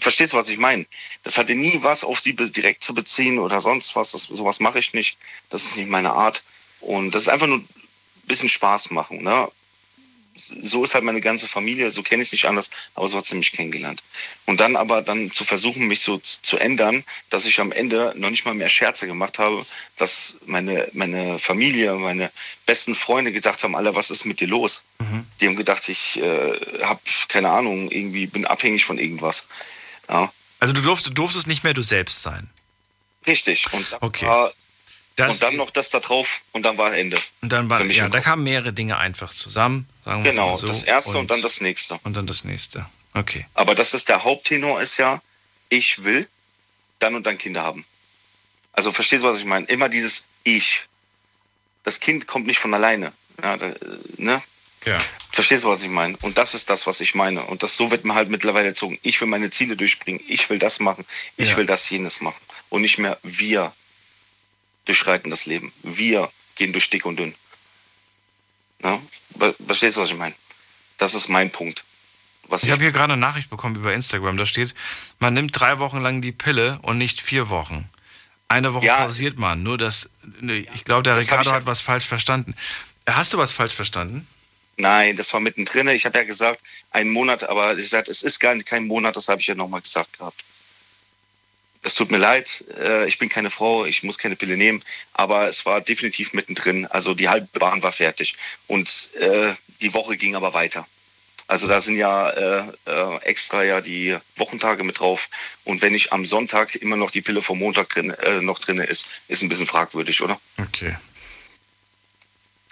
verstehst 0.00 0.32
du, 0.32 0.36
was 0.36 0.48
ich 0.48 0.58
meine? 0.58 0.86
Das 1.22 1.38
hatte 1.38 1.54
nie 1.54 1.78
was 1.82 2.04
auf 2.04 2.18
sie 2.20 2.34
direkt 2.34 2.82
zu 2.82 2.94
beziehen 2.94 3.38
oder 3.38 3.60
sonst 3.60 3.94
was. 3.94 4.12
Das, 4.12 4.24
sowas 4.24 4.60
mache 4.60 4.78
ich 4.78 4.92
nicht. 4.92 5.18
Das 5.50 5.64
ist 5.64 5.76
nicht 5.76 5.88
meine 5.88 6.12
Art. 6.12 6.42
Und 6.80 7.14
das 7.14 7.22
ist 7.22 7.28
einfach 7.28 7.46
nur 7.46 7.58
ein 7.58 7.68
bisschen 8.24 8.48
Spaß 8.48 8.90
machen. 8.90 9.22
Ne? 9.22 9.48
So 10.36 10.84
ist 10.84 10.94
halt 10.94 11.04
meine 11.04 11.20
ganze 11.20 11.46
Familie, 11.46 11.90
so 11.90 12.02
kenne 12.02 12.22
ich 12.22 12.28
es 12.28 12.32
nicht 12.32 12.46
anders, 12.46 12.70
aber 12.94 13.08
so 13.08 13.18
hat 13.18 13.26
sie 13.26 13.34
mich 13.34 13.52
kennengelernt. 13.52 14.02
Und 14.46 14.60
dann 14.60 14.76
aber 14.76 15.02
dann 15.02 15.30
zu 15.30 15.44
versuchen, 15.44 15.86
mich 15.88 16.00
so 16.00 16.18
zu 16.18 16.58
ändern, 16.58 17.04
dass 17.30 17.44
ich 17.44 17.60
am 17.60 17.70
Ende 17.70 18.14
noch 18.16 18.30
nicht 18.30 18.44
mal 18.44 18.54
mehr 18.54 18.68
Scherze 18.68 19.06
gemacht 19.06 19.38
habe, 19.38 19.64
dass 19.96 20.38
meine, 20.46 20.88
meine 20.92 21.38
Familie, 21.38 21.94
meine 21.94 22.30
besten 22.66 22.94
Freunde 22.94 23.32
gedacht 23.32 23.62
haben, 23.62 23.76
alle, 23.76 23.94
was 23.94 24.10
ist 24.10 24.24
mit 24.24 24.40
dir 24.40 24.48
los? 24.48 24.84
Mhm. 24.98 25.26
Die 25.40 25.46
haben 25.46 25.56
gedacht, 25.56 25.88
ich 25.88 26.18
äh, 26.20 26.52
habe 26.82 27.00
keine 27.28 27.50
Ahnung, 27.50 27.90
irgendwie 27.90 28.26
bin 28.26 28.46
abhängig 28.46 28.84
von 28.84 28.98
irgendwas. 28.98 29.48
Ja. 30.08 30.32
Also 30.60 30.74
du 30.74 30.80
durftest, 30.80 31.16
durftest 31.18 31.46
nicht 31.46 31.64
mehr 31.64 31.74
du 31.74 31.82
selbst 31.82 32.22
sein. 32.22 32.48
Richtig. 33.26 33.72
Und 33.72 33.96
okay. 34.00 34.26
War, 34.26 34.52
das, 35.16 35.34
und 35.34 35.42
dann 35.42 35.56
noch 35.56 35.70
das 35.70 35.90
da 35.90 36.00
drauf 36.00 36.42
und 36.52 36.62
dann 36.62 36.78
war 36.78 36.94
Ende. 36.94 37.18
Und 37.42 37.52
dann 37.52 37.68
war, 37.68 37.84
ja, 37.84 38.08
da 38.08 38.20
kamen 38.20 38.44
mehrere 38.44 38.72
Dinge 38.72 38.96
einfach 38.98 39.30
zusammen. 39.30 39.86
Genau, 40.04 40.56
so. 40.56 40.66
das 40.66 40.82
erste 40.84 41.10
und, 41.10 41.16
und, 41.18 41.30
dann 41.30 41.42
das 41.42 41.60
nächste. 41.60 41.98
Und 42.02 42.16
dann 42.16 42.26
das 42.26 42.44
nächste. 42.44 42.86
Okay. 43.14 43.46
Aber 43.54 43.74
das 43.74 43.94
ist 43.94 44.08
der 44.08 44.24
Haupttenor 44.24 44.80
ist 44.80 44.96
ja, 44.96 45.20
ich 45.68 46.02
will 46.04 46.26
dann 46.98 47.14
und 47.14 47.26
dann 47.26 47.36
Kinder 47.36 47.62
haben. 47.62 47.84
Also 48.72 48.90
verstehst 48.90 49.22
du, 49.22 49.28
was 49.28 49.38
ich 49.38 49.44
meine? 49.44 49.66
Immer 49.66 49.88
dieses 49.88 50.28
Ich. 50.44 50.86
Das 51.84 52.00
Kind 52.00 52.26
kommt 52.26 52.46
nicht 52.46 52.58
von 52.58 52.72
alleine. 52.72 53.12
Ja, 53.42 53.56
da, 53.56 53.72
ne? 54.16 54.42
Ja. 54.84 54.98
Verstehst 55.30 55.64
du, 55.64 55.68
was 55.68 55.82
ich 55.82 55.88
meine? 55.88 56.16
Und 56.18 56.38
das 56.38 56.54
ist 56.54 56.70
das, 56.70 56.86
was 56.86 57.00
ich 57.00 57.14
meine. 57.14 57.44
Und 57.44 57.62
das 57.62 57.76
so 57.76 57.90
wird 57.90 58.04
man 58.04 58.16
halt 58.16 58.28
mittlerweile 58.28 58.68
erzogen. 58.68 58.98
Ich 59.02 59.20
will 59.20 59.28
meine 59.28 59.50
Ziele 59.50 59.76
durchbringen. 59.76 60.22
Ich 60.26 60.48
will 60.48 60.58
das 60.58 60.80
machen. 60.80 61.04
Ich 61.36 61.50
ja. 61.50 61.56
will 61.58 61.66
das 61.66 61.88
jenes 61.90 62.20
machen. 62.20 62.40
Und 62.68 62.82
nicht 62.82 62.98
mehr 62.98 63.18
wir 63.22 63.72
durchschreiten 64.84 65.30
das 65.30 65.46
Leben. 65.46 65.72
Wir 65.82 66.30
gehen 66.56 66.72
durch 66.72 66.90
dick 66.90 67.06
und 67.06 67.18
dünn. 67.18 67.34
Ja? 68.82 69.00
Verstehst 69.66 69.96
du, 69.96 70.00
was 70.00 70.10
ich 70.10 70.16
meine? 70.16 70.34
Das 70.98 71.14
ist 71.14 71.28
mein 71.28 71.50
Punkt. 71.50 71.84
Was 72.48 72.62
ich, 72.62 72.68
ich 72.68 72.72
habe 72.72 72.82
hier 72.82 72.92
gerade 72.92 73.12
eine 73.12 73.20
Nachricht 73.20 73.50
bekommen 73.50 73.76
über 73.76 73.94
Instagram. 73.94 74.36
Da 74.36 74.46
steht, 74.46 74.74
man 75.18 75.34
nimmt 75.34 75.58
drei 75.58 75.78
Wochen 75.78 76.00
lang 76.00 76.20
die 76.20 76.32
Pille 76.32 76.78
und 76.82 76.98
nicht 76.98 77.20
vier 77.20 77.48
Wochen. 77.48 77.88
Eine 78.48 78.74
Woche 78.74 78.86
ja, 78.86 78.98
pausiert 78.98 79.38
man. 79.38 79.62
Nur 79.62 79.78
das, 79.78 80.10
ich 80.42 80.84
glaube, 80.84 81.02
der 81.02 81.16
Ricardo 81.16 81.52
hat 81.52 81.64
was 81.64 81.80
falsch 81.80 82.04
verstanden. 82.04 82.54
Hast 83.06 83.32
du 83.32 83.38
was 83.38 83.52
falsch 83.52 83.74
verstanden? 83.74 84.26
Nein, 84.76 85.16
das 85.16 85.32
war 85.32 85.40
mittendrin. 85.40 85.88
Ich 85.88 86.04
habe 86.04 86.18
ja 86.18 86.24
gesagt, 86.24 86.60
einen 86.90 87.10
Monat, 87.10 87.44
aber 87.44 87.76
ich 87.78 87.88
sagte, 87.88 88.10
es 88.10 88.22
ist 88.22 88.40
gar 88.40 88.54
nicht 88.54 88.66
kein 88.66 88.86
Monat, 88.86 89.16
das 89.16 89.28
habe 89.28 89.40
ich 89.40 89.46
ja 89.46 89.54
nochmal 89.54 89.80
gesagt 89.80 90.18
gehabt. 90.18 90.44
Es 91.82 91.94
tut 91.94 92.10
mir 92.10 92.18
leid, 92.18 92.64
äh, 92.78 93.06
ich 93.08 93.18
bin 93.18 93.28
keine 93.28 93.50
Frau, 93.50 93.84
ich 93.84 94.02
muss 94.04 94.18
keine 94.18 94.36
Pille 94.36 94.56
nehmen, 94.56 94.82
aber 95.14 95.48
es 95.48 95.66
war 95.66 95.80
definitiv 95.80 96.32
mittendrin. 96.32 96.86
Also 96.86 97.14
die 97.14 97.28
halbe 97.28 97.58
Bahn 97.58 97.82
war 97.82 97.92
fertig 97.92 98.36
und 98.68 99.10
äh, 99.14 99.52
die 99.80 99.92
Woche 99.92 100.16
ging 100.16 100.36
aber 100.36 100.54
weiter. 100.54 100.86
Also 101.48 101.66
da 101.66 101.80
sind 101.80 101.96
ja 101.96 102.30
äh, 102.30 102.64
äh, 102.86 103.16
extra 103.24 103.64
ja 103.64 103.80
die 103.80 104.16
Wochentage 104.36 104.84
mit 104.84 105.00
drauf. 105.00 105.28
Und 105.64 105.82
wenn 105.82 105.94
ich 105.94 106.12
am 106.12 106.24
Sonntag 106.24 106.76
immer 106.76 106.96
noch 106.96 107.10
die 107.10 107.20
Pille 107.20 107.42
vom 107.42 107.58
Montag 107.58 107.88
drin, 107.90 108.10
äh, 108.10 108.40
noch 108.40 108.58
drin 108.58 108.78
ist, 108.78 109.22
ist 109.28 109.42
ein 109.42 109.48
bisschen 109.48 109.66
fragwürdig, 109.66 110.22
oder? 110.22 110.40
Okay. 110.58 110.96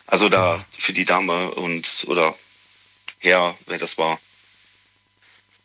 Also 0.07 0.29
da 0.29 0.65
für 0.79 0.93
die 0.93 1.05
Dame 1.05 1.51
und 1.51 2.05
oder 2.07 2.35
Herr, 3.19 3.57
wer 3.67 3.79
das 3.79 3.99
war. 3.99 4.19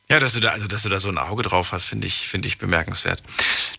Ja, 0.10 0.20
dass 0.20 0.34
du 0.34 0.40
da, 0.40 0.52
also 0.52 0.68
dass 0.68 0.84
du 0.84 0.90
da 0.90 1.00
so 1.00 1.10
ein 1.10 1.18
Auge 1.18 1.44
drauf 1.44 1.72
hast, 1.72 1.86
finde 1.86 2.08
ich, 2.08 2.28
finde 2.28 2.48
ich 2.48 2.58
bemerkenswert. 2.58 3.22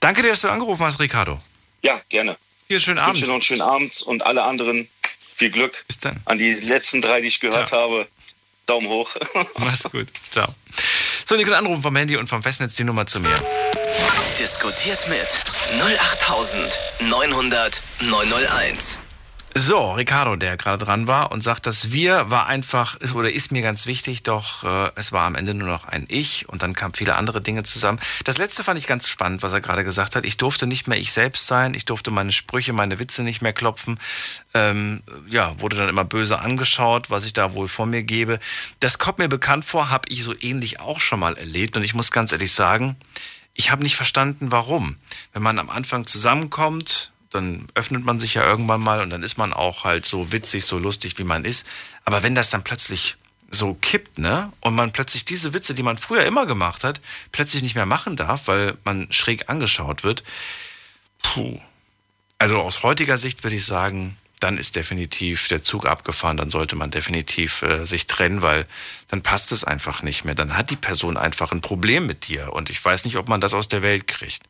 Danke 0.01 0.22
dir, 0.22 0.31
dass 0.31 0.41
du 0.41 0.49
angerufen 0.49 0.85
hast, 0.85 1.01
Ricardo. 1.01 1.39
Ja, 1.83 2.01
gerne. 2.09 2.37
Hier 2.68 2.81
schönen 2.81 2.99
Abend. 2.99 3.16
Wünsche 3.16 3.27
noch 3.27 3.35
einen 3.35 3.43
schönen 3.43 3.62
Abend 3.62 4.03
und 4.03 4.27
alle 4.27 4.43
anderen 4.43 4.89
viel 5.37 5.51
Glück. 5.51 5.85
Bis 5.87 5.99
dann. 5.99 6.20
An 6.24 6.39
die 6.39 6.55
letzten 6.55 7.01
drei, 7.01 7.20
die 7.20 7.29
ich 7.29 7.39
gehört 7.39 7.68
Ciao. 7.68 7.83
habe. 7.83 8.09
Daumen 8.66 8.89
hoch. 8.89 9.14
Mach's 9.59 9.85
gut. 9.85 10.09
Ciao. 10.31 10.49
So, 11.24 11.37
ihr 11.37 11.45
könnt 11.45 11.57
anrufen 11.57 11.83
vom 11.83 11.95
Handy 11.95 12.16
und 12.16 12.29
vom 12.29 12.43
Festnetz 12.43 12.74
die 12.74 12.85
Nummer 12.85 13.07
zu 13.07 13.20
mir. 13.20 13.41
Diskutiert 14.39 15.09
mit 15.09 15.29
08900 15.81 17.83
901. 18.01 19.01
So, 19.59 19.92
Ricardo, 19.92 20.36
der 20.36 20.59
gerade 20.59 20.85
dran 20.85 21.06
war 21.06 21.32
und 21.32 21.43
sagt, 21.43 21.64
das 21.64 21.90
Wir 21.90 22.31
war 22.31 22.47
einfach, 22.47 22.98
oder 23.14 23.32
ist 23.32 23.52
mir 23.52 23.62
ganz 23.62 23.86
wichtig, 23.86 24.22
doch 24.22 24.64
äh, 24.64 24.90
es 24.97 25.12
war 25.12 25.22
am 25.22 25.35
Ende 25.35 25.55
nur 25.55 25.68
noch 25.68 25.86
ein 25.86 26.05
Ich 26.09 26.47
und 26.47 26.62
dann 26.62 26.74
kamen 26.74 26.93
viele 26.93 27.16
andere 27.16 27.40
Dinge 27.40 27.62
zusammen. 27.62 27.98
Das 28.24 28.36
letzte 28.36 28.64
fand 28.64 28.78
ich 28.78 28.86
ganz 28.86 29.09
spannend, 29.09 29.43
was 29.43 29.55
er 29.55 29.62
gerade 29.62 29.82
gesagt 29.82 30.14
hat. 30.14 30.26
Ich 30.26 30.36
durfte 30.36 30.66
nicht 30.66 30.89
mehr 30.89 30.98
ich 30.98 31.10
selbst 31.10 31.47
sein, 31.47 31.72
ich 31.72 31.86
durfte 31.86 32.10
meine 32.10 32.32
Sprüche, 32.32 32.74
meine 32.74 32.98
Witze 32.98 33.22
nicht 33.22 33.40
mehr 33.40 33.55
klopfen. 33.55 33.98
Ähm, 34.52 35.02
ja, 35.26 35.59
wurde 35.59 35.78
dann 35.78 35.89
immer 35.89 36.05
böse 36.05 36.39
angeschaut, 36.39 37.09
was 37.09 37.24
ich 37.24 37.32
da 37.32 37.55
wohl 37.55 37.66
vor 37.66 37.86
mir 37.86 38.02
gebe. 38.02 38.39
Das 38.81 38.98
kommt 38.98 39.16
mir 39.16 39.28
bekannt 39.28 39.64
vor, 39.64 39.89
habe 39.89 40.10
ich 40.10 40.22
so 40.22 40.35
ähnlich 40.39 40.81
auch 40.81 41.01
schon 41.01 41.20
mal 41.20 41.35
erlebt 41.39 41.78
und 41.78 41.82
ich 41.82 41.94
muss 41.94 42.10
ganz 42.10 42.31
ehrlich 42.31 42.52
sagen, 42.52 42.97
ich 43.55 43.70
habe 43.70 43.82
nicht 43.82 43.97
verstanden, 43.97 44.52
warum. 44.52 44.97
Wenn 45.32 45.43
man 45.43 45.59
am 45.59 45.70
Anfang 45.70 46.05
zusammenkommt, 46.05 47.10
dann 47.36 47.66
öffnet 47.74 48.04
man 48.04 48.18
sich 48.18 48.34
ja 48.34 48.44
irgendwann 48.44 48.80
mal 48.80 49.00
und 49.00 49.10
dann 49.10 49.22
ist 49.22 49.38
man 49.38 49.52
auch 49.52 49.84
halt 49.84 50.04
so 50.04 50.32
witzig, 50.32 50.64
so 50.64 50.78
lustig, 50.78 51.18
wie 51.18 51.24
man 51.24 51.44
ist. 51.44 51.66
Aber 52.04 52.22
wenn 52.22 52.34
das 52.34 52.50
dann 52.50 52.64
plötzlich 52.64 53.16
so 53.50 53.74
kippt, 53.74 54.18
ne? 54.18 54.52
Und 54.60 54.74
man 54.74 54.92
plötzlich 54.92 55.24
diese 55.24 55.54
Witze, 55.54 55.74
die 55.74 55.82
man 55.82 55.98
früher 55.98 56.24
immer 56.24 56.46
gemacht 56.46 56.84
hat, 56.84 57.00
plötzlich 57.32 57.62
nicht 57.62 57.74
mehr 57.74 57.86
machen 57.86 58.16
darf, 58.16 58.48
weil 58.48 58.76
man 58.84 59.06
schräg 59.12 59.48
angeschaut 59.48 60.04
wird. 60.04 60.24
Puh. 61.22 61.60
Also 62.38 62.60
aus 62.60 62.82
heutiger 62.82 63.16
Sicht 63.16 63.44
würde 63.44 63.56
ich 63.56 63.64
sagen, 63.64 64.16
dann 64.40 64.58
ist 64.58 64.76
definitiv 64.76 65.48
der 65.48 65.62
Zug 65.62 65.86
abgefahren, 65.86 66.36
dann 66.36 66.50
sollte 66.50 66.76
man 66.76 66.90
definitiv 66.90 67.62
äh, 67.62 67.86
sich 67.86 68.06
trennen, 68.06 68.42
weil 68.42 68.66
dann 69.08 69.22
passt 69.22 69.50
es 69.52 69.64
einfach 69.64 70.02
nicht 70.02 70.24
mehr. 70.24 70.34
Dann 70.34 70.56
hat 70.56 70.70
die 70.70 70.76
Person 70.76 71.16
einfach 71.16 71.52
ein 71.52 71.62
Problem 71.62 72.06
mit 72.06 72.28
dir 72.28 72.52
und 72.52 72.68
ich 72.68 72.84
weiß 72.84 73.06
nicht, 73.06 73.16
ob 73.16 73.28
man 73.28 73.40
das 73.40 73.54
aus 73.54 73.68
der 73.68 73.82
Welt 73.82 74.06
kriegt. 74.06 74.42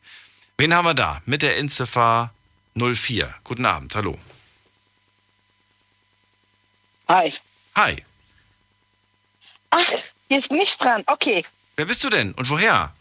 Wen 0.59 0.75
haben 0.75 0.87
wir 0.87 0.95
da? 0.95 1.23
Mit 1.27 1.43
der 1.43 1.57
Inziffer 1.57 2.33
04. 2.77 3.35
Guten 3.45 3.65
Abend, 3.65 3.95
hallo. 3.95 4.19
Hi. 7.09 7.33
Hi. 7.75 8.03
Ach, 9.71 9.93
hier 10.29 10.39
ist 10.39 10.51
nicht 10.51 10.83
dran. 10.83 11.03
Okay. 11.07 11.45
Wer 11.77 11.87
bist 11.87 12.03
du 12.05 12.11
denn 12.11 12.33
und 12.33 12.49
woher? 12.49 12.93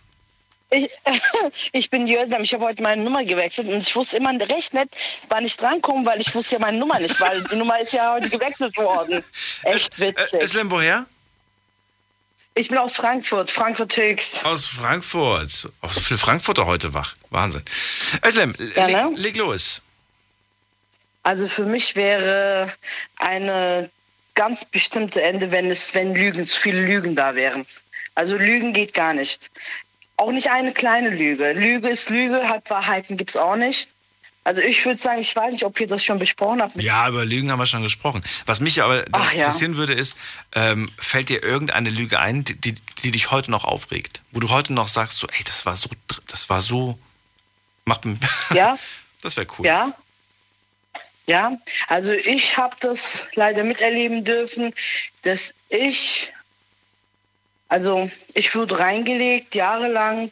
Ich, 0.70 0.90
ich 1.72 1.90
bin 1.90 2.08
Jösam, 2.08 2.42
ich 2.42 2.54
habe 2.54 2.66
heute 2.66 2.82
meine 2.82 3.04
Nummer 3.04 3.24
gewechselt 3.24 3.68
und 3.68 3.80
ich 3.80 3.96
wusste 3.96 4.18
immer 4.18 4.34
recht 4.50 4.74
nett, 4.74 4.90
wann 5.30 5.46
ich 5.46 5.56
drankomme, 5.58 6.06
weil 6.06 6.20
ich 6.20 6.34
wusste 6.34 6.56
ja 6.56 6.60
meine 6.60 6.78
Nummer 6.78 7.00
nicht, 7.00 7.20
weil 7.20 7.44
die 7.44 7.56
Nummer 7.56 7.80
ist 7.80 7.94
ja 7.94 8.14
heute 8.14 8.30
gewechselt 8.30 8.76
worden. 8.78 9.24
Echt 9.64 10.00
witzig. 10.00 10.34
Äh, 10.34 10.44
Islam, 10.44 10.72
woher? 10.72 11.06
Ich 12.58 12.70
bin 12.70 12.78
aus 12.78 12.96
Frankfurt, 12.96 13.52
Frankfurt 13.52 13.98
Höchst. 13.98 14.46
Aus 14.46 14.66
Frankfurt. 14.66 15.70
Auch 15.82 15.92
so 15.92 16.00
viele 16.00 16.18
Frankfurter 16.18 16.66
heute 16.66 16.94
wach. 16.94 17.16
Wahnsinn. 17.30 17.64
Islam, 18.26 18.54
ja, 18.76 18.88
ne? 18.88 19.10
leg, 19.16 19.18
leg 19.18 19.38
los. 19.38 19.82
Also 21.24 21.50
für 21.50 21.66
mich 21.66 21.98
wäre 21.98 22.72
eine 23.18 23.90
ganz 24.36 24.64
bestimmte 24.64 25.22
Ende, 25.22 25.52
wenn 25.52 25.70
es, 25.70 25.94
wenn 25.94 26.16
Lügen, 26.16 26.46
zu 26.46 26.58
viele 26.58 26.82
Lügen 26.86 27.14
da 27.16 27.36
wären. 27.36 27.66
Also 28.14 28.38
Lügen 28.38 28.72
geht 28.72 28.94
gar 28.94 29.14
nicht. 29.14 29.52
Auch 30.16 30.32
nicht 30.32 30.50
eine 30.50 30.72
kleine 30.72 31.10
Lüge. 31.10 31.52
Lüge 31.52 31.90
ist 31.90 32.10
Lüge, 32.10 32.48
Halbwahrheiten 32.48 33.18
gibt 33.18 33.32
es 33.32 33.38
auch 33.38 33.58
nicht. 33.58 33.95
Also 34.46 34.62
ich 34.62 34.86
würde 34.86 35.02
sagen, 35.02 35.20
ich 35.20 35.36
weiß 35.36 35.54
nicht, 35.54 35.66
ob 35.66 35.80
ihr 35.80 35.88
das 35.88 36.04
schon 36.04 36.20
besprochen 36.20 36.62
habt. 36.62 36.76
Ja, 36.76 37.10
über 37.10 37.26
Lügen 37.26 37.52
haben 37.52 37.58
wir 37.58 37.66
schon 37.66 37.82
gesprochen. 37.82 38.22
Was 38.46 38.60
mich 38.60 38.84
aber 38.84 39.04
Ach, 39.12 39.34
interessieren 39.34 39.72
ja. 39.72 39.78
würde, 39.80 39.94
ist, 39.94 40.16
ähm, 40.54 40.92
fällt 41.00 41.30
dir 41.30 41.42
irgendeine 41.42 41.90
Lüge 41.90 42.20
ein, 42.20 42.44
die, 42.44 42.54
die, 42.54 42.76
die, 43.04 43.10
dich 43.10 43.32
heute 43.32 43.50
noch 43.50 43.66
aufregt? 43.66 44.22
Wo 44.32 44.40
du 44.40 44.52
heute 44.52 44.72
noch 44.74 44.88
sagst, 44.88 45.18
so, 45.18 45.26
ey, 45.28 45.44
das 45.44 45.66
war 45.66 45.76
so, 45.76 45.90
das 46.28 46.48
war 46.48 46.62
so, 46.62 47.00
mach, 47.86 48.00
ja, 48.54 48.78
das 49.24 49.36
wäre 49.36 49.48
cool. 49.58 49.66
Ja, 49.66 49.96
ja. 51.26 51.58
Also 51.88 52.14
ich 52.14 52.56
habe 52.56 52.76
das 52.82 53.26
leider 53.34 53.64
miterleben 53.64 54.24
dürfen, 54.26 54.76
dass 55.24 55.56
ich, 55.70 56.32
also 57.68 58.12
ich 58.36 58.54
wurde 58.54 58.78
reingelegt 58.78 59.56
jahrelang 59.56 60.32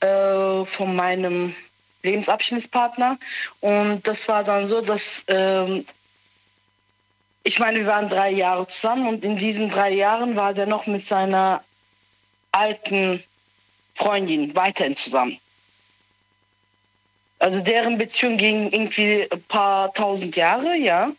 äh, 0.00 0.66
von 0.66 0.94
meinem 0.94 1.56
Lebensabschnittspartner. 2.04 3.18
Und 3.60 4.06
das 4.06 4.28
war 4.28 4.44
dann 4.44 4.66
so, 4.66 4.80
dass 4.80 5.24
ähm, 5.26 5.84
ich 7.42 7.58
meine, 7.58 7.78
wir 7.80 7.86
waren 7.86 8.08
drei 8.08 8.30
Jahre 8.30 8.66
zusammen 8.66 9.06
und 9.06 9.24
in 9.24 9.36
diesen 9.36 9.68
drei 9.68 9.90
Jahren 9.90 10.34
war 10.34 10.54
der 10.54 10.66
noch 10.66 10.86
mit 10.86 11.06
seiner 11.06 11.62
alten 12.52 13.22
Freundin 13.94 14.54
weiterhin 14.56 14.96
zusammen. 14.96 15.38
Also 17.38 17.60
deren 17.60 17.98
Beziehung 17.98 18.38
ging 18.38 18.70
irgendwie 18.70 19.28
ein 19.30 19.42
paar 19.42 19.92
tausend 19.92 20.36
Jahre, 20.36 20.76
ja. 20.76 21.10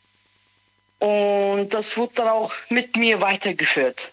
Und 1.00 1.70
das 1.70 1.96
wurde 1.98 2.14
dann 2.16 2.30
auch 2.30 2.52
mit 2.70 2.98
mir 2.98 3.22
weitergeführt. 3.22 4.12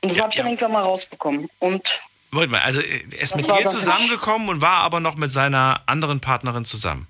Und 0.00 0.10
das 0.10 0.18
ja, 0.18 0.22
habe 0.22 0.30
ich 0.30 0.38
ja. 0.38 0.44
dann 0.44 0.52
irgendwann 0.52 0.72
mal 0.72 0.82
rausbekommen. 0.82 1.48
Und 1.58 2.00
Moment 2.30 2.52
mal, 2.52 2.60
also 2.60 2.80
er 2.80 3.20
ist 3.20 3.36
mit 3.36 3.46
dir 3.46 3.66
zusammengekommen 3.66 4.48
und 4.48 4.60
war 4.60 4.82
aber 4.82 5.00
noch 5.00 5.16
mit 5.16 5.32
seiner 5.32 5.80
anderen 5.86 6.20
Partnerin 6.20 6.64
zusammen. 6.64 7.06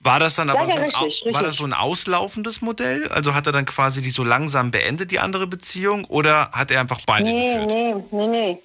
War 0.00 0.20
das 0.20 0.36
dann 0.36 0.50
aber 0.50 0.60
ja, 0.60 0.68
so, 0.68 0.74
ein, 0.74 0.82
richtig, 0.84 1.02
richtig. 1.02 1.34
war 1.34 1.42
das 1.42 1.56
so 1.56 1.64
ein 1.64 1.72
auslaufendes 1.72 2.60
Modell? 2.60 3.08
Also 3.08 3.34
hat 3.34 3.46
er 3.46 3.52
dann 3.52 3.64
quasi 3.64 4.00
die 4.00 4.10
so 4.10 4.22
langsam 4.22 4.70
beendet, 4.70 5.10
die 5.10 5.18
andere 5.18 5.46
Beziehung? 5.46 6.04
Oder 6.04 6.50
hat 6.52 6.70
er 6.70 6.80
einfach 6.80 7.00
beide 7.06 7.24
nee, 7.24 7.54
geführt? 7.54 7.66
Nee, 7.70 7.94
nee, 8.10 8.28
nee. 8.28 8.62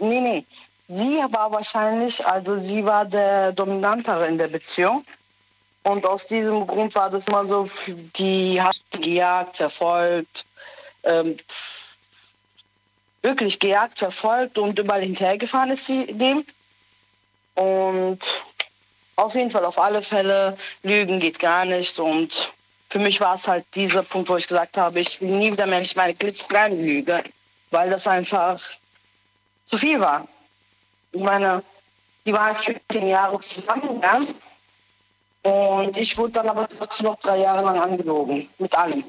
Nee, 0.00 0.20
nee. 0.20 0.44
Sie 0.88 1.18
war 1.30 1.50
wahrscheinlich, 1.52 2.24
also 2.26 2.58
sie 2.58 2.84
war 2.84 3.04
der 3.04 3.52
Dominantere 3.52 4.26
in 4.26 4.38
der 4.38 4.48
Beziehung. 4.48 5.04
Und 5.82 6.04
aus 6.04 6.26
diesem 6.26 6.66
Grund 6.66 6.94
war 6.94 7.08
das 7.08 7.28
immer 7.28 7.46
so, 7.46 7.66
die 8.16 8.60
hat 8.60 8.76
gejagt, 8.90 9.56
verfolgt, 9.56 10.44
ähm, 11.04 11.36
wirklich 13.28 13.58
gejagt, 13.58 13.98
verfolgt 13.98 14.58
und 14.58 14.78
überall 14.78 15.02
hinterhergefahren 15.02 15.70
ist 15.70 15.86
sie 15.86 16.06
dem. 16.14 16.44
Und 17.54 18.20
auf 19.16 19.34
jeden 19.34 19.50
Fall, 19.50 19.64
auf 19.64 19.78
alle 19.78 20.02
Fälle, 20.02 20.56
Lügen 20.82 21.20
geht 21.20 21.38
gar 21.38 21.64
nicht. 21.64 21.98
Und 21.98 22.52
für 22.88 22.98
mich 22.98 23.20
war 23.20 23.34
es 23.34 23.46
halt 23.46 23.64
dieser 23.74 24.02
Punkt, 24.02 24.28
wo 24.28 24.36
ich 24.36 24.46
gesagt 24.46 24.78
habe, 24.78 25.00
ich 25.00 25.20
will 25.20 25.30
nie 25.30 25.52
wieder 25.52 25.66
mehr 25.66 25.80
nicht 25.80 25.96
meine 25.96 26.14
klitzekleine 26.14 26.74
Lüge, 26.74 27.22
weil 27.70 27.90
das 27.90 28.06
einfach 28.06 28.58
zu 29.66 29.76
viel 29.76 30.00
war. 30.00 30.26
Ich 31.12 31.22
meine, 31.22 31.62
die 32.24 32.32
waren 32.32 32.56
zehn 32.90 33.08
Jahre 33.08 33.40
zusammen, 33.40 34.00
ja. 34.02 34.20
Und 35.42 35.96
ich 35.96 36.16
wurde 36.16 36.32
dann 36.32 36.48
aber 36.48 36.68
trotzdem 36.68 37.06
noch 37.06 37.18
drei 37.20 37.38
Jahre 37.38 37.64
lang 37.64 37.78
angelogen, 37.78 38.48
mit 38.58 38.74
allem. 38.74 39.04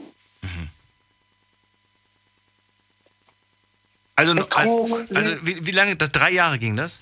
Also, 4.20 4.34
also 5.14 5.36
wie, 5.44 5.66
wie 5.66 5.72
lange, 5.72 5.96
das 5.96 6.12
drei 6.12 6.32
Jahre 6.32 6.60
ging 6.60 6.76
das? 6.76 7.00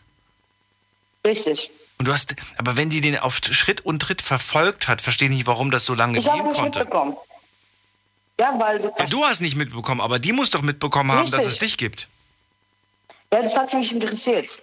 Richtig. 1.26 1.72
Und 1.98 2.08
du 2.08 2.14
hast, 2.14 2.36
aber 2.58 2.78
wenn 2.78 2.92
die 2.92 3.02
den 3.02 3.18
auf 3.18 3.40
Schritt 3.44 3.82
und 3.82 4.00
Tritt 4.00 4.22
verfolgt 4.22 4.88
hat, 4.88 5.02
verstehe 5.02 5.30
ich 5.30 5.36
nicht, 5.36 5.48
warum 5.48 5.72
das 5.72 5.86
so 5.86 5.96
lange 5.96 6.20
ich 6.20 6.26
gehen 6.26 6.46
nicht 6.46 6.56
konnte. 6.56 6.80
Mitbekommen. 6.80 7.18
Ja, 8.40 8.54
weil 8.60 8.84
ja, 8.84 9.06
du 9.08 9.26
hast 9.26 9.42
nicht 9.42 9.56
mitbekommen, 9.56 10.00
aber 10.00 10.20
die 10.20 10.32
muss 10.32 10.52
doch 10.52 10.62
mitbekommen 10.62 11.12
haben, 11.12 11.32
dass 11.32 11.44
es 11.44 11.58
dich 11.58 11.76
gibt. 11.76 12.08
Ja, 13.34 13.42
das 13.42 13.58
hat 13.58 13.72
sie 13.72 13.78
nicht 13.78 13.94
interessiert. 13.94 14.62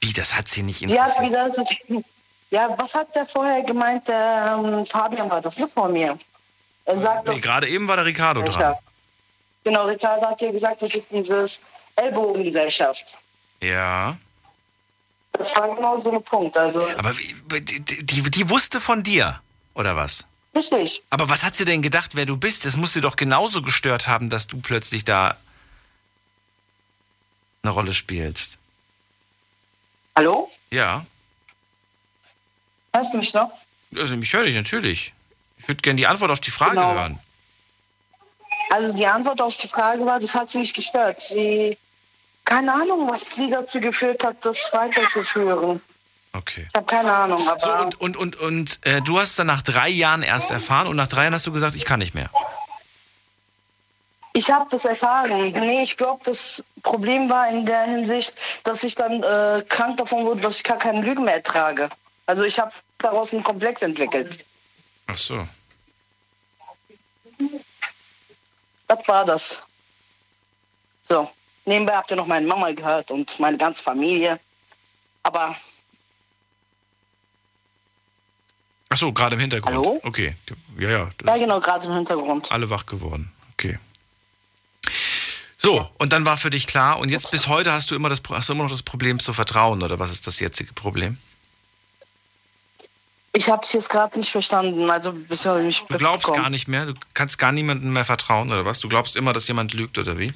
Wie, 0.00 0.12
das 0.12 0.34
hat 0.34 0.48
sie 0.48 0.64
nicht 0.64 0.82
interessiert? 0.82 1.30
Sie 1.30 1.36
hat 1.36 1.88
wieder, 1.88 2.02
ja, 2.50 2.74
was 2.76 2.94
hat 2.96 3.14
der 3.14 3.26
vorher 3.26 3.62
gemeint, 3.62 4.08
der 4.08 4.60
ähm, 4.60 4.84
Fabian 4.84 5.30
war 5.30 5.40
das, 5.40 5.56
nicht 5.56 5.72
vor 5.72 5.88
mir. 5.88 6.18
Er 6.84 6.98
sagt 6.98 7.28
nee, 7.28 7.38
gerade 7.38 7.68
eben 7.68 7.86
war 7.86 7.94
der 7.94 8.06
Ricardo 8.06 8.42
dran. 8.42 8.74
Genau, 9.62 9.86
Ricardo 9.86 10.26
hat 10.26 10.40
ja 10.40 10.50
gesagt, 10.50 10.82
das 10.82 10.96
ist 10.96 11.04
dieses 11.12 11.62
Ellbogengesellschaft. 12.02 13.16
Ja. 13.60 14.16
Das 15.32 15.56
war 15.56 15.74
genau 15.74 15.98
so 15.98 16.12
ein 16.12 16.22
Punkt. 16.22 16.58
Also 16.58 16.86
Aber 16.98 17.12
die, 17.12 17.80
die, 17.80 18.22
die 18.22 18.50
wusste 18.50 18.80
von 18.80 19.02
dir, 19.02 19.40
oder 19.74 19.96
was? 19.96 20.26
Richtig. 20.54 21.02
Aber 21.10 21.28
was 21.28 21.44
hat 21.44 21.56
sie 21.56 21.64
denn 21.64 21.80
gedacht, 21.80 22.14
wer 22.14 22.26
du 22.26 22.36
bist? 22.36 22.66
Das 22.66 22.76
muss 22.76 22.92
sie 22.92 23.00
doch 23.00 23.16
genauso 23.16 23.62
gestört 23.62 24.08
haben, 24.08 24.28
dass 24.28 24.46
du 24.46 24.60
plötzlich 24.60 25.04
da 25.04 25.36
eine 27.62 27.72
Rolle 27.72 27.94
spielst. 27.94 28.58
Hallo? 30.14 30.50
Ja. 30.70 31.06
Hörst 32.94 33.14
du 33.14 33.18
mich 33.18 33.32
noch? 33.32 33.50
Also, 33.96 34.14
ich 34.14 34.32
höre 34.32 34.44
dich 34.44 34.54
natürlich. 34.54 35.12
Ich 35.56 35.68
würde 35.68 35.80
gerne 35.80 35.96
die 35.96 36.06
Antwort 36.06 36.30
auf 36.30 36.40
die 36.40 36.50
Frage 36.50 36.74
genau. 36.74 36.94
hören. 36.94 37.18
Also 38.70 38.92
die 38.94 39.06
Antwort 39.06 39.40
auf 39.40 39.56
die 39.58 39.68
Frage 39.68 40.04
war, 40.06 40.18
das 40.18 40.34
hat 40.34 40.48
sie 40.48 40.58
nicht 40.58 40.74
gestört. 40.74 41.20
Sie 41.22 41.76
keine 42.44 42.72
Ahnung, 42.72 43.08
was 43.10 43.36
sie 43.36 43.50
dazu 43.50 43.80
geführt 43.80 44.24
hat, 44.24 44.44
das 44.44 44.72
weiterzuführen. 44.72 45.80
Okay. 46.32 46.66
Ich 46.68 46.74
habe 46.74 46.86
keine 46.86 47.12
Ahnung. 47.12 47.46
Aber 47.48 47.60
so, 47.60 47.70
und 47.72 48.00
und, 48.00 48.16
und, 48.16 48.36
und 48.36 48.86
äh, 48.86 49.02
du 49.02 49.18
hast 49.18 49.38
dann 49.38 49.46
nach 49.46 49.62
drei 49.62 49.88
Jahren 49.88 50.22
erst 50.22 50.50
erfahren 50.50 50.86
und 50.86 50.96
nach 50.96 51.08
drei 51.08 51.22
Jahren 51.22 51.34
hast 51.34 51.46
du 51.46 51.52
gesagt, 51.52 51.74
ich 51.74 51.84
kann 51.84 51.98
nicht 51.98 52.14
mehr. 52.14 52.30
Ich 54.34 54.50
habe 54.50 54.66
das 54.70 54.86
erfahren. 54.86 55.52
Nee, 55.52 55.82
ich 55.82 55.96
glaube, 55.98 56.22
das 56.24 56.64
Problem 56.82 57.28
war 57.28 57.48
in 57.48 57.66
der 57.66 57.82
Hinsicht, 57.82 58.34
dass 58.64 58.82
ich 58.82 58.94
dann 58.94 59.22
äh, 59.22 59.62
krank 59.68 59.98
davon 59.98 60.24
wurde, 60.24 60.40
dass 60.40 60.56
ich 60.56 60.64
gar 60.64 60.78
keine 60.78 61.02
Lügen 61.02 61.24
mehr 61.24 61.34
ertrage. 61.34 61.90
Also 62.24 62.44
ich 62.44 62.58
habe 62.58 62.72
daraus 62.98 63.32
einen 63.32 63.44
Komplex 63.44 63.82
entwickelt. 63.82 64.44
Ach 65.06 65.16
so. 65.16 65.46
Das 68.88 69.08
war 69.08 69.24
das. 69.26 69.62
So. 71.02 71.30
Nebenbei 71.64 71.94
habt 71.94 72.10
ihr 72.10 72.16
noch 72.16 72.26
meine 72.26 72.46
Mama 72.46 72.72
gehört 72.72 73.10
und 73.10 73.38
meine 73.38 73.56
ganze 73.56 73.82
Familie. 73.82 74.40
Aber. 75.22 75.54
Ach 78.88 78.96
so, 78.96 79.12
gerade 79.12 79.36
im 79.36 79.40
Hintergrund. 79.40 79.74
Hallo? 79.74 80.00
Okay. 80.02 80.34
Ja, 80.78 80.90
ja. 80.90 81.10
Ja, 81.24 81.36
genau, 81.36 81.60
gerade 81.60 81.86
im 81.86 81.94
Hintergrund. 81.94 82.50
Alle 82.50 82.68
wach 82.68 82.84
geworden. 82.86 83.32
Okay. 83.52 83.78
So, 85.56 85.88
und 85.98 86.12
dann 86.12 86.24
war 86.24 86.36
für 86.36 86.50
dich 86.50 86.66
klar, 86.66 86.98
und 86.98 87.08
jetzt 87.08 87.30
bis 87.30 87.46
heute 87.46 87.72
hast 87.72 87.92
du 87.92 87.94
immer, 87.94 88.08
das, 88.08 88.20
hast 88.28 88.48
du 88.48 88.52
immer 88.52 88.64
noch 88.64 88.70
das 88.70 88.82
Problem 88.82 89.20
zu 89.20 89.32
vertrauen, 89.32 89.80
oder 89.82 90.00
was 90.00 90.10
ist 90.10 90.26
das 90.26 90.40
jetzige 90.40 90.72
Problem? 90.72 91.18
Ich 93.32 93.48
habe 93.48 93.62
es 93.62 93.72
jetzt 93.72 93.88
gerade 93.88 94.18
nicht 94.18 94.30
verstanden. 94.30 94.90
Also 94.90 95.12
bisher 95.12 95.54
nicht 95.62 95.88
Du 95.88 95.96
glaubst 95.96 96.34
gar 96.34 96.50
nicht 96.50 96.66
mehr, 96.66 96.86
du 96.86 96.94
kannst 97.14 97.38
gar 97.38 97.52
niemandem 97.52 97.92
mehr 97.92 98.04
vertrauen, 98.04 98.50
oder 98.50 98.64
was? 98.64 98.80
Du 98.80 98.88
glaubst 98.88 99.14
immer, 99.14 99.32
dass 99.32 99.46
jemand 99.46 99.72
lügt, 99.72 99.96
oder 99.98 100.18
wie? 100.18 100.32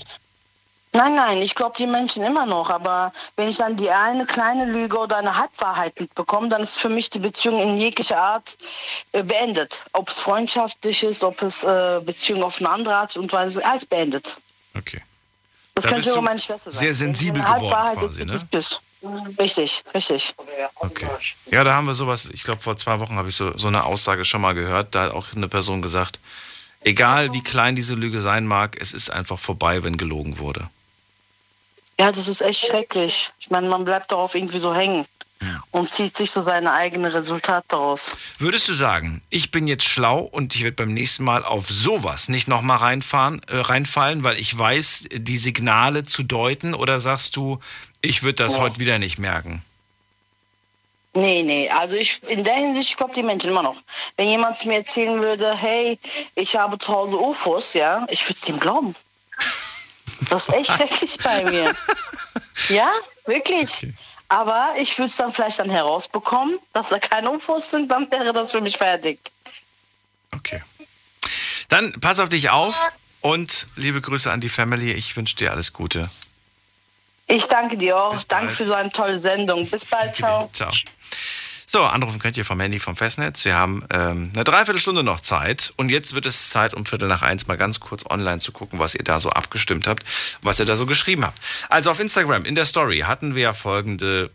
Nein, 0.97 1.14
nein, 1.14 1.43
ich 1.43 1.55
glaube 1.55 1.77
die 1.78 1.86
Menschen 1.86 2.24
immer 2.24 2.47
noch. 2.47 2.70
Aber 2.70 3.12
wenn 3.36 3.48
ich 3.48 3.59
dann 3.59 3.77
die 3.77 3.90
eine 3.90 4.24
kleine 4.24 4.64
Lüge 4.64 4.98
oder 4.98 5.18
eine 5.18 5.36
Halbwahrheit 5.36 6.01
mitbekomme, 6.01 6.48
dann 6.48 6.62
ist 6.62 6.78
für 6.78 6.89
mich 6.89 7.10
die 7.10 7.18
Beziehung 7.18 7.60
in 7.60 7.77
jeglicher 7.77 8.18
Art 8.18 8.56
äh, 9.12 9.23
beendet. 9.23 9.82
Ob 9.93 10.09
es 10.09 10.20
freundschaftlich 10.20 11.02
ist, 11.02 11.23
ob 11.23 11.43
es 11.43 11.64
äh, 11.64 12.01
Beziehung 12.02 12.43
auf 12.43 12.60
eine 12.60 12.70
andere 12.70 12.97
Art 12.97 13.16
und 13.18 13.31
Weise, 13.31 13.64
alles 13.64 13.85
beendet. 13.85 14.36
Okay. 14.74 15.02
Das 15.74 15.85
Da 15.85 15.90
könnte 15.90 16.09
sogar 16.09 16.23
meine 16.23 16.39
Schwester 16.39 16.70
sein. 16.70 16.81
sehr 16.81 16.94
sensibel 16.94 17.43
geworden 17.43 17.62
Halbwahrheit 17.62 17.98
quasi, 17.98 18.20
ist, 18.23 18.52
ne? 18.52 18.59
ist. 18.59 18.81
Richtig, 19.39 19.85
richtig. 19.94 20.35
Okay. 20.77 21.06
Ja, 21.51 21.62
da 21.62 21.74
haben 21.74 21.86
wir 21.86 21.94
sowas, 21.94 22.31
ich 22.32 22.43
glaube 22.43 22.62
vor 22.62 22.77
zwei 22.78 22.98
Wochen 22.98 23.16
habe 23.16 23.28
ich 23.28 23.36
so, 23.36 23.56
so 23.56 23.68
eine 23.68 23.85
Aussage 23.85 24.24
schon 24.24 24.40
mal 24.40 24.55
gehört. 24.55 24.94
Da 24.94 25.05
hat 25.05 25.12
auch 25.12 25.27
eine 25.35 25.48
Person 25.48 25.82
gesagt, 25.82 26.18
egal 26.82 27.35
wie 27.35 27.43
klein 27.43 27.77
diese 27.77 27.94
Lüge 27.94 28.23
sein 28.23 28.47
mag, 28.47 28.81
es 28.81 28.94
ist 28.94 29.10
einfach 29.10 29.39
vorbei, 29.39 29.85
wenn 29.85 29.98
gelogen 29.98 30.39
wurde. 30.39 30.70
Ja, 31.98 32.12
das 32.12 32.28
ist 32.28 32.43
echt 32.43 32.66
schrecklich. 32.66 33.31
Ich 33.39 33.51
meine, 33.51 33.68
man 33.68 33.85
bleibt 33.85 34.12
darauf 34.12 34.35
irgendwie 34.35 34.59
so 34.59 34.74
hängen 34.74 35.06
und 35.70 35.90
zieht 35.90 36.16
sich 36.16 36.31
so 36.31 36.40
seine 36.40 36.73
eigenen 36.73 37.10
Resultate 37.12 37.64
daraus. 37.68 38.10
Würdest 38.39 38.68
du 38.68 38.73
sagen, 38.73 39.23
ich 39.31 39.51
bin 39.51 39.66
jetzt 39.66 39.85
schlau 39.85 40.20
und 40.20 40.55
ich 40.55 40.62
werde 40.62 40.77
beim 40.77 40.94
nächsten 40.94 41.24
Mal 41.24 41.44
auf 41.44 41.68
sowas 41.68 42.28
nicht 42.28 42.48
nochmal 42.48 42.78
reinfahren, 42.78 43.43
äh, 43.48 43.59
reinfallen, 43.59 44.24
weil 44.24 44.39
ich 44.39 44.56
weiß, 44.56 45.09
die 45.12 45.36
Signale 45.39 46.05
zu 46.05 46.23
deuten? 46.23 46.74
Oder 46.74 47.01
sagst 47.01 47.36
du, 47.36 47.60
ich 48.01 48.23
würde 48.23 48.44
das 48.44 48.55
Ja. 48.55 48.60
heute 48.62 48.78
wieder 48.78 48.98
nicht 48.98 49.18
merken? 49.18 49.62
Nee, 51.14 51.43
nee, 51.43 51.70
also 51.70 51.97
ich 51.97 52.23
in 52.24 52.44
der 52.44 52.55
Hinsicht, 52.55 52.90
ich 52.90 52.97
glaube 52.97 53.14
die 53.14 53.23
Menschen 53.23 53.51
immer 53.51 53.62
noch. 53.62 53.77
Wenn 54.16 54.28
jemand 54.28 54.62
mir 54.66 54.77
erzählen 54.77 55.23
würde, 55.23 55.55
hey, 55.56 55.98
ich 56.35 56.56
habe 56.56 56.78
zu 56.78 56.93
Hause 56.93 57.18
UFOs, 57.18 57.73
ja, 57.73 58.06
ich 58.10 58.23
würde 58.28 58.39
es 58.40 58.48
ihm 58.48 58.60
glauben. 58.60 58.94
Das 60.30 60.48
ist 60.48 60.55
echt 60.55 60.72
schrecklich 60.72 61.18
bei 61.22 61.44
mir. 61.44 61.74
Ja, 62.68 62.90
wirklich. 63.26 63.86
Aber 64.28 64.74
ich 64.78 64.98
würde 64.98 65.10
es 65.10 65.16
dann 65.16 65.32
vielleicht 65.32 65.59
dann 65.59 65.70
herausbekommen, 65.70 66.59
dass 66.72 66.88
da 66.88 66.98
keine 66.98 67.30
UFOs 67.30 67.70
sind, 67.70 67.90
dann 67.90 68.10
wäre 68.10 68.32
das 68.32 68.51
für 68.51 68.60
mich 68.60 68.76
fertig. 68.76 69.18
Dann 71.68 71.93
pass 72.01 72.20
auf 72.20 72.28
dich 72.28 72.51
auf 72.51 72.74
und 73.20 73.66
liebe 73.76 74.01
Grüße 74.01 74.30
an 74.30 74.40
die 74.40 74.48
Family. 74.48 74.93
Ich 74.93 75.16
wünsche 75.16 75.36
dir 75.36 75.52
alles 75.52 75.72
Gute. 75.72 76.09
Ich 77.28 77.47
danke 77.47 77.76
dir 77.76 77.97
auch. 77.98 78.22
Danke 78.24 78.52
für 78.52 78.66
so 78.66 78.74
eine 78.74 78.90
tolle 78.90 79.18
Sendung. 79.18 79.68
Bis 79.68 79.84
bald, 79.84 80.14
ciao. 80.14 80.48
Ciao. 80.52 80.70
So, 81.68 81.82
anrufen 81.82 82.20
könnt 82.20 82.36
ihr 82.36 82.44
vom 82.44 82.60
Handy 82.60 82.78
vom 82.78 82.97
Festnetz. 82.97 83.44
Wir 83.44 83.56
haben 83.56 83.84
ähm, 83.90 84.30
eine 84.32 84.44
Dreiviertelstunde 84.44 85.02
noch 85.02 85.18
Zeit. 85.20 85.72
Und 85.76 85.90
jetzt 85.90 86.14
wird 86.14 86.24
es 86.24 86.48
Zeit, 86.51 86.74
um 86.74 86.86
Viertel 86.86 87.09
nach 87.09 87.22
eins 87.22 87.48
mal 87.48 87.56
ganz 87.56 87.80
kurz 87.80 88.06
online 88.09 88.38
zu 88.38 88.52
gucken, 88.52 88.78
was 88.78 88.94
ihr 88.94 89.02
da 89.02 89.18
so 89.18 89.30
abgestimmt 89.30 89.88
habt, 89.88 90.05
was 90.43 90.60
ihr 90.60 90.64
da 90.64 90.76
so 90.76 90.86
geschrieben 90.86 91.24
habt. 91.24 91.40
Also 91.68 91.90
auf 91.90 91.98
Instagram, 91.98 92.44
in 92.44 92.55
der 92.55 92.66
Story, 92.66 93.01
hatten 93.01 93.34
wir 93.34 93.43
ja 93.43 93.52
folgende. 93.52 94.30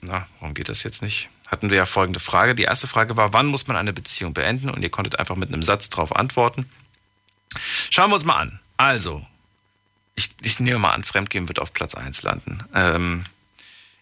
Na, 0.00 0.26
warum 0.40 0.54
geht 0.54 0.68
das 0.68 0.82
jetzt 0.82 1.02
nicht? 1.02 1.28
Hatten 1.46 1.70
wir 1.70 1.76
ja 1.76 1.86
folgende 1.86 2.18
Frage. 2.18 2.56
Die 2.56 2.64
erste 2.64 2.88
Frage 2.88 3.16
war, 3.16 3.32
wann 3.32 3.46
muss 3.46 3.68
man 3.68 3.76
eine 3.76 3.92
Beziehung 3.92 4.34
beenden? 4.34 4.68
Und 4.68 4.82
ihr 4.82 4.90
konntet 4.90 5.20
einfach 5.20 5.36
mit 5.36 5.52
einem 5.52 5.62
Satz 5.62 5.88
drauf 5.88 6.16
antworten. 6.16 6.68
Schauen 7.90 8.10
wir 8.10 8.16
uns 8.16 8.24
mal 8.24 8.38
an. 8.38 8.58
Also, 8.76 9.24
ich, 10.16 10.30
ich 10.42 10.58
nehme 10.58 10.80
mal 10.80 10.90
an, 10.90 11.04
Fremdgehen 11.04 11.46
wird 11.46 11.60
auf 11.60 11.72
Platz 11.72 11.94
1 11.94 12.24
landen. 12.24 12.58
Ähm, 12.74 13.24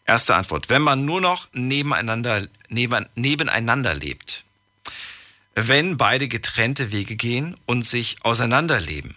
erste 0.04 0.34
Antwort. 0.34 0.70
Wenn 0.70 0.82
man 0.82 1.04
nur 1.04 1.20
noch 1.20 1.48
nebeneinander, 1.52 2.46
neben, 2.68 3.06
nebeneinander 3.14 3.94
lebt. 3.94 4.44
Wenn 5.54 5.96
beide 5.96 6.28
getrennte 6.28 6.92
Wege 6.92 7.16
gehen 7.16 7.56
und 7.66 7.86
sich 7.86 8.16
auseinanderleben. 8.22 9.16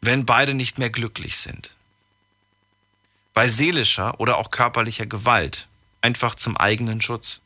Wenn 0.00 0.24
beide 0.24 0.54
nicht 0.54 0.78
mehr 0.78 0.90
glücklich 0.90 1.36
sind. 1.36 1.74
Bei 3.34 3.48
seelischer 3.48 4.18
oder 4.20 4.38
auch 4.38 4.50
körperlicher 4.50 5.06
Gewalt. 5.06 5.68
Einfach 6.00 6.34
zum 6.34 6.56
eigenen 6.56 7.00
Schutz. 7.00 7.40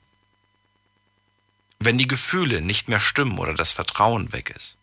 Wenn 1.81 1.99
die 1.99 2.07
Gefühle 2.07 2.61
nicht 2.61 2.89
mehr 2.89 3.01
stimmen 3.01 3.39
oder 3.39 3.55
das 3.55 3.73
Vertrauen 3.73 4.33
weg 4.33 4.51
ist. 4.51 4.77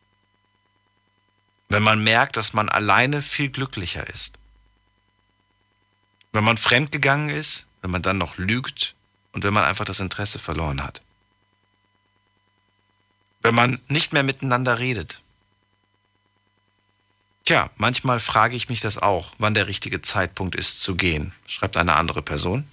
Wenn 1.70 1.84
man 1.84 2.04
merkt, 2.04 2.36
dass 2.36 2.54
man 2.54 2.68
alleine 2.68 3.22
viel 3.22 3.50
glücklicher 3.50 4.08
ist. 4.10 4.38
Wenn 6.32 6.44
man 6.44 6.58
fremdgegangen 6.58 7.30
ist, 7.30 7.68
wenn 7.82 7.92
man 7.92 8.02
dann 8.02 8.18
noch 8.18 8.38
lügt 8.38 8.96
und 9.34 9.44
wenn 9.44 9.54
man 9.54 9.66
einfach 9.66 9.86
das 9.86 10.00
Interesse 10.00 10.40
verloren 10.40 10.84
hat. 10.84 11.02
Wenn 13.42 13.56
man 13.56 13.80
nicht 13.88 14.14
mehr 14.14 14.24
miteinander 14.24 14.80
redet. 14.80 15.22
Tja, 17.44 17.70
manchmal 17.76 18.20
frage 18.20 18.56
ich 18.56 18.70
mich 18.70 18.82
das 18.82 18.98
auch, 18.98 19.34
wann 19.40 19.56
der 19.56 19.68
richtige 19.68 20.02
Zeitpunkt 20.02 20.56
ist 20.56 20.82
zu 20.82 20.96
gehen, 20.96 21.34
schreibt 21.48 21.76
eine 21.76 21.96
andere 21.96 22.22
Person. 22.22 22.68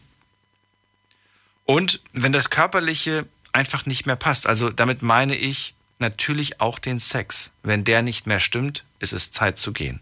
Und 1.65 2.01
wenn 2.13 2.33
das 2.33 2.51
Körperliche 2.51 3.27
einfach 3.53 3.87
nicht 3.87 4.07
mehr 4.07 4.17
passt, 4.17 4.47
also 4.47 4.71
damit 4.71 5.03
meine 5.03 5.35
ich 5.35 5.75
natürlich 5.99 6.61
auch 6.61 6.79
den 6.79 7.01
Sex. 7.01 7.53
Wenn 7.63 7.85
der 7.85 8.03
nicht 8.03 8.27
mehr 8.27 8.41
stimmt, 8.41 8.85
ist 8.99 9.13
es 9.13 9.33
Zeit 9.33 9.59
zu 9.59 9.73
gehen. 9.73 10.01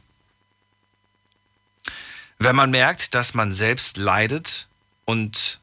Wenn 2.38 2.56
man 2.56 2.70
merkt, 2.70 3.14
dass 3.14 3.34
man 3.34 3.52
selbst 3.52 3.96
leidet 3.96 4.68
und 5.04 5.60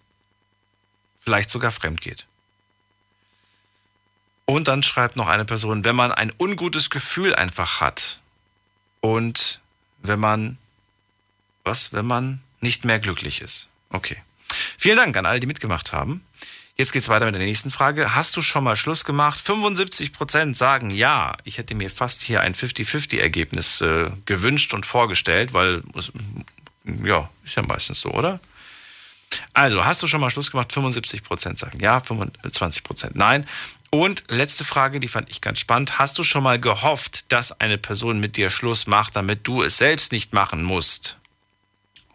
vielleicht 1.20 1.50
sogar 1.50 1.72
fremd 1.72 2.02
geht. 2.02 2.26
Und 4.46 4.68
dann 4.68 4.84
schreibt 4.84 5.16
noch 5.16 5.28
eine 5.28 5.46
Person, 5.46 5.86
wenn 5.86 5.96
man 5.96 6.12
ein 6.12 6.32
ungutes 6.38 6.90
Gefühl 6.90 7.34
einfach 7.34 7.80
hat 7.80 8.20
und 9.00 9.62
wenn 10.02 10.20
man, 10.20 10.58
was, 11.64 11.94
wenn 11.94 12.06
man 12.06 12.42
nicht 12.60 12.84
mehr 12.84 13.00
glücklich 13.00 13.42
ist. 13.42 13.70
Okay. 13.90 14.22
Vielen 14.78 14.98
Dank 14.98 15.16
an 15.16 15.26
alle, 15.26 15.40
die 15.40 15.48
mitgemacht 15.48 15.94
haben. 15.94 16.26
Jetzt 16.76 16.92
geht's 16.92 17.08
weiter 17.08 17.26
mit 17.26 17.36
der 17.36 17.42
nächsten 17.42 17.70
Frage. 17.70 18.16
Hast 18.16 18.36
du 18.36 18.42
schon 18.42 18.64
mal 18.64 18.76
Schluss 18.76 19.06
gemacht? 19.06 19.40
75% 19.46 20.56
sagen 20.56 20.90
ja. 20.90 21.38
Ich 21.44 21.60
hätte 21.60 21.76
mir 21.76 21.90
fast 21.90 22.24
hier 22.24 22.42
ein 22.42 22.56
50-50-Ergebnis 22.56 23.82
äh, 23.82 24.10
gewünscht 24.26 24.74
und 24.74 24.86
vorgestellt, 24.86 25.54
weil, 25.54 25.84
ja, 26.84 27.30
ist 27.46 27.56
ja 27.56 27.64
meistens 27.64 28.02
so, 28.02 28.12
oder? 28.12 28.40
Also, 29.54 29.84
hast 29.86 30.02
du 30.04 30.08
schon 30.08 30.22
mal 30.22 30.30
Schluss 30.30 30.52
gemacht? 30.52 30.72
75% 30.72 31.58
sagen 31.58 31.80
ja, 31.80 31.98
25% 31.98 33.12
nein. 33.14 33.46
Und 33.90 34.24
letzte 34.30 34.66
Frage, 34.66 35.00
die 35.00 35.08
fand 35.08 35.30
ich 35.30 35.42
ganz 35.42 35.60
spannend. 35.60 36.00
Hast 36.00 36.18
du 36.18 36.24
schon 36.24 36.44
mal 36.44 36.60
gehofft, 36.60 37.32
dass 37.32 37.60
eine 37.60 37.78
Person 37.78 38.20
mit 38.20 38.38
dir 38.38 38.50
Schluss 38.50 38.88
macht, 38.88 39.16
damit 39.16 39.48
du 39.48 39.62
es 39.62 39.78
selbst 39.78 40.12
nicht 40.12 40.34
machen 40.34 40.64
musst? 40.64 41.18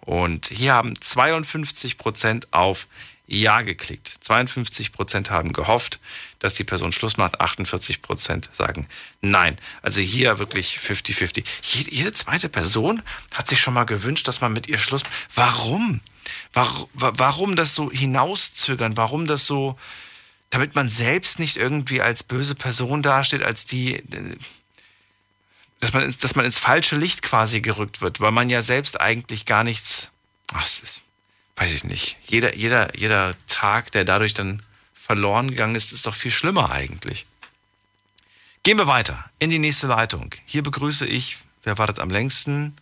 Und 0.01 0.47
hier 0.47 0.73
haben 0.73 0.95
52% 0.95 2.49
auf 2.51 2.89
Ja 3.30 3.60
geklickt. 3.60 4.09
52% 4.26 5.28
haben 5.28 5.52
gehofft, 5.52 6.00
dass 6.38 6.55
die 6.55 6.64
Person 6.64 6.92
Schluss 6.92 7.18
macht. 7.18 7.40
48% 7.42 8.48
sagen 8.52 8.88
Nein. 9.20 9.59
Also 9.82 10.00
hier 10.00 10.38
wirklich 10.38 10.78
50-50. 10.78 11.44
Jede, 11.90 12.12
zweite 12.14 12.48
Person 12.48 13.02
hat 13.34 13.46
sich 13.46 13.60
schon 13.60 13.74
mal 13.74 13.84
gewünscht, 13.84 14.26
dass 14.26 14.40
man 14.40 14.55
mit 14.55 14.66
ihr 14.66 14.78
Schluss 14.78 15.05
macht. 15.05 15.12
Warum? 15.34 16.00
Warum, 16.55 16.88
warum 16.94 17.55
das 17.55 17.74
so 17.74 17.90
hinauszögern? 17.90 18.96
Warum 18.96 19.26
das 19.26 19.46
so, 19.46 19.78
damit 20.48 20.74
man 20.74 20.88
selbst 20.88 21.38
nicht 21.38 21.59
irgendwie 21.59 22.00
als 22.00 22.22
böse 22.22 22.55
Person 22.55 23.02
dasteht, 23.02 23.42
als 23.42 23.66
die, 23.66 24.02
dass 25.80 25.92
man, 25.92 26.14
dass 26.20 26.34
man 26.34 26.46
ins 26.46 26.59
falsche 26.59 26.96
Licht 26.96 27.20
quasi 27.20 27.60
gerückt 27.60 28.00
wird, 28.00 28.20
weil 28.20 28.32
man 28.32 28.48
ja 28.48 28.62
selbst 28.62 28.98
eigentlich 28.98 29.44
gar 29.44 29.64
nichts, 29.64 30.12
ach, 30.55 30.62
das 30.62 30.80
ist, 30.80 31.02
weiß 31.59 31.74
ich 31.74 31.85
nicht. 31.85 32.16
Jeder, 32.22 32.55
jeder, 32.55 32.94
jeder 32.97 33.35
Tag, 33.48 33.90
der 33.93 34.05
dadurch 34.05 34.35
dann 34.35 34.62
verloren 34.94 35.51
gegangen 35.51 35.74
ist, 35.74 35.93
ist 35.93 36.06
doch 36.06 36.14
viel 36.14 36.30
schlimmer 36.30 36.70
eigentlich. 36.70 37.26
Gehen 38.62 38.78
wir 38.78 38.86
weiter 38.86 39.30
in 39.39 39.51
die 39.51 39.59
nächste 39.59 39.86
Leitung. 39.86 40.35
Hier 40.44 40.62
begrüße 40.62 41.06
ich, 41.06 41.39
wer 41.64 41.78
wartet 41.78 42.01
am 42.01 42.10
längsten? 42.10 42.76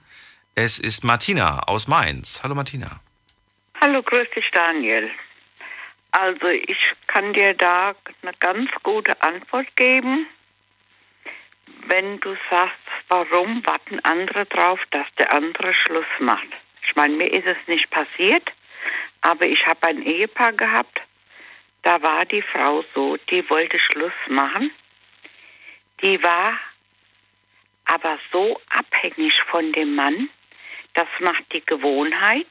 Es 0.54 0.78
ist 0.78 1.04
Martina 1.04 1.60
aus 1.60 1.86
Mainz. 1.86 2.42
Hallo 2.42 2.54
Martina. 2.54 3.00
Hallo, 3.80 4.02
grüß 4.02 4.28
dich 4.34 4.50
Daniel. 4.52 5.10
Also 6.10 6.48
ich 6.48 6.78
kann 7.06 7.32
dir 7.34 7.54
da 7.54 7.94
eine 8.22 8.32
ganz 8.40 8.70
gute 8.82 9.20
Antwort 9.22 9.74
geben. 9.76 10.26
Wenn 11.86 12.18
du 12.20 12.36
sagst, 12.50 12.76
warum 13.08 13.64
warten 13.66 14.00
andere 14.00 14.46
drauf, 14.46 14.80
dass 14.90 15.06
der 15.18 15.32
andere 15.32 15.72
Schluss 15.74 16.06
macht. 16.18 16.48
Ich 16.82 16.96
meine, 16.96 17.16
mir 17.16 17.32
ist 17.32 17.46
es 17.46 17.58
nicht 17.66 17.90
passiert, 17.90 18.50
aber 19.26 19.46
ich 19.46 19.66
habe 19.66 19.88
ein 19.88 20.02
Ehepaar 20.02 20.52
gehabt, 20.52 21.00
da 21.82 22.00
war 22.00 22.24
die 22.24 22.42
Frau 22.42 22.84
so, 22.94 23.16
die 23.28 23.48
wollte 23.50 23.76
Schluss 23.80 24.12
machen. 24.28 24.70
Die 26.00 26.22
war 26.22 26.60
aber 27.86 28.20
so 28.30 28.60
abhängig 28.68 29.42
von 29.50 29.72
dem 29.72 29.96
Mann, 29.96 30.30
das 30.94 31.08
macht 31.18 31.42
die 31.52 31.64
Gewohnheit. 31.64 32.46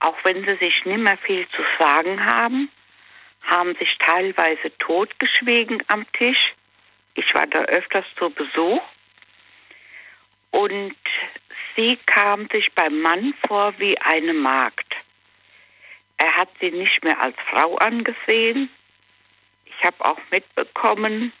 Auch 0.00 0.16
wenn 0.24 0.44
sie 0.44 0.56
sich 0.56 0.84
nicht 0.84 0.98
mehr 0.98 1.18
viel 1.18 1.46
zu 1.50 1.62
sagen 1.78 2.24
haben, 2.24 2.68
haben 3.42 3.76
sich 3.76 3.96
teilweise 3.98 4.76
totgeschwiegen 4.78 5.84
am 5.86 6.04
Tisch. 6.12 6.52
Ich 7.14 7.32
war 7.32 7.46
da 7.46 7.60
öfters 7.60 8.06
zu 8.18 8.30
Besuch. 8.30 8.82
Und 10.50 10.96
sie 11.76 11.96
kam 12.06 12.48
sich 12.48 12.72
beim 12.72 13.00
Mann 13.00 13.34
vor 13.46 13.74
wie 13.78 13.96
eine 13.98 14.34
Magd. 14.34 14.85
Er 16.18 16.36
hat 16.36 16.48
sie 16.60 16.70
nicht 16.70 17.04
mehr 17.04 17.20
als 17.20 17.36
Frau 17.50 17.76
angesehen. 17.76 18.70
Ich 19.64 19.84
habe 19.84 20.04
auch 20.04 20.18
mitbekommen, 20.30 21.32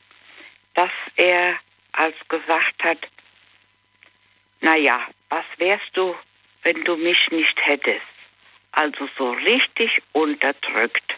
dass 0.74 0.90
er 1.16 1.56
als 1.92 2.14
gesagt 2.28 2.82
hat, 2.84 2.98
naja, 4.60 5.06
was 5.28 5.44
wärst 5.58 5.96
du, 5.96 6.14
wenn 6.62 6.84
du 6.84 6.96
mich 6.96 7.30
nicht 7.30 7.58
hättest? 7.64 8.02
Also 8.72 9.08
so 9.16 9.32
richtig 9.32 10.02
unterdrückt. 10.12 11.14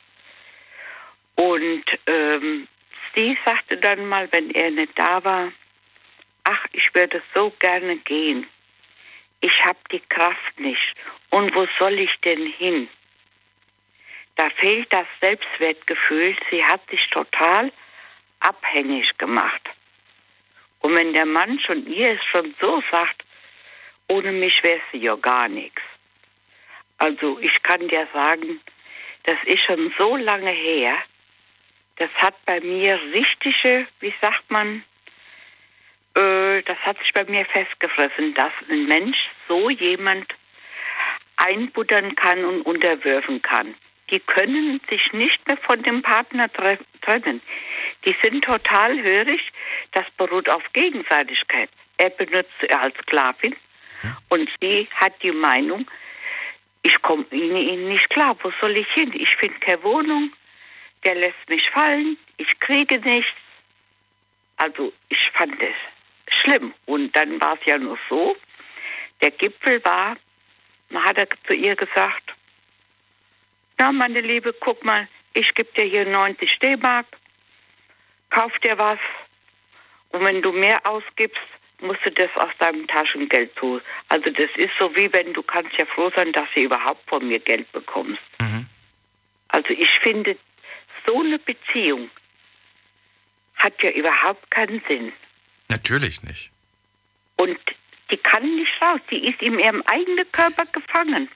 Und 1.34 1.84
ähm, 2.06 2.68
sie 3.14 3.36
sagte 3.44 3.76
dann 3.76 4.06
mal, 4.06 4.30
wenn 4.32 4.50
er 4.50 4.70
nicht 4.70 4.96
da 4.98 5.22
war, 5.24 5.52
ach, 6.44 6.66
ich 6.72 6.94
würde 6.94 7.22
so 7.34 7.50
gerne 7.58 7.96
gehen. 7.96 8.46
Ich 9.40 9.64
habe 9.64 9.78
die 9.92 10.02
Kraft 10.08 10.58
nicht. 10.58 10.94
Und 11.30 11.54
wo 11.54 11.66
soll 11.78 11.98
ich 11.98 12.14
denn 12.20 12.46
hin? 12.46 12.88
Da 14.38 14.50
fehlt 14.50 14.92
das 14.92 15.06
Selbstwertgefühl. 15.20 16.36
Sie 16.48 16.64
hat 16.64 16.88
sich 16.88 17.04
total 17.10 17.72
abhängig 18.38 19.18
gemacht. 19.18 19.62
Und 20.78 20.94
wenn 20.94 21.12
der 21.12 21.26
Mann 21.26 21.58
schon 21.58 21.84
ihr 21.88 22.12
es 22.12 22.24
schon 22.24 22.54
so 22.60 22.80
sagt, 22.92 23.24
ohne 24.08 24.30
mich 24.30 24.62
wäre 24.62 24.80
sie 24.92 24.98
ja 24.98 25.16
gar 25.16 25.48
nichts. 25.48 25.82
Also 26.98 27.40
ich 27.40 27.60
kann 27.64 27.88
dir 27.88 28.06
sagen, 28.12 28.60
das 29.24 29.38
ist 29.44 29.64
schon 29.64 29.92
so 29.98 30.14
lange 30.14 30.52
her. 30.52 30.96
Das 31.96 32.10
hat 32.14 32.36
bei 32.46 32.60
mir 32.60 33.00
richtige, 33.12 33.88
wie 33.98 34.14
sagt 34.22 34.48
man, 34.52 34.84
äh, 36.14 36.62
das 36.62 36.78
hat 36.86 36.96
sich 37.00 37.12
bei 37.12 37.24
mir 37.24 37.44
festgefressen, 37.44 38.34
dass 38.34 38.52
ein 38.70 38.86
Mensch 38.86 39.18
so 39.48 39.68
jemand 39.68 40.32
einbuttern 41.34 42.14
kann 42.14 42.44
und 42.44 42.62
unterwerfen 42.62 43.42
kann. 43.42 43.74
Die 44.10 44.20
können 44.20 44.80
sich 44.88 45.12
nicht 45.12 45.46
mehr 45.46 45.58
von 45.58 45.82
dem 45.82 46.02
Partner 46.02 46.50
trennen. 46.52 47.42
Die 48.04 48.16
sind 48.22 48.44
total 48.44 49.02
hörig. 49.02 49.40
Das 49.92 50.04
beruht 50.16 50.48
auf 50.48 50.62
Gegenseitigkeit. 50.72 51.68
Er 51.98 52.10
benutzt 52.10 52.52
sie 52.60 52.70
als 52.70 52.96
Sklavin 53.02 53.54
und 54.28 54.48
sie 54.60 54.88
hat 54.94 55.20
die 55.22 55.32
Meinung, 55.32 55.86
ich 56.82 57.02
komme 57.02 57.24
ihnen 57.32 57.88
nicht 57.88 58.08
klar, 58.10 58.36
wo 58.42 58.52
soll 58.60 58.76
ich 58.76 58.88
hin? 58.92 59.12
Ich 59.14 59.34
finde 59.36 59.58
keine 59.58 59.82
Wohnung, 59.82 60.32
der 61.04 61.16
lässt 61.16 61.48
mich 61.48 61.68
fallen, 61.70 62.16
ich 62.36 62.58
kriege 62.60 62.98
nichts. 63.00 63.32
Also 64.56 64.92
ich 65.08 65.30
fand 65.32 65.60
es 65.60 66.34
schlimm. 66.34 66.72
Und 66.86 67.14
dann 67.16 67.40
war 67.40 67.54
es 67.54 67.66
ja 67.66 67.78
nur 67.78 67.98
so, 68.08 68.36
der 69.20 69.32
Gipfel 69.32 69.84
war, 69.84 70.16
man 70.90 71.04
hat 71.04 71.18
er 71.18 71.28
zu 71.46 71.54
ihr 71.54 71.76
gesagt, 71.76 72.34
na 73.78 73.92
meine 73.92 74.20
Liebe, 74.20 74.54
guck 74.60 74.84
mal, 74.84 75.08
ich 75.34 75.54
gebe 75.54 75.70
dir 75.72 75.84
hier 75.84 76.04
90 76.06 76.58
D-Mark, 76.58 77.06
kauf 78.30 78.52
dir 78.58 78.78
was 78.78 78.98
und 80.10 80.24
wenn 80.24 80.42
du 80.42 80.52
mehr 80.52 80.78
ausgibst, 80.84 81.40
musst 81.80 82.04
du 82.04 82.10
das 82.10 82.30
aus 82.36 82.50
deinem 82.58 82.86
Taschengeld 82.86 83.54
tun. 83.56 83.80
Also 84.08 84.30
das 84.30 84.50
ist 84.56 84.72
so 84.78 84.94
wie 84.96 85.12
wenn 85.12 85.32
du 85.32 85.42
kannst 85.42 85.76
ja 85.76 85.86
froh 85.86 86.10
sein, 86.14 86.32
dass 86.32 86.48
du 86.54 86.62
überhaupt 86.62 87.08
von 87.08 87.26
mir 87.26 87.38
Geld 87.38 87.70
bekommst. 87.72 88.20
Mhm. 88.40 88.66
Also 89.48 89.70
ich 89.70 89.90
finde, 90.00 90.36
so 91.06 91.20
eine 91.20 91.38
Beziehung 91.38 92.10
hat 93.56 93.82
ja 93.82 93.90
überhaupt 93.90 94.50
keinen 94.50 94.82
Sinn. 94.88 95.12
Natürlich 95.68 96.22
nicht. 96.22 96.50
Und 97.36 97.58
die 98.10 98.16
kann 98.16 98.42
nicht 98.56 98.72
raus. 98.82 99.00
Die 99.10 99.28
ist 99.28 99.40
in 99.42 99.58
ihrem 99.58 99.82
eigenen 99.82 100.30
Körper 100.32 100.64
gefangen. 100.66 101.28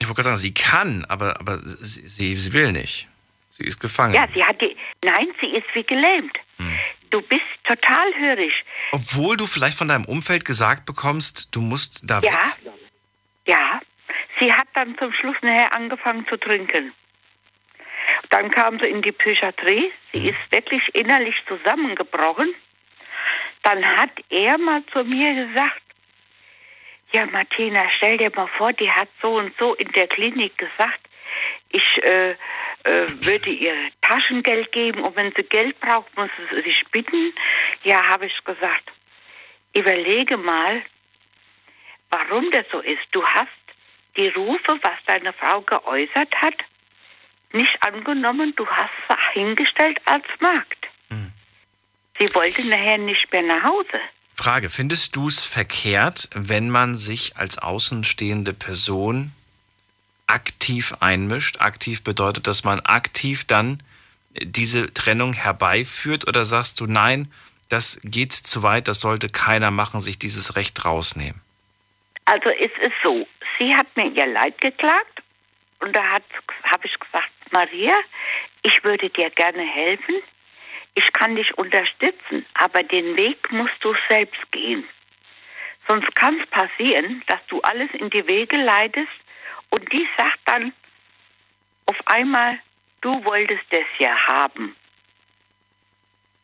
Ich 0.00 0.08
wollte 0.08 0.22
gerade 0.22 0.36
sagen, 0.36 0.38
sie 0.38 0.54
kann, 0.54 1.04
aber, 1.08 1.38
aber 1.38 1.58
sie, 1.58 2.08
sie, 2.08 2.36
sie, 2.36 2.52
will 2.54 2.72
nicht. 2.72 3.06
Sie 3.50 3.64
ist 3.64 3.78
gefangen. 3.78 4.14
Ja, 4.14 4.26
sie 4.34 4.42
hat 4.42 4.60
die. 4.60 4.74
Nein, 5.04 5.28
sie 5.40 5.48
ist 5.48 5.66
wie 5.74 5.84
gelähmt. 5.84 6.36
Hm. 6.56 6.78
Du 7.10 7.20
bist 7.20 7.42
total 7.64 8.14
hörig. 8.18 8.52
Obwohl 8.92 9.36
du 9.36 9.46
vielleicht 9.46 9.76
von 9.76 9.88
deinem 9.88 10.06
Umfeld 10.06 10.44
gesagt 10.44 10.86
bekommst, 10.86 11.54
du 11.54 11.60
musst 11.60 12.00
da 12.04 12.20
ja, 12.20 12.32
weg. 12.32 12.72
Ja. 13.46 13.80
Sie 14.38 14.50
hat 14.50 14.68
dann 14.74 14.96
zum 14.96 15.12
Schluss 15.12 15.36
nachher 15.42 15.74
angefangen 15.74 16.26
zu 16.28 16.38
trinken. 16.38 16.94
Dann 18.30 18.50
kam 18.50 18.80
sie 18.80 18.88
in 18.88 19.02
die 19.02 19.12
Psychiatrie. 19.12 19.92
Sie 20.14 20.20
hm. 20.20 20.28
ist 20.30 20.52
wirklich 20.52 20.82
innerlich 20.94 21.34
zusammengebrochen. 21.46 22.54
Dann 23.62 23.84
hat 23.84 24.12
er 24.30 24.56
mal 24.56 24.82
zu 24.92 25.04
mir 25.04 25.46
gesagt, 25.46 25.82
ja 27.12 27.26
Martina, 27.26 27.88
stell 27.96 28.18
dir 28.18 28.30
mal 28.34 28.48
vor, 28.58 28.72
die 28.72 28.90
hat 28.90 29.08
so 29.20 29.36
und 29.36 29.56
so 29.58 29.74
in 29.74 29.90
der 29.92 30.06
Klinik 30.06 30.56
gesagt, 30.58 31.00
ich 31.70 32.02
äh, 32.02 32.30
äh, 32.30 32.36
würde 32.84 33.50
ihr 33.50 33.74
Taschengeld 34.02 34.72
geben 34.72 35.02
und 35.02 35.16
wenn 35.16 35.32
sie 35.36 35.44
Geld 35.44 35.78
braucht, 35.80 36.16
muss 36.16 36.30
sie 36.50 36.62
sich 36.62 36.84
bitten. 36.90 37.32
Ja, 37.84 38.08
habe 38.08 38.26
ich 38.26 38.44
gesagt, 38.44 38.90
überlege 39.74 40.36
mal, 40.36 40.82
warum 42.10 42.50
das 42.50 42.66
so 42.72 42.80
ist. 42.80 43.02
Du 43.12 43.24
hast 43.24 43.48
die 44.16 44.28
Rufe, 44.28 44.78
was 44.82 44.98
deine 45.06 45.32
Frau 45.32 45.60
geäußert 45.60 46.34
hat, 46.36 46.56
nicht 47.52 47.82
angenommen, 47.82 48.54
du 48.56 48.66
hast 48.66 48.90
sie 49.08 49.40
hingestellt 49.40 50.00
als 50.04 50.24
Magd. 50.40 50.88
Hm. 51.08 51.32
Sie 52.18 52.34
wollte 52.34 52.66
nachher 52.68 52.98
nicht 52.98 53.32
mehr 53.32 53.42
nach 53.42 53.64
Hause. 53.64 54.00
Frage, 54.40 54.70
findest 54.70 55.16
du 55.16 55.28
es 55.28 55.44
verkehrt, 55.44 56.30
wenn 56.32 56.70
man 56.70 56.94
sich 56.94 57.36
als 57.36 57.58
außenstehende 57.58 58.54
Person 58.54 59.32
aktiv 60.26 60.94
einmischt? 61.00 61.60
Aktiv 61.60 62.02
bedeutet, 62.02 62.46
dass 62.46 62.64
man 62.64 62.80
aktiv 62.80 63.46
dann 63.46 63.82
diese 64.30 64.94
Trennung 64.94 65.34
herbeiführt 65.34 66.26
oder 66.26 66.46
sagst 66.46 66.80
du, 66.80 66.86
nein, 66.86 67.30
das 67.68 68.00
geht 68.02 68.32
zu 68.32 68.62
weit, 68.62 68.88
das 68.88 69.02
sollte 69.02 69.28
keiner 69.28 69.70
machen, 69.70 70.00
sich 70.00 70.18
dieses 70.18 70.56
Recht 70.56 70.86
rausnehmen? 70.86 71.38
Also 72.24 72.48
es 72.48 72.72
ist 72.80 72.96
so, 73.02 73.26
sie 73.58 73.74
hat 73.74 73.94
mir 73.94 74.10
ihr 74.10 74.26
Leid 74.26 74.58
geklagt 74.62 75.20
und 75.80 75.94
da 75.94 76.02
habe 76.02 76.86
ich 76.86 76.98
gesagt, 76.98 77.28
Maria, 77.52 77.94
ich 78.62 78.82
würde 78.84 79.10
dir 79.10 79.28
gerne 79.28 79.66
helfen, 79.66 80.14
ich 81.00 81.12
kann 81.12 81.36
dich 81.36 81.56
unterstützen, 81.56 82.44
aber 82.54 82.82
den 82.82 83.16
Weg 83.16 83.50
musst 83.50 83.78
du 83.80 83.94
selbst 84.08 84.52
gehen. 84.52 84.84
Sonst 85.88 86.14
kann 86.14 86.38
es 86.40 86.46
passieren, 86.48 87.22
dass 87.26 87.40
du 87.48 87.60
alles 87.62 87.90
in 87.94 88.10
die 88.10 88.26
Wege 88.26 88.56
leitest 88.56 89.08
und 89.70 89.90
die 89.92 90.06
sagt 90.16 90.40
dann 90.44 90.72
auf 91.86 91.96
einmal, 92.06 92.58
du 93.00 93.12
wolltest 93.24 93.64
das 93.70 93.86
ja 93.98 94.14
haben. 94.26 94.76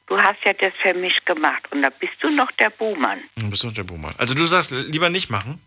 Du 0.08 0.16
hast 0.16 0.42
ja 0.44 0.52
das 0.52 0.72
für 0.80 0.94
mich 0.94 1.24
gemacht 1.24 1.64
und 1.70 1.82
da 1.82 1.90
bist 1.90 2.14
du 2.20 2.30
noch 2.30 2.50
der 2.52 2.70
Buhmann. 2.70 3.22
Du 3.36 3.50
bist 3.50 3.64
noch 3.64 3.72
der 3.72 3.84
Buhmann. 3.84 4.14
Also 4.18 4.34
du 4.34 4.46
sagst, 4.46 4.70
lieber 4.70 5.10
nicht 5.10 5.30
machen? 5.30 5.60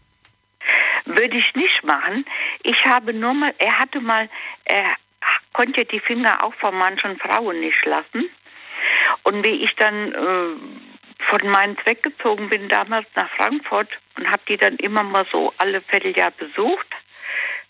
Würde 1.05 1.37
ich 1.37 1.53
nicht 1.55 1.83
machen. 1.83 2.25
Ich 2.63 2.85
habe 2.85 3.13
nur 3.13 3.33
mal, 3.33 3.53
er 3.57 3.77
hatte 3.79 3.99
mal, 3.99 4.29
er 4.65 4.95
konnte 5.53 5.85
die 5.85 5.99
Finger 5.99 6.43
auch 6.43 6.53
von 6.55 6.75
manchen 6.75 7.17
Frauen 7.19 7.59
nicht 7.59 7.85
lassen. 7.85 8.29
Und 9.23 9.45
wie 9.45 9.63
ich 9.63 9.75
dann 9.75 10.13
äh, 10.13 11.23
von 11.25 11.49
Mainz 11.49 11.79
weggezogen 11.85 12.49
bin, 12.49 12.69
damals 12.69 13.07
nach 13.15 13.29
Frankfurt 13.31 13.89
und 14.17 14.29
habe 14.29 14.41
die 14.47 14.57
dann 14.57 14.75
immer 14.77 15.03
mal 15.03 15.25
so 15.31 15.53
alle 15.57 15.81
Vierteljahr 15.81 16.31
besucht, 16.31 16.87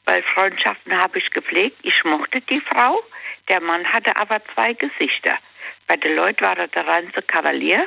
weil 0.05 0.23
Freundschaften 0.23 0.97
habe 0.97 1.19
ich 1.19 1.29
gepflegt. 1.31 1.77
Ich 1.83 2.03
mochte 2.03 2.41
die 2.41 2.61
Frau. 2.61 3.01
Der 3.47 3.61
Mann 3.61 3.85
hatte 3.91 4.15
aber 4.17 4.41
zwei 4.53 4.73
Gesichter. 4.73 5.37
Bei 5.87 5.95
den 5.95 6.15
Leuten 6.15 6.43
war 6.45 6.57
er 6.57 6.67
der 6.67 6.87
reinste 6.87 7.21
Kavalier 7.21 7.85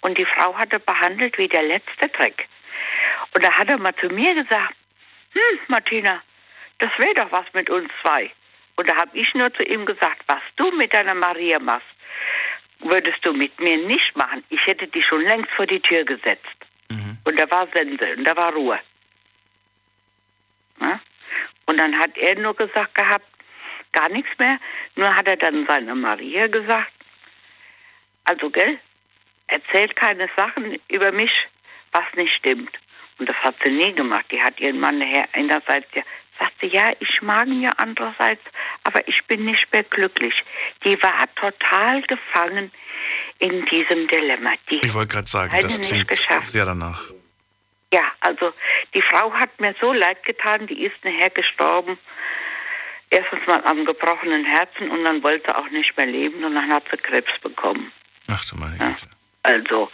und 0.00 0.18
die 0.18 0.24
Frau 0.24 0.56
hatte 0.56 0.80
behandelt 0.80 1.38
wie 1.38 1.48
der 1.48 1.62
letzte 1.62 2.08
Dreck. 2.08 2.48
Und 3.34 3.44
da 3.44 3.52
hat 3.52 3.68
er 3.68 3.78
mal 3.78 3.94
zu 3.96 4.08
mir 4.08 4.34
gesagt, 4.34 4.74
hm, 5.34 5.58
Martina, 5.68 6.22
das 6.78 6.90
wäre 6.98 7.14
doch 7.14 7.32
was 7.32 7.46
mit 7.52 7.70
uns 7.70 7.90
zwei. 8.02 8.30
Und 8.76 8.90
da 8.90 8.96
habe 8.96 9.16
ich 9.16 9.32
nur 9.34 9.52
zu 9.54 9.62
ihm 9.62 9.86
gesagt, 9.86 10.22
was 10.26 10.40
du 10.56 10.70
mit 10.72 10.92
deiner 10.92 11.14
Maria 11.14 11.58
machst, 11.58 11.86
würdest 12.82 13.24
du 13.24 13.32
mit 13.32 13.58
mir 13.60 13.76
nicht 13.86 14.16
machen. 14.16 14.44
Ich 14.48 14.66
hätte 14.66 14.86
dich 14.86 15.04
schon 15.04 15.22
längst 15.22 15.50
vor 15.52 15.66
die 15.66 15.80
Tür 15.80 16.04
gesetzt. 16.04 16.46
Mhm. 16.90 17.18
Und 17.24 17.40
da 17.40 17.50
war 17.50 17.68
Sense 17.74 18.14
und 18.16 18.24
da 18.24 18.36
war 18.36 18.52
Ruhe. 18.52 18.78
Ja? 20.80 21.00
Und 21.66 21.80
dann 21.80 21.98
hat 21.98 22.16
er 22.16 22.36
nur 22.36 22.54
gesagt 22.54 22.94
gehabt, 22.94 23.26
gar 23.92 24.08
nichts 24.08 24.30
mehr. 24.38 24.58
Nur 24.96 25.14
hat 25.14 25.26
er 25.26 25.36
dann 25.36 25.66
seiner 25.66 25.94
Maria 25.94 26.46
gesagt, 26.48 26.92
also 28.24 28.50
gell, 28.50 28.78
erzählt 29.46 29.96
keine 29.96 30.28
Sachen 30.36 30.78
über 30.88 31.12
mich, 31.12 31.32
was 31.92 32.04
nicht 32.14 32.34
stimmt. 32.34 32.78
Und 33.18 33.28
das 33.28 33.36
hat 33.36 33.56
sie 33.62 33.70
nie 33.70 33.92
gemacht. 33.92 34.26
Die 34.30 34.42
hat 34.42 34.58
ihren 34.60 34.80
Mann 34.80 34.98
nachher 34.98 35.28
einerseits 35.32 35.88
ja 35.94 36.02
sagte, 36.38 36.66
ja, 36.66 36.92
ich 37.00 37.22
mag 37.22 37.46
ihn 37.46 37.62
ja 37.62 37.70
andererseits, 37.76 38.42
aber 38.84 39.06
ich 39.08 39.24
bin 39.26 39.44
nicht 39.44 39.72
mehr 39.72 39.84
glücklich. 39.84 40.34
Die 40.84 41.00
war 41.02 41.26
total 41.36 42.02
gefangen 42.02 42.70
in 43.38 43.64
diesem 43.66 44.06
Dilemma. 44.08 44.52
Die 44.70 44.80
ich 44.82 44.94
wollte 44.94 45.14
gerade 45.14 45.28
sagen, 45.28 45.56
das 45.60 45.80
klingt 45.80 46.14
sehr 46.14 46.64
danach. 46.64 47.02
Ja, 47.92 48.04
also 48.20 48.52
die 48.94 49.02
Frau 49.02 49.32
hat 49.34 49.60
mir 49.60 49.74
so 49.80 49.92
leid 49.92 50.24
getan, 50.24 50.66
die 50.66 50.84
ist 50.84 51.04
nachher 51.04 51.30
gestorben. 51.30 51.98
Erstens 53.10 53.46
mal 53.46 53.62
am 53.66 53.84
gebrochenen 53.84 54.46
Herzen 54.46 54.90
und 54.90 55.04
dann 55.04 55.22
wollte 55.22 55.44
sie 55.46 55.56
auch 55.56 55.68
nicht 55.68 55.94
mehr 55.98 56.06
leben 56.06 56.42
und 56.44 56.54
dann 56.54 56.72
hat 56.72 56.84
sie 56.90 56.96
Krebs 56.96 57.32
bekommen. 57.42 57.92
Ach 58.28 58.42
du 58.46 58.56
meine 58.56 58.78
Güte. 58.78 58.86
Ja, 58.86 58.96
also, 59.42 59.90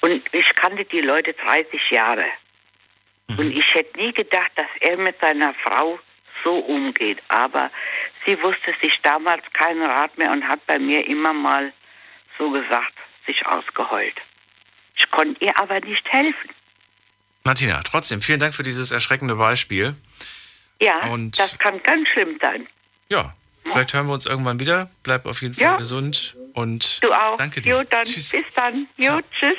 und 0.00 0.22
ich 0.32 0.54
kannte 0.56 0.84
die 0.84 1.00
Leute 1.00 1.32
30 1.32 1.90
Jahre. 1.90 2.26
Mhm. 3.28 3.38
Und 3.38 3.56
ich 3.56 3.74
hätte 3.74 3.98
nie 3.98 4.12
gedacht, 4.12 4.52
dass 4.56 4.68
er 4.80 4.96
mit 4.96 5.18
seiner 5.20 5.54
Frau 5.66 5.98
so 6.42 6.58
umgeht. 6.58 7.22
Aber 7.28 7.70
sie 8.26 8.40
wusste 8.42 8.74
sich 8.82 8.98
damals 9.02 9.42
keinen 9.52 9.82
Rat 9.82 10.16
mehr 10.18 10.30
und 10.30 10.46
hat 10.46 10.64
bei 10.66 10.78
mir 10.78 11.06
immer 11.06 11.32
mal 11.32 11.72
so 12.38 12.50
gesagt, 12.50 12.94
sich 13.26 13.46
ausgeheult. 13.46 14.16
Ich 14.96 15.10
konnte 15.10 15.44
ihr 15.44 15.58
aber 15.58 15.80
nicht 15.80 16.06
helfen. 16.12 16.50
Martina, 17.44 17.80
trotzdem 17.82 18.22
vielen 18.22 18.40
Dank 18.40 18.54
für 18.54 18.62
dieses 18.62 18.90
erschreckende 18.90 19.34
Beispiel. 19.36 19.94
Ja, 20.80 21.04
und 21.10 21.38
das 21.38 21.58
kann 21.58 21.82
ganz 21.82 22.08
schlimm 22.08 22.38
sein. 22.40 22.66
Ja, 23.08 23.34
vielleicht 23.64 23.92
hören 23.94 24.06
wir 24.06 24.14
uns 24.14 24.26
irgendwann 24.26 24.60
wieder. 24.60 24.90
Bleib 25.02 25.26
auf 25.26 25.42
jeden 25.42 25.54
Fall 25.54 25.62
ja. 25.62 25.76
gesund 25.76 26.36
und 26.54 27.02
du 27.04 27.12
auch. 27.12 27.36
danke 27.36 27.60
dir. 27.60 27.76
Jo, 27.76 27.82
dann. 27.84 28.04
Tschüss. 28.04 28.32
Bis 28.32 28.54
dann. 28.54 28.88
Jo, 28.96 29.20
tschüss. 29.38 29.56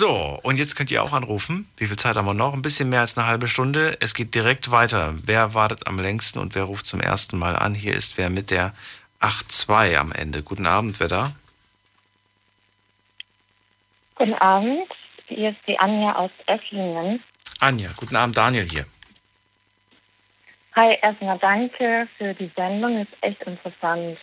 So, 0.00 0.38
und 0.44 0.60
jetzt 0.60 0.76
könnt 0.76 0.92
ihr 0.92 1.02
auch 1.02 1.12
anrufen. 1.12 1.68
Wie 1.76 1.86
viel 1.86 1.96
Zeit 1.96 2.14
haben 2.14 2.26
wir 2.26 2.32
noch? 2.32 2.54
Ein 2.54 2.62
bisschen 2.62 2.88
mehr 2.88 3.00
als 3.00 3.18
eine 3.18 3.26
halbe 3.26 3.48
Stunde. 3.48 3.96
Es 3.98 4.14
geht 4.14 4.32
direkt 4.32 4.70
weiter. 4.70 5.12
Wer 5.24 5.54
wartet 5.54 5.88
am 5.88 5.98
längsten 5.98 6.38
und 6.38 6.54
wer 6.54 6.62
ruft 6.62 6.86
zum 6.86 7.00
ersten 7.00 7.36
Mal 7.36 7.56
an? 7.56 7.74
Hier 7.74 7.94
ist 7.94 8.16
wer 8.16 8.30
mit 8.30 8.52
der 8.52 8.74
8.2 9.20 9.96
am 9.96 10.12
Ende. 10.12 10.44
Guten 10.44 10.66
Abend, 10.66 11.00
wer 11.00 11.08
da? 11.08 11.32
Guten 14.14 14.34
Abend. 14.34 14.86
Hier 15.26 15.50
ist 15.50 15.58
die 15.66 15.76
Anja 15.80 16.14
aus 16.14 16.30
Esslingen. 16.46 17.20
Anja, 17.58 17.90
guten 17.96 18.14
Abend, 18.14 18.36
Daniel 18.36 18.70
hier. 18.70 18.86
Hi, 20.76 20.96
erstmal 21.02 21.40
danke 21.40 22.06
für 22.16 22.34
die 22.34 22.52
Sendung, 22.54 22.98
ist 23.00 23.16
echt 23.20 23.42
interessant. 23.42 24.16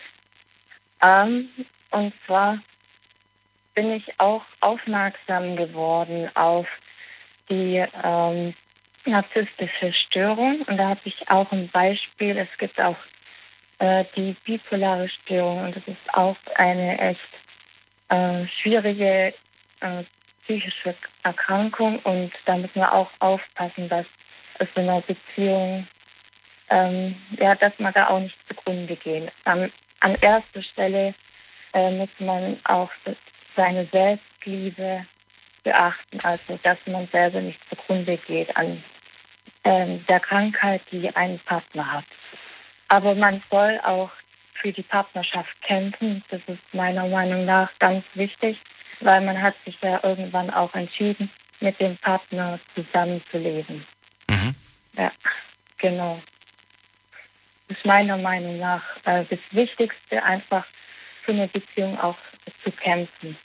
Ähm, 1.01 1.49
und 1.91 2.13
zwar 2.25 2.59
bin 3.75 3.91
ich 3.91 4.19
auch 4.19 4.43
aufmerksam 4.61 5.55
geworden 5.55 6.29
auf 6.35 6.67
die 7.49 7.85
ähm, 8.03 8.53
narzisstische 9.05 9.93
Störung. 9.93 10.61
Und 10.63 10.77
da 10.77 10.89
habe 10.89 11.01
ich 11.03 11.29
auch 11.29 11.51
ein 11.51 11.69
Beispiel. 11.69 12.37
Es 12.37 12.57
gibt 12.57 12.79
auch 12.79 12.97
äh, 13.79 14.05
die 14.15 14.35
bipolare 14.45 15.09
Störung 15.09 15.65
und 15.65 15.75
das 15.75 15.83
ist 15.87 16.13
auch 16.13 16.37
eine 16.55 16.97
echt 16.97 17.19
äh, 18.09 18.47
schwierige 18.61 19.33
äh, 19.81 20.03
psychische 20.43 20.95
Erkrankung 21.23 21.99
und 21.99 22.31
da 22.45 22.55
müssen 22.55 22.75
wir 22.75 22.93
auch 22.93 23.09
aufpassen, 23.19 23.89
dass 23.89 24.05
es 24.59 24.67
in 24.75 24.83
einer 24.83 25.01
Beziehung, 25.01 25.87
ähm, 26.69 27.15
ja, 27.37 27.55
dass 27.55 27.73
man 27.79 27.93
da 27.93 28.09
auch 28.09 28.19
nicht 28.19 28.37
zugrunde 28.47 28.95
gehen. 28.95 29.29
An, 29.43 29.71
an 29.99 30.15
erster 30.21 30.61
Stelle 30.61 31.15
äh, 31.73 31.91
muss 31.91 32.19
man 32.19 32.59
auch 32.63 32.91
seine 33.55 33.85
Selbstliebe 33.91 35.05
beachten, 35.63 36.19
also 36.23 36.59
dass 36.61 36.77
man 36.85 37.07
selber 37.07 37.41
nicht 37.41 37.59
zugrunde 37.69 38.17
geht 38.17 38.55
an 38.55 38.83
ähm, 39.63 40.05
der 40.07 40.19
Krankheit, 40.19 40.81
die 40.91 41.13
ein 41.15 41.39
Partner 41.39 41.91
hat. 41.91 42.05
Aber 42.87 43.15
man 43.15 43.41
soll 43.49 43.79
auch 43.83 44.11
für 44.53 44.71
die 44.71 44.83
Partnerschaft 44.83 45.59
kämpfen. 45.63 46.23
Das 46.29 46.41
ist 46.47 46.61
meiner 46.73 47.07
Meinung 47.07 47.45
nach 47.45 47.71
ganz 47.79 48.05
wichtig 48.13 48.57
weil 49.01 49.21
man 49.21 49.41
hat 49.41 49.55
sich 49.65 49.77
ja 49.81 49.99
irgendwann 50.03 50.49
auch 50.49 50.73
entschieden, 50.73 51.29
mit 51.59 51.79
dem 51.79 51.97
Partner 51.97 52.59
zusammenzuleben. 52.73 53.85
Mhm. 54.29 54.55
Ja, 54.97 55.11
genau. 55.77 56.21
Das 57.67 57.77
ist 57.77 57.85
meiner 57.85 58.17
Meinung 58.17 58.59
nach 58.59 58.83
äh, 59.05 59.25
das 59.29 59.39
Wichtigste, 59.51 60.23
einfach 60.23 60.65
für 61.23 61.31
eine 61.31 61.47
Beziehung 61.47 61.99
auch 61.99 62.17
zu 62.63 62.71
kämpfen. 62.71 63.37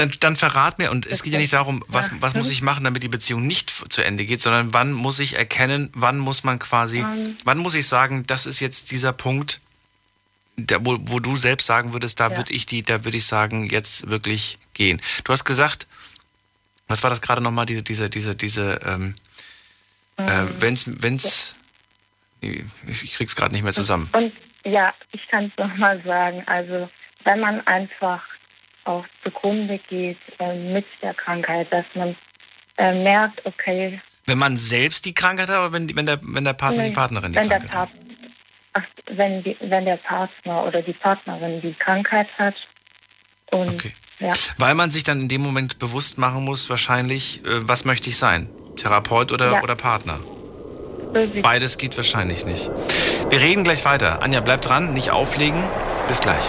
Dann, 0.00 0.14
dann 0.20 0.34
verrat 0.34 0.78
mir, 0.78 0.90
und 0.90 1.04
es 1.04 1.22
geht 1.22 1.34
ja 1.34 1.38
nicht 1.38 1.52
darum, 1.52 1.84
was, 1.86 2.10
was 2.20 2.32
muss 2.32 2.48
ich 2.48 2.62
machen, 2.62 2.84
damit 2.84 3.02
die 3.02 3.10
Beziehung 3.10 3.46
nicht 3.46 3.70
zu 3.92 4.02
Ende 4.02 4.24
geht, 4.24 4.40
sondern 4.40 4.72
wann 4.72 4.92
muss 4.92 5.18
ich 5.18 5.36
erkennen, 5.36 5.90
wann 5.92 6.18
muss 6.18 6.42
man 6.42 6.58
quasi, 6.58 7.02
um, 7.02 7.12
ähm. 7.12 7.36
wann 7.44 7.58
muss 7.58 7.74
ich 7.74 7.86
sagen, 7.86 8.22
das 8.22 8.46
ist 8.46 8.60
jetzt 8.60 8.92
dieser 8.92 9.12
Punkt, 9.12 9.60
da, 10.56 10.78
wo, 10.80 10.96
wo 11.02 11.20
du 11.20 11.36
selbst 11.36 11.66
sagen 11.66 11.92
würdest, 11.92 12.18
da 12.18 12.30
ja. 12.30 12.36
würde 12.38 12.50
ich 12.54 12.64
die, 12.64 12.82
da 12.82 13.04
würde 13.04 13.18
ich 13.18 13.26
sagen, 13.26 13.68
jetzt 13.68 14.08
wirklich 14.08 14.58
gehen. 14.72 15.02
Du 15.24 15.34
hast 15.34 15.44
gesagt, 15.44 15.86
was 16.88 17.02
war 17.02 17.10
das 17.10 17.20
gerade 17.20 17.42
nochmal, 17.42 17.66
diese, 17.66 17.82
diese, 17.82 18.08
diese, 18.08 18.34
diese, 18.34 18.80
ähm, 18.86 19.14
äh, 20.16 20.22
mhm. 20.22 20.28
äh, 20.28 20.62
wenn's, 20.62 20.84
wenn's, 20.86 21.56
ja. 22.40 22.52
ich 22.86 23.12
krieg's 23.12 23.36
gerade 23.36 23.52
nicht 23.52 23.64
mehr 23.64 23.74
zusammen. 23.74 24.08
Und, 24.12 24.24
und 24.24 24.32
ja, 24.64 24.94
ich 25.12 25.28
kann 25.28 25.44
es 25.44 25.52
nochmal 25.58 26.02
sagen, 26.04 26.42
also 26.46 26.88
wenn 27.24 27.40
man 27.40 27.60
einfach 27.66 28.22
auch 28.84 29.04
zugrunde 29.22 29.78
geht 29.88 30.18
äh, 30.38 30.54
mit 30.72 30.86
der 31.02 31.14
Krankheit, 31.14 31.72
dass 31.72 31.84
man 31.94 32.16
äh, 32.76 32.94
merkt, 33.02 33.44
okay. 33.44 34.00
Wenn 34.26 34.38
man 34.38 34.56
selbst 34.56 35.04
die 35.06 35.14
Krankheit 35.14 35.48
hat 35.48 35.58
oder 35.58 35.72
wenn, 35.72 35.94
wenn, 35.96 36.06
der, 36.06 36.18
wenn 36.22 36.44
der 36.44 36.52
Partner, 36.52 36.84
die 36.84 36.90
Partnerin 36.90 37.32
die 37.32 37.38
wenn 37.38 37.48
Krankheit 37.48 37.72
der 37.72 37.80
hat? 37.80 37.88
Ach, 38.74 38.82
wenn, 39.10 39.42
die, 39.42 39.56
wenn 39.60 39.84
der 39.84 39.96
Partner 39.96 40.64
oder 40.64 40.82
die 40.82 40.92
Partnerin 40.92 41.60
die 41.60 41.74
Krankheit 41.74 42.28
hat. 42.38 42.54
Und, 43.52 43.70
okay. 43.70 43.94
Ja. 44.20 44.32
Weil 44.58 44.74
man 44.74 44.90
sich 44.90 45.02
dann 45.02 45.22
in 45.22 45.28
dem 45.28 45.40
Moment 45.40 45.78
bewusst 45.78 46.18
machen 46.18 46.44
muss, 46.44 46.68
wahrscheinlich, 46.68 47.44
äh, 47.44 47.68
was 47.68 47.84
möchte 47.84 48.08
ich 48.10 48.18
sein? 48.18 48.48
Therapeut 48.76 49.32
oder, 49.32 49.52
ja. 49.52 49.62
oder 49.62 49.74
Partner? 49.74 50.20
Beides 51.42 51.78
geht 51.78 51.96
wahrscheinlich 51.96 52.46
nicht. 52.46 52.70
Wir 53.30 53.40
reden 53.40 53.64
gleich 53.64 53.84
weiter. 53.84 54.22
Anja, 54.22 54.40
bleib 54.40 54.62
dran, 54.62 54.92
nicht 54.92 55.10
auflegen. 55.10 55.60
Bis 56.06 56.20
gleich. 56.20 56.48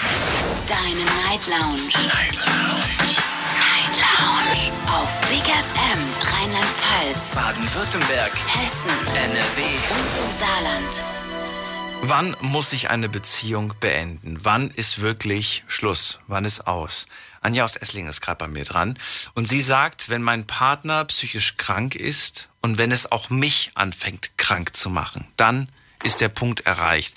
Deine 0.00 1.04
Night 1.04 1.46
Lounge. 1.46 1.92
Night 2.08 2.34
Lounge. 2.34 3.10
Lounge 4.00 4.72
auf 4.86 5.20
Big 5.28 5.42
FM 5.42 6.00
Rheinland-Pfalz, 6.22 7.34
Baden-Württemberg, 7.34 8.32
Hessen, 8.32 8.96
NRW 9.14 9.62
und 9.90 10.10
im 10.16 10.30
Saarland. 10.38 11.02
Wann 12.02 12.34
muss 12.40 12.72
ich 12.72 12.88
eine 12.88 13.10
Beziehung 13.10 13.74
beenden? 13.78 14.38
Wann 14.42 14.70
ist 14.70 15.02
wirklich 15.02 15.64
Schluss? 15.66 16.20
Wann 16.28 16.46
ist 16.46 16.66
aus? 16.66 17.04
Anja 17.42 17.64
aus 17.64 17.76
Essling 17.76 18.08
ist 18.08 18.22
gerade 18.22 18.38
bei 18.38 18.48
mir 18.48 18.64
dran. 18.64 18.98
Und 19.34 19.48
sie 19.48 19.60
sagt, 19.60 20.08
wenn 20.08 20.22
mein 20.22 20.46
Partner 20.46 21.04
psychisch 21.04 21.58
krank 21.58 21.94
ist 21.94 22.48
und 22.62 22.78
wenn 22.78 22.90
es 22.90 23.12
auch 23.12 23.28
mich 23.28 23.72
anfängt 23.74 24.38
krank 24.38 24.74
zu 24.74 24.88
machen, 24.88 25.26
dann 25.36 25.70
ist 26.02 26.22
der 26.22 26.30
Punkt 26.30 26.60
erreicht. 26.60 27.16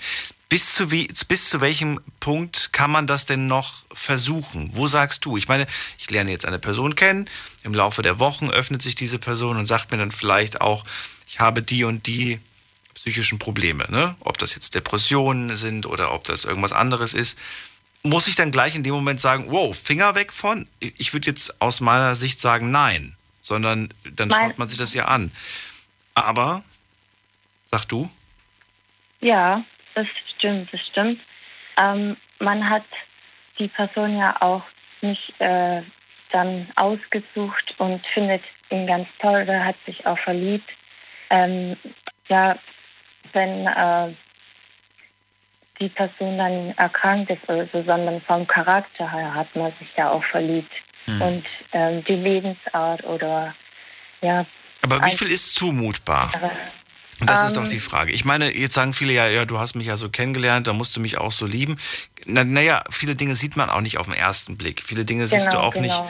Bis 0.54 0.76
zu, 0.76 0.92
wie, 0.92 1.08
bis 1.26 1.48
zu 1.48 1.60
welchem 1.60 2.00
Punkt 2.20 2.72
kann 2.72 2.88
man 2.88 3.08
das 3.08 3.26
denn 3.26 3.48
noch 3.48 3.84
versuchen? 3.92 4.70
Wo 4.72 4.86
sagst 4.86 5.24
du? 5.24 5.36
Ich 5.36 5.48
meine, 5.48 5.66
ich 5.98 6.08
lerne 6.12 6.30
jetzt 6.30 6.46
eine 6.46 6.60
Person 6.60 6.94
kennen. 6.94 7.28
Im 7.64 7.74
Laufe 7.74 8.02
der 8.02 8.20
Wochen 8.20 8.50
öffnet 8.50 8.80
sich 8.80 8.94
diese 8.94 9.18
Person 9.18 9.56
und 9.56 9.66
sagt 9.66 9.90
mir 9.90 9.98
dann 9.98 10.12
vielleicht 10.12 10.60
auch, 10.60 10.84
ich 11.26 11.40
habe 11.40 11.60
die 11.60 11.82
und 11.82 12.06
die 12.06 12.38
psychischen 12.94 13.40
Probleme. 13.40 13.84
Ne? 13.90 14.14
Ob 14.20 14.38
das 14.38 14.54
jetzt 14.54 14.76
Depressionen 14.76 15.56
sind 15.56 15.86
oder 15.86 16.14
ob 16.14 16.22
das 16.22 16.44
irgendwas 16.44 16.72
anderes 16.72 17.14
ist. 17.14 17.36
Muss 18.04 18.28
ich 18.28 18.36
dann 18.36 18.52
gleich 18.52 18.76
in 18.76 18.84
dem 18.84 18.94
Moment 18.94 19.20
sagen, 19.20 19.46
wow, 19.48 19.76
Finger 19.76 20.14
weg 20.14 20.32
von? 20.32 20.68
Ich 20.78 21.12
würde 21.12 21.26
jetzt 21.26 21.60
aus 21.60 21.80
meiner 21.80 22.14
Sicht 22.14 22.40
sagen, 22.40 22.70
nein. 22.70 23.16
Sondern 23.40 23.92
dann 24.04 24.28
nein. 24.28 24.50
schaut 24.50 24.58
man 24.60 24.68
sich 24.68 24.78
das 24.78 24.94
ja 24.94 25.06
an. 25.06 25.32
Aber, 26.14 26.62
sag 27.64 27.86
du? 27.86 28.08
Ja, 29.20 29.64
das 29.94 30.06
stimmt, 30.44 30.72
das 30.72 30.80
stimmt. 30.90 31.20
Ähm, 31.80 32.16
man 32.38 32.68
hat 32.68 32.84
die 33.58 33.68
Person 33.68 34.18
ja 34.18 34.36
auch 34.40 34.62
nicht 35.00 35.32
äh, 35.38 35.82
dann 36.32 36.68
ausgesucht 36.76 37.74
und 37.78 38.04
findet 38.12 38.42
ihn 38.70 38.86
ganz 38.86 39.08
toll 39.20 39.42
oder 39.42 39.64
hat 39.64 39.76
sich 39.86 40.04
auch 40.06 40.18
verliebt. 40.18 40.68
Ähm, 41.30 41.76
ja, 42.28 42.58
wenn 43.32 43.66
äh, 43.66 44.14
die 45.80 45.88
Person 45.88 46.38
dann 46.38 46.74
erkrankt 46.76 47.30
ist 47.30 47.48
oder 47.48 47.66
so, 47.72 47.82
sondern 47.82 48.20
vom 48.22 48.46
Charakter 48.46 49.10
her 49.10 49.34
hat 49.34 49.54
man 49.56 49.72
sich 49.78 49.88
ja 49.96 50.10
auch 50.10 50.24
verliebt. 50.24 50.72
hm. 51.06 51.22
und 51.22 51.44
ähm, 51.72 52.04
die 52.04 52.16
Lebensart 52.16 53.04
oder 53.04 53.54
ja. 54.22 54.46
Aber 54.82 55.04
wie 55.04 55.16
viel 55.16 55.28
ist 55.28 55.54
zumutbar? 55.54 56.30
Und 57.20 57.30
das 57.30 57.40
um, 57.40 57.46
ist 57.46 57.56
doch 57.56 57.68
die 57.68 57.76
ähm, 57.76 57.80
Frage. 57.80 58.12
Ich 58.12 58.24
meine, 58.24 58.56
jetzt 58.56 58.74
sagen 58.74 58.92
viele 58.92 59.12
ja, 59.12 59.28
ja, 59.28 59.44
du 59.44 59.58
hast 59.58 59.74
mich 59.74 59.86
ja 59.86 59.96
so 59.96 60.08
kennengelernt, 60.08 60.66
da 60.66 60.72
musst 60.72 60.96
du 60.96 61.00
mich 61.00 61.18
auch 61.18 61.32
so 61.32 61.46
lieben. 61.46 61.78
Naja, 62.26 62.82
na 62.84 62.90
viele 62.90 63.14
Dinge 63.14 63.34
sieht 63.34 63.56
man 63.56 63.70
auch 63.70 63.80
nicht 63.80 63.98
auf 63.98 64.06
den 64.06 64.14
ersten 64.14 64.56
Blick. 64.56 64.82
Viele 64.84 65.04
Dinge 65.04 65.24
genau, 65.24 65.34
siehst 65.34 65.46
du 65.46 65.50
genau, 65.52 65.62
auch 65.62 65.74
genau. 65.74 65.86
nicht, 65.86 66.02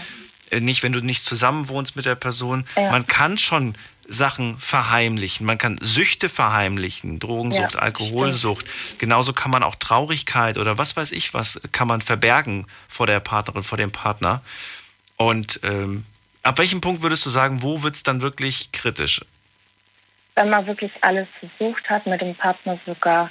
äh, 0.51 0.61
nicht, 0.61 0.83
wenn 0.83 0.93
du 0.93 1.01
nicht 1.01 1.25
zusammen 1.25 1.69
wohnst 1.69 1.97
mit 1.97 2.07
der 2.07 2.15
Person. 2.15 2.65
Ja. 2.77 2.91
Man 2.91 3.07
kann 3.07 3.39
schon 3.39 3.75
Sachen 4.09 4.59
verheimlichen. 4.59 5.47
Man 5.47 5.59
kann 5.59 5.79
Süchte 5.81 6.29
verheimlichen, 6.29 7.19
Drogensucht, 7.19 7.75
ja, 7.75 7.81
Alkoholsucht. 7.81 8.67
Genauso 8.99 9.33
kann 9.33 9.51
man 9.51 9.63
auch 9.63 9.75
Traurigkeit 9.75 10.59
oder 10.59 10.79
was 10.79 10.97
weiß 10.97 11.13
ich 11.13 11.35
was, 11.35 11.61
kann 11.73 11.89
man 11.89 12.01
verbergen 12.01 12.67
vor 12.89 13.07
der 13.07 13.21
Partnerin, 13.21 13.65
vor 13.65 13.79
dem 13.79 13.93
Partner. 13.93 14.43
Und 15.17 15.61
ähm, 15.63 16.05
ab 16.43 16.59
welchem 16.59 16.81
Punkt 16.81 17.03
würdest 17.03 17.25
du 17.25 17.31
sagen, 17.31 17.63
wo 17.63 17.83
wird 17.83 17.95
es 17.95 18.03
dann 18.03 18.21
wirklich 18.21 18.73
kritisch? 18.73 19.23
Wenn 20.37 20.51
man 20.51 20.67
wirklich 20.67 20.93
alles 21.03 21.29
versucht 21.39 21.89
hat, 21.89 22.07
mit 22.07 22.21
dem 22.21 22.35
Partner 22.35 22.79
sogar 22.87 23.31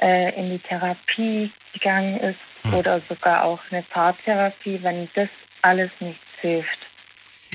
äh, 0.00 0.38
in 0.38 0.50
die 0.50 0.58
Therapie 0.60 1.52
gegangen 1.72 2.18
ist 2.20 2.38
hm. 2.62 2.74
oder 2.74 3.00
sogar 3.08 3.44
auch 3.44 3.60
eine 3.70 3.82
Paartherapie, 3.82 4.78
wenn 4.82 5.08
das 5.14 5.28
alles 5.62 5.90
nichts 6.00 6.22
hilft 6.40 6.86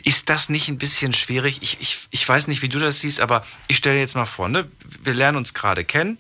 ist 0.04 0.30
das 0.30 0.50
nicht 0.50 0.70
ein 0.70 0.78
bisschen 0.78 1.14
schwierig? 1.14 1.60
Ich, 1.62 1.80
ich, 1.80 2.00
ich 2.12 2.28
weiß 2.28 2.48
nicht, 2.48 2.62
wie 2.62 2.70
du 2.70 2.80
das 2.80 3.02
siehst, 3.02 3.20
aber 3.22 3.44
ich 3.68 3.78
stelle 3.78 4.00
jetzt 4.00 4.16
mal 4.16 4.26
vor, 4.26 4.50
ne? 4.50 4.68
wir 5.04 5.14
lernen 5.14 5.38
uns 5.38 5.54
gerade 5.54 5.84
kennen. 5.84 6.18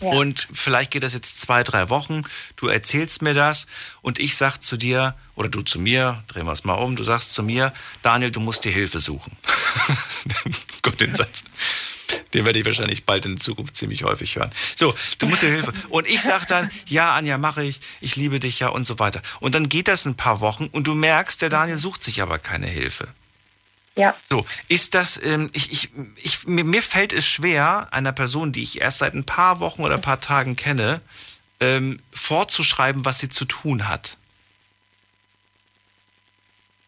Ja. 0.00 0.10
Und 0.10 0.48
vielleicht 0.52 0.90
geht 0.90 1.02
das 1.02 1.14
jetzt 1.14 1.40
zwei, 1.40 1.62
drei 1.62 1.88
Wochen. 1.88 2.22
Du 2.56 2.68
erzählst 2.68 3.22
mir 3.22 3.32
das 3.32 3.66
und 4.02 4.18
ich 4.18 4.36
sag 4.36 4.58
zu 4.58 4.76
dir, 4.76 5.14
oder 5.36 5.48
du 5.48 5.62
zu 5.62 5.78
mir, 5.78 6.22
drehen 6.26 6.44
wir 6.44 6.52
es 6.52 6.64
mal 6.64 6.74
um, 6.74 6.96
du 6.96 7.02
sagst 7.02 7.32
zu 7.32 7.42
mir, 7.42 7.72
Daniel, 8.02 8.30
du 8.30 8.40
musst 8.40 8.64
dir 8.64 8.72
Hilfe 8.72 8.98
suchen. 8.98 9.36
Gott, 10.86 11.00
den 11.00 11.16
Satz. 11.16 11.42
Den 12.32 12.44
werde 12.44 12.60
ich 12.60 12.64
wahrscheinlich 12.64 13.04
bald 13.04 13.26
in 13.26 13.40
Zukunft 13.40 13.76
ziemlich 13.76 14.04
häufig 14.04 14.36
hören. 14.36 14.52
So, 14.76 14.94
du 15.18 15.26
musst 15.26 15.42
dir 15.42 15.50
Hilfe. 15.50 15.72
Und 15.88 16.06
ich 16.06 16.22
sage 16.22 16.46
dann, 16.48 16.68
ja, 16.86 17.16
Anja, 17.16 17.38
mache 17.38 17.64
ich, 17.64 17.80
ich 18.00 18.14
liebe 18.14 18.38
dich 18.38 18.60
ja 18.60 18.68
und 18.68 18.86
so 18.86 19.00
weiter. 19.00 19.20
Und 19.40 19.56
dann 19.56 19.68
geht 19.68 19.88
das 19.88 20.06
ein 20.06 20.14
paar 20.14 20.40
Wochen 20.40 20.66
und 20.66 20.86
du 20.86 20.94
merkst, 20.94 21.42
der 21.42 21.48
Daniel 21.48 21.76
sucht 21.76 22.04
sich 22.04 22.22
aber 22.22 22.38
keine 22.38 22.68
Hilfe. 22.68 23.08
Ja. 23.96 24.14
So, 24.22 24.46
ist 24.68 24.94
das, 24.94 25.20
ähm, 25.24 25.50
ich, 25.52 25.72
ich, 25.72 25.90
ich, 26.22 26.46
mir, 26.46 26.62
mir 26.62 26.82
fällt 26.82 27.12
es 27.12 27.26
schwer, 27.26 27.88
einer 27.90 28.12
Person, 28.12 28.52
die 28.52 28.62
ich 28.62 28.80
erst 28.80 28.98
seit 28.98 29.14
ein 29.14 29.24
paar 29.24 29.58
Wochen 29.58 29.82
oder 29.82 29.96
ein 29.96 30.00
paar 30.00 30.20
Tagen 30.20 30.54
kenne, 30.54 31.00
ähm, 31.58 31.98
vorzuschreiben, 32.12 33.04
was 33.04 33.18
sie 33.18 33.28
zu 33.28 33.44
tun 33.44 33.88
hat. 33.88 34.18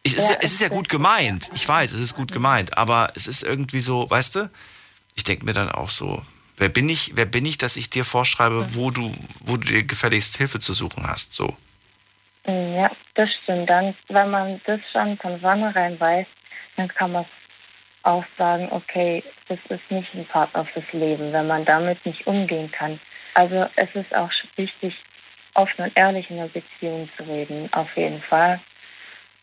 Ich, 0.08 0.16
es, 0.16 0.30
es 0.40 0.52
ist 0.52 0.60
ja 0.60 0.68
gut 0.68 0.88
gemeint. 0.88 1.50
Ich 1.54 1.68
weiß, 1.68 1.92
es 1.92 2.00
ist 2.00 2.14
gut 2.14 2.32
gemeint, 2.32 2.78
aber 2.78 3.12
es 3.14 3.26
ist 3.26 3.42
irgendwie 3.42 3.80
so, 3.80 4.08
weißt 4.08 4.36
du, 4.36 4.50
ich 5.16 5.24
denke 5.24 5.44
mir 5.44 5.52
dann 5.52 5.70
auch 5.70 5.90
so, 5.90 6.22
wer 6.56 6.70
bin 6.70 6.88
ich, 6.88 7.12
wer 7.14 7.26
bin 7.26 7.44
ich, 7.44 7.58
dass 7.58 7.76
ich 7.76 7.90
dir 7.90 8.04
vorschreibe, 8.04 8.74
wo 8.74 8.90
du, 8.90 9.12
wo 9.40 9.58
du 9.58 9.68
dir 9.68 9.82
gefälligst 9.82 10.38
Hilfe 10.38 10.60
zu 10.60 10.72
suchen 10.72 11.06
hast, 11.06 11.34
so. 11.34 11.54
Ja, 12.46 12.90
das 13.14 13.28
stimmt. 13.42 13.68
Dann, 13.68 13.94
wenn 14.08 14.30
man 14.30 14.60
das 14.64 14.80
schon 14.90 15.18
von 15.18 15.38
vornherein 15.40 16.00
weiß, 16.00 16.26
dann 16.76 16.88
kann 16.88 17.12
man 17.12 17.26
auch 18.04 18.24
sagen, 18.38 18.68
okay, 18.70 19.22
das 19.48 19.58
ist 19.68 19.90
nicht 19.90 20.14
ein 20.14 20.24
Partner 20.26 20.64
fürs 20.64 20.90
Leben, 20.92 21.32
wenn 21.34 21.46
man 21.46 21.66
damit 21.66 22.04
nicht 22.06 22.26
umgehen 22.26 22.70
kann. 22.70 22.98
Also 23.34 23.66
es 23.76 23.94
ist 23.94 24.14
auch 24.14 24.30
wichtig, 24.56 24.94
offen 25.54 25.84
und 25.84 25.92
ehrlich 25.98 26.30
in 26.30 26.38
einer 26.38 26.48
Beziehung 26.48 27.10
zu 27.16 27.24
reden, 27.24 27.68
auf 27.72 27.94
jeden 27.96 28.22
Fall. 28.22 28.60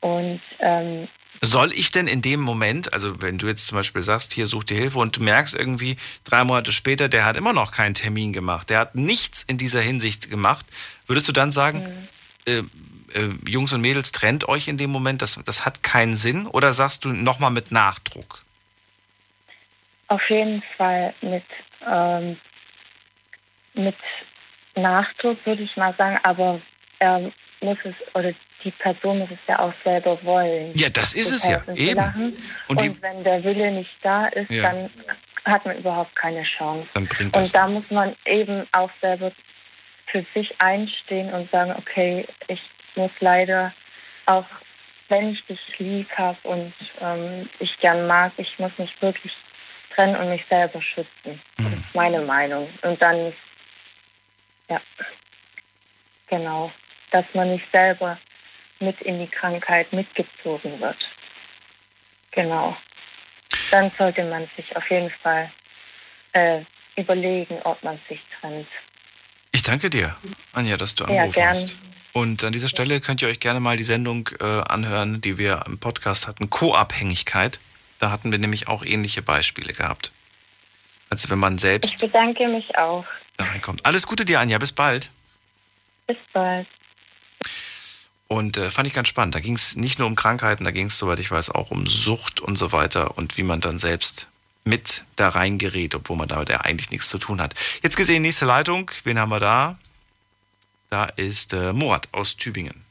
Und 0.05 0.39
ähm, 0.59 1.07
soll 1.41 1.71
ich 1.71 1.89
denn 1.89 2.05
in 2.05 2.21
dem 2.21 2.39
Moment, 2.39 2.93
also 2.93 3.23
wenn 3.23 3.39
du 3.39 3.47
jetzt 3.47 3.65
zum 3.65 3.75
Beispiel 3.79 4.03
sagst, 4.03 4.33
hier 4.33 4.45
such 4.45 4.65
dir 4.65 4.77
Hilfe 4.77 4.99
und 4.99 5.17
du 5.17 5.23
merkst 5.23 5.55
irgendwie 5.55 5.97
drei 6.23 6.43
Monate 6.43 6.71
später, 6.71 7.09
der 7.09 7.25
hat 7.25 7.37
immer 7.37 7.53
noch 7.53 7.71
keinen 7.71 7.95
Termin 7.95 8.31
gemacht, 8.31 8.69
der 8.69 8.77
hat 8.77 8.93
nichts 8.93 9.41
in 9.41 9.57
dieser 9.57 9.81
Hinsicht 9.81 10.29
gemacht, 10.29 10.67
würdest 11.07 11.27
du 11.27 11.31
dann 11.31 11.51
sagen, 11.51 11.79
mhm. 11.79 12.53
äh, 12.53 13.19
äh, 13.19 13.29
Jungs 13.47 13.73
und 13.73 13.81
Mädels, 13.81 14.11
trennt 14.11 14.47
euch 14.47 14.67
in 14.67 14.77
dem 14.77 14.91
Moment, 14.91 15.23
das, 15.23 15.41
das 15.43 15.65
hat 15.65 15.81
keinen 15.81 16.15
Sinn? 16.15 16.45
Oder 16.45 16.71
sagst 16.71 17.03
du 17.03 17.09
nochmal 17.09 17.49
mit 17.49 17.71
Nachdruck? 17.71 18.45
Auf 20.09 20.21
jeden 20.29 20.61
Fall 20.77 21.15
mit, 21.21 21.45
ähm, 21.83 22.37
mit 23.73 23.97
Nachdruck 24.75 25.43
würde 25.47 25.63
ich 25.63 25.75
mal 25.75 25.95
sagen, 25.97 26.19
aber 26.21 26.61
er 26.99 27.31
muss 27.61 27.79
es, 27.83 27.95
oder 28.13 28.35
die 28.65 28.71
Person 28.71 29.19
muss 29.19 29.29
es 29.31 29.37
ja 29.47 29.59
auch 29.59 29.73
selber 29.83 30.21
wollen. 30.23 30.71
Ja, 30.75 30.89
das 30.89 31.13
ist 31.13 31.31
es 31.31 31.47
ja, 31.47 31.61
eben. 31.75 32.33
Und, 32.67 32.81
und 32.81 33.01
wenn 33.01 33.23
der 33.23 33.43
Wille 33.43 33.71
nicht 33.71 33.91
da 34.01 34.25
ist, 34.25 34.51
ja. 34.51 34.63
dann 34.63 34.89
hat 35.45 35.65
man 35.65 35.77
überhaupt 35.77 36.15
keine 36.15 36.43
Chance. 36.43 36.87
Dann 36.95 37.07
bringt 37.07 37.35
das 37.35 37.53
und 37.53 37.61
da 37.61 37.67
muss 37.67 37.91
man 37.91 38.15
eben 38.25 38.67
auch 38.71 38.89
selber 38.99 39.31
für 40.07 40.25
sich 40.33 40.53
einstehen 40.59 41.31
und 41.33 41.49
sagen, 41.51 41.75
okay, 41.77 42.25
ich 42.47 42.61
muss 42.95 43.11
leider 43.19 43.73
auch, 44.25 44.45
wenn 45.09 45.33
ich 45.33 45.45
dich 45.45 45.59
lieb 45.77 46.09
habe 46.17 46.37
und 46.43 46.73
ähm, 46.99 47.47
ich 47.59 47.77
gern 47.79 48.07
mag, 48.07 48.31
ich 48.37 48.57
muss 48.57 48.71
mich 48.77 48.91
wirklich 49.01 49.33
trennen 49.95 50.15
und 50.15 50.29
mich 50.29 50.43
selber 50.49 50.81
schützen. 50.81 51.41
Das 51.57 51.67
ist 51.67 51.75
mhm. 51.75 51.83
meine 51.93 52.21
Meinung. 52.21 52.67
Und 52.81 52.99
dann, 53.01 53.31
ja, 54.69 54.81
genau, 56.27 56.71
dass 57.11 57.25
man 57.33 57.51
nicht 57.51 57.65
selber 57.71 58.17
mit 58.85 59.01
in 59.01 59.19
die 59.19 59.27
Krankheit 59.27 59.91
mitgezogen 59.91 60.79
wird. 60.79 60.97
Genau. 62.31 62.77
Dann 63.71 63.91
sollte 63.97 64.23
man 64.23 64.49
sich 64.55 64.75
auf 64.75 64.89
jeden 64.89 65.09
Fall 65.21 65.51
äh, 66.33 66.61
überlegen, 66.95 67.61
ob 67.63 67.81
man 67.83 67.99
sich 68.07 68.21
trennt. 68.39 68.67
Ich 69.51 69.63
danke 69.63 69.89
dir, 69.89 70.15
Anja, 70.53 70.77
dass 70.77 70.95
du 70.95 71.05
angerufen 71.05 71.39
ja, 71.39 71.47
hast. 71.47 71.79
Und 72.13 72.43
an 72.43 72.53
dieser 72.53 72.67
Stelle 72.67 73.01
könnt 73.01 73.21
ihr 73.21 73.27
euch 73.27 73.39
gerne 73.39 73.59
mal 73.59 73.77
die 73.77 73.83
Sendung 73.83 74.29
äh, 74.39 74.43
anhören, 74.45 75.19
die 75.21 75.37
wir 75.37 75.63
im 75.65 75.79
Podcast 75.79 76.27
hatten, 76.27 76.49
Co-Abhängigkeit. 76.49 77.59
Da 77.99 78.11
hatten 78.11 78.31
wir 78.31 78.39
nämlich 78.39 78.67
auch 78.67 78.85
ähnliche 78.85 79.21
Beispiele 79.21 79.73
gehabt. 79.73 80.11
Also 81.09 81.29
wenn 81.29 81.39
man 81.39 81.57
selbst... 81.57 81.93
Ich 81.93 81.99
bedanke 81.99 82.47
mich 82.47 82.77
auch. 82.77 83.05
Da 83.37 83.45
reinkommt. 83.45 83.85
Alles 83.85 84.07
Gute 84.07 84.25
dir, 84.25 84.39
Anja. 84.39 84.57
Bis 84.57 84.71
bald. 84.71 85.11
Bis 86.07 86.17
bald. 86.33 86.67
Und 88.27 88.57
äh, 88.57 88.71
fand 88.71 88.87
ich 88.87 88.93
ganz 88.93 89.07
spannend. 89.07 89.35
Da 89.35 89.39
ging 89.39 89.55
es 89.55 89.75
nicht 89.75 89.99
nur 89.99 90.07
um 90.07 90.15
Krankheiten, 90.15 90.63
da 90.63 90.71
ging 90.71 90.87
es, 90.87 90.97
soweit 90.97 91.19
ich 91.19 91.29
weiß, 91.29 91.51
auch 91.51 91.71
um 91.71 91.85
Sucht 91.85 92.39
und 92.39 92.55
so 92.55 92.71
weiter 92.71 93.17
und 93.17 93.37
wie 93.37 93.43
man 93.43 93.61
dann 93.61 93.77
selbst 93.77 94.29
mit 94.63 95.05
da 95.15 95.29
reingerät, 95.29 95.93
obwohl 95.93 96.17
man 96.17 96.27
damit 96.27 96.49
ja 96.49 96.61
eigentlich 96.61 96.89
nichts 96.89 97.09
zu 97.09 97.19
tun 97.19 97.39
hat. 97.39 97.53
Jetzt 97.83 97.97
gesehen, 97.97 98.23
nächste 98.23 98.45
Leitung. 98.45 98.89
Wen 99.03 99.19
haben 99.19 99.29
wir 99.29 99.39
da? 99.39 99.77
Da 100.89 101.05
ist 101.05 101.53
äh, 101.53 101.71
Murat 101.71 102.07
aus 102.11 102.35
Tübingen. 102.35 102.83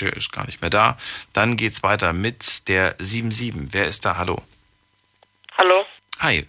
Der 0.00 0.12
ist 0.12 0.30
gar 0.30 0.46
nicht 0.46 0.60
mehr 0.60 0.70
da. 0.70 0.98
Dann 1.32 1.56
geht's 1.56 1.82
weiter 1.82 2.12
mit 2.12 2.68
der 2.68 2.94
77. 2.98 3.72
Wer 3.72 3.86
ist 3.86 4.04
da? 4.04 4.16
Hallo. 4.16 4.42
Hallo. 5.56 5.84
Hi. 6.20 6.46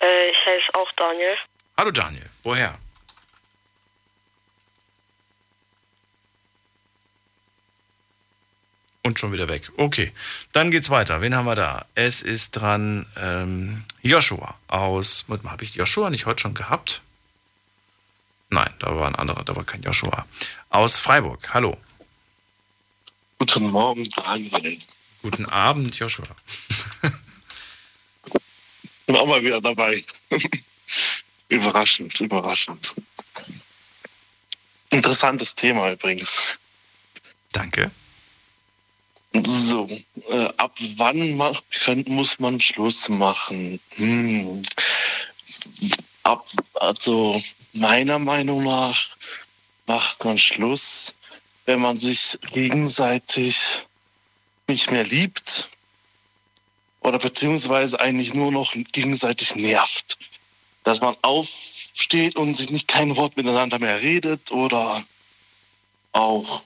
Äh, 0.00 0.30
ich 0.30 0.46
heiße 0.46 0.74
auch 0.74 0.92
Daniel. 0.92 1.36
Hallo 1.78 1.90
Daniel, 1.90 2.28
woher? 2.42 2.78
Und 9.02 9.20
schon 9.20 9.32
wieder 9.32 9.48
weg. 9.48 9.70
Okay, 9.76 10.10
dann 10.52 10.70
geht's 10.70 10.88
weiter. 10.90 11.20
Wen 11.20 11.36
haben 11.36 11.44
wir 11.44 11.54
da? 11.54 11.84
Es 11.94 12.22
ist 12.22 12.52
dran 12.52 13.06
ähm, 13.16 13.84
Joshua 14.02 14.58
aus. 14.68 15.26
Warte 15.28 15.44
mal, 15.44 15.52
habe 15.52 15.64
ich 15.64 15.74
Joshua 15.74 16.10
nicht 16.10 16.26
heute 16.26 16.40
schon 16.40 16.54
gehabt? 16.54 17.02
Nein, 18.48 18.72
da 18.78 18.96
war 18.96 19.06
ein 19.06 19.14
anderer, 19.14 19.44
da 19.44 19.54
war 19.54 19.64
kein 19.64 19.82
Joshua. 19.82 20.26
Aus 20.70 20.98
Freiburg. 20.98 21.52
Hallo. 21.52 21.76
Guten 23.38 23.70
Morgen, 23.70 24.08
Daniel. 24.10 24.78
Guten 25.22 25.46
Abend, 25.46 25.94
Joshua. 25.98 26.26
Bin 29.06 29.14
auch 29.14 29.26
mal 29.26 29.42
wieder 29.42 29.60
dabei. 29.60 30.02
Überraschend, 31.48 32.18
überraschend. 32.20 32.94
Interessantes 34.90 35.54
Thema 35.54 35.92
übrigens. 35.92 36.56
Danke. 37.52 37.90
So, 39.44 39.88
äh, 40.30 40.48
ab 40.56 40.72
wann 40.96 41.38
kann, 41.84 42.04
muss 42.08 42.38
man 42.38 42.60
Schluss 42.60 43.08
machen? 43.08 43.80
Hm. 43.96 44.62
Ab, 46.22 46.48
also 46.74 47.40
meiner 47.74 48.18
Meinung 48.18 48.64
nach 48.64 49.16
macht 49.86 50.24
man 50.24 50.38
Schluss, 50.38 51.14
wenn 51.66 51.80
man 51.80 51.96
sich 51.96 52.38
gegenseitig 52.52 53.84
nicht 54.66 54.90
mehr 54.90 55.04
liebt 55.04 55.68
oder 57.00 57.18
beziehungsweise 57.18 58.00
eigentlich 58.00 58.34
nur 58.34 58.50
noch 58.50 58.72
gegenseitig 58.92 59.54
nervt 59.54 60.18
dass 60.86 61.00
man 61.00 61.16
auf, 61.22 61.48
steht 61.94 62.36
und 62.36 62.56
sich 62.56 62.70
nicht 62.70 62.86
kein 62.86 63.16
Wort 63.16 63.36
miteinander 63.36 63.80
mehr 63.80 64.00
redet 64.02 64.52
oder 64.52 65.04
auch 66.12 66.62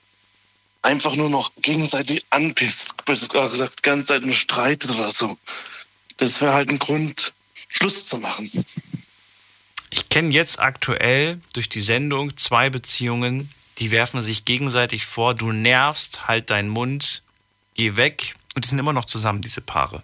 einfach 0.83 1.15
nur 1.15 1.31
noch 1.31 1.51
gegenseitig 1.59 2.23
anpisst, 2.29 3.03
gesagt, 3.07 3.79
die 3.79 3.81
ganze 3.81 4.05
Zeit 4.05 4.21
nur 4.21 4.35
streitet 4.35 4.91
oder 4.91 5.09
so. 5.09 5.39
Das 6.17 6.39
wäre 6.39 6.53
halt 6.53 6.69
ein 6.69 6.77
Grund, 6.77 7.33
Schluss 7.67 8.05
zu 8.05 8.19
machen. 8.19 8.51
Ich 9.89 10.07
kenne 10.09 10.29
jetzt 10.29 10.59
aktuell 10.59 11.41
durch 11.53 11.67
die 11.67 11.81
Sendung 11.81 12.37
zwei 12.37 12.69
Beziehungen, 12.69 13.51
die 13.79 13.89
werfen 13.89 14.21
sich 14.21 14.45
gegenseitig 14.45 15.07
vor, 15.07 15.33
du 15.33 15.51
nervst, 15.51 16.27
halt 16.27 16.51
deinen 16.51 16.69
Mund, 16.69 17.23
geh 17.73 17.95
weg. 17.95 18.35
Und 18.53 18.65
die 18.65 18.69
sind 18.69 18.77
immer 18.77 18.93
noch 18.93 19.05
zusammen, 19.05 19.41
diese 19.41 19.61
Paare. 19.61 20.03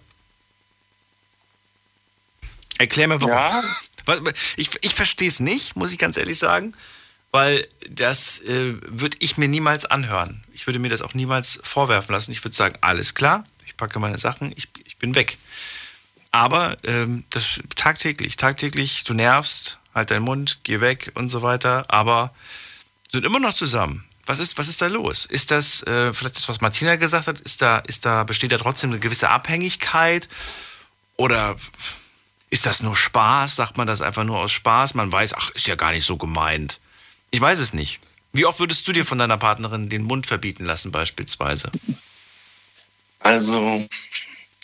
Erklär 2.78 3.06
mir 3.06 3.20
warum. 3.20 3.30
Ja. 3.30 3.62
Ich, 4.56 4.70
ich 4.80 4.94
verstehe 4.94 5.28
es 5.28 5.40
nicht, 5.40 5.76
muss 5.76 5.92
ich 5.92 5.98
ganz 5.98 6.16
ehrlich 6.16 6.38
sagen, 6.38 6.74
weil 7.30 7.66
das 7.90 8.40
äh, 8.40 8.74
würde 8.86 9.16
ich 9.20 9.36
mir 9.36 9.48
niemals 9.48 9.84
anhören. 9.84 10.44
Ich 10.52 10.66
würde 10.66 10.78
mir 10.78 10.88
das 10.88 11.02
auch 11.02 11.14
niemals 11.14 11.60
vorwerfen 11.62 12.14
lassen. 12.14 12.32
Ich 12.32 12.42
würde 12.44 12.56
sagen, 12.56 12.76
alles 12.80 13.14
klar, 13.14 13.44
ich 13.66 13.76
packe 13.76 13.98
meine 13.98 14.18
Sachen, 14.18 14.52
ich, 14.56 14.68
ich 14.84 14.96
bin 14.96 15.14
weg. 15.14 15.38
Aber 16.30 16.76
ähm, 16.84 17.24
das 17.30 17.60
tagtäglich, 17.74 18.36
tagtäglich, 18.36 19.04
du 19.04 19.14
nervst, 19.14 19.78
halt 19.94 20.10
deinen 20.10 20.24
Mund, 20.24 20.60
geh 20.62 20.80
weg 20.80 21.12
und 21.14 21.28
so 21.28 21.42
weiter, 21.42 21.86
aber 21.88 22.32
sind 23.10 23.24
immer 23.24 23.40
noch 23.40 23.54
zusammen. 23.54 24.04
Was 24.26 24.38
ist, 24.38 24.58
was 24.58 24.68
ist 24.68 24.82
da 24.82 24.88
los? 24.88 25.24
Ist 25.24 25.50
das 25.50 25.82
äh, 25.84 26.12
vielleicht 26.12 26.36
das, 26.36 26.48
was 26.50 26.60
Martina 26.60 26.96
gesagt 26.96 27.28
hat? 27.28 27.40
Ist 27.40 27.62
da, 27.62 27.78
ist 27.78 28.04
da, 28.04 28.24
besteht 28.24 28.52
da 28.52 28.58
trotzdem 28.58 28.90
eine 28.90 28.98
gewisse 28.98 29.30
Abhängigkeit? 29.30 30.28
Oder 31.16 31.56
ist 32.50 32.66
das 32.66 32.82
nur 32.82 32.96
Spaß? 32.96 33.56
Sagt 33.56 33.76
man 33.76 33.86
das 33.86 34.02
einfach 34.02 34.24
nur 34.24 34.38
aus 34.38 34.52
Spaß? 34.52 34.94
Man 34.94 35.10
weiß, 35.12 35.34
ach, 35.34 35.50
ist 35.50 35.66
ja 35.66 35.74
gar 35.74 35.92
nicht 35.92 36.04
so 36.04 36.16
gemeint. 36.16 36.80
Ich 37.30 37.40
weiß 37.40 37.58
es 37.58 37.72
nicht. 37.72 38.00
Wie 38.32 38.46
oft 38.46 38.60
würdest 38.60 38.86
du 38.86 38.92
dir 38.92 39.04
von 39.04 39.18
deiner 39.18 39.38
Partnerin 39.38 39.88
den 39.88 40.02
Mund 40.02 40.26
verbieten 40.26 40.64
lassen, 40.64 40.92
beispielsweise? 40.92 41.70
Also, 43.20 43.86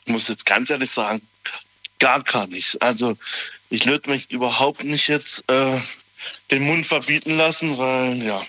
ich 0.04 0.12
muss 0.12 0.28
jetzt 0.28 0.46
ganz 0.46 0.70
ehrlich 0.70 0.90
sagen, 0.90 1.20
gar 1.98 2.22
gar 2.22 2.46
nicht. 2.46 2.80
Also, 2.82 3.16
ich 3.70 3.86
würde 3.86 4.10
mich 4.10 4.30
überhaupt 4.30 4.84
nicht 4.84 5.08
jetzt 5.08 5.44
äh, 5.50 5.80
den 6.50 6.62
Mund 6.62 6.86
verbieten 6.86 7.36
lassen, 7.36 7.76
weil, 7.78 8.22
ja, 8.22 8.42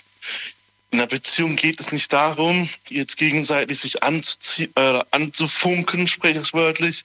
in 0.91 0.99
einer 0.99 1.07
Beziehung 1.07 1.55
geht 1.55 1.79
es 1.79 1.91
nicht 1.91 2.11
darum, 2.13 2.69
jetzt 2.89 3.17
gegenseitig 3.17 3.79
sich 3.79 3.95
äh, 3.95 5.03
anzufunken, 5.11 6.07
sprichwörtlich, 6.07 7.03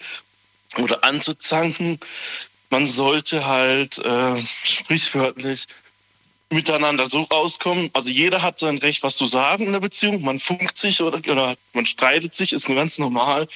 oder 0.79 1.03
anzuzanken. 1.05 1.99
Man 2.71 2.87
sollte 2.87 3.47
halt 3.47 3.99
äh, 3.99 4.37
sprichwörtlich 4.63 5.67
miteinander 6.51 7.07
so 7.07 7.23
rauskommen. 7.23 7.91
Also 7.93 8.09
jeder 8.09 8.43
hat 8.43 8.61
sein 8.61 8.79
Recht, 8.79 9.03
was 9.03 9.17
zu 9.17 9.27
sagen 9.27 9.65
in 9.65 9.73
der 9.73 9.81
Beziehung. 9.81 10.23
Man 10.23 10.39
funkt 10.39 10.79
sich 10.79 11.01
oder, 11.01 11.19
oder 11.31 11.57
man 11.73 11.87
streitet 11.87 12.35
sich, 12.35 12.53
ist 12.53 12.67
ganz 12.67 12.99
normal. 12.99 13.47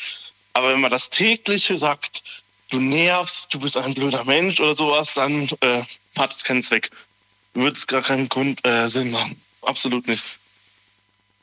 Aber 0.52 0.72
wenn 0.72 0.80
man 0.80 0.90
das 0.90 1.10
tägliche 1.10 1.76
sagt, 1.76 2.22
du 2.70 2.80
nervst, 2.80 3.52
du 3.52 3.58
bist 3.58 3.76
ein 3.76 3.94
blöder 3.94 4.24
Mensch 4.24 4.60
oder 4.60 4.74
sowas, 4.74 5.14
dann 5.14 5.48
äh, 5.60 5.82
hat 6.16 6.32
es 6.32 6.44
keinen 6.44 6.62
Zweck. 6.62 6.90
Würde 7.54 7.76
es 7.76 7.86
gar 7.86 8.02
keinen 8.02 8.28
Grund 8.28 8.64
äh, 8.66 8.88
Sinn 8.88 9.10
machen. 9.10 9.40
Absolut 9.62 10.06
nicht. 10.06 10.38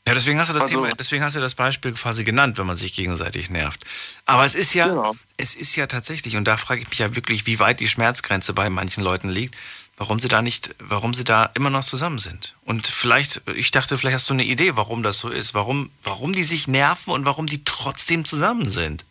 Ja, 0.08 0.16
deswegen 0.16 0.40
hast 0.40 0.50
du 0.50 0.54
das 0.54 0.64
also, 0.64 0.82
Thema, 0.82 0.96
deswegen 0.96 1.24
hast 1.24 1.36
du 1.36 1.40
das 1.40 1.54
Beispiel 1.54 1.94
quasi 1.94 2.24
genannt, 2.24 2.58
wenn 2.58 2.66
man 2.66 2.76
sich 2.76 2.94
gegenseitig 2.94 3.52
nervt. 3.52 3.86
Aber 4.26 4.46
es 4.46 4.56
ist 4.56 4.74
ja, 4.74 4.88
genau. 4.88 5.16
es 5.38 5.54
ist 5.54 5.76
ja 5.76 5.86
tatsächlich, 5.86 6.36
und 6.36 6.46
da 6.46 6.58
frage 6.58 6.82
ich 6.82 6.90
mich 6.90 7.00
ja 7.00 7.16
wirklich, 7.16 7.46
wie 7.46 7.60
weit 7.60 7.80
die 7.80 7.88
Schmerzgrenze 7.88 8.54
bei 8.54 8.70
manchen 8.70 9.04
Leuten 9.04 9.30
liegt, 9.30 9.56
warum 9.98 10.20
sie 10.20 10.28
da 10.28 10.42
nicht, 10.42 10.74
warum 10.80 11.14
sie 11.14 11.24
da 11.24 11.52
immer 11.54 11.70
noch 11.70 11.86
zusammen 11.86 12.18
sind. 12.18 12.56
Und 12.66 12.88
vielleicht, 12.88 13.44
ich 13.56 13.70
dachte, 13.70 13.96
vielleicht 13.96 14.16
hast 14.16 14.30
du 14.30 14.34
eine 14.34 14.44
Idee, 14.44 14.76
warum 14.76 15.04
das 15.04 15.20
so 15.20 15.30
ist, 15.30 15.54
warum, 15.54 15.92
warum 16.04 16.34
die 16.34 16.44
sich 16.44 16.68
nerven 16.68 17.14
und 17.14 17.26
warum 17.26 17.46
die 17.46 17.64
trotzdem 17.64 18.26
zusammen 18.26 18.68
sind. 18.68 19.06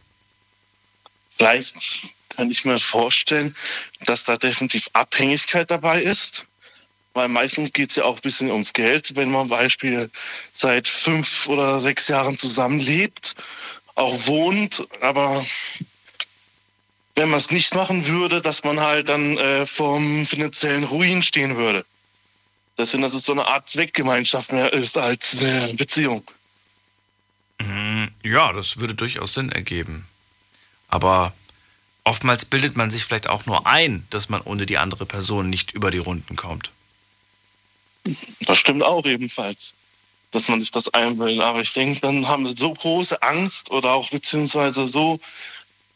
Vielleicht 1.30 1.76
kann 2.30 2.50
ich 2.50 2.64
mir 2.64 2.80
vorstellen, 2.80 3.54
dass 4.00 4.24
da 4.24 4.36
definitiv 4.36 4.90
Abhängigkeit 4.92 5.70
dabei 5.70 6.02
ist 6.02 6.46
weil 7.14 7.28
meistens 7.28 7.72
geht 7.72 7.90
es 7.90 7.96
ja 7.96 8.04
auch 8.04 8.16
ein 8.16 8.22
bisschen 8.22 8.50
ums 8.50 8.72
Geld, 8.72 9.16
wenn 9.16 9.30
man 9.30 9.48
Beispiel 9.48 10.10
seit 10.52 10.86
fünf 10.86 11.48
oder 11.48 11.80
sechs 11.80 12.08
Jahren 12.08 12.38
zusammenlebt, 12.38 13.34
auch 13.94 14.26
wohnt, 14.26 14.86
aber 15.00 15.44
wenn 17.16 17.28
man 17.28 17.38
es 17.38 17.50
nicht 17.50 17.74
machen 17.74 18.06
würde, 18.06 18.40
dass 18.40 18.64
man 18.64 18.80
halt 18.80 19.08
dann 19.08 19.36
äh, 19.36 19.66
vom 19.66 20.24
finanziellen 20.24 20.84
Ruin 20.84 21.22
stehen 21.22 21.56
würde. 21.56 21.84
Das 22.76 22.92
sind, 22.92 23.02
dass 23.02 23.12
es 23.12 23.24
so 23.24 23.32
eine 23.32 23.46
Art 23.46 23.68
Zweckgemeinschaft 23.68 24.52
mehr 24.52 24.72
ist 24.72 24.96
als 24.96 25.42
äh, 25.42 25.72
Beziehung. 25.74 26.24
Mhm. 27.60 28.08
Ja, 28.22 28.52
das 28.52 28.78
würde 28.78 28.94
durchaus 28.94 29.34
Sinn 29.34 29.52
ergeben. 29.52 30.06
Aber 30.88 31.34
oftmals 32.04 32.44
bildet 32.44 32.76
man 32.76 32.90
sich 32.90 33.04
vielleicht 33.04 33.28
auch 33.28 33.44
nur 33.44 33.66
ein, 33.66 34.06
dass 34.10 34.28
man 34.28 34.40
ohne 34.40 34.64
die 34.64 34.78
andere 34.78 35.04
Person 35.04 35.50
nicht 35.50 35.72
über 35.72 35.90
die 35.90 35.98
Runden 35.98 36.36
kommt. 36.36 36.70
Das 38.46 38.58
stimmt 38.58 38.82
auch 38.82 39.04
ebenfalls, 39.04 39.74
dass 40.30 40.48
man 40.48 40.60
sich 40.60 40.70
das 40.70 40.92
einbildet. 40.94 41.42
Aber 41.42 41.60
ich 41.60 41.72
denke, 41.72 42.00
dann 42.00 42.28
haben 42.28 42.46
wir 42.46 42.56
so 42.56 42.72
große 42.72 43.22
Angst 43.22 43.70
oder 43.70 43.92
auch 43.92 44.10
beziehungsweise 44.10 44.86
so 44.86 45.18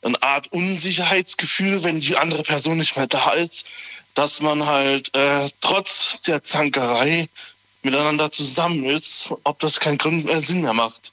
eine 0.03 0.23
Art 0.23 0.53
Unsicherheitsgefühl, 0.53 1.83
wenn 1.83 2.01
die 2.01 2.17
andere 2.17 2.43
Person 2.43 2.79
nicht 2.79 2.97
mehr 2.97 3.07
da 3.07 3.33
ist, 3.33 3.67
dass 4.15 4.41
man 4.41 4.67
halt 4.67 5.15
äh, 5.15 5.49
trotz 5.61 6.21
der 6.23 6.43
Zankerei 6.43 7.27
miteinander 7.83 8.31
zusammen 8.31 8.85
ist, 8.85 9.33
ob 9.45 9.59
das 9.61 9.81
keinen 9.81 9.99
Grund 9.99 10.25
mehr 10.25 10.41
Sinn 10.41 10.63
mehr 10.63 10.73
macht. 10.73 11.13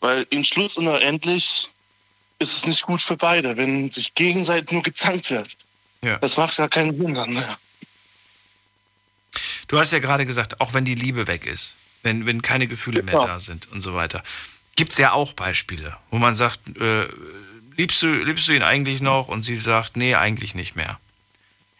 Weil 0.00 0.26
im 0.30 0.44
Schluss 0.44 0.76
und 0.76 0.86
endlich 0.86 1.70
ist 2.38 2.56
es 2.56 2.66
nicht 2.66 2.82
gut 2.82 3.00
für 3.00 3.16
beide, 3.16 3.56
wenn 3.56 3.90
sich 3.90 4.14
gegenseitig 4.14 4.70
nur 4.70 4.82
gezankt 4.82 5.30
wird. 5.30 5.56
Ja. 6.02 6.18
Das 6.18 6.36
macht 6.36 6.56
gar 6.56 6.68
keinen 6.68 6.96
Sinn 6.96 7.14
dann. 7.14 7.32
Ja. 7.32 7.58
Du 9.68 9.78
hast 9.78 9.92
ja 9.92 9.98
gerade 9.98 10.26
gesagt, 10.26 10.60
auch 10.60 10.74
wenn 10.74 10.84
die 10.84 10.94
Liebe 10.94 11.26
weg 11.26 11.46
ist, 11.46 11.76
wenn, 12.02 12.26
wenn 12.26 12.42
keine 12.42 12.66
Gefühle 12.66 13.02
mehr 13.02 13.20
da 13.20 13.38
sind 13.38 13.70
und 13.70 13.80
so 13.80 13.94
weiter, 13.94 14.22
gibt 14.76 14.92
es 14.92 14.98
ja 14.98 15.12
auch 15.12 15.32
Beispiele, 15.34 15.96
wo 16.10 16.18
man 16.18 16.34
sagt, 16.34 16.60
äh, 16.78 17.06
liebst, 17.76 18.02
du, 18.02 18.06
liebst 18.24 18.48
du 18.48 18.52
ihn 18.52 18.62
eigentlich 18.62 19.00
noch? 19.00 19.28
Und 19.28 19.42
sie 19.42 19.56
sagt, 19.56 19.96
nee, 19.96 20.14
eigentlich 20.14 20.54
nicht 20.54 20.74
mehr. 20.74 20.98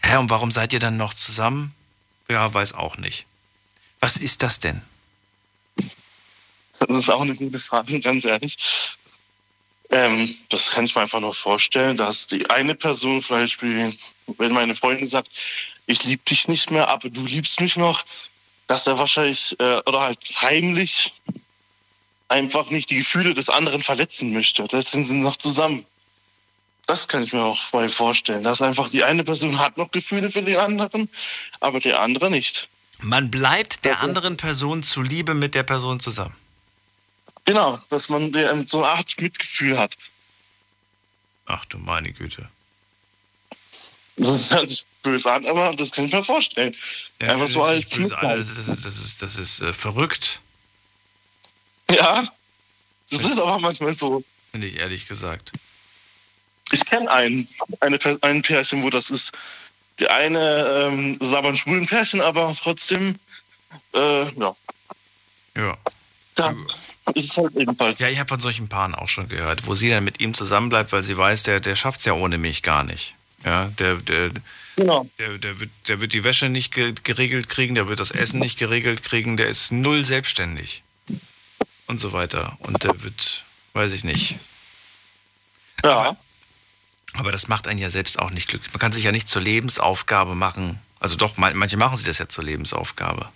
Hä, 0.02 0.16
und 0.16 0.30
warum 0.30 0.50
seid 0.50 0.72
ihr 0.72 0.80
dann 0.80 0.96
noch 0.96 1.14
zusammen? 1.14 1.74
Ja, 2.28 2.52
weiß 2.52 2.74
auch 2.74 2.98
nicht. 2.98 3.26
Was 4.00 4.16
ist 4.16 4.42
das 4.42 4.60
denn? 4.60 4.82
Das 6.78 6.90
ist 6.90 7.10
auch 7.10 7.22
eine 7.22 7.34
gute 7.34 7.58
Frage, 7.58 8.00
ganz 8.02 8.24
ehrlich. 8.24 8.56
Ähm, 9.90 10.34
das 10.50 10.70
kann 10.70 10.84
ich 10.84 10.94
mir 10.94 11.02
einfach 11.02 11.20
nur 11.20 11.32
vorstellen, 11.32 11.96
dass 11.96 12.26
die 12.26 12.48
eine 12.50 12.74
Person 12.74 13.22
zum 13.22 13.38
Beispiel, 13.38 13.96
wenn 14.36 14.52
meine 14.52 14.74
Freundin 14.74 15.06
sagt, 15.08 15.30
ich 15.88 16.04
liebe 16.04 16.22
dich 16.28 16.46
nicht 16.48 16.70
mehr, 16.70 16.88
aber 16.88 17.08
du 17.08 17.24
liebst 17.24 17.60
mich 17.60 17.76
noch, 17.76 18.04
dass 18.66 18.86
er 18.86 18.98
wahrscheinlich 18.98 19.58
äh, 19.58 19.80
oder 19.86 20.02
halt 20.02 20.18
heimlich 20.40 21.14
einfach 22.28 22.68
nicht 22.70 22.90
die 22.90 22.96
Gefühle 22.96 23.32
des 23.32 23.48
anderen 23.48 23.82
verletzen 23.82 24.32
möchte. 24.32 24.64
Deswegen 24.64 25.04
sind 25.04 25.16
sie 25.16 25.22
noch 25.22 25.38
zusammen. 25.38 25.86
Das 26.86 27.08
kann 27.08 27.22
ich 27.22 27.32
mir 27.32 27.42
auch 27.42 27.58
voll 27.58 27.88
vorstellen, 27.88 28.44
dass 28.44 28.60
einfach 28.60 28.90
die 28.90 29.02
eine 29.02 29.24
Person 29.24 29.58
hat 29.58 29.78
noch 29.78 29.90
Gefühle 29.90 30.30
für 30.30 30.42
den 30.42 30.56
anderen, 30.58 31.08
aber 31.60 31.80
der 31.80 32.00
andere 32.00 32.30
nicht. 32.30 32.68
Man 33.00 33.30
bleibt 33.30 33.84
der 33.86 34.00
anderen 34.00 34.36
Person 34.36 34.82
zuliebe 34.82 35.32
mit 35.32 35.54
der 35.54 35.62
Person 35.62 36.00
zusammen. 36.00 36.34
Genau, 37.46 37.78
dass 37.88 38.10
man 38.10 38.30
so 38.66 38.82
eine 38.82 38.88
Art 38.88 39.18
Mitgefühl 39.18 39.78
hat. 39.78 39.96
Ach 41.46 41.64
du 41.64 41.78
meine 41.78 42.12
Güte. 42.12 42.46
Das 44.16 44.50
hört 44.50 44.68
sich 44.68 44.84
böse 45.02 45.32
an, 45.32 45.46
aber 45.46 45.74
das 45.74 45.90
kann 45.90 46.04
ich 46.06 46.12
mir 46.12 46.24
vorstellen. 46.24 46.74
Ja, 47.20 47.32
Einfach 47.32 47.48
so 47.48 47.62
als 47.62 47.88
böse 47.88 48.16
an, 48.18 48.38
das, 48.38 48.48
ist, 48.48 48.84
das 48.84 48.98
ist, 48.98 49.22
das 49.22 49.36
ist 49.36 49.60
äh, 49.60 49.72
verrückt. 49.72 50.40
Ja, 51.90 52.26
das 53.10 53.20
ist 53.20 53.38
aber 53.38 53.58
manchmal 53.58 53.94
so. 53.94 54.22
Finde 54.50 54.66
ich 54.66 54.76
ehrlich 54.76 55.06
gesagt. 55.06 55.52
Ich 56.70 56.84
kenne 56.84 57.10
ein, 57.10 57.48
eine, 57.80 57.98
ein 58.20 58.42
Pärchen, 58.42 58.82
wo 58.82 58.90
das 58.90 59.10
ist. 59.10 59.32
Die 59.98 60.08
eine 60.08 60.88
ähm, 60.88 61.18
ist 61.18 61.34
aber 61.34 61.48
ein 61.48 61.56
schwulen 61.56 61.86
Pärchen, 61.86 62.20
aber 62.20 62.54
trotzdem, 62.54 63.16
äh, 63.94 64.24
ja. 64.32 64.56
Ja. 65.56 65.76
Da 66.34 66.54
ist 67.14 67.30
es 67.30 67.36
halt 67.36 67.56
ebenfalls. 67.56 67.98
Ja, 68.00 68.08
ich 68.08 68.18
habe 68.18 68.28
von 68.28 68.38
solchen 68.38 68.68
Paaren 68.68 68.94
auch 68.94 69.08
schon 69.08 69.28
gehört, 69.28 69.66
wo 69.66 69.74
sie 69.74 69.90
dann 69.90 70.04
mit 70.04 70.20
ihm 70.20 70.34
zusammenbleibt, 70.34 70.92
weil 70.92 71.02
sie 71.02 71.16
weiß, 71.16 71.44
der, 71.44 71.60
der 71.60 71.74
schafft 71.74 72.00
es 72.00 72.06
ja 72.06 72.12
ohne 72.12 72.38
mich 72.38 72.62
gar 72.62 72.84
nicht. 72.84 73.14
Ja, 73.44 73.66
der, 73.78 73.96
der, 73.96 74.30
Genau. 74.78 75.10
Der, 75.18 75.38
der, 75.38 75.58
wird, 75.58 75.70
der 75.88 76.00
wird 76.00 76.12
die 76.12 76.22
Wäsche 76.22 76.48
nicht 76.48 76.72
geregelt 76.72 77.48
kriegen, 77.48 77.74
der 77.74 77.88
wird 77.88 77.98
das 77.98 78.12
Essen 78.12 78.38
nicht 78.38 78.60
geregelt 78.60 79.02
kriegen, 79.02 79.36
der 79.36 79.48
ist 79.48 79.72
null 79.72 80.04
selbstständig. 80.04 80.84
Und 81.88 81.98
so 81.98 82.12
weiter. 82.12 82.56
Und 82.60 82.84
der 82.84 83.02
wird, 83.02 83.44
weiß 83.72 83.90
ich 83.90 84.04
nicht. 84.04 84.36
Ja. 85.82 85.90
Aber, 85.90 86.16
aber 87.14 87.32
das 87.32 87.48
macht 87.48 87.66
einen 87.66 87.80
ja 87.80 87.90
selbst 87.90 88.20
auch 88.20 88.30
nicht 88.30 88.46
glücklich. 88.46 88.72
Man 88.72 88.78
kann 88.78 88.92
sich 88.92 89.02
ja 89.02 89.10
nicht 89.10 89.28
zur 89.28 89.42
Lebensaufgabe 89.42 90.36
machen, 90.36 90.78
Also 91.00 91.16
doch, 91.16 91.36
manche 91.36 91.76
machen 91.76 91.96
sich 91.96 92.06
das 92.06 92.18
ja 92.18 92.28
zur 92.28 92.44
Lebensaufgabe. 92.44 93.28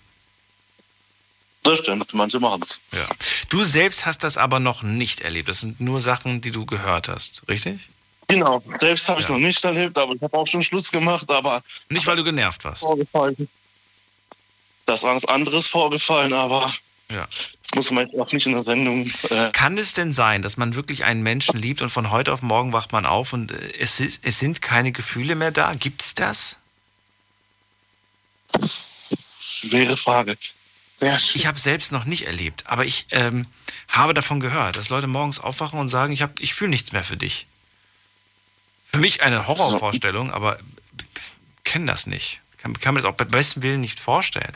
Das 1.65 1.81
stimmt, 1.81 2.15
manche 2.15 2.39
machen 2.39 2.63
es. 2.63 2.81
Ja. 2.93 3.09
Du 3.49 3.65
selbst 3.65 4.07
hast 4.07 4.23
das 4.23 4.37
aber 4.37 4.61
noch 4.61 4.85
nicht 4.85 5.23
erlebt. 5.23 5.49
Das 5.49 5.59
sind 5.59 5.81
nur 5.81 6.01
Sachen, 6.01 6.41
die 6.41 6.53
du 6.53 6.67
gehört 6.67 7.09
hast, 7.09 7.43
richtig? 7.49 7.89
Genau, 8.29 8.63
selbst 8.81 9.09
habe 9.09 9.21
ich 9.21 9.29
ja. 9.29 9.35
noch 9.35 9.41
nicht 9.41 9.65
erlebt, 9.65 9.99
aber 9.99 10.15
ich 10.15 10.23
habe 10.23 10.37
auch 10.37 10.47
schon 10.47 10.63
Schluss 10.63 10.91
gemacht, 10.91 11.31
aber. 11.31 11.63
Nicht, 11.89 12.07
weil 12.07 12.17
du 12.17 12.25
genervt 12.25 12.65
warst. 12.65 12.81
Vorgefallen. 12.81 13.49
Das 14.87 15.03
war 15.03 15.15
was 15.15 15.25
anderes 15.27 15.67
vorgefallen, 15.67 16.33
aber. 16.33 16.73
Ja. 17.11 17.29
Das 17.63 17.77
muss 17.77 17.91
man 17.91 18.07
jetzt 18.07 18.19
auch 18.19 18.33
nicht 18.33 18.47
in 18.47 18.53
der 18.53 18.63
Sendung. 18.63 19.11
Äh 19.31 19.51
Kann 19.53 19.77
es 19.79 19.93
denn 19.95 20.13
sein, 20.13 20.43
dass 20.43 20.57
man 20.57 20.75
wirklich 20.75 21.05
einen 21.05 21.23
Menschen 21.23 21.59
liebt 21.59 21.83
und 21.83 21.91
von 21.91 22.11
heute 22.11 22.33
auf 22.33 22.43
morgen 22.43 22.73
wacht 22.73 22.93
man 22.93 23.07
auf 23.07 23.33
und 23.33 23.53
äh, 23.53 23.73
es, 23.79 24.01
ist, 24.01 24.25
es 24.25 24.39
sind 24.39 24.63
keine 24.63 24.93
Gefühle 24.93 25.35
mehr 25.35 25.51
da? 25.51 25.75
Gibt 25.75 26.03
es 26.03 26.15
das? 26.15 26.59
Schwere 29.41 29.97
Frage. 29.97 30.37
Ich 31.35 31.47
habe 31.47 31.59
selbst 31.59 31.91
noch 31.91 32.05
nicht 32.05 32.27
erlebt, 32.27 32.65
aber 32.67 32.85
ich 32.85 33.07
ähm, 33.11 33.47
habe 33.89 34.15
davon 34.15 34.39
gehört, 34.39 34.77
dass 34.77 34.89
Leute 34.89 35.09
morgens 35.09 35.41
aufwachen 35.41 35.81
und 35.81 35.89
sagen, 35.89 36.13
ich, 36.13 36.25
ich 36.39 36.55
fühle 36.55 36.71
nichts 36.71 36.93
mehr 36.93 37.03
für 37.03 37.17
dich. 37.17 37.47
Für 38.93 39.01
mich 39.01 39.23
eine 39.23 39.47
Horrorvorstellung, 39.47 40.31
aber 40.31 40.59
kenne 41.65 41.87
das 41.87 42.07
nicht. 42.07 42.41
Kann, 42.59 42.79
kann 42.79 42.95
mir 42.95 43.01
das 43.01 43.11
auch 43.11 43.17
bei 43.17 43.25
bestem 43.25 43.63
Willen 43.63 43.81
nicht 43.81 43.99
vorstellen. 43.99 44.55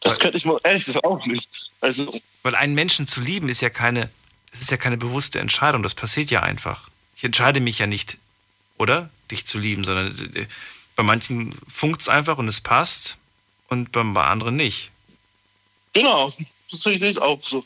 Das 0.00 0.18
könnte 0.18 0.36
ich 0.36 0.44
mal 0.44 0.58
ehrlich 0.64 0.84
gesagt 0.84 1.04
auch 1.04 1.24
nicht. 1.26 1.70
Also 1.80 2.20
Weil 2.42 2.54
einen 2.54 2.74
Menschen 2.74 3.06
zu 3.06 3.20
lieben 3.20 3.48
ist 3.48 3.60
ja 3.60 3.70
keine, 3.70 4.10
es 4.52 4.60
ist 4.60 4.70
ja 4.70 4.76
keine 4.76 4.96
bewusste 4.96 5.40
Entscheidung. 5.40 5.82
Das 5.82 5.94
passiert 5.94 6.30
ja 6.30 6.42
einfach. 6.42 6.88
Ich 7.16 7.24
entscheide 7.24 7.60
mich 7.60 7.78
ja 7.78 7.86
nicht, 7.86 8.18
oder? 8.76 9.10
Dich 9.30 9.46
zu 9.46 9.58
lieben, 9.58 9.84
sondern 9.84 10.34
äh, 10.34 10.46
bei 10.96 11.02
manchen 11.02 11.56
funkt 11.68 12.00
es 12.00 12.08
einfach 12.08 12.38
und 12.38 12.48
es 12.48 12.60
passt 12.60 13.18
und 13.68 13.92
bei 13.92 14.02
anderen 14.02 14.56
nicht. 14.56 14.90
Genau, 15.92 16.32
das 16.70 16.80
sehe 16.80 16.94
ich 16.94 17.18
auch 17.20 17.42
so. 17.42 17.64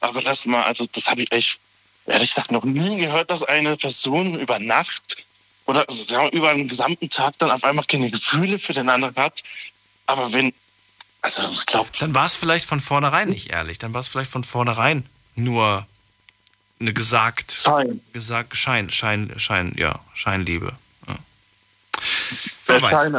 Aber 0.00 0.22
das 0.22 0.46
mal, 0.46 0.62
also 0.62 0.86
das 0.92 1.08
habe 1.08 1.22
ich 1.22 1.32
echt, 1.32 1.60
ehrlich 2.08 2.30
gesagt, 2.30 2.50
noch 2.50 2.64
nie 2.64 2.98
gehört, 2.98 3.30
dass 3.30 3.42
eine 3.42 3.76
Person 3.76 4.38
über 4.38 4.58
Nacht 4.58 5.26
oder 5.66 5.88
also, 5.88 6.28
über 6.30 6.50
einen 6.50 6.68
gesamten 6.68 7.10
Tag 7.10 7.38
dann 7.38 7.50
auf 7.50 7.64
einmal 7.64 7.84
keine 7.84 8.10
Gefühle 8.10 8.58
für 8.58 8.72
den 8.72 8.88
anderen 8.88 9.16
hat. 9.16 9.42
Aber 10.06 10.32
wenn, 10.32 10.52
also 11.20 11.42
ich 11.52 11.66
glaube. 11.66 11.90
Dann 11.98 12.14
war 12.14 12.26
es 12.26 12.36
vielleicht 12.36 12.64
von 12.64 12.80
vornherein 12.80 13.28
nicht 13.28 13.50
ehrlich. 13.50 13.78
Dann 13.78 13.92
war 13.92 14.00
es 14.00 14.08
vielleicht 14.08 14.30
von 14.30 14.44
vornherein 14.44 15.04
nur 15.34 15.86
eine 16.80 16.92
gesagt. 16.92 17.52
Schein. 17.52 18.00
Gesagt, 18.12 18.56
Schein, 18.56 18.90
Schein, 18.90 19.32
Schein, 19.36 19.72
ja, 19.76 20.00
Scheinliebe. 20.14 20.72
Wer 22.66 22.82
weiß. 22.82 23.12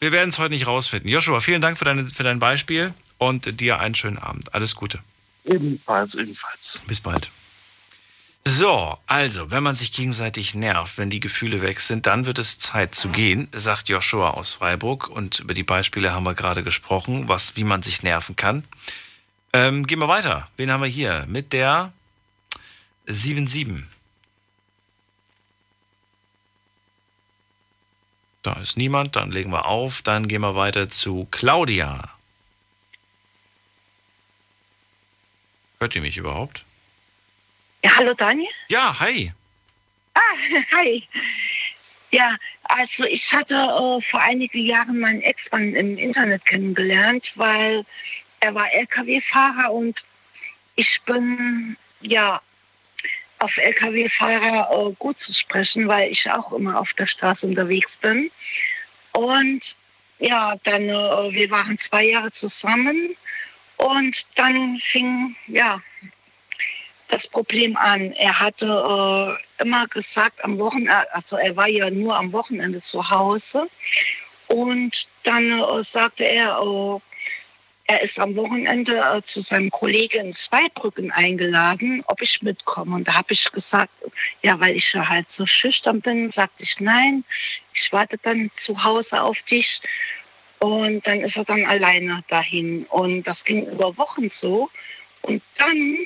Wir 0.00 0.12
werden 0.12 0.30
es 0.30 0.38
heute 0.38 0.50
nicht 0.54 0.66
rausfinden. 0.66 1.08
Joshua, 1.08 1.40
vielen 1.40 1.60
Dank 1.60 1.78
für, 1.78 1.84
deine, 1.84 2.04
für 2.04 2.22
dein 2.22 2.40
Beispiel 2.40 2.94
und 3.18 3.60
dir 3.60 3.78
einen 3.78 3.94
schönen 3.94 4.18
Abend. 4.18 4.54
Alles 4.54 4.74
Gute. 4.74 4.98
Ebenfalls, 5.44 6.14
ebenfalls. 6.16 6.82
Bis 6.86 7.00
bald. 7.00 7.30
So, 8.48 8.96
also, 9.08 9.50
wenn 9.50 9.64
man 9.64 9.74
sich 9.74 9.90
gegenseitig 9.90 10.54
nervt, 10.54 10.98
wenn 10.98 11.10
die 11.10 11.18
Gefühle 11.18 11.62
weg 11.62 11.80
sind, 11.80 12.06
dann 12.06 12.26
wird 12.26 12.38
es 12.38 12.60
Zeit 12.60 12.94
zu 12.94 13.08
gehen, 13.08 13.48
sagt 13.50 13.88
Joshua 13.88 14.30
aus 14.30 14.52
Freiburg. 14.52 15.08
Und 15.08 15.40
über 15.40 15.52
die 15.52 15.64
Beispiele 15.64 16.12
haben 16.12 16.22
wir 16.22 16.34
gerade 16.34 16.62
gesprochen, 16.62 17.26
was, 17.26 17.56
wie 17.56 17.64
man 17.64 17.82
sich 17.82 18.04
nerven 18.04 18.36
kann. 18.36 18.62
Ähm, 19.52 19.84
gehen 19.84 19.98
wir 19.98 20.06
weiter. 20.06 20.48
Wen 20.56 20.70
haben 20.70 20.80
wir 20.80 20.88
hier? 20.88 21.24
Mit 21.26 21.52
der 21.52 21.92
77. 23.06 23.82
Da 28.44 28.52
ist 28.60 28.76
niemand, 28.76 29.16
dann 29.16 29.32
legen 29.32 29.50
wir 29.50 29.66
auf. 29.66 30.02
Dann 30.02 30.28
gehen 30.28 30.42
wir 30.42 30.54
weiter 30.54 30.88
zu 30.88 31.26
Claudia. 31.32 32.16
Hört 35.80 35.96
ihr 35.96 36.02
mich 36.02 36.16
überhaupt? 36.16 36.65
Ja, 37.86 37.98
hallo 37.98 38.14
Daniel. 38.14 38.50
Ja, 38.66 38.98
hi. 38.98 39.32
Ah, 40.14 40.20
hi. 40.76 41.06
Ja, 42.10 42.36
also 42.64 43.04
ich 43.04 43.32
hatte 43.32 43.54
äh, 43.54 44.00
vor 44.00 44.20
einigen 44.20 44.58
Jahren 44.58 44.98
meinen 44.98 45.22
Ex-Mann 45.22 45.72
im 45.76 45.96
Internet 45.96 46.44
kennengelernt, 46.46 47.30
weil 47.36 47.84
er 48.40 48.56
war 48.56 48.72
LKW-Fahrer 48.72 49.72
und 49.72 50.04
ich 50.74 51.00
bin 51.02 51.76
ja 52.00 52.40
auf 53.38 53.56
Lkw-Fahrer 53.56 54.88
äh, 54.88 54.92
gut 54.98 55.20
zu 55.20 55.32
sprechen, 55.32 55.86
weil 55.86 56.10
ich 56.10 56.28
auch 56.28 56.52
immer 56.52 56.80
auf 56.80 56.92
der 56.94 57.06
Straße 57.06 57.46
unterwegs 57.46 57.98
bin. 57.98 58.32
Und 59.12 59.76
ja, 60.18 60.56
dann, 60.64 60.88
äh, 60.88 61.30
wir 61.30 61.50
waren 61.52 61.78
zwei 61.78 62.06
Jahre 62.06 62.32
zusammen 62.32 63.14
und 63.76 64.26
dann 64.36 64.76
fing, 64.80 65.36
ja, 65.46 65.80
das 67.08 67.28
Problem 67.28 67.76
an. 67.76 68.12
Er 68.12 68.40
hatte 68.40 69.38
äh, 69.58 69.62
immer 69.62 69.86
gesagt, 69.86 70.42
am 70.44 70.58
Wochenende, 70.58 71.12
also 71.14 71.36
er 71.36 71.56
war 71.56 71.68
ja 71.68 71.90
nur 71.90 72.16
am 72.16 72.32
Wochenende 72.32 72.80
zu 72.80 73.08
Hause. 73.10 73.68
Und 74.48 75.08
dann 75.24 75.60
äh, 75.60 75.82
sagte 75.82 76.24
er, 76.24 76.60
äh, 76.60 77.00
er 77.88 78.02
ist 78.02 78.18
am 78.18 78.34
Wochenende 78.34 78.98
äh, 78.98 79.22
zu 79.22 79.40
seinem 79.40 79.70
Kollegen 79.70 80.26
in 80.26 80.32
Zweibrücken 80.32 81.12
eingeladen, 81.12 82.02
ob 82.06 82.20
ich 82.20 82.42
mitkomme. 82.42 82.96
Und 82.96 83.06
da 83.06 83.14
habe 83.14 83.32
ich 83.32 83.50
gesagt, 83.52 83.92
ja, 84.42 84.58
weil 84.58 84.74
ich 84.74 84.92
ja 84.92 85.08
halt 85.08 85.30
so 85.30 85.46
schüchtern 85.46 86.00
bin, 86.00 86.30
sagte 86.32 86.64
ich 86.64 86.80
nein, 86.80 87.24
ich 87.72 87.92
warte 87.92 88.18
dann 88.18 88.50
zu 88.54 88.82
Hause 88.82 89.22
auf 89.22 89.42
dich. 89.42 89.80
Und 90.58 91.06
dann 91.06 91.20
ist 91.20 91.36
er 91.36 91.44
dann 91.44 91.64
alleine 91.64 92.24
dahin. 92.28 92.86
Und 92.86 93.24
das 93.24 93.44
ging 93.44 93.66
über 93.66 93.96
Wochen 93.98 94.30
so. 94.30 94.68
Und 95.22 95.42
dann 95.58 95.98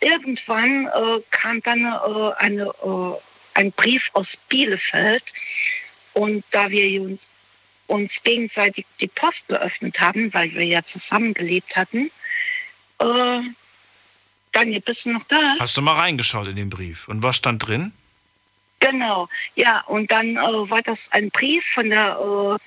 irgendwann 0.00 0.86
äh, 0.86 1.20
kam 1.30 1.62
dann 1.62 1.84
äh, 1.84 2.32
eine, 2.38 2.64
äh, 2.64 3.14
ein 3.54 3.72
Brief 3.72 4.10
aus 4.14 4.36
Bielefeld. 4.48 5.32
Und 6.12 6.44
da 6.50 6.70
wir 6.70 7.02
uns 7.02 7.30
uns 7.90 8.22
gegenseitig 8.22 8.86
die 9.00 9.08
Post 9.08 9.48
geöffnet 9.48 10.00
haben, 10.00 10.32
weil 10.32 10.52
wir 10.54 10.64
ja 10.64 10.82
zusammengelebt 10.82 11.76
hatten. 11.76 12.10
Äh, 13.00 13.40
Daniel, 14.52 14.80
bist 14.80 15.06
du 15.06 15.12
noch 15.12 15.24
da? 15.24 15.56
Hast 15.58 15.76
du 15.76 15.82
mal 15.82 15.94
reingeschaut 15.94 16.48
in 16.48 16.56
den 16.56 16.70
Brief? 16.70 17.08
Und 17.08 17.22
was 17.22 17.36
stand 17.36 17.66
drin? 17.66 17.92
Genau, 18.78 19.28
ja. 19.56 19.80
Und 19.82 20.10
dann 20.10 20.36
äh, 20.36 20.70
war 20.70 20.82
das 20.82 21.12
ein 21.12 21.30
Brief 21.30 21.64
von 21.64 21.90
der 21.90 22.18
äh, 22.18 22.58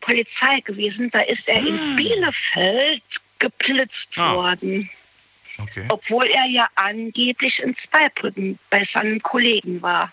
Polizei 0.00 0.60
gewesen. 0.60 1.10
Da 1.10 1.20
ist 1.20 1.48
er 1.48 1.60
hm. 1.60 1.66
in 1.66 1.78
ah. 1.78 1.96
Bielefeld 1.96 3.02
geblitzt 3.38 4.18
ah. 4.18 4.34
worden. 4.34 4.90
Okay. 5.62 5.86
Obwohl 5.88 6.26
er 6.26 6.46
ja 6.46 6.68
angeblich 6.74 7.62
in 7.62 7.74
Zweibrücken 7.74 8.58
bei 8.70 8.84
seinem 8.84 9.22
Kollegen 9.22 9.80
war. 9.82 10.12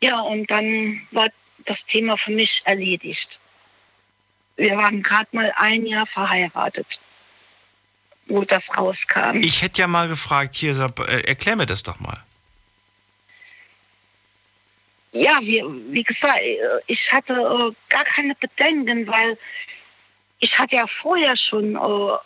Ja, 0.00 0.20
und 0.20 0.50
dann 0.50 1.06
war 1.10 1.28
das 1.64 1.84
Thema 1.86 2.16
für 2.16 2.30
mich 2.30 2.62
erledigt. 2.64 3.40
Wir 4.56 4.76
waren 4.76 5.02
gerade 5.02 5.28
mal 5.32 5.52
ein 5.56 5.86
Jahr 5.86 6.06
verheiratet, 6.06 7.00
wo 8.26 8.42
das 8.44 8.76
rauskam. 8.76 9.42
Ich 9.42 9.62
hätte 9.62 9.82
ja 9.82 9.86
mal 9.86 10.08
gefragt, 10.08 10.54
hier, 10.54 10.78
äh, 11.06 11.20
erklär 11.22 11.56
mir 11.56 11.66
das 11.66 11.82
doch 11.82 11.98
mal. 12.00 12.22
Ja, 15.12 15.38
wie, 15.40 15.64
wie 15.90 16.02
gesagt, 16.02 16.40
ich 16.86 17.12
hatte 17.12 17.34
äh, 17.34 17.72
gar 17.88 18.04
keine 18.04 18.34
Bedenken, 18.34 19.06
weil 19.06 19.38
ich 20.40 20.58
hatte 20.58 20.76
ja 20.76 20.86
vorher 20.86 21.36
schon 21.36 21.76
äh, 21.76 22.18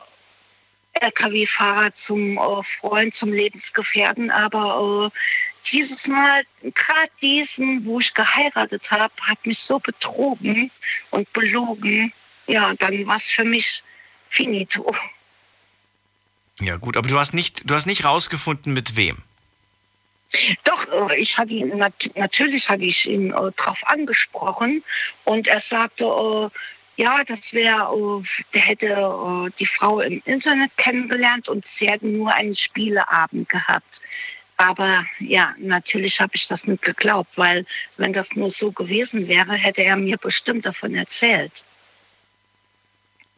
LKW-Fahrer 0.95 1.93
zum 1.93 2.39
äh, 2.39 2.63
Freund, 2.81 3.15
zum 3.15 3.33
Lebensgefährten, 3.33 4.31
aber 4.31 5.11
äh, 5.13 5.19
dieses 5.73 6.07
Mal, 6.09 6.43
gerade 6.63 7.11
diesen, 7.23 7.85
wo 7.85 8.01
ich 8.01 8.13
geheiratet 8.15 8.91
habe, 8.91 9.13
hat 9.23 9.45
mich 9.47 9.59
so 9.59 9.79
betrogen 9.79 10.71
und 11.11 11.33
belogen. 11.33 12.13
Ja, 12.47 12.73
dann 12.75 13.07
war 13.07 13.17
es 13.17 13.31
für 13.31 13.45
mich 13.45 13.83
finito. 14.29 14.95
Ja, 16.61 16.77
gut, 16.77 16.97
aber 16.97 17.09
du 17.09 17.19
hast 17.19 17.33
nicht, 17.33 17.69
du 17.69 17.75
hast 17.75 17.87
nicht 17.87 18.05
rausgefunden, 18.05 18.73
mit 18.73 18.97
wem. 18.97 19.19
Doch, 20.65 21.11
äh, 21.11 21.17
ich 21.17 21.39
hatte 21.39 21.55
ihn, 21.55 21.83
natürlich 22.15 22.69
hatte 22.69 22.85
ich 22.85 23.09
ihn 23.09 23.33
äh, 23.33 23.51
darauf 23.57 23.87
angesprochen 23.89 24.85
und 25.25 25.49
er 25.49 25.61
sagte, 25.61 26.05
äh, 26.05 26.59
ja, 27.01 27.25
das 27.25 27.55
wäre, 27.55 28.23
der 28.53 28.61
hätte 28.61 29.51
die 29.59 29.65
Frau 29.65 30.01
im 30.01 30.21
Internet 30.27 30.77
kennengelernt 30.77 31.49
und 31.49 31.65
sie 31.65 31.89
hätten 31.89 32.19
nur 32.19 32.35
einen 32.35 32.55
Spieleabend 32.55 33.49
gehabt. 33.49 34.03
Aber 34.59 35.07
ja, 35.19 35.55
natürlich 35.59 36.21
habe 36.21 36.33
ich 36.35 36.47
das 36.47 36.67
nicht 36.67 36.83
geglaubt, 36.83 37.31
weil 37.37 37.65
wenn 37.97 38.13
das 38.13 38.37
nur 38.37 38.51
so 38.51 38.71
gewesen 38.71 39.29
wäre, 39.29 39.55
hätte 39.55 39.83
er 39.83 39.97
mir 39.97 40.19
bestimmt 40.19 40.67
davon 40.67 40.95
erzählt. 40.95 41.65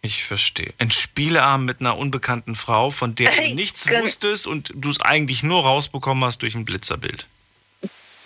Ich 0.01 0.25
verstehe. 0.25 0.75
Ein 0.79 0.91
Spieleabend 0.91 1.67
mit 1.67 1.81
einer 1.81 1.97
unbekannten 1.97 2.57
Frau, 2.57 2.91
von 2.91 3.15
der 3.15 3.31
du 3.31 3.55
nichts 3.55 3.89
wusstest 3.89 4.49
und 4.49 4.73
du 4.75 4.91
es 4.91 5.01
eigentlich 5.01 5.45
nur 5.45 5.63
rausbekommen 5.63 6.25
hast 6.25 6.43
durch 6.43 6.57
ein 6.57 6.65
Blitzerbild. 6.65 7.29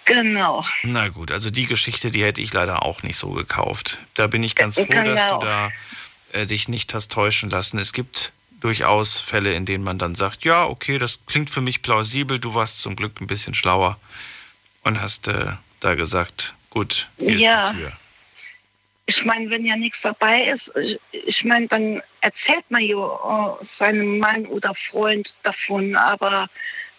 Genau. 0.06 0.64
Na 0.84 1.08
gut, 1.08 1.32
also 1.32 1.50
die 1.50 1.66
Geschichte, 1.66 2.10
die 2.10 2.24
hätte 2.24 2.40
ich 2.40 2.52
leider 2.52 2.84
auch 2.84 3.02
nicht 3.02 3.16
so 3.16 3.32
gekauft. 3.32 3.98
Da 4.14 4.28
bin 4.28 4.42
ich 4.42 4.54
ganz 4.54 4.76
froh, 4.76 4.86
genau. 4.88 5.04
dass 5.04 5.28
du 5.30 5.38
da 5.40 5.70
äh, 6.32 6.46
dich 6.46 6.68
nicht 6.68 6.94
hast 6.94 7.10
täuschen 7.10 7.50
lassen. 7.50 7.78
Es 7.78 7.92
gibt 7.92 8.32
durchaus 8.60 9.20
Fälle, 9.20 9.52
in 9.54 9.66
denen 9.66 9.84
man 9.84 9.98
dann 9.98 10.14
sagt, 10.14 10.44
ja, 10.44 10.64
okay, 10.64 10.98
das 10.98 11.18
klingt 11.26 11.50
für 11.50 11.60
mich 11.60 11.82
plausibel, 11.82 12.38
du 12.38 12.54
warst 12.54 12.80
zum 12.80 12.96
Glück 12.96 13.20
ein 13.20 13.26
bisschen 13.26 13.52
schlauer 13.52 13.98
und 14.84 15.00
hast 15.00 15.26
äh, 15.28 15.46
da 15.80 15.94
gesagt, 15.94 16.54
gut, 16.70 17.08
hier 17.18 17.36
ja. 17.36 17.66
ist 17.66 17.74
die 17.74 17.80
Tür. 17.80 17.92
Ich 19.08 19.24
meine, 19.24 19.50
wenn 19.50 19.64
ja 19.64 19.76
nichts 19.76 20.00
dabei 20.02 20.44
ist, 20.44 20.72
ich, 20.76 20.98
ich 21.12 21.44
meine, 21.44 21.66
dann 21.66 22.02
erzählt 22.20 22.64
man 22.70 22.82
ja 22.82 22.96
uh, 22.96 23.56
seinem 23.60 24.18
Mann 24.18 24.46
oder 24.46 24.74
Freund 24.74 25.36
davon, 25.42 25.94
aber 25.94 26.48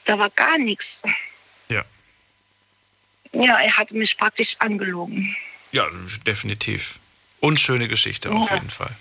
da 0.05 0.17
war 0.19 0.29
gar 0.29 0.57
nichts. 0.57 1.03
Ja. 3.43 3.59
Er 3.59 3.77
hat 3.77 3.91
mich 3.91 4.18
praktisch 4.18 4.55
angelogen. 4.59 5.35
Ja, 5.72 5.85
definitiv. 6.26 6.99
Unschöne 7.39 7.88
Geschichte 7.88 8.30
ja. 8.30 8.35
auf 8.35 8.51
jeden 8.51 8.69
Fall. 8.69 8.95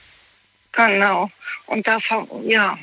Genau. 0.73 1.31
Und 1.67 1.87
da, 1.87 1.99
ja. 2.45 2.79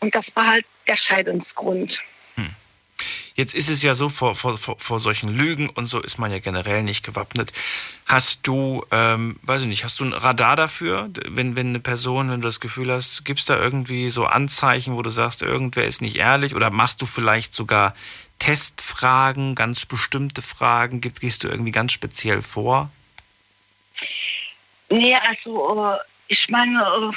Und 0.00 0.14
das 0.14 0.34
war 0.36 0.46
halt 0.46 0.66
der 0.86 0.96
Scheidungsgrund. 0.96 2.02
Hm. 2.36 2.50
Jetzt 3.34 3.54
ist 3.54 3.68
es 3.68 3.82
ja 3.82 3.94
so, 3.94 4.08
vor, 4.08 4.34
vor, 4.34 4.58
vor 4.58 4.98
solchen 4.98 5.28
Lügen 5.28 5.68
und 5.68 5.86
so 5.86 6.00
ist 6.00 6.18
man 6.18 6.32
ja 6.32 6.38
generell 6.38 6.82
nicht 6.82 7.04
gewappnet. 7.04 7.52
Hast 8.06 8.46
du, 8.46 8.84
ähm, 8.90 9.38
weiß 9.42 9.60
ich 9.60 9.66
nicht, 9.68 9.84
hast 9.84 10.00
du 10.00 10.04
ein 10.04 10.12
Radar 10.12 10.56
dafür, 10.56 11.10
wenn, 11.26 11.54
wenn 11.54 11.68
eine 11.68 11.80
Person, 11.80 12.30
wenn 12.30 12.40
du 12.40 12.48
das 12.48 12.58
Gefühl 12.58 12.90
hast, 12.90 13.24
gibt 13.24 13.40
es 13.40 13.46
da 13.46 13.56
irgendwie 13.56 14.10
so 14.10 14.24
Anzeichen, 14.24 14.96
wo 14.96 15.02
du 15.02 15.10
sagst, 15.10 15.42
irgendwer 15.42 15.84
ist 15.84 16.00
nicht 16.00 16.16
ehrlich 16.16 16.54
oder 16.56 16.70
machst 16.70 17.02
du 17.02 17.06
vielleicht 17.06 17.54
sogar 17.54 17.94
Testfragen, 18.38 19.54
ganz 19.54 19.86
bestimmte 19.86 20.42
Fragen? 20.42 21.00
Gehst 21.00 21.44
du 21.44 21.48
irgendwie 21.48 21.72
ganz 21.72 21.92
speziell 21.92 22.42
vor? 22.42 22.90
Nee, 24.90 25.16
also 25.28 25.92
äh, 25.92 25.98
ich 26.28 26.48
meine, 26.48 26.80
äh, 26.80 27.16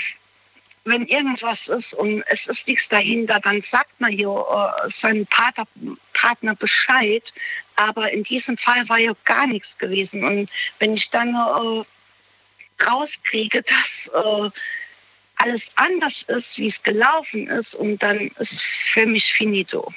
wenn 0.83 1.05
irgendwas 1.05 1.67
ist 1.67 1.93
und 1.93 2.23
es 2.27 2.47
ist 2.47 2.67
nichts 2.67 2.89
dahinter, 2.89 3.39
dann 3.39 3.61
sagt 3.61 3.99
man 3.99 4.11
ja 4.11 4.29
äh, 4.29 4.89
seinem 4.89 5.25
Partner, 5.27 5.67
Partner 6.13 6.55
Bescheid. 6.55 7.33
Aber 7.75 8.11
in 8.11 8.23
diesem 8.23 8.57
Fall 8.57 8.87
war 8.89 8.97
ja 8.97 9.13
gar 9.25 9.47
nichts 9.47 9.77
gewesen. 9.77 10.23
Und 10.23 10.49
wenn 10.79 10.93
ich 10.93 11.09
dann 11.09 11.35
rauskriege, 12.85 13.63
dass 13.63 14.11
alles 15.37 15.71
anders 15.77 16.23
ist, 16.23 16.59
wie 16.59 16.67
es 16.67 16.83
gelaufen 16.83 17.47
ist, 17.47 17.73
und 17.73 18.03
dann 18.03 18.27
ist 18.37 18.61
für 18.61 19.07
mich 19.07 19.33
finito. 19.33 19.91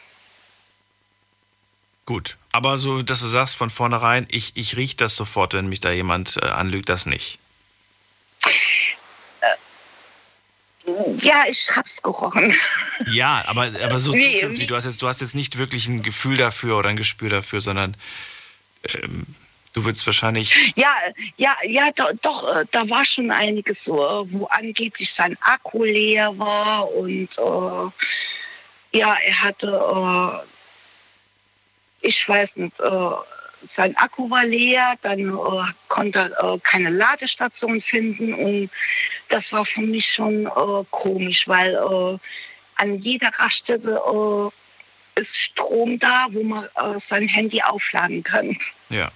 Gut, 2.07 2.37
aber 2.53 2.79
so, 2.79 3.03
dass 3.03 3.21
du 3.21 3.27
sagst 3.27 3.57
von 3.57 3.71
vornherein, 3.71 4.27
ich, 4.31 4.53
ich 4.57 4.77
rieche 4.77 4.97
das 4.97 5.17
sofort, 5.17 5.55
wenn 5.55 5.69
mich 5.69 5.81
da 5.81 5.91
jemand 5.91 6.37
äh, 6.43 6.47
anlügt, 6.47 6.89
das 6.89 7.07
nicht. 7.07 7.39
Ja, 11.21 11.45
ich 11.49 11.75
hab's 11.75 12.03
gerochen. 12.03 12.55
Ja, 13.11 13.43
aber, 13.49 13.73
aber 13.83 13.99
so 13.99 14.13
nee, 14.13 14.35
zukünftig, 14.35 14.69
du 14.69 14.77
hast, 14.77 14.85
jetzt, 14.85 15.03
du 15.03 15.09
hast 15.09 15.21
jetzt 15.21 15.35
nicht 15.35 15.59
wirklich 15.59 15.89
ein 15.89 16.03
Gefühl 16.03 16.37
dafür 16.37 16.79
oder 16.79 16.91
ein 16.91 16.97
Gespür 16.97 17.29
dafür, 17.29 17.61
sondern 17.61 17.97
ähm, 18.95 19.27
du 19.73 19.85
würdest 19.85 20.07
wahrscheinlich. 20.07 20.73
Ja, 20.77 20.95
ja, 21.37 21.57
ja, 21.65 21.91
doch, 21.91 22.13
doch, 22.23 22.57
äh, 22.57 22.65
da 22.71 22.89
war 22.89 23.05
schon 23.05 23.33
einiges 23.33 23.89
äh, 23.89 23.93
wo 23.93 24.47
angeblich 24.47 25.13
sein 25.13 25.37
Akku 25.41 25.83
leer 25.83 26.39
war 26.39 26.89
und 26.93 27.31
äh, 27.37 28.97
ja, 28.97 29.17
er 29.17 29.43
hatte, 29.43 29.67
äh, 29.67 30.54
ich 32.05 32.29
weiß 32.29 32.57
nicht, 32.57 32.79
äh, 32.81 33.11
sein 33.67 33.97
Akku 33.97 34.29
war 34.31 34.45
leer, 34.45 34.95
dann 35.01 35.21
äh, 35.21 35.73
konnte 35.89 36.35
er 36.39 36.55
äh, 36.55 36.59
keine 36.59 36.91
Ladestation 36.91 37.81
finden 37.81 38.35
und 38.35 38.71
das 39.29 39.53
war 39.53 39.65
für 39.65 39.81
mich 39.81 40.07
schon 40.07 40.47
äh, 40.47 40.85
komisch, 40.91 41.49
weil 41.49 41.75
äh, 41.75 42.19
an 42.77 42.99
jeder 42.99 43.29
Raststätte 43.39 44.01
äh, 44.07 45.21
ist 45.21 45.37
Strom 45.37 45.99
da, 45.99 46.27
wo 46.31 46.43
man 46.43 46.65
äh, 46.65 46.99
sein 46.99 47.27
Handy 47.27 47.63
aufladen 47.63 48.23
kann. 48.23 48.57
Ja. 48.91 49.11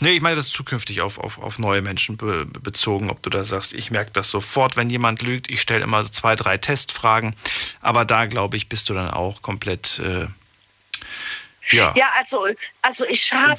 Nee, 0.00 0.12
ich 0.12 0.20
meine 0.20 0.36
das 0.36 0.50
zukünftig 0.50 1.00
auf, 1.00 1.18
auf, 1.18 1.38
auf 1.38 1.58
neue 1.58 1.82
Menschen 1.82 2.16
be 2.16 2.46
bezogen, 2.46 3.10
ob 3.10 3.22
du 3.22 3.30
da 3.30 3.42
sagst, 3.44 3.74
ich 3.74 3.90
merke 3.90 4.12
das 4.12 4.30
sofort, 4.30 4.76
wenn 4.76 4.88
jemand 4.88 5.22
lügt. 5.22 5.50
Ich 5.50 5.60
stelle 5.60 5.82
immer 5.82 6.04
zwei, 6.04 6.36
drei 6.36 6.56
Testfragen, 6.58 7.34
aber 7.80 8.04
da 8.04 8.26
glaube 8.26 8.56
ich, 8.56 8.68
bist 8.68 8.88
du 8.88 8.94
dann 8.94 9.10
auch 9.10 9.42
komplett 9.42 10.00
ja, 11.70 11.92
ja 11.96 12.10
also, 12.16 12.46
also 12.82 13.04
ich 13.06 13.32
habe. 13.32 13.56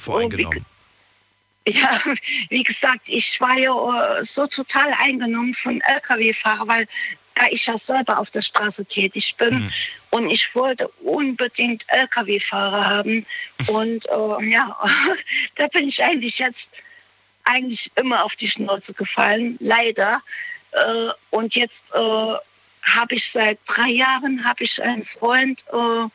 Ja, 1.67 1.99
wie 2.49 2.63
gesagt, 2.63 3.07
ich 3.07 3.41
war 3.41 3.57
ja 3.57 4.19
äh, 4.19 4.23
so 4.23 4.45
total 4.45 4.93
eingenommen 4.99 5.53
von 5.53 5.81
Lkw-Fahrer, 5.81 6.67
weil 6.67 6.87
da 7.33 7.47
ich 7.49 7.65
ja 7.65 7.77
selber 7.77 8.19
auf 8.19 8.31
der 8.31 8.41
Straße 8.41 8.85
tätig 8.85 9.35
bin 9.35 9.55
mhm. 9.55 9.73
und 10.11 10.29
ich 10.29 10.55
wollte 10.55 10.87
unbedingt 11.01 11.85
Lkw-Fahrer 11.87 12.85
haben. 12.85 13.25
Und 13.67 14.05
äh, 14.05 14.49
ja, 14.49 14.77
da 15.55 15.67
bin 15.67 15.87
ich 15.87 16.03
eigentlich 16.03 16.39
jetzt 16.39 16.71
eigentlich 17.43 17.91
immer 17.95 18.23
auf 18.23 18.35
die 18.35 18.47
Schnauze 18.47 18.93
gefallen, 18.93 19.57
leider. 19.59 20.21
Äh, 20.71 21.09
und 21.31 21.55
jetzt 21.55 21.93
äh, 21.93 22.33
habe 22.83 23.15
ich 23.15 23.31
seit 23.31 23.59
drei 23.65 23.89
Jahren 23.89 24.43
habe 24.45 24.63
ich 24.63 24.81
einen 24.81 25.05
Freund, 25.05 25.65
äh, 25.73 26.07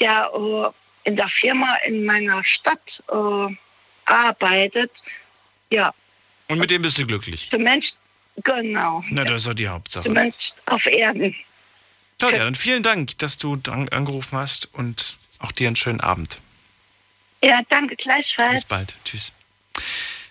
der 0.00 0.30
äh, 0.34 0.83
in 1.04 1.16
der 1.16 1.28
Firma 1.28 1.76
in 1.86 2.04
meiner 2.04 2.42
Stadt 2.42 3.02
äh, 3.10 3.54
arbeitet. 4.06 5.02
Ja. 5.70 5.94
Und 6.48 6.58
mit 6.58 6.70
dem 6.70 6.82
bist 6.82 6.98
du 6.98 7.06
glücklich? 7.06 7.50
Der 7.50 7.58
Mensch, 7.58 7.92
genau. 8.42 9.04
Na, 9.10 9.24
das 9.24 9.42
ist 9.42 9.46
doch 9.48 9.54
die 9.54 9.68
Hauptsache. 9.68 10.04
Der 10.04 10.12
Mensch 10.12 10.52
auf 10.66 10.86
Erden. 10.86 11.34
Toll, 12.18 12.32
ja, 12.32 12.44
dann 12.44 12.54
vielen 12.54 12.82
Dank, 12.82 13.18
dass 13.18 13.38
du 13.38 13.58
angerufen 13.64 14.38
hast 14.38 14.72
und 14.74 15.16
auch 15.38 15.52
dir 15.52 15.66
einen 15.66 15.76
schönen 15.76 16.00
Abend. 16.00 16.38
Ja, 17.42 17.60
danke 17.68 17.96
gleichfalls. 17.96 18.54
Bis 18.54 18.64
bald. 18.64 18.96
Tschüss. 19.04 19.32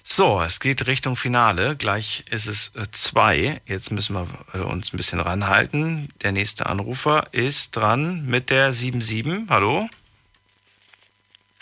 So, 0.03 0.41
es 0.41 0.59
geht 0.59 0.85
Richtung 0.85 1.15
Finale. 1.15 1.75
Gleich 1.75 2.23
ist 2.29 2.45
es 2.47 2.73
äh, 2.75 2.83
zwei. 2.91 3.61
Jetzt 3.65 3.91
müssen 3.91 4.13
wir 4.15 4.27
äh, 4.53 4.57
uns 4.59 4.93
ein 4.93 4.97
bisschen 4.97 5.19
ranhalten. 5.19 6.09
Der 6.21 6.31
nächste 6.31 6.65
Anrufer 6.65 7.25
ist 7.31 7.75
dran 7.75 8.25
mit 8.25 8.49
der 8.49 8.73
77. 8.73 9.49
Hallo? 9.49 9.89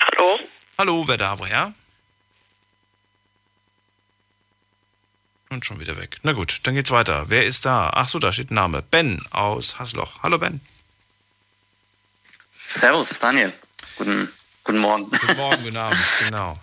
Hallo? 0.02 0.40
Hallo, 0.78 1.08
wer 1.08 1.18
da, 1.18 1.38
woher? 1.38 1.74
Und 5.50 5.66
schon 5.66 5.80
wieder 5.80 5.98
weg. 5.98 6.18
Na 6.24 6.32
gut, 6.32 6.62
dann 6.64 6.76
geht's 6.76 6.92
weiter. 6.92 7.26
Wer 7.28 7.46
ist 7.46 7.66
da? 7.66 7.92
Ach 7.94 8.08
so, 8.08 8.20
da 8.20 8.32
steht 8.32 8.52
ein 8.52 8.56
Name. 8.56 8.82
Ben 8.90 9.22
aus 9.32 9.80
Hasloch. 9.80 10.24
Hallo 10.24 10.38
Ben. 10.38 10.62
Servus, 12.52 13.20
Daniel. 13.20 13.52
Guten, 13.98 14.32
guten 14.64 14.80
Morgen. 14.80 15.10
Guten 15.10 15.38
Morgen, 15.38 15.64
guten 15.64 15.78
Abend, 15.78 16.00
genau. 16.26 16.60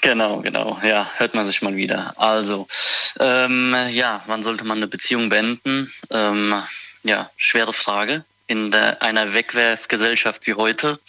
Genau, 0.00 0.40
genau. 0.40 0.78
Ja, 0.84 1.10
hört 1.16 1.34
man 1.34 1.46
sich 1.46 1.62
mal 1.62 1.74
wieder. 1.74 2.14
Also, 2.16 2.68
ähm, 3.18 3.74
ja, 3.90 4.22
wann 4.26 4.42
sollte 4.42 4.64
man 4.64 4.78
eine 4.78 4.86
Beziehung 4.86 5.28
beenden? 5.28 5.92
Ähm, 6.10 6.62
ja, 7.02 7.30
schwere 7.36 7.72
Frage. 7.72 8.24
In 8.46 8.70
der, 8.70 9.02
einer 9.02 9.32
Wegwerfgesellschaft 9.32 10.46
wie 10.46 10.54
heute 10.54 11.00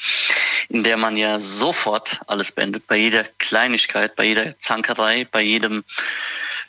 in 0.69 0.83
der 0.83 0.97
man 0.97 1.17
ja 1.17 1.39
sofort 1.39 2.19
alles 2.27 2.51
beendet, 2.51 2.87
bei 2.87 2.97
jeder 2.97 3.23
Kleinigkeit, 3.37 4.15
bei 4.15 4.25
jeder 4.25 4.57
Zankerei, 4.59 5.25
bei 5.25 5.41
jedem, 5.41 5.83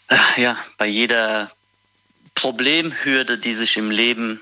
äh, 0.09 0.17
ja, 0.41 0.57
bei 0.79 0.87
jeder 0.87 1.51
Problemhürde, 2.35 3.39
die 3.39 3.53
sich 3.53 3.77
im 3.77 3.91
Leben 3.91 4.41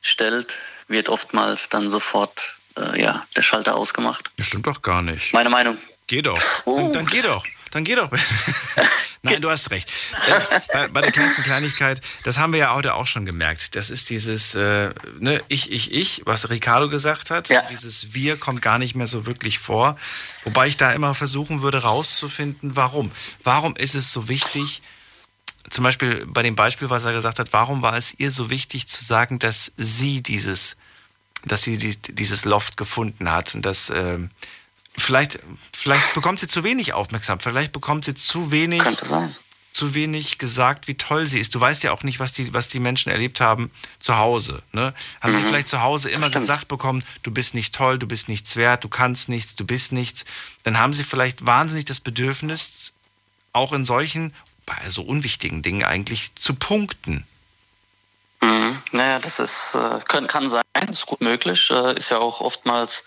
stellt, 0.00 0.56
wird 0.88 1.08
oftmals 1.08 1.68
dann 1.68 1.90
sofort 1.90 2.56
äh, 2.76 3.00
ja, 3.00 3.26
der 3.36 3.42
Schalter 3.42 3.74
ausgemacht. 3.76 4.30
Das 4.36 4.46
stimmt 4.46 4.66
doch 4.66 4.82
gar 4.82 5.02
nicht. 5.02 5.32
Meine 5.32 5.50
Meinung. 5.50 5.78
Geh 6.06 6.22
doch. 6.22 6.40
Dann, 6.64 6.92
dann 6.92 7.06
geh 7.06 7.22
doch. 7.22 7.44
Dann 7.76 7.84
geh 7.84 7.94
doch. 7.94 8.10
Nein, 9.22 9.42
du 9.42 9.50
hast 9.50 9.70
recht. 9.70 9.90
Äh, 10.26 10.62
bei, 10.72 10.88
bei, 10.88 11.00
der 11.02 11.12
kleinsten 11.12 11.42
Kleinigkeit, 11.42 12.00
das 12.24 12.38
haben 12.38 12.54
wir 12.54 12.60
ja 12.60 12.74
heute 12.74 12.94
auch 12.94 13.06
schon 13.06 13.26
gemerkt. 13.26 13.76
Das 13.76 13.90
ist 13.90 14.08
dieses 14.08 14.54
äh, 14.54 14.94
ne, 15.18 15.42
Ich, 15.48 15.70
ich, 15.70 15.92
ich, 15.92 16.22
was 16.24 16.48
Ricardo 16.48 16.88
gesagt 16.88 17.30
hat. 17.30 17.50
Ja. 17.50 17.60
Dieses 17.68 18.14
Wir 18.14 18.38
kommt 18.38 18.62
gar 18.62 18.78
nicht 18.78 18.94
mehr 18.94 19.06
so 19.06 19.26
wirklich 19.26 19.58
vor. 19.58 19.98
Wobei 20.44 20.68
ich 20.68 20.78
da 20.78 20.94
immer 20.94 21.12
versuchen 21.12 21.60
würde, 21.60 21.82
rauszufinden, 21.82 22.76
warum. 22.76 23.12
Warum 23.44 23.76
ist 23.76 23.94
es 23.94 24.10
so 24.10 24.26
wichtig, 24.30 24.80
zum 25.68 25.84
Beispiel 25.84 26.24
bei 26.24 26.42
dem 26.42 26.56
Beispiel, 26.56 26.88
was 26.88 27.04
er 27.04 27.12
gesagt 27.12 27.38
hat, 27.38 27.52
warum 27.52 27.82
war 27.82 27.98
es 27.98 28.14
ihr 28.18 28.30
so 28.30 28.48
wichtig 28.48 28.88
zu 28.88 29.04
sagen, 29.04 29.38
dass 29.38 29.70
sie 29.76 30.22
dieses, 30.22 30.78
dass 31.44 31.60
sie 31.60 31.76
dieses 31.76 32.46
Loft 32.46 32.78
gefunden 32.78 33.30
hat 33.30 33.54
und 33.54 33.66
dass. 33.66 33.90
Äh, 33.90 34.16
vielleicht, 34.98 35.40
vielleicht 35.86 36.14
bekommt 36.14 36.40
sie 36.40 36.48
zu 36.48 36.64
wenig 36.64 36.94
Aufmerksamkeit, 36.94 37.52
vielleicht 37.52 37.72
bekommt 37.72 38.04
sie 38.06 38.14
zu 38.14 38.50
wenig, 38.50 38.82
zu 39.70 39.94
wenig 39.94 40.36
gesagt, 40.38 40.88
wie 40.88 40.94
toll 40.94 41.26
sie 41.26 41.38
ist. 41.38 41.54
Du 41.54 41.60
weißt 41.60 41.84
ja 41.84 41.92
auch 41.92 42.02
nicht, 42.02 42.18
was 42.18 42.32
die, 42.32 42.52
was 42.52 42.66
die 42.66 42.80
Menschen 42.80 43.12
erlebt 43.12 43.40
haben 43.40 43.70
zu 44.00 44.16
Hause. 44.16 44.62
Ne? 44.72 44.92
Haben 45.20 45.32
mhm. 45.32 45.36
sie 45.36 45.42
vielleicht 45.44 45.68
zu 45.68 45.82
Hause 45.82 46.10
immer 46.10 46.28
gesagt 46.28 46.66
bekommen, 46.66 47.04
du 47.22 47.30
bist 47.30 47.54
nicht 47.54 47.72
toll, 47.72 48.00
du 48.00 48.08
bist 48.08 48.28
nichts 48.28 48.56
wert, 48.56 48.82
du 48.82 48.88
kannst 48.88 49.28
nichts, 49.28 49.54
du 49.54 49.64
bist 49.64 49.92
nichts. 49.92 50.24
Dann 50.64 50.76
haben 50.78 50.92
sie 50.92 51.04
vielleicht 51.04 51.46
wahnsinnig 51.46 51.84
das 51.84 52.00
Bedürfnis, 52.00 52.92
auch 53.52 53.72
in 53.72 53.84
solchen, 53.84 54.34
bei 54.64 54.76
so 54.88 55.02
unwichtigen 55.02 55.62
Dingen 55.62 55.84
eigentlich, 55.84 56.34
zu 56.34 56.54
punkten. 56.54 57.24
Mhm. 58.46 58.78
Naja, 58.92 59.18
das 59.18 59.40
ist, 59.40 59.74
äh, 59.74 59.98
kann, 60.06 60.26
kann 60.28 60.48
sein, 60.48 60.62
ist 60.88 61.06
gut 61.06 61.20
möglich. 61.20 61.70
Äh, 61.70 61.96
ist 61.96 62.10
ja 62.10 62.18
auch 62.18 62.40
oftmals, 62.40 63.04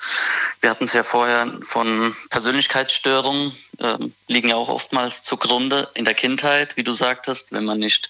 wir 0.59 0.69
hatten 0.69 0.83
es 0.83 0.93
ja 0.93 1.03
vorher 1.03 1.57
von 1.61 2.13
Persönlichkeitsstörungen, 2.29 3.53
äh, 3.79 3.97
liegen 4.27 4.49
ja 4.49 4.55
auch 4.55 4.69
oftmals 4.69 5.23
zugrunde 5.23 5.89
in 5.93 6.03
der 6.03 6.13
Kindheit, 6.13 6.75
wie 6.75 6.83
du 6.83 6.91
sagtest, 6.91 7.53
wenn 7.53 7.63
man 7.63 7.79
nicht 7.79 8.09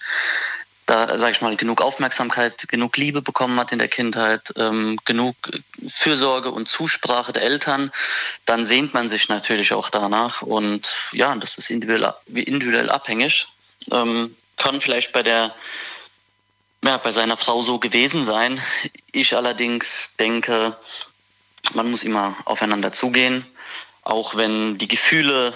da, 0.86 1.16
sag 1.18 1.30
ich 1.30 1.40
mal, 1.40 1.54
genug 1.54 1.82
Aufmerksamkeit, 1.82 2.66
genug 2.66 2.96
Liebe 2.96 3.22
bekommen 3.22 3.60
hat 3.60 3.70
in 3.70 3.78
der 3.78 3.86
Kindheit, 3.86 4.52
ähm, 4.56 4.98
genug 5.04 5.36
Fürsorge 5.86 6.50
und 6.50 6.68
Zusprache 6.68 7.32
der 7.32 7.42
Eltern, 7.42 7.92
dann 8.44 8.66
sehnt 8.66 8.92
man 8.92 9.08
sich 9.08 9.28
natürlich 9.28 9.72
auch 9.72 9.88
danach. 9.88 10.42
Und 10.42 10.96
ja, 11.12 11.32
das 11.36 11.58
ist 11.58 11.70
individuell, 11.70 12.12
individuell 12.26 12.90
abhängig. 12.90 13.46
Ähm, 13.92 14.34
kann 14.56 14.80
vielleicht 14.80 15.12
bei 15.12 15.22
der 15.22 15.54
ja, 16.84 16.96
bei 16.96 17.12
seiner 17.12 17.36
Frau 17.36 17.62
so 17.62 17.78
gewesen 17.78 18.24
sein. 18.24 18.60
Ich 19.12 19.36
allerdings 19.36 20.16
denke, 20.18 20.76
man 21.74 21.90
muss 21.90 22.02
immer 22.02 22.36
aufeinander 22.44 22.92
zugehen, 22.92 23.46
auch 24.02 24.36
wenn 24.36 24.78
die 24.78 24.88
Gefühle 24.88 25.54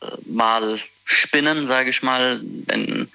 äh, 0.00 0.06
mal 0.26 0.80
spinnen, 1.04 1.66
sage 1.66 1.90
ich 1.90 2.02
mal. 2.02 2.40
Wenn, 2.42 3.10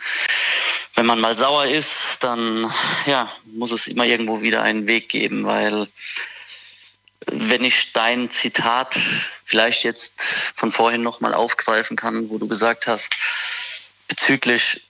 wenn 0.95 1.05
man 1.05 1.19
mal 1.19 1.35
sauer 1.35 1.65
ist, 1.65 2.23
dann 2.23 2.71
ja, 3.05 3.31
muss 3.45 3.71
es 3.71 3.88
immer 3.88 4.05
irgendwo 4.05 4.41
wieder 4.41 4.61
einen 4.63 4.88
Weg 4.88 5.09
geben, 5.09 5.45
weil 5.45 5.88
wenn 7.29 7.63
ich 7.63 7.93
dein 7.93 8.29
Zitat 8.29 8.95
vielleicht 9.43 9.84
jetzt 9.84 10.21
von 10.55 10.71
vorhin 10.71 11.01
nochmal 11.01 11.34
aufgreifen 11.34 11.97
kann, 11.97 12.29
wo 12.29 12.38
du 12.38 12.47
gesagt 12.47 12.88
hast, 12.88 13.11
bezüglich 14.07 14.89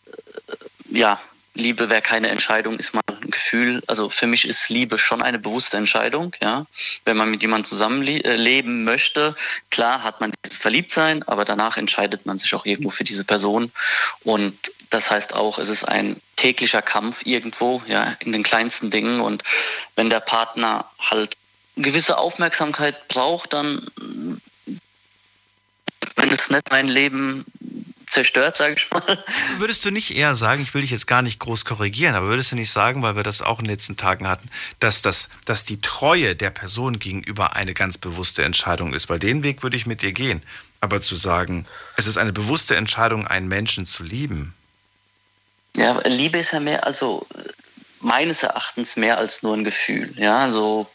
äh, 0.91 0.97
ja, 0.99 1.19
Liebe 1.57 1.89
wäre 1.89 2.01
keine 2.01 2.29
Entscheidung, 2.29 2.77
ist 2.77 2.93
mal 2.93 3.01
ein 3.07 3.31
Gefühl. 3.31 3.83
Also 3.87 4.09
für 4.09 4.27
mich 4.27 4.47
ist 4.47 4.69
Liebe 4.69 4.97
schon 4.97 5.21
eine 5.21 5.39
bewusste 5.39 5.77
Entscheidung, 5.77 6.33
ja. 6.41 6.65
Wenn 7.05 7.17
man 7.17 7.29
mit 7.29 7.41
jemandem 7.41 7.65
zusammenleben 7.65 8.83
möchte, 8.83 9.35
klar 9.69 10.03
hat 10.03 10.21
man 10.21 10.31
dieses 10.45 10.59
Verliebtsein, 10.59 11.23
aber 11.23 11.45
danach 11.45 11.77
entscheidet 11.77 12.25
man 12.25 12.37
sich 12.37 12.53
auch 12.53 12.65
irgendwo 12.65 12.89
für 12.89 13.03
diese 13.03 13.25
Person. 13.25 13.71
Und 14.23 14.55
das 14.89 15.11
heißt 15.11 15.33
auch, 15.35 15.57
es 15.57 15.69
ist 15.69 15.83
ein 15.83 16.15
täglicher 16.35 16.81
Kampf 16.81 17.25
irgendwo, 17.25 17.81
ja, 17.87 18.15
in 18.19 18.31
den 18.31 18.43
kleinsten 18.43 18.91
Dingen. 18.91 19.19
Und 19.19 19.43
wenn 19.95 20.09
der 20.09 20.19
Partner 20.21 20.85
halt 20.99 21.35
gewisse 21.75 22.17
Aufmerksamkeit 22.17 23.07
braucht, 23.07 23.53
dann 23.53 23.85
wenn 26.15 26.31
es 26.31 26.49
nicht 26.49 26.69
mein 26.71 26.87
Leben 26.87 27.45
zerstört, 28.07 28.55
sage 28.55 28.75
ich 28.77 28.89
mal. 28.89 29.23
Würdest 29.57 29.85
du 29.85 29.91
nicht 29.91 30.15
eher 30.15 30.35
sagen, 30.35 30.61
ich 30.61 30.73
will 30.73 30.81
dich 30.81 30.91
jetzt 30.91 31.07
gar 31.07 31.21
nicht 31.21 31.39
groß 31.39 31.65
korrigieren, 31.65 32.15
aber 32.15 32.27
würdest 32.27 32.51
du 32.51 32.55
nicht 32.55 32.71
sagen, 32.71 33.03
weil 33.03 33.15
wir 33.15 33.23
das 33.23 33.41
auch 33.41 33.59
in 33.59 33.65
den 33.65 33.71
letzten 33.71 33.97
Tagen 33.97 34.27
hatten, 34.27 34.49
dass, 34.79 35.01
das, 35.01 35.29
dass 35.45 35.65
die 35.65 35.81
Treue 35.81 36.35
der 36.35 36.49
Person 36.49 36.99
gegenüber 36.99 37.55
eine 37.55 37.73
ganz 37.73 37.97
bewusste 37.97 38.43
Entscheidung 38.43 38.93
ist? 38.93 39.09
Weil 39.09 39.19
den 39.19 39.43
Weg 39.43 39.61
würde 39.63 39.77
ich 39.77 39.85
mit 39.85 40.01
dir 40.01 40.13
gehen. 40.13 40.41
Aber 40.79 41.01
zu 41.01 41.15
sagen, 41.15 41.65
es 41.95 42.07
ist 42.07 42.17
eine 42.17 42.33
bewusste 42.33 42.75
Entscheidung, 42.75 43.27
einen 43.27 43.47
Menschen 43.47 43.85
zu 43.85 44.03
lieben. 44.03 44.53
Ja, 45.75 45.99
Liebe 46.05 46.37
ist 46.37 46.53
ja 46.53 46.59
mehr, 46.59 46.85
also 46.85 47.27
meines 48.01 48.43
Erachtens 48.43 48.95
mehr 48.95 49.17
als 49.17 49.43
nur 49.43 49.55
ein 49.55 49.63
Gefühl. 49.63 50.13
Ja, 50.17 50.39
also 50.39 50.87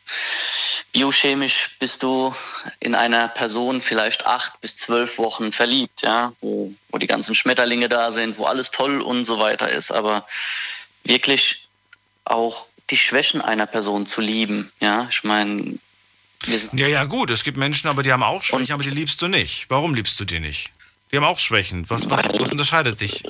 biochemisch 0.92 1.76
bist 1.78 2.02
du 2.02 2.34
in 2.80 2.94
einer 2.94 3.28
Person 3.28 3.80
vielleicht 3.80 4.26
acht 4.26 4.60
bis 4.60 4.76
zwölf 4.76 5.18
Wochen 5.18 5.52
verliebt, 5.52 6.02
ja, 6.02 6.32
wo, 6.40 6.72
wo 6.90 6.98
die 6.98 7.06
ganzen 7.06 7.34
Schmetterlinge 7.34 7.88
da 7.88 8.10
sind, 8.10 8.38
wo 8.38 8.44
alles 8.44 8.70
toll 8.70 9.00
und 9.00 9.24
so 9.24 9.38
weiter 9.38 9.68
ist. 9.70 9.90
Aber 9.90 10.26
wirklich 11.04 11.68
auch 12.24 12.66
die 12.90 12.96
Schwächen 12.96 13.40
einer 13.40 13.66
Person 13.66 14.06
zu 14.06 14.20
lieben, 14.20 14.70
ja, 14.80 15.06
ich 15.10 15.24
meine. 15.24 15.78
Ja, 16.72 16.88
ja, 16.88 17.04
gut, 17.04 17.30
es 17.30 17.44
gibt 17.44 17.56
Menschen, 17.56 17.88
aber 17.88 18.02
die 18.02 18.12
haben 18.12 18.22
auch 18.22 18.42
Schwächen, 18.42 18.72
aber 18.72 18.82
die 18.82 18.90
liebst 18.90 19.22
du 19.22 19.28
nicht. 19.28 19.66
Warum 19.68 19.94
liebst 19.94 20.18
du 20.18 20.24
die 20.24 20.40
nicht? 20.40 20.70
Die 21.10 21.16
haben 21.16 21.24
auch 21.24 21.38
Schwächen. 21.38 21.88
Was, 21.88 22.10
was, 22.10 22.24
was 22.38 22.52
unterscheidet 22.52 22.98
sich? 22.98 23.22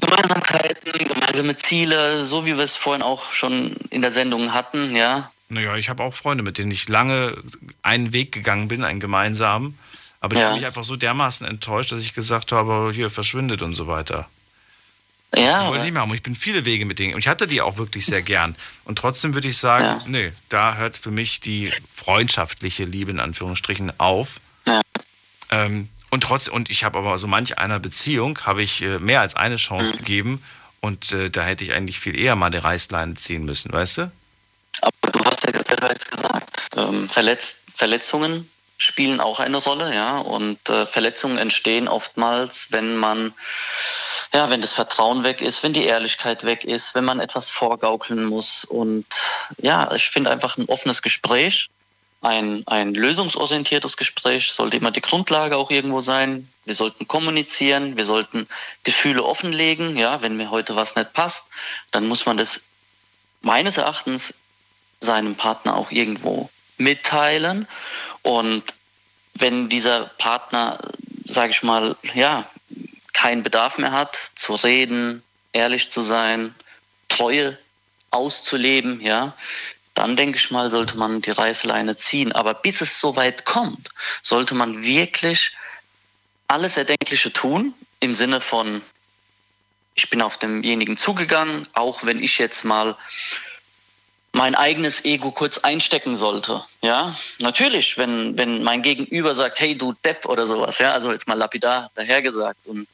Gemeinsamkeiten, 0.00 0.92
gemeinsame 0.92 1.56
Ziele, 1.56 2.24
so 2.24 2.46
wie 2.46 2.56
wir 2.56 2.64
es 2.64 2.76
vorhin 2.76 3.02
auch 3.02 3.32
schon 3.32 3.74
in 3.90 4.02
der 4.02 4.12
Sendung 4.12 4.52
hatten, 4.52 4.94
ja. 4.94 5.30
Naja, 5.48 5.76
ich 5.76 5.88
habe 5.88 6.02
auch 6.02 6.14
Freunde, 6.14 6.42
mit 6.42 6.58
denen 6.58 6.70
ich 6.70 6.88
lange 6.88 7.36
einen 7.82 8.12
Weg 8.12 8.32
gegangen 8.32 8.68
bin, 8.68 8.84
einen 8.84 9.00
gemeinsamen. 9.00 9.78
Aber 10.20 10.34
die 10.34 10.40
ja. 10.40 10.48
haben 10.48 10.54
mich 10.54 10.66
einfach 10.66 10.84
so 10.84 10.96
dermaßen 10.96 11.46
enttäuscht, 11.46 11.92
dass 11.92 12.00
ich 12.00 12.14
gesagt 12.14 12.50
habe, 12.50 12.90
hier 12.94 13.10
verschwindet 13.10 13.60
und 13.60 13.74
so 13.74 13.86
weiter. 13.86 14.28
Ja. 15.36 15.74
Ich, 15.74 15.82
nicht 15.82 15.92
mehr 15.92 16.02
haben. 16.02 16.14
ich 16.14 16.22
bin 16.22 16.34
viele 16.34 16.64
Wege 16.64 16.86
mit 16.86 16.98
denen. 16.98 17.14
Und 17.14 17.20
ich 17.20 17.28
hatte 17.28 17.46
die 17.46 17.60
auch 17.60 17.76
wirklich 17.76 18.06
sehr 18.06 18.22
gern. 18.22 18.56
Und 18.84 18.98
trotzdem 18.98 19.34
würde 19.34 19.48
ich 19.48 19.58
sagen, 19.58 19.84
ja. 19.84 20.02
nee, 20.06 20.32
da 20.48 20.76
hört 20.76 20.96
für 20.96 21.10
mich 21.10 21.40
die 21.40 21.72
freundschaftliche 21.92 22.84
Liebe 22.84 23.10
in 23.10 23.20
Anführungsstrichen 23.20 23.98
auf. 23.98 24.40
Ja. 24.66 24.80
Ähm, 25.50 25.88
und 26.14 26.22
trotzdem, 26.22 26.54
und 26.54 26.70
ich 26.70 26.84
habe 26.84 26.96
aber 26.96 27.18
so 27.18 27.26
manch 27.26 27.58
einer 27.58 27.80
Beziehung, 27.80 28.38
habe 28.44 28.62
ich 28.62 28.82
äh, 28.82 29.00
mehr 29.00 29.20
als 29.20 29.34
eine 29.34 29.56
Chance 29.56 29.94
mhm. 29.94 29.98
gegeben. 29.98 30.44
Und 30.80 31.10
äh, 31.10 31.28
da 31.28 31.42
hätte 31.42 31.64
ich 31.64 31.72
eigentlich 31.72 31.98
viel 31.98 32.16
eher 32.16 32.36
mal 32.36 32.50
die 32.50 32.58
Reißleine 32.58 33.14
ziehen 33.14 33.44
müssen, 33.44 33.72
weißt 33.72 33.98
du? 33.98 34.12
Aber 34.80 35.10
du 35.10 35.24
hast 35.24 35.44
ja 35.44 35.60
selber 35.60 35.90
jetzt 35.90 36.12
gesagt, 36.12 36.68
ähm, 36.76 37.08
Verletz 37.08 37.64
Verletzungen 37.74 38.48
spielen 38.76 39.20
auch 39.20 39.40
eine 39.40 39.56
Rolle, 39.56 39.92
ja. 39.92 40.18
Und 40.18 40.70
äh, 40.70 40.86
Verletzungen 40.86 41.36
entstehen 41.36 41.88
oftmals, 41.88 42.68
wenn 42.70 42.96
man, 42.96 43.34
ja, 44.32 44.50
wenn 44.50 44.60
das 44.60 44.74
Vertrauen 44.74 45.24
weg 45.24 45.40
ist, 45.40 45.64
wenn 45.64 45.72
die 45.72 45.84
Ehrlichkeit 45.84 46.44
weg 46.44 46.62
ist, 46.62 46.94
wenn 46.94 47.04
man 47.04 47.18
etwas 47.18 47.50
vorgaukeln 47.50 48.24
muss. 48.24 48.64
Und 48.64 49.06
ja, 49.60 49.92
ich 49.92 50.10
finde 50.10 50.30
einfach 50.30 50.58
ein 50.58 50.68
offenes 50.68 51.02
Gespräch, 51.02 51.70
ein, 52.24 52.62
ein 52.66 52.94
lösungsorientiertes 52.94 53.96
Gespräch 53.96 54.50
sollte 54.52 54.78
immer 54.78 54.90
die 54.90 55.02
Grundlage 55.02 55.56
auch 55.56 55.70
irgendwo 55.70 56.00
sein. 56.00 56.48
Wir 56.64 56.74
sollten 56.74 57.06
kommunizieren, 57.06 57.96
wir 57.96 58.04
sollten 58.04 58.48
Gefühle 58.82 59.22
offenlegen. 59.22 59.96
Ja, 59.96 60.22
wenn 60.22 60.36
mir 60.36 60.50
heute 60.50 60.74
was 60.74 60.96
nicht 60.96 61.12
passt, 61.12 61.50
dann 61.90 62.08
muss 62.08 62.24
man 62.24 62.36
das 62.36 62.66
meines 63.42 63.76
Erachtens 63.76 64.34
seinem 65.00 65.34
Partner 65.34 65.76
auch 65.76 65.90
irgendwo 65.90 66.48
mitteilen. 66.78 67.68
Und 68.22 68.62
wenn 69.34 69.68
dieser 69.68 70.06
Partner, 70.18 70.78
sage 71.24 71.50
ich 71.50 71.62
mal, 71.62 71.94
ja, 72.14 72.48
keinen 73.12 73.42
Bedarf 73.42 73.78
mehr 73.78 73.92
hat, 73.92 74.16
zu 74.34 74.54
reden, 74.54 75.22
ehrlich 75.52 75.90
zu 75.90 76.00
sein, 76.00 76.54
Treue 77.08 77.58
auszuleben, 78.10 79.00
ja, 79.00 79.34
dann 79.94 80.16
denke 80.16 80.38
ich 80.38 80.50
mal, 80.50 80.70
sollte 80.70 80.98
man 80.98 81.22
die 81.22 81.30
Reißleine 81.30 81.96
ziehen. 81.96 82.32
Aber 82.32 82.54
bis 82.54 82.80
es 82.80 83.00
so 83.00 83.16
weit 83.16 83.44
kommt, 83.44 83.88
sollte 84.22 84.54
man 84.54 84.84
wirklich 84.84 85.52
alles 86.48 86.76
Erdenkliche 86.76 87.32
tun, 87.32 87.74
im 88.00 88.14
Sinne 88.14 88.40
von, 88.40 88.82
ich 89.94 90.10
bin 90.10 90.20
auf 90.20 90.36
demjenigen 90.36 90.96
zugegangen, 90.96 91.66
auch 91.72 92.04
wenn 92.04 92.22
ich 92.22 92.38
jetzt 92.38 92.64
mal 92.64 92.96
mein 94.32 94.56
eigenes 94.56 95.04
Ego 95.04 95.30
kurz 95.30 95.58
einstecken 95.58 96.16
sollte. 96.16 96.62
Ja, 96.82 97.14
natürlich, 97.38 97.96
wenn, 97.96 98.36
wenn 98.36 98.64
mein 98.64 98.82
Gegenüber 98.82 99.34
sagt, 99.34 99.60
hey 99.60 99.78
du 99.78 99.94
Depp 100.04 100.26
oder 100.26 100.46
sowas, 100.46 100.78
ja, 100.78 100.92
also 100.92 101.12
jetzt 101.12 101.28
mal 101.28 101.38
lapidar 101.38 101.90
dahergesagt 101.94 102.58
und 102.66 102.88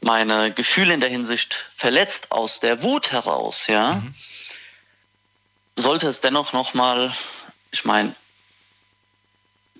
meine 0.00 0.50
Gefühle 0.52 0.94
in 0.94 1.00
der 1.00 1.10
Hinsicht 1.10 1.66
verletzt 1.76 2.32
aus 2.32 2.60
der 2.60 2.82
Wut 2.82 3.12
heraus, 3.12 3.66
ja, 3.66 3.96
mhm. 3.96 4.14
Sollte 5.80 6.08
es 6.08 6.20
dennoch 6.20 6.52
nochmal, 6.52 7.12
ich 7.70 7.84
meine, 7.84 8.14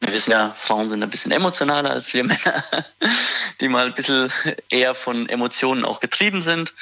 wir 0.01 0.13
wissen 0.13 0.33
ja, 0.33 0.51
Frauen 0.51 0.89
sind 0.89 1.03
ein 1.03 1.11
bisschen 1.11 1.33
emotionaler 1.33 1.91
als 1.91 2.13
wir 2.15 2.25
Männer, 2.25 2.65
die 3.61 3.69
mal 3.69 3.87
ein 3.87 3.95
bisschen 3.95 4.33
eher 4.71 4.95
von 4.95 5.29
Emotionen 5.29 5.85
auch 5.85 6.01
getrieben 6.01 6.41
sind, 6.41 6.73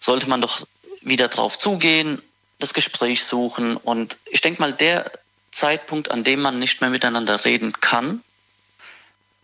sollte 0.00 0.28
man 0.28 0.40
doch 0.40 0.66
wieder 1.02 1.28
drauf 1.28 1.58
zugehen 1.58 2.22
das 2.58 2.74
Gespräch 2.74 3.24
suchen. 3.24 3.76
Und 3.76 4.18
ich 4.30 4.40
denke 4.40 4.60
mal, 4.60 4.72
der 4.72 5.10
Zeitpunkt, 5.52 6.10
an 6.10 6.24
dem 6.24 6.40
man 6.40 6.58
nicht 6.58 6.80
mehr 6.80 6.90
miteinander 6.90 7.44
reden 7.44 7.72
kann, 7.80 8.22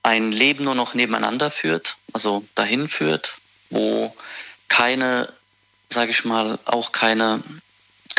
ein 0.03 0.33
Leben 0.33 0.65
nur 0.65 0.75
noch 0.75 0.95
nebeneinander 0.95 1.51
führt, 1.51 1.97
also 2.13 2.45
dahin 2.55 2.89
führt, 2.89 3.37
wo 3.69 4.17
keine, 4.69 5.31
sage 5.91 6.11
ich 6.11 6.25
mal, 6.25 6.59
auch 6.65 6.93
keine 6.93 7.43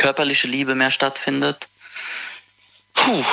körperliche 0.02 0.48
Liebe 0.48 0.74
mehr 0.74 0.90
stattfindet. 0.90 1.70
Puh, 2.94 3.24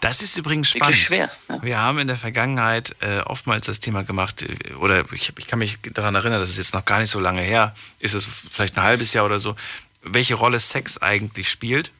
Das 0.00 0.22
ist 0.22 0.36
übrigens 0.36 0.68
spannend. 0.68 0.86
Wirklich 0.86 1.04
schwer. 1.06 1.30
Ja. 1.48 1.62
Wir 1.62 1.78
haben 1.78 1.98
in 1.98 2.06
der 2.06 2.18
Vergangenheit 2.18 2.94
äh, 3.00 3.20
oftmals 3.20 3.66
das 3.66 3.80
Thema 3.80 4.04
gemacht, 4.04 4.42
äh, 4.42 4.74
oder 4.74 5.10
ich, 5.12 5.32
ich 5.36 5.46
kann 5.46 5.58
mich 5.58 5.78
daran 5.94 6.14
erinnern, 6.14 6.38
dass 6.38 6.50
es 6.50 6.58
jetzt 6.58 6.74
noch 6.74 6.84
gar 6.84 7.00
nicht 7.00 7.10
so 7.10 7.18
lange 7.18 7.40
her 7.40 7.74
ist, 7.98 8.12
es 8.12 8.26
vielleicht 8.26 8.76
ein 8.76 8.82
halbes 8.84 9.14
Jahr 9.14 9.24
oder 9.24 9.38
so, 9.38 9.56
welche 10.02 10.34
Rolle 10.34 10.60
Sex 10.60 10.98
eigentlich 10.98 11.48
spielt. 11.48 11.92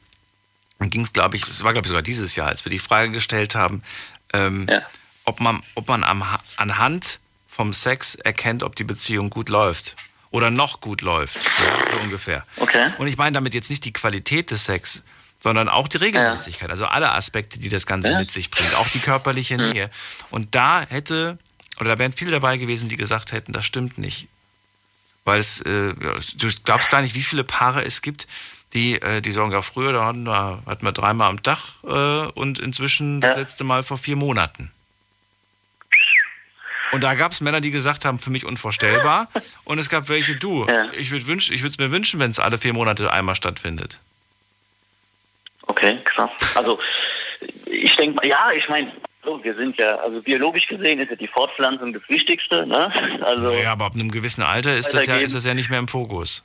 Dann 0.77 0.91
ging 0.91 1.01
es, 1.01 1.11
glaube 1.11 1.35
ich, 1.35 1.43
es 1.43 1.63
war, 1.63 1.73
glaube 1.73 1.87
ich, 1.87 1.89
sogar 1.89 2.03
dieses 2.03 2.35
Jahr, 2.35 2.47
als 2.47 2.63
wir 2.63 2.69
die 2.69 2.79
Frage 2.79 3.11
gestellt 3.11 3.55
haben, 3.55 3.81
ähm, 4.33 4.67
ja. 4.69 4.81
ob 5.25 5.39
man, 5.39 5.61
ob 5.73 5.87
man 5.87 6.03
am, 6.03 6.23
anhand 6.55 7.19
vom 7.47 7.73
Sex 7.73 8.15
erkennt, 8.15 8.61
ob 8.61 8.75
die 8.75 8.85
Beziehung 8.85 9.29
gut 9.31 9.49
läuft 9.49 9.95
oder 10.31 10.51
noch 10.51 10.81
gut 10.81 11.01
läuft, 11.01 11.37
ja, 11.37 11.91
so 11.91 11.97
ungefähr. 12.03 12.45
Okay. 12.57 12.91
Und 12.97 13.07
ich 13.07 13.17
meine 13.17 13.33
damit 13.33 13.53
jetzt 13.53 13.69
nicht 13.69 13.85
die 13.85 13.93
Qualität 13.93 14.51
des 14.51 14.65
Sex, 14.65 15.03
sondern 15.41 15.69
auch 15.69 15.87
die 15.87 15.97
Regelmäßigkeit, 15.97 16.67
ja. 16.67 16.71
also 16.71 16.85
alle 16.85 17.13
Aspekte, 17.13 17.59
die 17.59 17.69
das 17.69 17.85
Ganze 17.85 18.11
ja. 18.11 18.19
mit 18.19 18.29
sich 18.29 18.51
bringt, 18.51 18.75
auch 18.75 18.87
die 18.89 18.99
körperliche 18.99 19.57
mhm. 19.57 19.71
Nähe. 19.71 19.89
Und 20.29 20.53
da 20.55 20.85
hätte, 20.87 21.37
oder 21.79 21.91
da 21.91 21.99
wären 21.99 22.13
viele 22.13 22.31
dabei 22.31 22.57
gewesen, 22.57 22.89
die 22.89 22.97
gesagt 22.97 23.31
hätten, 23.31 23.53
das 23.53 23.65
stimmt 23.65 23.97
nicht. 23.97 24.27
Weil 25.25 25.39
es, 25.39 25.61
äh, 25.61 25.93
du 26.35 26.49
glaubst 26.63 26.89
gar 26.89 27.01
nicht, 27.01 27.15
wie 27.15 27.23
viele 27.23 27.43
Paare 27.43 27.83
es 27.83 28.01
gibt, 28.01 28.27
die, 28.73 29.01
äh, 29.01 29.21
die 29.21 29.31
sagen, 29.31 29.51
ja, 29.51 29.61
früher, 29.61 29.93
da 29.93 30.05
hatten 30.05 30.23
wir, 30.23 30.61
hatten 30.65 30.85
wir 30.85 30.91
dreimal 30.91 31.29
am 31.29 31.41
Tag 31.41 31.59
äh, 31.83 32.27
und 32.33 32.59
inzwischen 32.59 33.21
ja. 33.21 33.29
das 33.29 33.37
letzte 33.37 33.63
Mal 33.63 33.83
vor 33.83 33.97
vier 33.97 34.15
Monaten. 34.15 34.71
Und 36.91 37.03
da 37.03 37.13
gab 37.13 37.31
es 37.31 37.41
Männer, 37.41 37.61
die 37.61 37.71
gesagt 37.71 38.05
haben, 38.05 38.19
für 38.19 38.29
mich 38.29 38.45
unvorstellbar. 38.45 39.27
Und 39.63 39.79
es 39.79 39.89
gab 39.89 40.09
welche, 40.09 40.35
du, 40.35 40.65
ja. 40.67 40.87
ich 40.93 41.11
würde 41.11 41.39
es 41.39 41.77
mir 41.77 41.91
wünschen, 41.91 42.19
wenn 42.19 42.31
es 42.31 42.39
alle 42.39 42.57
vier 42.57 42.73
Monate 42.73 43.11
einmal 43.11 43.35
stattfindet. 43.35 43.99
Okay, 45.63 45.97
krass. 46.03 46.31
Also 46.55 46.79
ich 47.65 47.95
denke 47.95 48.15
mal, 48.15 48.25
ja, 48.25 48.51
ich 48.55 48.67
meine, 48.69 48.91
so, 49.23 49.43
wir 49.43 49.55
sind 49.55 49.77
ja, 49.77 49.95
also 49.97 50.21
biologisch 50.21 50.67
gesehen 50.67 50.99
ist 50.99 51.09
ja 51.09 51.15
die 51.15 51.27
Fortpflanzung 51.27 51.93
das 51.93 52.07
Wichtigste. 52.09 52.65
Ne? 52.65 52.91
Also, 53.21 53.51
ja, 53.51 53.73
aber 53.73 53.85
ab 53.85 53.93
einem 53.93 54.11
gewissen 54.11 54.41
Alter 54.41 54.75
ist 54.75 54.93
das, 54.93 55.05
ja, 55.05 55.17
ist 55.17 55.35
das 55.35 55.45
ja 55.45 55.53
nicht 55.53 55.69
mehr 55.69 55.79
im 55.79 55.87
Fokus. 55.87 56.43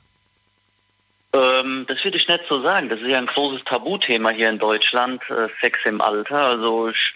Ähm, 1.35 1.85
das 1.87 2.03
würde 2.03 2.17
ich 2.17 2.27
nicht 2.27 2.43
so 2.47 2.61
sagen. 2.61 2.87
Das 2.87 3.01
ist 3.01 3.07
ja 3.07 3.17
ein 3.17 3.25
großes 3.25 3.63
Tabuthema 3.65 4.29
hier 4.29 4.49
in 4.49 4.59
Deutschland, 4.59 5.21
äh, 5.29 5.47
Sex 5.59 5.79
im 5.85 5.99
Alter. 5.99 6.39
Also 6.39 6.89
ich, 6.89 7.11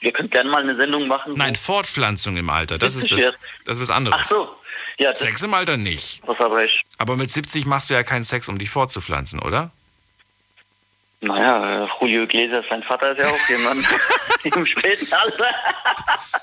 wir 0.00 0.12
können 0.12 0.30
gerne 0.30 0.50
mal 0.50 0.62
eine 0.62 0.74
Sendung 0.76 1.06
machen. 1.06 1.34
Nein, 1.36 1.54
Fortpflanzung 1.54 2.36
im 2.36 2.50
Alter, 2.50 2.78
das 2.78 2.96
ist 2.96 3.12
das, 3.12 3.20
das 3.64 3.76
ist 3.76 3.82
was 3.82 3.90
anderes. 3.90 4.18
Ach 4.20 4.24
so. 4.24 4.56
Ja, 4.98 5.14
Sex 5.14 5.42
im 5.42 5.54
Alter 5.54 5.76
nicht. 5.76 6.20
Was 6.26 6.40
aber 6.40 6.64
ich. 6.64 6.82
Aber 6.98 7.16
mit 7.16 7.30
70 7.30 7.64
machst 7.64 7.90
du 7.90 7.94
ja 7.94 8.02
keinen 8.02 8.24
Sex, 8.24 8.48
um 8.48 8.58
dich 8.58 8.70
fortzupflanzen, 8.70 9.40
oder? 9.40 9.70
Naja, 11.22 11.86
Julio 12.00 12.22
Iglesias, 12.22 12.64
sein 12.68 12.82
Vater 12.82 13.12
ist 13.12 13.18
ja 13.18 13.28
auch 13.28 13.48
jemand 13.48 13.86
im 14.42 14.66
späten 14.66 15.06
Alter. 15.12 15.54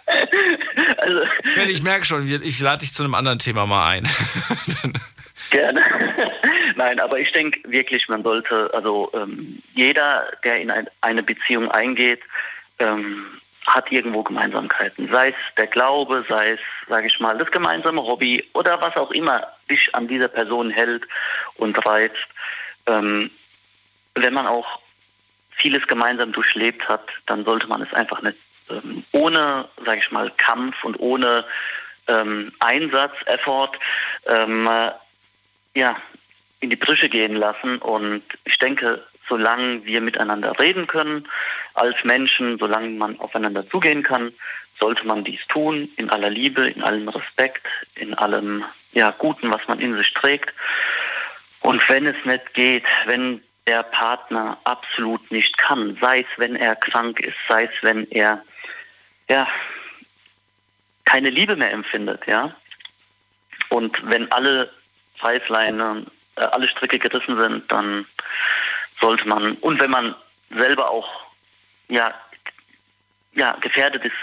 also, 0.98 1.22
ich 1.68 1.82
merke 1.82 2.06
schon, 2.06 2.28
ich 2.28 2.60
lade 2.60 2.80
dich 2.80 2.94
zu 2.94 3.04
einem 3.04 3.16
anderen 3.16 3.40
Thema 3.40 3.66
mal 3.66 3.88
ein. 3.90 4.08
Gerne. 5.50 5.82
Nein, 6.76 7.00
aber 7.00 7.20
ich 7.20 7.32
denke 7.32 7.60
wirklich, 7.70 8.08
man 8.10 8.24
sollte, 8.24 8.70
also 8.74 9.10
ähm, 9.14 9.62
jeder, 9.74 10.28
der 10.44 10.58
in 10.58 10.72
ein, 10.72 10.88
eine 11.02 11.24
Beziehung 11.24 11.72
eingeht, 11.72 12.22
ähm, 12.80 13.26
hat 13.66 13.92
irgendwo 13.92 14.24
Gemeinsamkeiten. 14.24 15.10
Sei 15.10 15.30
es 15.30 15.56
der 15.58 15.68
Glaube, 15.68 16.26
sei 16.28 16.52
es, 16.52 16.60
sage 16.88 17.08
ich 17.08 17.20
mal, 17.20 17.38
das 17.38 17.52
gemeinsame 17.52 18.02
Hobby 18.02 18.44
oder 18.54 18.80
was 18.82 18.96
auch 18.96 19.12
immer 19.12 19.46
dich 19.70 19.94
an 19.94 20.08
dieser 20.08 20.30
Person 20.30 20.70
hält 20.70 21.04
und 21.56 21.86
reizt. 21.86 22.28
Ähm, 22.88 23.30
wenn 24.16 24.34
man 24.34 24.48
auch 24.48 24.80
vieles 25.52 25.86
gemeinsam 25.88 26.32
durchlebt 26.32 26.88
hat, 26.88 27.10
dann 27.26 27.44
sollte 27.44 27.68
man 27.68 27.82
es 27.82 27.94
einfach 27.94 28.22
nicht 28.22 28.38
ähm, 28.70 29.04
ohne, 29.12 29.68
sage 29.86 30.00
ich 30.00 30.12
mal, 30.12 30.32
Kampf 30.38 30.84
und 30.84 31.00
ohne 31.00 31.44
ähm, 32.08 32.52
Einsatz, 32.60 33.14
Effort, 33.26 33.74
ähm, 34.28 34.70
ja, 35.78 35.96
in 36.60 36.70
die 36.70 36.76
Brüche 36.76 37.08
gehen 37.08 37.36
lassen. 37.36 37.78
Und 37.78 38.24
ich 38.46 38.58
denke, 38.58 39.04
solange 39.28 39.86
wir 39.86 40.02
miteinander 40.02 40.58
reden 40.60 40.88
können, 40.88 41.28
als 41.76 42.04
Menschen, 42.04 42.58
solange 42.58 42.90
man 42.90 43.20
aufeinander 43.20 43.68
zugehen 43.68 44.04
kann, 44.04 44.34
sollte 44.80 45.06
man 45.06 45.24
dies 45.24 45.46
tun, 45.48 45.90
in 45.98 46.10
aller 46.10 46.30
Liebe, 46.30 46.70
in 46.70 46.84
allem 46.84 47.08
Respekt, 47.10 47.66
in 47.96 48.14
allem 48.16 48.64
ja, 48.94 49.14
Guten, 49.18 49.52
was 49.52 49.68
man 49.68 49.80
in 49.80 49.96
sich 49.96 50.14
trägt. 50.14 50.54
Und 51.62 51.88
wenn 51.90 52.06
es 52.08 52.26
nicht 52.26 52.54
geht, 52.54 52.86
wenn 53.06 53.42
der 53.66 53.84
Partner 53.84 54.58
absolut 54.64 55.30
nicht 55.30 55.58
kann, 55.58 55.98
sei 56.00 56.22
es, 56.22 56.28
wenn 56.38 56.56
er 56.56 56.76
krank 56.76 57.20
ist, 57.20 57.38
sei 57.48 57.66
es, 57.66 57.84
wenn 57.84 58.10
er 58.12 58.42
ja 59.30 59.48
keine 61.06 61.30
Liebe 61.30 61.56
mehr 61.56 61.72
empfindet, 61.72 62.26
ja. 62.28 62.56
Und 63.70 64.10
wenn 64.10 64.32
alle 64.32 64.72
Reißleine, 65.20 66.06
äh, 66.36 66.42
alle 66.42 66.68
Stricke 66.68 67.00
gerissen 67.00 67.38
sind, 67.38 67.72
dann 67.72 68.06
sollte 69.00 69.28
man, 69.28 69.54
und 69.54 69.80
wenn 69.80 69.92
man 69.92 70.16
selber 70.50 70.90
auch 70.90 71.26
ja, 71.90 72.14
ja, 73.34 73.56
gefährdet 73.62 74.06
ist, 74.06 74.16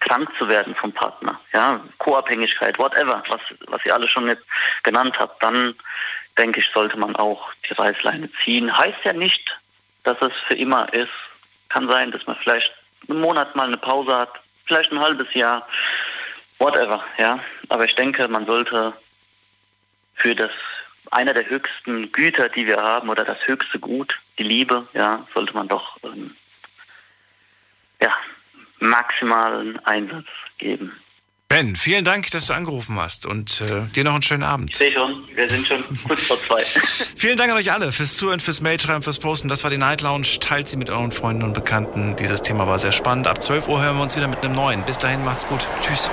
krank 0.00 0.30
zu 0.38 0.48
werden 0.48 0.74
vom 0.74 0.92
Partner, 0.92 1.40
ja, 1.52 1.80
Co-Abhängigkeit, 1.98 2.78
whatever, 2.78 3.22
was, 3.28 3.40
was 3.68 3.84
ihr 3.86 3.94
alle 3.94 4.08
schon 4.08 4.28
jetzt 4.28 4.44
genannt 4.82 5.18
habt, 5.18 5.42
dann 5.42 5.74
denke 6.36 6.60
ich, 6.60 6.68
sollte 6.70 6.98
man 6.98 7.16
auch 7.16 7.52
die 7.68 7.74
Reißleine 7.74 8.28
ziehen. 8.44 8.76
Heißt 8.76 9.04
ja 9.04 9.12
nicht, 9.12 9.58
dass 10.02 10.20
es 10.20 10.32
für 10.34 10.54
immer 10.54 10.92
ist. 10.92 11.12
Kann 11.68 11.88
sein, 11.88 12.10
dass 12.10 12.26
man 12.26 12.36
vielleicht 12.36 12.72
einen 13.08 13.20
Monat 13.20 13.54
mal 13.56 13.66
eine 13.66 13.76
Pause 13.76 14.16
hat, 14.16 14.30
vielleicht 14.64 14.92
ein 14.92 15.00
halbes 15.00 15.32
Jahr, 15.34 15.66
whatever, 16.58 17.04
ja. 17.18 17.38
Aber 17.68 17.84
ich 17.84 17.94
denke, 17.94 18.28
man 18.28 18.46
sollte 18.46 18.92
für 20.14 20.34
das 20.34 20.50
einer 21.10 21.34
der 21.34 21.48
höchsten 21.48 22.10
Güter, 22.12 22.48
die 22.48 22.66
wir 22.66 22.78
haben, 22.78 23.08
oder 23.08 23.24
das 23.24 23.46
höchste 23.46 23.78
Gut, 23.78 24.18
die 24.38 24.42
Liebe, 24.42 24.86
ja, 24.94 25.26
sollte 25.32 25.54
man 25.54 25.68
doch 25.68 25.98
ähm, 26.02 26.34
ja, 28.00 28.12
maximalen 28.80 29.78
Einsatz 29.84 30.26
geben. 30.58 30.92
Ben, 31.48 31.76
vielen 31.76 32.04
Dank, 32.04 32.30
dass 32.30 32.46
du 32.46 32.54
angerufen 32.54 32.98
hast 32.98 33.26
und 33.26 33.60
äh, 33.60 33.82
dir 33.94 34.02
noch 34.02 34.14
einen 34.14 34.22
schönen 34.22 34.42
Abend. 34.42 34.70
Ich 34.70 34.78
sehe 34.78 34.92
schon, 34.92 35.22
wir 35.36 35.48
sind 35.48 35.66
schon 35.66 35.84
kurz 36.08 36.22
vor 36.22 36.40
zwei. 36.42 36.60
vielen 37.16 37.36
Dank 37.36 37.52
an 37.52 37.58
euch 37.58 37.70
alle 37.70 37.92
fürs 37.92 38.16
Zuhören, 38.16 38.40
fürs 38.40 38.60
Mailschreiben, 38.60 39.02
fürs 39.02 39.20
Posten. 39.20 39.48
Das 39.48 39.62
war 39.62 39.70
die 39.70 39.78
Night 39.78 40.02
Lounge. 40.02 40.26
Teilt 40.40 40.66
sie 40.66 40.76
mit 40.76 40.90
euren 40.90 41.12
Freunden 41.12 41.44
und 41.44 41.52
Bekannten. 41.52 42.16
Dieses 42.16 42.42
Thema 42.42 42.66
war 42.66 42.78
sehr 42.78 42.92
spannend. 42.92 43.28
Ab 43.28 43.40
12 43.40 43.68
Uhr 43.68 43.80
hören 43.80 43.96
wir 43.96 44.02
uns 44.02 44.16
wieder 44.16 44.26
mit 44.26 44.42
einem 44.42 44.54
neuen. 44.54 44.82
Bis 44.84 44.98
dahin, 44.98 45.24
macht's 45.24 45.46
gut. 45.46 45.60
Tschüss. 45.80 46.10